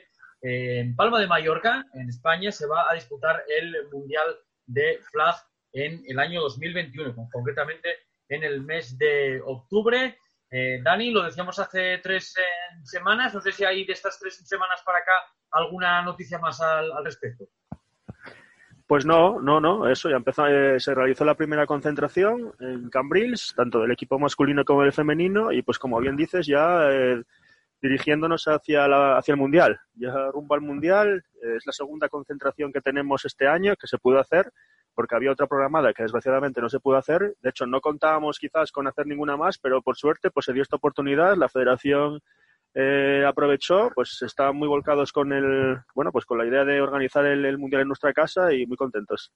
eh, 0.42 0.80
en 0.80 0.94
Palma 0.94 1.18
de 1.18 1.26
Mallorca, 1.26 1.86
en 1.94 2.10
España, 2.10 2.52
se 2.52 2.66
va 2.66 2.90
a 2.90 2.92
disputar 2.92 3.44
el 3.48 3.88
Mundial 3.90 4.38
de 4.68 5.00
flag 5.10 5.34
en 5.72 6.02
el 6.06 6.18
año 6.18 6.40
2021, 6.42 7.28
concretamente 7.32 7.88
en 8.28 8.44
el 8.44 8.62
mes 8.62 8.96
de 8.98 9.40
octubre. 9.44 10.16
Eh, 10.50 10.80
Dani, 10.82 11.10
lo 11.10 11.24
decíamos 11.24 11.58
hace 11.58 11.98
tres 11.98 12.34
eh, 12.38 12.42
semanas, 12.84 13.34
no 13.34 13.40
sé 13.40 13.52
si 13.52 13.64
hay 13.64 13.84
de 13.84 13.92
estas 13.92 14.18
tres 14.18 14.36
semanas 14.46 14.80
para 14.84 14.98
acá 14.98 15.12
alguna 15.50 16.02
noticia 16.02 16.38
más 16.38 16.60
al, 16.60 16.90
respecto. 17.04 17.44
Pues 18.86 19.04
no, 19.04 19.40
no, 19.40 19.60
no, 19.60 19.88
eso 19.88 20.08
ya 20.08 20.16
empezó, 20.16 20.46
eh, 20.46 20.80
se 20.80 20.94
realizó 20.94 21.24
la 21.26 21.34
primera 21.34 21.66
concentración 21.66 22.54
en 22.60 22.88
Cambrils, 22.88 23.52
tanto 23.54 23.80
del 23.80 23.90
equipo 23.90 24.18
masculino 24.18 24.64
como 24.64 24.82
del 24.82 24.94
femenino, 24.94 25.52
y 25.52 25.60
pues 25.60 25.78
como 25.78 26.00
bien 26.00 26.16
dices, 26.16 26.46
ya 26.46 26.88
dirigiéndonos 27.80 28.44
hacia, 28.46 28.88
la, 28.88 29.18
hacia 29.18 29.32
el 29.32 29.38
Mundial. 29.38 29.80
Ya 29.94 30.12
rumbo 30.32 30.54
al 30.54 30.60
Mundial, 30.60 31.24
es 31.56 31.66
la 31.66 31.72
segunda 31.72 32.08
concentración 32.08 32.72
que 32.72 32.80
tenemos 32.80 33.24
este 33.24 33.46
año 33.46 33.76
que 33.76 33.86
se 33.86 33.98
pudo 33.98 34.18
hacer, 34.18 34.52
porque 34.94 35.14
había 35.14 35.30
otra 35.30 35.46
programada 35.46 35.92
que 35.92 36.02
desgraciadamente 36.02 36.60
no 36.60 36.68
se 36.68 36.80
pudo 36.80 36.96
hacer. 36.96 37.36
De 37.40 37.50
hecho, 37.50 37.66
no 37.66 37.80
contábamos 37.80 38.38
quizás 38.38 38.72
con 38.72 38.88
hacer 38.88 39.06
ninguna 39.06 39.36
más, 39.36 39.58
pero 39.58 39.80
por 39.80 39.96
suerte 39.96 40.30
pues 40.30 40.46
se 40.46 40.52
dio 40.52 40.62
esta 40.62 40.76
oportunidad. 40.76 41.36
La 41.36 41.48
federación 41.48 42.20
eh, 42.74 43.24
aprovechó, 43.26 43.90
pues 43.94 44.20
estaban 44.22 44.56
muy 44.56 44.68
volcados 44.68 45.12
con 45.12 45.32
el, 45.32 45.78
bueno, 45.94 46.10
pues 46.10 46.24
con 46.24 46.38
la 46.38 46.46
idea 46.46 46.64
de 46.64 46.80
organizar 46.80 47.24
el, 47.26 47.44
el 47.44 47.58
Mundial 47.58 47.82
en 47.82 47.88
nuestra 47.88 48.12
casa 48.12 48.52
y 48.52 48.66
muy 48.66 48.76
contentos. 48.76 49.32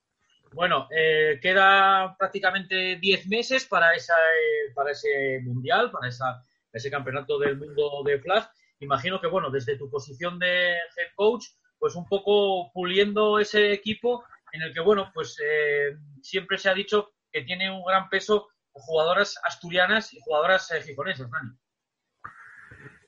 Bueno, 0.53 0.89
eh, 0.91 1.39
queda 1.41 2.15
prácticamente 2.19 2.97
10 2.97 3.29
meses 3.29 3.65
para, 3.67 3.95
esa, 3.95 4.15
eh, 4.15 4.73
para 4.75 4.91
ese 4.91 5.41
Mundial, 5.43 5.91
para 5.91 6.09
esa 6.09 6.45
ese 6.73 6.91
campeonato 6.91 7.39
del 7.39 7.57
mundo 7.57 8.03
de 8.05 8.19
flag. 8.19 8.49
imagino 8.81 9.21
que, 9.21 9.27
bueno, 9.27 9.51
desde 9.51 9.77
tu 9.77 9.91
posición 9.91 10.39
de 10.39 10.73
head 10.73 11.13
coach, 11.15 11.47
pues 11.79 11.95
un 11.95 12.07
poco 12.07 12.71
puliendo 12.73 13.39
ese 13.39 13.73
equipo 13.73 14.25
en 14.53 14.63
el 14.63 14.73
que, 14.73 14.81
bueno, 14.81 15.11
pues 15.15 15.39
eh, 15.45 15.97
siempre 16.21 16.59
se 16.59 16.69
ha 16.69 16.75
dicho 16.75 17.13
que 17.31 17.43
tiene 17.43 17.71
un 17.71 17.85
gran 17.85 18.09
peso 18.09 18.49
jugadoras 18.73 19.39
asturianas 19.45 20.13
y 20.15 20.21
jugadoras 20.21 20.71
eh, 20.73 20.83
gijonesas, 20.83 21.31
Dani. 21.31 21.51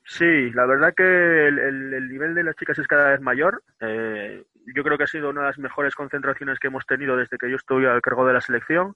Sí, 0.07 0.51
la 0.51 0.67
verdad 0.67 0.93
que 0.95 1.47
el 1.47 2.09
nivel 2.09 2.35
de 2.35 2.43
las 2.43 2.55
chicas 2.55 2.77
es 2.77 2.87
cada 2.87 3.11
vez 3.11 3.21
mayor. 3.21 3.63
Eh, 3.79 4.45
yo 4.75 4.83
creo 4.83 4.97
que 4.97 5.05
ha 5.05 5.07
sido 5.07 5.29
una 5.29 5.41
de 5.41 5.47
las 5.47 5.57
mejores 5.57 5.95
concentraciones 5.95 6.59
que 6.59 6.67
hemos 6.67 6.85
tenido 6.85 7.17
desde 7.17 7.37
que 7.37 7.49
yo 7.49 7.55
estoy 7.55 7.85
al 7.85 8.01
cargo 8.01 8.25
de 8.25 8.33
la 8.33 8.41
selección. 8.41 8.95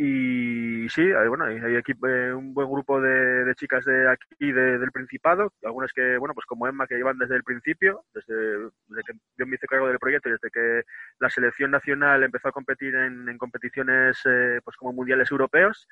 Y 0.00 0.88
sí, 0.90 1.02
hay, 1.02 1.26
bueno, 1.26 1.44
hay, 1.46 1.74
equipo- 1.74 2.06
eh, 2.06 2.32
un 2.32 2.54
buen 2.54 2.70
grupo 2.70 3.00
de, 3.00 3.52
chicas 3.56 3.84
de 3.84 4.08
aquí, 4.08 4.52
de- 4.52 4.78
del 4.78 4.92
Principado, 4.92 5.52
algunas 5.64 5.92
que, 5.92 6.16
bueno, 6.18 6.34
pues 6.34 6.46
como 6.46 6.68
Emma, 6.68 6.86
que 6.86 6.94
llevan 6.94 7.18
desde 7.18 7.34
el 7.34 7.42
principio, 7.42 8.04
desde, 8.14 8.70
que 9.04 9.12
yo 9.36 9.46
me 9.46 9.56
hice 9.56 9.66
cargo 9.66 9.88
del 9.88 9.98
proyecto 9.98 10.28
y 10.28 10.32
desde 10.32 10.50
que 10.52 10.82
la 11.18 11.28
selección 11.28 11.72
nacional 11.72 12.22
empezó 12.22 12.46
a 12.46 12.52
competir 12.52 12.94
en, 12.94 13.36
competiciones 13.38 14.20
eh, 14.24 14.60
pues 14.64 14.76
como 14.76 14.92
mundiales 14.92 15.32
europeos. 15.32 15.88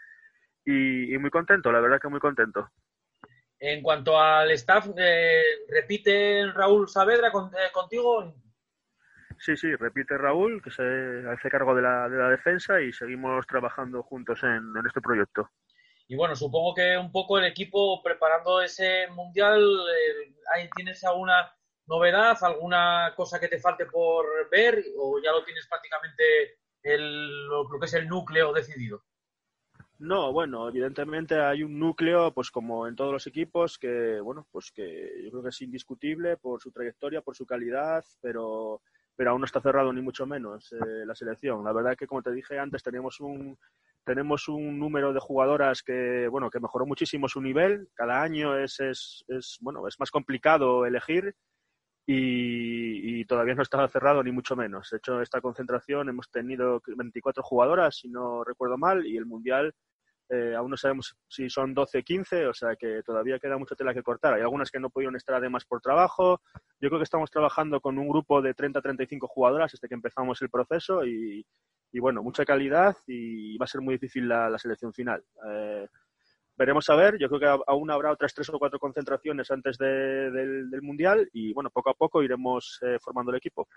Y, 0.65 1.17
muy 1.19 1.31
contento, 1.31 1.73
la 1.73 1.81
verdad 1.81 2.01
que 2.01 2.09
muy 2.09 2.21
contento. 2.21 2.71
En 3.59 3.83
cuanto 3.83 4.21
al 4.21 4.51
staff, 4.53 4.87
eh, 4.97 5.43
repite 5.69 6.53
Raúl 6.53 6.89
Saavedra 6.89 7.29
eh, 7.29 7.73
contigo. 7.73 8.35
Sí, 9.39 9.57
sí, 9.57 9.75
repite 9.77 10.17
Raúl, 10.17 10.63
que 10.63 10.71
se 10.71 10.83
hace 11.29 11.51
cargo 11.51 11.75
de 11.75 11.83
la, 11.83 12.09
de 12.09 12.17
la 12.17 12.31
defensa 12.31 12.81
y 12.81 12.93
seguimos 12.93 13.47
trabajando 13.47 14.03
juntos 14.03 14.43
en, 14.43 14.77
en 14.77 14.87
este 14.87 15.01
proyecto. 15.01 15.51
Y 16.09 16.17
bueno, 16.17 16.37
supongo 16.37 16.75
que 16.75 16.97
un 16.97 17.11
poco 17.11 17.39
el 17.39 17.45
equipo 17.45 18.03
preparando 18.03 18.61
ese 18.61 19.09
mundial, 19.09 19.61
eh, 19.61 20.35
¿ahí 20.55 20.69
¿tienes 20.75 21.03
alguna 21.05 21.53
novedad, 21.87 22.37
alguna 22.43 23.13
cosa 23.17 23.41
que 23.41 23.49
te 23.49 23.59
falte 23.59 23.87
por 23.87 24.49
ver 24.51 24.85
o 24.99 25.21
ya 25.23 25.33
lo 25.33 25.45
tienes 25.45 25.67
prácticamente 25.69 26.59
el, 26.83 27.47
lo, 27.47 27.65
lo 27.69 27.79
que 27.81 27.87
es 27.87 27.95
el 27.95 28.09
núcleo 28.09 28.53
decidido? 28.53 29.03
No, 29.99 30.31
bueno, 30.31 30.69
evidentemente 30.69 31.41
hay 31.41 31.63
un 31.63 31.79
núcleo, 31.79 32.33
pues 32.33 32.51
como 32.51 32.87
en 32.87 32.95
todos 32.95 33.13
los 33.13 33.27
equipos, 33.27 33.79
que 33.79 34.21
bueno, 34.21 34.47
pues 34.53 34.71
que 34.71 35.23
yo 35.25 35.31
creo 35.31 35.43
que 35.43 35.49
es 35.49 35.63
indiscutible 35.63 36.37
por 36.37 36.61
su 36.61 36.71
trayectoria, 36.71 37.23
por 37.23 37.35
su 37.35 37.47
calidad, 37.47 38.05
pero, 38.21 38.83
pero 39.17 39.31
aún 39.31 39.41
no 39.41 39.47
está 39.47 39.61
cerrado 39.61 39.93
ni 39.93 40.03
mucho 40.03 40.27
menos 40.27 40.73
eh, 40.73 41.05
la 41.07 41.15
selección. 41.15 41.65
La 41.65 41.73
verdad 41.73 41.97
que 41.97 42.07
como 42.07 42.23
te 42.23 42.33
dije 42.33 42.59
antes, 42.59 42.83
tenemos 42.83 43.21
un 43.21 43.59
tenemos 44.05 44.47
un 44.49 44.79
número 44.79 45.13
de 45.13 45.19
jugadoras 45.19 45.83
que 45.83 46.29
bueno 46.29 46.51
que 46.51 46.61
mejoró 46.61 46.87
muchísimo 46.87 47.29
su 47.29 47.41
nivel. 47.41 47.89
Cada 47.95 48.23
año 48.23 48.57
es, 48.57 48.79
es, 48.81 49.25
es 49.29 49.59
bueno 49.61 49.89
es 49.89 49.99
más 49.99 50.11
complicado 50.11 50.87
elegir 50.87 51.35
y, 52.07 53.21
y 53.21 53.25
todavía 53.25 53.55
no 53.55 53.63
estaba 53.63 53.89
cerrado 53.89 54.23
ni 54.23 54.31
mucho 54.31 54.55
menos. 54.55 54.91
De 54.91 54.99
hecho, 54.99 55.21
esta 55.21 55.41
concentración 55.41 56.09
hemos 56.09 56.31
tenido 56.31 56.81
24 56.87 57.43
jugadoras, 57.43 57.97
si 57.97 58.09
no 58.09 58.45
recuerdo 58.45 58.79
mal, 58.79 59.05
y 59.07 59.17
el 59.17 59.27
mundial 59.27 59.75
eh, 60.29 60.55
aún 60.57 60.71
no 60.71 60.77
sabemos 60.77 61.17
si 61.29 61.49
son 61.49 61.73
12 61.73 61.99
o 61.99 62.03
15, 62.03 62.47
o 62.49 62.55
sea 62.55 62.75
que 62.77 63.03
todavía 63.05 63.39
queda 63.39 63.59
mucha 63.59 63.77
tela 63.77 63.95
que 63.95 64.03
cortar. 64.03 64.35
Hay 64.35 64.43
algunas 64.43 64.71
que 64.71 64.81
no 64.81 64.91
pudieron 64.91 65.17
estar 65.17 65.37
además 65.37 65.65
por 65.65 65.81
trabajo. 65.81 66.41
Yo 66.81 66.89
creo 66.89 66.99
que 66.99 67.05
estamos 67.05 67.31
trabajando 67.31 67.81
con 67.81 67.99
un 67.99 68.09
grupo 68.09 68.43
de 68.43 68.55
30-35 68.55 69.29
jugadoras 69.29 69.73
desde 69.73 69.89
que 69.89 69.95
empezamos 69.95 70.43
el 70.43 70.51
proceso 70.51 71.05
y, 71.05 71.47
y, 71.93 72.01
bueno, 72.01 72.23
mucha 72.23 72.45
calidad 72.45 72.97
y 73.07 73.57
va 73.57 73.65
a 73.65 73.69
ser 73.69 73.81
muy 73.81 73.95
difícil 73.95 74.29
la, 74.29 74.59
selección 74.59 74.93
final. 74.93 75.23
Eh, 75.49 75.87
veremos 76.57 76.89
a 76.91 76.97
ver, 76.97 77.19
yo 77.19 77.29
creo 77.29 77.41
que 77.41 77.65
aún 77.67 77.91
habrá 77.91 78.11
otras 78.11 78.35
tres 78.35 78.49
o 78.49 78.59
cuatro 78.59 78.81
concentraciones 78.81 79.51
antes 79.51 79.79
de, 79.79 80.31
del, 80.31 80.71
del, 80.71 80.83
Mundial 80.83 81.29
y 81.33 81.53
bueno, 81.53 81.71
poco 81.71 81.91
a 81.91 81.95
poco 81.95 82.23
iremos 82.23 82.81
eh, 82.83 82.99
formando 83.01 83.31
el 83.31 83.39
equipo. 83.39 83.69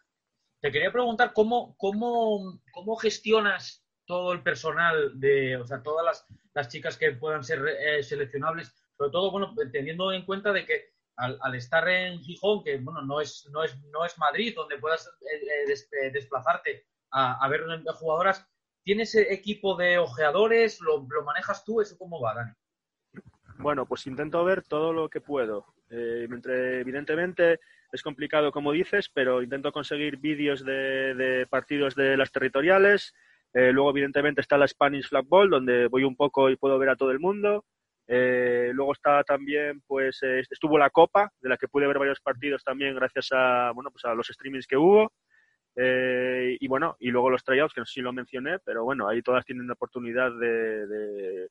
Te 0.61 0.71
quería 0.71 0.91
preguntar 0.91 1.31
cómo, 1.33 1.75
cómo, 1.77 2.59
cómo 2.73 2.95
gestionas 2.95 3.85
todo 4.09 4.33
el 4.33 4.41
personal 4.41 5.19
de, 5.19 5.55
o 5.57 5.67
sea, 5.67 5.83
todas 5.83 6.03
las, 6.03 6.25
las 6.55 6.67
chicas 6.67 6.97
que 6.97 7.11
puedan 7.11 7.43
ser 7.43 7.63
eh, 7.67 8.01
seleccionables, 8.01 8.75
sobre 8.97 9.11
todo, 9.11 9.29
bueno, 9.29 9.53
teniendo 9.71 10.11
en 10.11 10.25
cuenta 10.25 10.51
de 10.51 10.65
que 10.65 10.93
al, 11.15 11.37
al, 11.43 11.53
estar 11.53 11.87
en 11.87 12.19
Gijón, 12.19 12.63
que 12.63 12.77
bueno, 12.77 13.03
no 13.03 13.21
es, 13.21 13.47
no 13.51 13.63
es, 13.63 13.79
no 13.91 14.03
es 14.03 14.17
Madrid, 14.17 14.55
donde 14.55 14.79
puedas 14.79 15.07
eh, 15.21 15.67
des, 15.67 15.87
desplazarte 16.11 16.87
a, 17.11 17.45
a, 17.45 17.47
ver 17.49 17.63
jugadoras, 17.99 18.49
¿tienes 18.83 19.13
equipo 19.13 19.77
de 19.77 19.99
ojeadores? 19.99 20.81
¿Lo, 20.81 21.05
lo 21.07 21.23
manejas 21.23 21.63
tú? 21.63 21.79
¿Eso 21.79 21.95
cómo 21.95 22.19
va, 22.19 22.33
Dani? 22.33 22.51
Bueno, 23.59 23.85
pues 23.85 24.07
intento 24.07 24.43
ver 24.43 24.63
todo 24.63 24.91
lo 24.91 25.07
que 25.07 25.21
puedo. 25.21 25.67
Eh, 25.91 26.27
evidentemente 26.27 27.59
es 27.91 28.01
complicado, 28.01 28.51
como 28.51 28.71
dices, 28.71 29.07
pero 29.13 29.43
intento 29.43 29.71
conseguir 29.71 30.17
vídeos 30.17 30.65
de, 30.65 31.13
de 31.13 31.45
partidos 31.45 31.93
de 31.93 32.17
las 32.17 32.31
territoriales, 32.31 33.13
eh, 33.53 33.71
luego, 33.71 33.91
evidentemente, 33.91 34.41
está 34.41 34.57
la 34.57 34.67
Spanish 34.67 35.07
Flag 35.07 35.25
Ball, 35.27 35.49
donde 35.49 35.87
voy 35.87 36.03
un 36.03 36.15
poco 36.15 36.49
y 36.49 36.55
puedo 36.55 36.77
ver 36.77 36.89
a 36.89 36.95
todo 36.95 37.11
el 37.11 37.19
mundo. 37.19 37.65
Eh, 38.07 38.71
luego 38.73 38.93
está 38.93 39.23
también, 39.23 39.81
pues, 39.85 40.21
eh, 40.23 40.39
estuvo 40.49 40.77
la 40.77 40.89
Copa, 40.89 41.31
de 41.41 41.49
la 41.49 41.57
que 41.57 41.67
pude 41.67 41.87
ver 41.87 41.99
varios 41.99 42.19
partidos 42.21 42.63
también 42.63 42.95
gracias 42.95 43.29
a, 43.31 43.71
bueno, 43.71 43.91
pues 43.91 44.05
a 44.05 44.15
los 44.15 44.27
streamings 44.27 44.67
que 44.67 44.77
hubo. 44.77 45.11
Eh, 45.75 46.57
y 46.59 46.67
bueno, 46.67 46.95
y 46.99 47.09
luego 47.09 47.29
los 47.29 47.43
tryouts, 47.43 47.73
que 47.73 47.81
no 47.81 47.85
sé 47.85 47.93
si 47.93 48.01
lo 48.01 48.11
mencioné, 48.11 48.59
pero 48.65 48.83
bueno, 48.83 49.07
ahí 49.07 49.21
todas 49.21 49.45
tienen 49.45 49.67
la 49.67 49.73
oportunidad 49.73 50.31
de, 50.31 50.87
de 50.87 51.49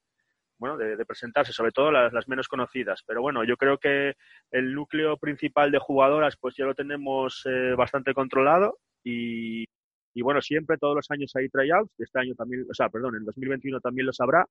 bueno, 0.59 0.77
de, 0.77 1.05
presentarse, 1.07 1.53
sobre 1.53 1.70
todo 1.73 1.93
las, 1.93 2.12
las, 2.12 2.29
menos 2.29 2.49
conocidas. 2.49 3.03
Pero 3.07 3.23
bueno, 3.23 3.45
yo 3.45 3.57
creo 3.57 3.79
que 3.79 4.15
el 4.51 4.75
núcleo 4.75 5.16
principal 5.16 5.70
de 5.70 5.79
jugadoras, 5.79 6.37
pues 6.37 6.57
ya 6.57 6.66
lo 6.66 6.75
tenemos 6.75 7.43
eh, 7.47 7.75
bastante 7.77 8.12
controlado 8.15 8.79
y, 9.05 9.65
y 10.19 10.23
bueno, 10.23 10.43
siempre, 10.43 10.78
todos 10.78 10.97
los 10.97 11.09
años 11.12 11.31
hay 11.36 11.49
tryouts. 11.49 11.93
Este 11.97 12.19
año 12.19 12.35
también, 12.35 12.66
o 12.69 12.74
sea, 12.74 12.89
perdón, 12.89 13.15
en 13.15 13.24
2021 13.24 13.81
también 13.81 14.05
los 14.05 14.20
habrá. 14.20 14.45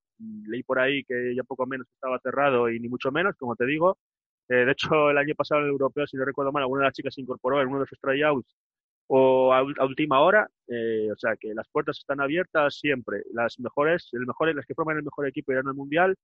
Leí 0.47 0.63
por 0.63 0.79
ahí 0.79 1.03
que 1.03 1.35
ya 1.35 1.43
poco 1.43 1.65
menos 1.65 1.85
estaba 1.93 2.17
cerrado 2.19 2.69
y 2.69 2.79
ni 2.79 2.87
mucho 2.87 3.11
menos, 3.11 3.35
como 3.35 3.53
te 3.57 3.65
digo. 3.65 3.97
Eh, 4.47 4.63
de 4.63 4.71
hecho, 4.71 5.09
el 5.09 5.17
año 5.17 5.35
pasado 5.35 5.59
en 5.59 5.65
el 5.65 5.71
europeo, 5.71 6.07
si 6.07 6.15
no 6.15 6.23
recuerdo 6.23 6.53
mal, 6.53 6.63
alguna 6.63 6.83
de 6.83 6.87
las 6.87 6.93
chicas 6.93 7.13
se 7.13 7.19
incorporó 7.19 7.61
en 7.61 7.67
uno 7.67 7.79
de 7.79 7.83
esos 7.83 7.99
tryouts 7.99 8.55
o 9.07 9.51
a, 9.53 9.59
a 9.59 9.85
última 9.85 10.21
hora. 10.21 10.49
Eh, 10.69 11.09
o 11.11 11.17
sea, 11.17 11.35
que 11.35 11.53
las 11.53 11.67
puertas 11.67 11.97
están 11.97 12.21
abiertas 12.21 12.79
siempre. 12.79 13.23
Las 13.33 13.59
mejores, 13.59 14.07
el 14.13 14.25
mejor, 14.25 14.55
las 14.55 14.65
que 14.65 14.73
forman 14.73 14.95
el 14.95 15.03
mejor 15.03 15.27
equipo 15.27 15.51
irán 15.51 15.67
al 15.67 15.73
mundial 15.73 16.15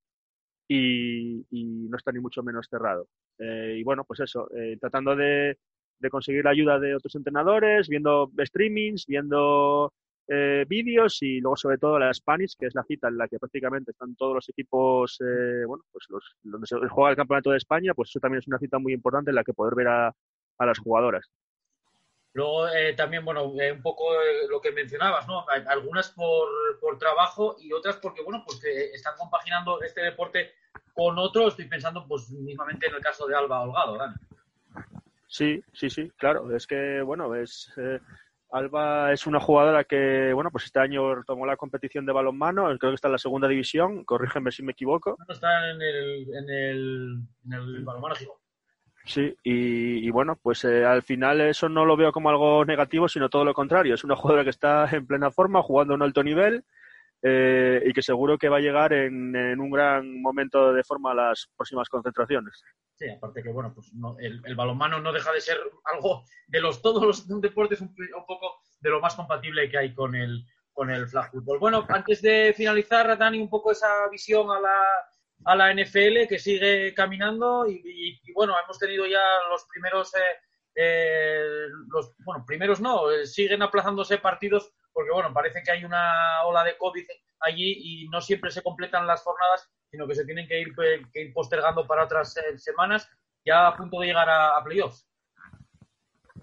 y, 0.70 1.46
y 1.52 1.88
no 1.90 1.98
está 1.98 2.14
ni 2.14 2.22
mucho 2.22 2.44
menos 2.44 2.68
cerrado. 2.70 3.10
Eh, 3.40 3.76
y 3.80 3.84
bueno, 3.84 4.06
pues 4.06 4.22
eso, 4.22 4.50
eh, 4.56 4.78
tratando 4.80 5.18
de, 5.18 5.58
de 6.00 6.10
conseguir 6.10 6.44
la 6.44 6.52
ayuda 6.52 6.80
de 6.80 6.96
otros 6.96 7.16
entrenadores, 7.16 7.88
viendo 7.88 8.32
streamings, 8.46 9.06
viendo 9.08 9.94
eh, 10.28 10.66
vídeos 10.68 11.22
y 11.22 11.40
luego 11.40 11.56
sobre 11.56 11.78
todo 11.78 12.00
la 12.00 12.14
Spanish, 12.14 12.56
que 12.58 12.68
es 12.68 12.76
la 12.76 12.84
cita 12.84 13.08
en 13.08 13.18
la 13.18 13.28
que 13.28 13.40
prácticamente 13.40 13.92
están 13.92 14.16
todos 14.16 14.36
los 14.36 14.50
equipos, 14.50 15.20
eh, 15.22 15.66
bueno, 15.66 15.84
pues 15.92 16.06
los, 16.10 16.36
donde 16.44 16.68
se 16.68 16.76
juega 16.90 17.12
el 17.12 17.16
campeonato 17.16 17.52
de 17.52 17.58
España, 17.58 17.94
pues 17.94 18.10
eso 18.10 18.20
también 18.20 18.40
es 18.40 18.48
una 18.48 18.60
cita 18.60 18.80
muy 18.80 18.94
importante 18.94 19.32
en 19.32 19.36
la 19.36 19.44
que 19.44 19.54
poder 19.54 19.76
ver 19.76 19.88
a, 19.88 20.16
a 20.58 20.66
las 20.66 20.80
jugadoras. 20.80 21.30
Luego 22.34 22.68
eh, 22.70 22.94
también, 22.94 23.24
bueno, 23.24 23.54
eh, 23.62 23.72
un 23.72 23.82
poco 23.84 24.12
eh, 24.16 24.48
lo 24.50 24.60
que 24.60 24.72
mencionabas, 24.72 25.28
¿no? 25.28 25.46
Algunas 25.68 26.10
por, 26.10 26.50
por, 26.80 26.98
trabajo 26.98 27.56
y 27.60 27.72
otras 27.72 27.98
porque, 27.98 28.24
bueno, 28.24 28.44
pues 28.46 28.60
que 28.60 28.86
están 28.86 29.14
compaginando 29.18 29.82
este 29.84 30.02
deporte 30.02 30.52
con 30.94 31.18
otro. 31.20 31.48
Estoy 31.48 31.66
pensando, 31.66 32.08
pues, 32.08 32.32
mismamente 32.32 32.88
en 32.88 32.96
el 32.96 33.02
caso 33.02 33.28
de 33.28 33.36
Alba 33.36 33.62
Holgado. 33.62 34.00
Sí, 35.34 35.64
sí, 35.74 35.90
sí, 35.90 36.12
claro. 36.16 36.56
Es 36.56 36.68
que, 36.68 37.02
bueno, 37.02 37.34
es 37.34 37.74
eh, 37.78 38.00
Alba 38.52 39.12
es 39.12 39.26
una 39.26 39.40
jugadora 39.40 39.84
que, 39.84 40.32
bueno, 40.32 40.52
pues 40.52 40.66
este 40.66 40.80
año 40.80 41.24
tomó 41.24 41.48
la 41.48 41.58
competición 41.58 42.06
de 42.06 42.14
balonmano, 42.14 42.66
creo 42.78 42.92
que 42.92 42.96
está 42.96 43.08
en 43.08 43.14
la 43.14 43.18
segunda 43.18 43.48
división, 43.48 44.04
corrígeme 44.06 44.52
si 44.52 44.62
me 44.62 44.74
equivoco. 44.74 45.18
No, 45.18 45.34
está 45.34 45.72
en 45.72 45.82
el, 45.82 46.36
en 46.36 46.50
el, 46.52 47.18
en 47.46 47.54
el 47.54 47.84
balonmano. 47.84 48.14
Sí, 49.06 49.36
y, 49.44 50.08
y, 50.08 50.10
bueno, 50.12 50.38
pues 50.40 50.66
eh, 50.66 50.86
al 50.86 51.02
final 51.02 51.42
eso 51.42 51.68
no 51.68 51.84
lo 51.84 51.98
veo 51.98 52.12
como 52.12 52.30
algo 52.30 52.64
negativo, 52.64 53.10
sino 53.10 53.28
todo 53.28 53.44
lo 53.44 53.56
contrario. 53.56 53.96
Es 53.96 54.04
una 54.04 54.16
jugadora 54.16 54.44
que 54.44 54.52
está 54.52 54.88
en 54.92 55.08
plena 55.08 55.32
forma, 55.32 55.64
jugando 55.64 55.94
a 55.94 55.96
un 55.96 56.04
alto 56.04 56.22
nivel 56.22 56.64
eh, 57.26 57.82
y 57.86 57.94
que 57.94 58.02
seguro 58.02 58.38
que 58.38 58.50
va 58.50 58.58
a 58.58 58.62
llegar 58.62 58.92
en, 58.92 59.36
en, 59.36 59.60
un 59.62 59.72
gran 59.72 60.22
momento 60.22 60.74
de 60.74 60.84
forma 60.84 61.12
a 61.12 61.16
las 61.16 61.50
próximas 61.56 61.88
concentraciones. 61.88 62.62
Sí, 62.96 63.10
aparte 63.10 63.42
que, 63.42 63.50
bueno, 63.50 63.74
pues 63.74 63.94
no, 63.94 64.18
el, 64.20 64.42
balonmano 64.56 65.00
no 65.00 65.14
deja 65.14 65.32
de 65.32 65.40
ser 65.40 65.58
algo 65.86 66.26
de 66.48 66.60
los 66.60 66.82
todos 66.82 67.04
los 67.04 67.42
deportes 67.42 67.82
un, 67.82 67.96
poco 68.28 68.62
de 68.80 68.90
lo 68.90 69.00
más 69.00 69.16
compatible 69.16 69.70
que 69.70 69.78
hay 69.78 69.94
con 69.94 70.16
el, 70.16 70.46
con 70.74 70.90
el 70.90 71.08
flag 71.08 71.32
football. 71.32 71.60
Bueno, 71.60 71.86
antes 71.88 72.22
de 72.22 72.54
finalizar, 72.56 73.18
Dani, 73.18 73.40
un 73.40 73.50
poco 73.50 73.72
esa 73.72 74.10
visión 74.12 74.52
a 74.52 74.60
la, 74.60 74.82
a 75.46 75.56
la 75.56 75.74
NFL 75.74 76.28
que 76.28 76.40
sigue 76.40 76.94
caminando 76.94 77.66
y 77.68 78.22
bueno, 78.34 78.54
hemos 78.62 78.78
tenido 78.80 79.06
ya 79.06 79.22
los 79.50 79.66
primeros, 79.66 80.14
eh, 80.16 80.20
eh, 80.76 81.68
los, 81.88 82.14
bueno, 82.26 82.44
primeros 82.46 82.82
no, 82.82 83.12
eh, 83.12 83.26
siguen 83.26 83.62
aplazándose 83.62 84.18
partidos 84.18 84.74
porque 84.94 85.12
bueno, 85.12 85.34
parece 85.34 85.62
que 85.64 85.72
hay 85.72 85.84
una 85.86 86.44
ola 86.46 86.64
de 86.64 86.78
COVID 86.78 87.06
allí 87.42 88.04
y 88.06 88.10
no 88.10 88.22
siempre 88.22 88.52
se 88.52 88.62
completan 88.64 89.06
las 89.08 89.22
jornadas, 89.24 89.70
sino 89.90 90.08
que 90.08 90.16
se 90.16 90.26
tienen 90.26 90.48
que 90.48 90.60
ir, 90.62 90.74
postergando 91.34 91.86
para 91.86 92.06
otras 92.06 92.36
eh, 92.38 92.58
semanas. 92.58 93.10
ya 93.46 93.68
a 93.68 93.76
punto 93.76 94.00
de 94.00 94.08
llegar 94.08 94.30
a, 94.30 94.58
a 94.58 94.64
playoffs. 94.64 95.08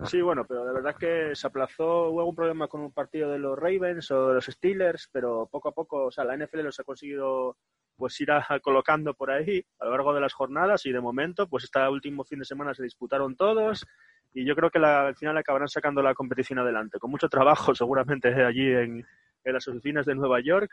Sí, 0.05 0.23
bueno, 0.23 0.47
pero 0.47 0.65
de 0.65 0.73
verdad 0.73 0.97
que 0.97 1.35
se 1.35 1.47
aplazó, 1.47 2.09
hubo 2.09 2.21
algún 2.21 2.35
problema 2.35 2.69
con 2.69 2.81
un 2.81 2.93
partido 2.93 3.31
de 3.31 3.39
los 3.39 3.59
Ravens 3.59 4.11
o 4.11 4.29
de 4.29 4.35
los 4.35 4.47
Steelers, 4.47 5.09
pero 5.13 5.47
poco 5.51 5.69
a 5.69 5.73
poco, 5.73 6.07
o 6.07 6.11
sea, 6.11 6.25
la 6.25 6.37
NFL 6.39 6.61
los 6.63 6.81
ha 6.81 6.85
conseguido 6.85 7.59
pues 7.97 8.19
ir 8.21 8.31
a- 8.31 8.47
colocando 8.63 9.13
por 9.13 9.31
ahí 9.31 9.63
a 9.79 9.85
lo 9.85 9.91
largo 9.91 10.15
de 10.15 10.21
las 10.23 10.33
jornadas 10.33 10.87
y 10.87 10.93
de 10.93 11.01
momento, 11.01 11.49
pues 11.49 11.65
este 11.65 11.87
último 11.87 12.25
fin 12.25 12.39
de 12.39 12.47
semana 12.47 12.73
se 12.73 12.83
disputaron 12.83 13.37
todos 13.37 13.87
y 14.33 14.45
yo 14.45 14.55
creo 14.55 14.71
que 14.71 14.79
la- 14.79 15.09
al 15.09 15.17
final 15.17 15.37
acabarán 15.37 15.69
sacando 15.69 16.03
la 16.03 16.15
competición 16.15 16.59
adelante, 16.59 16.99
con 16.99 17.11
mucho 17.11 17.29
trabajo 17.29 17.75
seguramente 17.75 18.29
allí 18.29 18.67
en, 18.67 19.07
las 19.45 19.67
oficinas 19.69 20.07
de 20.07 20.15
Nueva 20.15 20.41
York, 20.41 20.71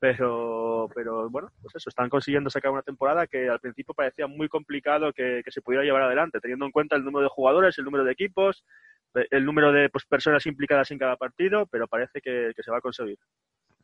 pero, 0.00 0.88
pero 0.94 1.28
bueno, 1.28 1.50
pues 1.60 1.74
eso, 1.76 1.90
están 1.90 2.08
consiguiendo 2.08 2.48
sacar 2.50 2.70
una 2.70 2.82
temporada 2.82 3.26
que 3.26 3.48
al 3.48 3.60
principio 3.60 3.94
parecía 3.94 4.26
muy 4.26 4.48
complicado 4.48 5.12
que, 5.12 5.42
que 5.44 5.50
se 5.50 5.60
pudiera 5.60 5.84
llevar 5.84 6.02
adelante, 6.02 6.40
teniendo 6.40 6.64
en 6.64 6.72
cuenta 6.72 6.96
el 6.96 7.04
número 7.04 7.24
de 7.24 7.28
jugadores, 7.28 7.76
el 7.78 7.84
número 7.84 8.04
de 8.04 8.12
equipos, 8.12 8.64
eh, 9.14 9.26
el 9.30 9.44
número 9.44 9.72
de 9.72 9.90
pues, 9.90 10.06
personas 10.06 10.46
implicadas 10.46 10.90
en 10.90 10.98
cada 10.98 11.16
partido, 11.16 11.66
pero 11.66 11.86
parece 11.86 12.20
que, 12.20 12.52
se 12.56 12.70
va 12.70 12.78
a 12.78 12.80
conseguir. 12.80 13.18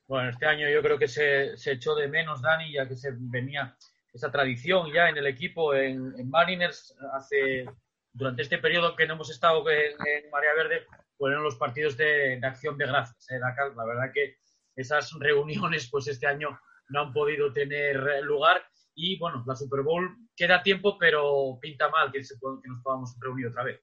Bueno, 0.09 0.31
este 0.31 0.47
año 0.47 0.69
yo 0.71 0.83
creo 0.83 0.99
que 0.99 1.09
se, 1.09 1.57
se 1.57 1.73
echó 1.73 1.95
de 1.95 2.09
menos, 2.09 2.41
Dani, 2.41 2.73
ya 2.73 2.89
que 2.89 2.97
se 2.97 3.11
venía 3.13 3.77
esa 4.13 4.31
tradición 4.31 4.93
ya 4.93 5.09
en 5.09 5.17
el 5.19 5.27
equipo, 5.27 5.75
en 5.75 6.31
Mariners, 6.31 6.97
hace 7.13 7.67
durante 8.15 8.43
este 8.43 8.59
periodo 8.59 8.95
que 8.95 9.07
no 9.07 9.15
hemos 9.15 9.31
estado 9.31 9.69
en, 9.69 9.93
en 10.07 10.31
Marea 10.31 10.55
Verde, 10.55 10.87
fueron 11.19 11.43
los 11.43 11.57
partidos 11.57 11.97
de, 11.97 12.41
acción 12.43 12.79
de 12.79 12.87
gracias. 12.87 13.31
¿eh? 13.31 13.39
La, 13.39 13.85
verdad 13.85 14.13
que 14.15 14.37
esas 14.75 15.13
reuniones, 15.19 15.89
pues 15.91 16.09
este 16.09 16.27
año 16.27 16.59
no 16.89 17.01
han 17.01 17.13
podido 17.13 17.53
tener 17.53 17.97
lugar. 18.23 18.63
Y 18.95 19.19
bueno, 19.19 19.43
la 19.47 19.57
Super 19.57 19.83
Bowl 19.83 20.17
queda 20.37 20.63
tiempo, 20.63 20.97
pero 20.97 21.59
pinta 21.61 21.89
mal 21.89 22.13
que, 22.13 22.23
se, 22.23 22.37
que 22.37 22.69
nos 22.69 22.81
podamos 22.83 23.17
reunir 23.21 23.49
otra 23.49 23.65
vez. 23.65 23.81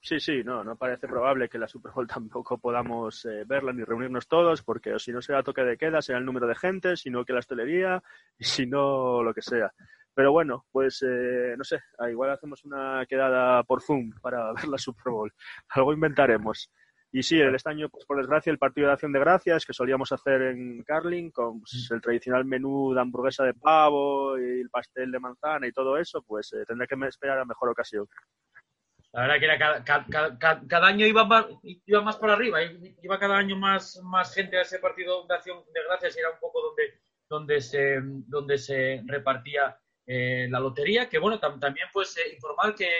Sí, 0.00 0.20
sí, 0.20 0.42
no, 0.44 0.62
no 0.64 0.76
parece 0.76 1.08
probable 1.08 1.48
que 1.48 1.58
la 1.58 1.68
Super 1.68 1.92
Bowl 1.92 2.06
tampoco 2.08 2.58
podamos 2.58 3.24
eh, 3.24 3.44
verla 3.46 3.72
ni 3.72 3.84
reunirnos 3.84 4.26
todos, 4.26 4.62
porque 4.62 4.98
si 4.98 5.12
no 5.12 5.22
será 5.22 5.42
toque 5.42 5.62
de 5.62 5.76
queda, 5.76 6.02
será 6.02 6.18
el 6.18 6.24
número 6.24 6.46
de 6.46 6.56
gente, 6.56 6.96
si 6.96 7.10
no 7.10 7.24
que 7.24 7.32
la 7.32 7.38
hostelería 7.38 8.02
y 8.36 8.44
si 8.44 8.66
no 8.66 9.22
lo 9.22 9.32
que 9.32 9.42
sea. 9.42 9.72
Pero 10.14 10.32
bueno, 10.32 10.66
pues 10.70 11.02
eh, 11.02 11.54
no 11.56 11.64
sé, 11.64 11.80
ah, 11.98 12.10
igual 12.10 12.30
hacemos 12.30 12.64
una 12.64 13.04
quedada 13.08 13.62
por 13.64 13.82
Zoom 13.82 14.12
para 14.20 14.52
ver 14.54 14.68
la 14.68 14.78
Super 14.78 15.12
Bowl. 15.12 15.32
Algo 15.70 15.92
inventaremos. 15.92 16.70
Y 17.14 17.22
sí, 17.22 17.38
el 17.38 17.54
este 17.54 17.68
año, 17.68 17.90
pues 17.90 18.06
por 18.06 18.16
desgracia, 18.16 18.50
el 18.50 18.58
partido 18.58 18.86
de 18.86 18.94
acción 18.94 19.12
de 19.12 19.18
gracias 19.18 19.66
que 19.66 19.74
solíamos 19.74 20.10
hacer 20.12 20.40
en 20.40 20.82
Carling 20.82 21.30
con 21.30 21.60
pues, 21.60 21.90
el 21.90 22.00
tradicional 22.00 22.46
menú 22.46 22.94
de 22.94 23.02
hamburguesa 23.02 23.44
de 23.44 23.52
pavo 23.52 24.38
y 24.38 24.62
el 24.62 24.70
pastel 24.70 25.12
de 25.12 25.20
manzana 25.20 25.66
y 25.66 25.72
todo 25.72 25.98
eso, 25.98 26.22
pues 26.22 26.54
eh, 26.54 26.64
tendré 26.66 26.86
que 26.86 26.96
esperar 27.06 27.38
a 27.38 27.44
mejor 27.44 27.68
ocasión. 27.68 28.08
La 29.12 29.22
verdad 29.22 29.38
que 29.38 29.44
era 29.44 29.58
cada, 29.58 29.84
cada, 29.84 30.38
cada, 30.38 30.66
cada 30.66 30.86
año 30.86 31.04
iba 31.04 31.26
más, 31.26 31.44
iba 31.62 32.00
más 32.00 32.16
para 32.16 32.32
arriba, 32.32 32.60
iba 32.62 33.18
cada 33.18 33.36
año 33.36 33.56
más, 33.56 34.00
más 34.02 34.34
gente 34.34 34.56
a 34.56 34.62
ese 34.62 34.78
partido 34.78 35.26
de 35.26 35.34
acción 35.34 35.58
de 35.74 35.84
gracias 35.86 36.16
y 36.16 36.20
era 36.20 36.30
un 36.30 36.40
poco 36.40 36.62
donde, 36.62 36.98
donde, 37.28 37.60
se, 37.60 38.00
donde 38.02 38.56
se 38.56 39.02
repartía 39.04 39.78
eh, 40.06 40.46
la 40.50 40.60
lotería. 40.60 41.08
Que 41.08 41.18
bueno, 41.18 41.38
tam, 41.38 41.58
también 41.60 41.88
pues 41.92 42.16
eh, 42.16 42.34
informar 42.34 42.74
que, 42.74 42.90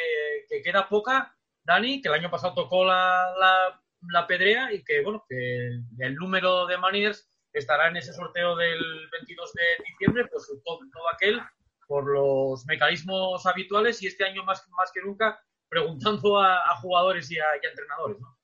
que, 0.49 0.63
queda 0.63 0.89
poca, 0.89 1.37
Dani, 1.65 2.01
que 2.01 2.09
el 2.09 2.15
año 2.15 2.31
pasado 2.31 2.55
tocó 2.55 2.85
la, 2.85 3.33
la, 3.39 3.83
la, 4.09 4.27
pedrea 4.27 4.73
y 4.73 4.83
que 4.85 5.03
bueno, 5.03 5.25
que 5.29 5.81
el 5.99 6.15
número 6.15 6.67
de 6.67 6.79
Mariners 6.79 7.29
estará 7.53 7.89
en 7.89 7.97
ese 7.97 8.13
sorteo 8.13 8.57
del 8.57 8.81
22 9.11 9.53
de 9.53 9.85
diciembre, 9.91 10.27
pues 10.27 10.47
todo, 10.65 10.79
todo 10.93 11.09
aquel 11.13 11.41
por 11.87 12.07
los 12.07 12.65
mecanismos 12.67 13.45
habituales 13.45 14.03
y 14.03 14.07
este 14.07 14.25
año 14.25 14.45
más, 14.45 14.67
más 14.71 14.91
que 14.93 15.03
nunca 15.03 15.39
preguntando 15.69 16.39
a, 16.39 16.71
a 16.71 16.77
jugadores 16.77 17.31
y 17.31 17.39
a, 17.39 17.45
y 17.63 17.67
a, 17.67 17.71
entrenadores, 17.71 18.19
¿no? 18.21 18.39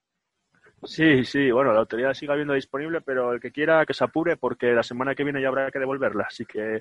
Sí, 0.85 1.25
sí, 1.25 1.51
bueno, 1.51 1.73
la 1.73 1.81
lotería 1.81 2.15
sigue 2.15 2.33
habiendo 2.33 2.55
disponible, 2.55 3.01
pero 3.01 3.33
el 3.33 3.41
que 3.41 3.51
quiera 3.51 3.85
que 3.85 3.95
se 3.95 4.05
apure 4.05 4.37
porque 4.37 4.73
la 4.73 4.83
semana 4.83 5.15
que 5.15 5.25
viene 5.25 5.43
ya 5.43 5.49
habrá 5.49 5.71
que 5.71 5.79
devolverla. 5.79 6.25
Así 6.29 6.47
que 6.47 6.81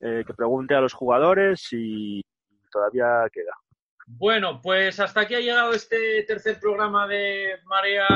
eh, 0.00 0.24
que 0.26 0.34
pregunte 0.34 0.74
a 0.74 0.80
los 0.80 0.94
jugadores 0.94 1.68
y 1.72 2.22
todavía 2.70 3.28
queda. 3.30 3.52
Bueno, 4.06 4.60
pues 4.62 4.98
hasta 5.00 5.22
aquí 5.22 5.34
ha 5.34 5.40
llegado 5.40 5.72
este 5.72 6.22
tercer 6.24 6.58
programa 6.58 7.06
de 7.06 7.58
Marea 7.64 8.08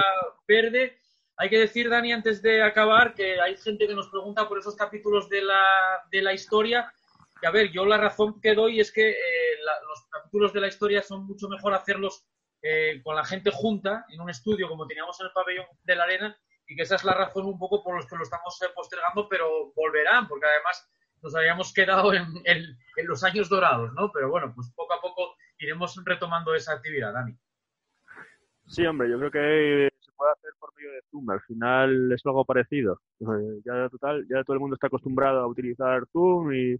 Verde. 0.46 0.98
Hay 1.36 1.48
que 1.48 1.60
decir, 1.60 1.88
Dani, 1.88 2.12
antes 2.12 2.42
de 2.42 2.62
acabar, 2.62 3.14
que 3.14 3.40
hay 3.40 3.56
gente 3.56 3.86
que 3.86 3.94
nos 3.94 4.08
pregunta 4.08 4.48
por 4.48 4.58
esos 4.58 4.76
capítulos 4.76 5.28
de 5.28 5.42
la, 5.42 5.62
de 6.10 6.22
la 6.22 6.32
historia. 6.32 6.92
Que, 7.40 7.46
a 7.46 7.50
ver, 7.50 7.70
yo 7.70 7.86
la 7.86 7.96
razón 7.96 8.40
que 8.40 8.54
doy 8.54 8.80
es 8.80 8.90
que 8.90 9.10
eh, 9.10 9.14
la, 9.64 9.72
los 9.86 10.06
capítulos 10.10 10.52
de 10.52 10.60
la 10.60 10.68
historia 10.68 11.02
son 11.02 11.26
mucho 11.26 11.48
mejor 11.48 11.74
hacerlos 11.74 12.26
eh, 12.62 13.00
con 13.02 13.14
la 13.14 13.24
gente 13.24 13.50
junta 13.52 14.04
en 14.08 14.20
un 14.20 14.30
estudio 14.30 14.68
como 14.68 14.86
teníamos 14.86 15.18
en 15.20 15.26
el 15.26 15.32
pabellón 15.32 15.66
de 15.84 15.96
la 15.96 16.04
arena 16.04 16.36
y 16.66 16.76
que 16.76 16.82
esa 16.82 16.96
es 16.96 17.04
la 17.04 17.14
razón 17.14 17.46
un 17.46 17.58
poco 17.58 17.82
por 17.82 17.96
los 17.96 18.06
que 18.06 18.16
lo 18.16 18.22
estamos 18.22 18.60
eh, 18.62 18.66
postergando, 18.74 19.28
pero 19.28 19.72
volverán, 19.74 20.28
porque 20.28 20.46
además 20.46 20.90
nos 21.22 21.34
habíamos 21.34 21.72
quedado 21.72 22.12
en, 22.12 22.26
en, 22.44 22.64
en, 22.96 23.06
los 23.06 23.24
años 23.24 23.48
dorados, 23.48 23.92
¿no? 23.94 24.12
Pero 24.12 24.30
bueno, 24.30 24.52
pues 24.54 24.70
poco 24.74 24.94
a 24.94 25.00
poco 25.00 25.34
iremos 25.58 26.00
retomando 26.04 26.54
esa 26.54 26.74
actividad, 26.74 27.12
Dani. 27.12 27.36
Sí, 28.68 28.84
hombre, 28.84 29.10
yo 29.10 29.18
creo 29.18 29.30
que 29.30 29.88
se 29.98 30.12
puede 30.12 30.32
hacer 30.32 30.50
por 30.58 30.74
medio 30.74 30.92
de 30.92 31.02
Zoom. 31.10 31.30
Al 31.30 31.40
final 31.40 32.12
es 32.12 32.20
algo 32.26 32.44
parecido. 32.44 33.00
Eh, 33.20 33.62
ya 33.64 33.88
total, 33.88 34.26
ya 34.28 34.44
todo 34.44 34.54
el 34.54 34.60
mundo 34.60 34.74
está 34.74 34.88
acostumbrado 34.88 35.40
a 35.40 35.46
utilizar 35.46 36.06
Zoom 36.12 36.52
y 36.52 36.76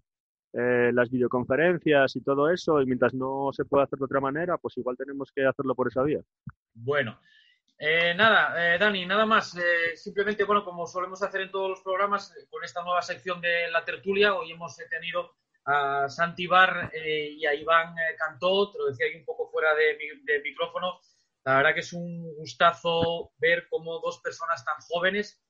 eh, 0.53 0.91
las 0.95 1.11
videoconferencias 1.11 2.17
y 2.17 2.23
todo 2.23 2.51
eso, 2.51 2.81
y 2.81 2.87
mientras 2.87 3.13
no 3.13 3.51
se 3.53 3.65
pueda 3.65 3.85
hacer 3.85 3.99
de 3.99 4.07
otra 4.07 4.21
manera, 4.21 4.57
pues 4.57 4.77
igual 4.79 4.97
tenemos 4.97 5.31
que 5.31 5.45
hacerlo 5.45 5.75
por 5.75 5.89
esa 5.89 6.03
vía. 6.03 6.21
Bueno, 6.73 7.21
eh, 7.79 8.15
nada, 8.15 8.75
eh, 8.75 8.79
Dani, 8.79 9.05
nada 9.05 9.27
más. 9.27 9.55
simplemente, 9.95 10.45
bueno, 10.45 10.65
como 10.65 10.87
solemos 10.87 11.23
hacer 11.23 11.43
en 11.43 11.51
todos 11.51 11.69
los 11.71 11.83
programas, 11.83 12.35
con 12.51 12.65
esta 12.65 12.83
nueva 12.83 13.03
sección 13.03 13.41
de 13.41 13.71
la 13.71 13.85
tertulia, 13.85 14.35
hoy 14.35 14.53
hemos 14.53 14.77
tenido 14.89 15.33
a 15.67 16.09
Santi 16.09 16.47
Bar 16.47 16.91
y 16.95 17.45
a 17.45 17.55
Iván 17.55 17.95
Cantó, 18.17 18.73
te 18.73 18.79
lo 18.79 18.87
decía 18.87 19.07
ahí 19.07 19.17
un 19.17 19.27
poco 19.27 19.51
fuera 19.51 19.75
de, 19.75 19.99
de 20.25 20.41
micrófono. 20.41 20.99
La 21.45 21.59
verdad 21.59 21.75
que 21.75 21.81
es 21.81 21.93
un 21.93 22.35
gustazo 22.37 23.33
ver 23.39 23.69
cómo 23.69 24.01
dos 24.01 24.21
personas 24.21 24.65
tan 24.65 24.77
jóvenes 24.89 25.43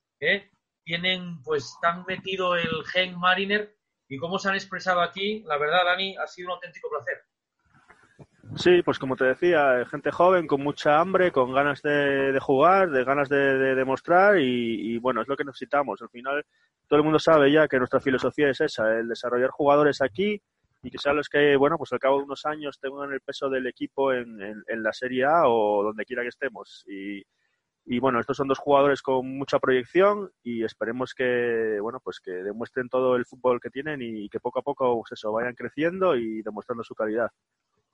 tienen, 0.84 1.40
pues, 1.42 1.76
tan 1.80 2.04
metido 2.06 2.56
el 2.56 2.84
gen 2.86 3.16
Mariner 3.16 3.77
y 4.08 4.16
cómo 4.16 4.38
se 4.38 4.48
han 4.48 4.54
expresado 4.54 5.00
aquí, 5.00 5.42
la 5.46 5.58
verdad, 5.58 5.84
Dani, 5.84 6.16
ha 6.16 6.26
sido 6.26 6.48
un 6.48 6.54
auténtico 6.54 6.88
placer. 6.88 7.22
Sí, 8.56 8.82
pues 8.82 8.98
como 8.98 9.14
te 9.14 9.26
decía, 9.26 9.84
gente 9.90 10.10
joven 10.10 10.46
con 10.46 10.62
mucha 10.62 10.98
hambre, 10.98 11.30
con 11.30 11.52
ganas 11.52 11.82
de, 11.82 12.38
jugar, 12.40 12.90
de 12.90 13.04
ganas 13.04 13.28
de, 13.28 13.36
de 13.36 13.74
demostrar 13.74 14.38
y, 14.38 14.98
bueno, 14.98 15.20
es 15.20 15.28
lo 15.28 15.36
que 15.36 15.44
necesitamos. 15.44 16.00
Al 16.00 16.08
final, 16.08 16.44
todo 16.86 16.98
el 16.98 17.04
mundo 17.04 17.18
sabe 17.18 17.52
ya 17.52 17.68
que 17.68 17.78
nuestra 17.78 18.00
filosofía 18.00 18.48
es 18.48 18.60
esa, 18.62 18.98
el 18.98 19.08
desarrollar 19.08 19.50
jugadores 19.50 20.00
aquí 20.00 20.40
y 20.82 20.90
que 20.90 20.98
sean 20.98 21.16
los 21.16 21.28
que, 21.28 21.56
bueno, 21.56 21.76
pues 21.76 21.92
al 21.92 21.98
cabo 21.98 22.18
de 22.18 22.24
unos 22.24 22.46
años 22.46 22.78
tengan 22.80 23.12
el 23.12 23.20
peso 23.20 23.50
del 23.50 23.66
equipo 23.66 24.12
en, 24.14 24.40
en, 24.40 24.64
en 24.66 24.82
la 24.82 24.94
Serie 24.94 25.24
A 25.24 25.42
o 25.46 25.82
donde 25.82 26.06
quiera 26.06 26.22
que 26.22 26.28
estemos. 26.28 26.84
Y, 26.88 27.22
y 27.90 28.00
bueno, 28.00 28.20
estos 28.20 28.36
son 28.36 28.48
dos 28.48 28.58
jugadores 28.58 29.00
con 29.00 29.26
mucha 29.38 29.58
proyección 29.58 30.30
y 30.42 30.62
esperemos 30.62 31.14
que, 31.14 31.78
bueno, 31.80 32.00
pues 32.04 32.20
que 32.20 32.30
demuestren 32.30 32.90
todo 32.90 33.16
el 33.16 33.24
fútbol 33.24 33.60
que 33.62 33.70
tienen 33.70 34.02
y 34.02 34.28
que 34.28 34.40
poco 34.40 34.58
a 34.58 34.62
poco, 34.62 35.00
pues 35.00 35.12
eso, 35.12 35.32
vayan 35.32 35.54
creciendo 35.54 36.14
y 36.14 36.42
demostrando 36.42 36.84
su 36.84 36.94
calidad. 36.94 37.30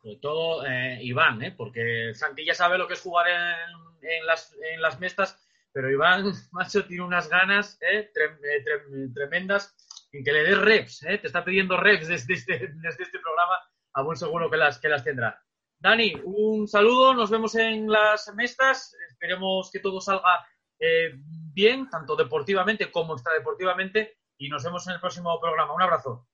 Sobre 0.02 0.16
todo 0.16 0.66
eh, 0.66 0.98
Iván, 1.00 1.40
¿eh? 1.42 1.54
porque 1.56 2.12
Santi 2.12 2.44
ya 2.44 2.54
sabe 2.54 2.76
lo 2.76 2.88
que 2.88 2.94
es 2.94 3.02
jugar 3.02 3.28
en, 3.28 4.10
en, 4.10 4.26
las, 4.26 4.56
en 4.74 4.82
las 4.82 4.98
mestas, 4.98 5.48
pero 5.72 5.88
Iván, 5.88 6.24
macho, 6.50 6.84
tiene 6.86 7.04
unas 7.04 7.28
ganas 7.28 7.78
¿eh? 7.80 8.10
Trem, 8.12 8.36
trem, 8.64 9.14
tremendas 9.14 9.76
en 10.10 10.24
que 10.24 10.32
le 10.32 10.42
des 10.42 10.58
reps, 10.58 11.04
¿eh? 11.04 11.18
te 11.18 11.28
está 11.28 11.44
pidiendo 11.44 11.76
reps 11.76 12.08
desde 12.08 12.34
este, 12.34 12.58
desde 12.82 13.04
este 13.04 13.20
programa, 13.20 13.60
a 13.92 14.02
buen 14.02 14.16
seguro 14.16 14.50
que 14.50 14.56
las, 14.56 14.80
que 14.80 14.88
las 14.88 15.04
tendrá. 15.04 15.40
Dani, 15.85 16.15
un 16.24 16.66
saludo, 16.66 17.12
nos 17.12 17.28
vemos 17.28 17.55
en 17.56 17.90
las 17.90 18.32
mestas, 18.35 18.97
esperemos 19.06 19.70
que 19.70 19.81
todo 19.81 20.01
salga 20.01 20.43
eh, 20.78 21.11
bien, 21.52 21.90
tanto 21.90 22.16
deportivamente 22.16 22.90
como 22.90 23.12
extradeportivamente, 23.12 24.16
y 24.39 24.48
nos 24.48 24.65
vemos 24.65 24.86
en 24.86 24.94
el 24.94 25.01
próximo 25.01 25.39
programa. 25.39 25.74
Un 25.74 25.82
abrazo. 25.82 26.27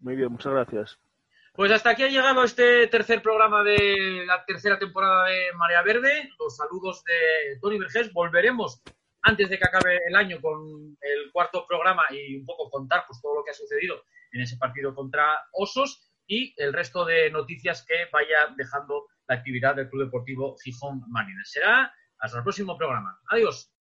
Muy 0.00 0.16
bien, 0.16 0.32
muchas 0.32 0.52
gracias. 0.52 0.98
Pues 1.52 1.70
hasta 1.70 1.90
aquí 1.90 2.02
ha 2.02 2.08
llegado 2.08 2.42
este 2.42 2.88
tercer 2.88 3.22
programa 3.22 3.62
de 3.62 4.24
la 4.26 4.44
tercera 4.44 4.76
temporada 4.76 5.26
de 5.26 5.52
Marea 5.54 5.82
Verde. 5.82 6.28
Los 6.40 6.56
saludos 6.56 7.04
de 7.04 7.60
Tony 7.60 7.78
Vergés. 7.78 8.12
Volveremos 8.12 8.82
antes 9.22 9.48
de 9.48 9.56
que 9.56 9.68
acabe 9.68 10.00
el 10.08 10.16
año 10.16 10.40
con 10.40 10.98
el 11.00 11.30
cuarto 11.32 11.64
programa 11.64 12.02
y 12.10 12.38
un 12.38 12.44
poco 12.44 12.68
contar 12.68 13.04
pues, 13.06 13.20
todo 13.22 13.36
lo 13.36 13.44
que 13.44 13.52
ha 13.52 13.54
sucedido 13.54 14.02
en 14.32 14.40
ese 14.40 14.56
partido 14.56 14.92
contra 14.96 15.46
Osos 15.52 16.05
y 16.26 16.54
el 16.56 16.72
resto 16.72 17.04
de 17.04 17.30
noticias 17.30 17.84
que 17.86 18.08
vaya 18.12 18.54
dejando 18.56 19.06
la 19.28 19.36
actividad 19.36 19.76
del 19.76 19.88
Club 19.88 20.04
Deportivo 20.04 20.56
Gijón 20.62 21.02
Marines. 21.08 21.50
Será 21.50 21.92
hasta 22.18 22.38
el 22.38 22.44
próximo 22.44 22.76
programa. 22.76 23.18
Adiós. 23.30 23.72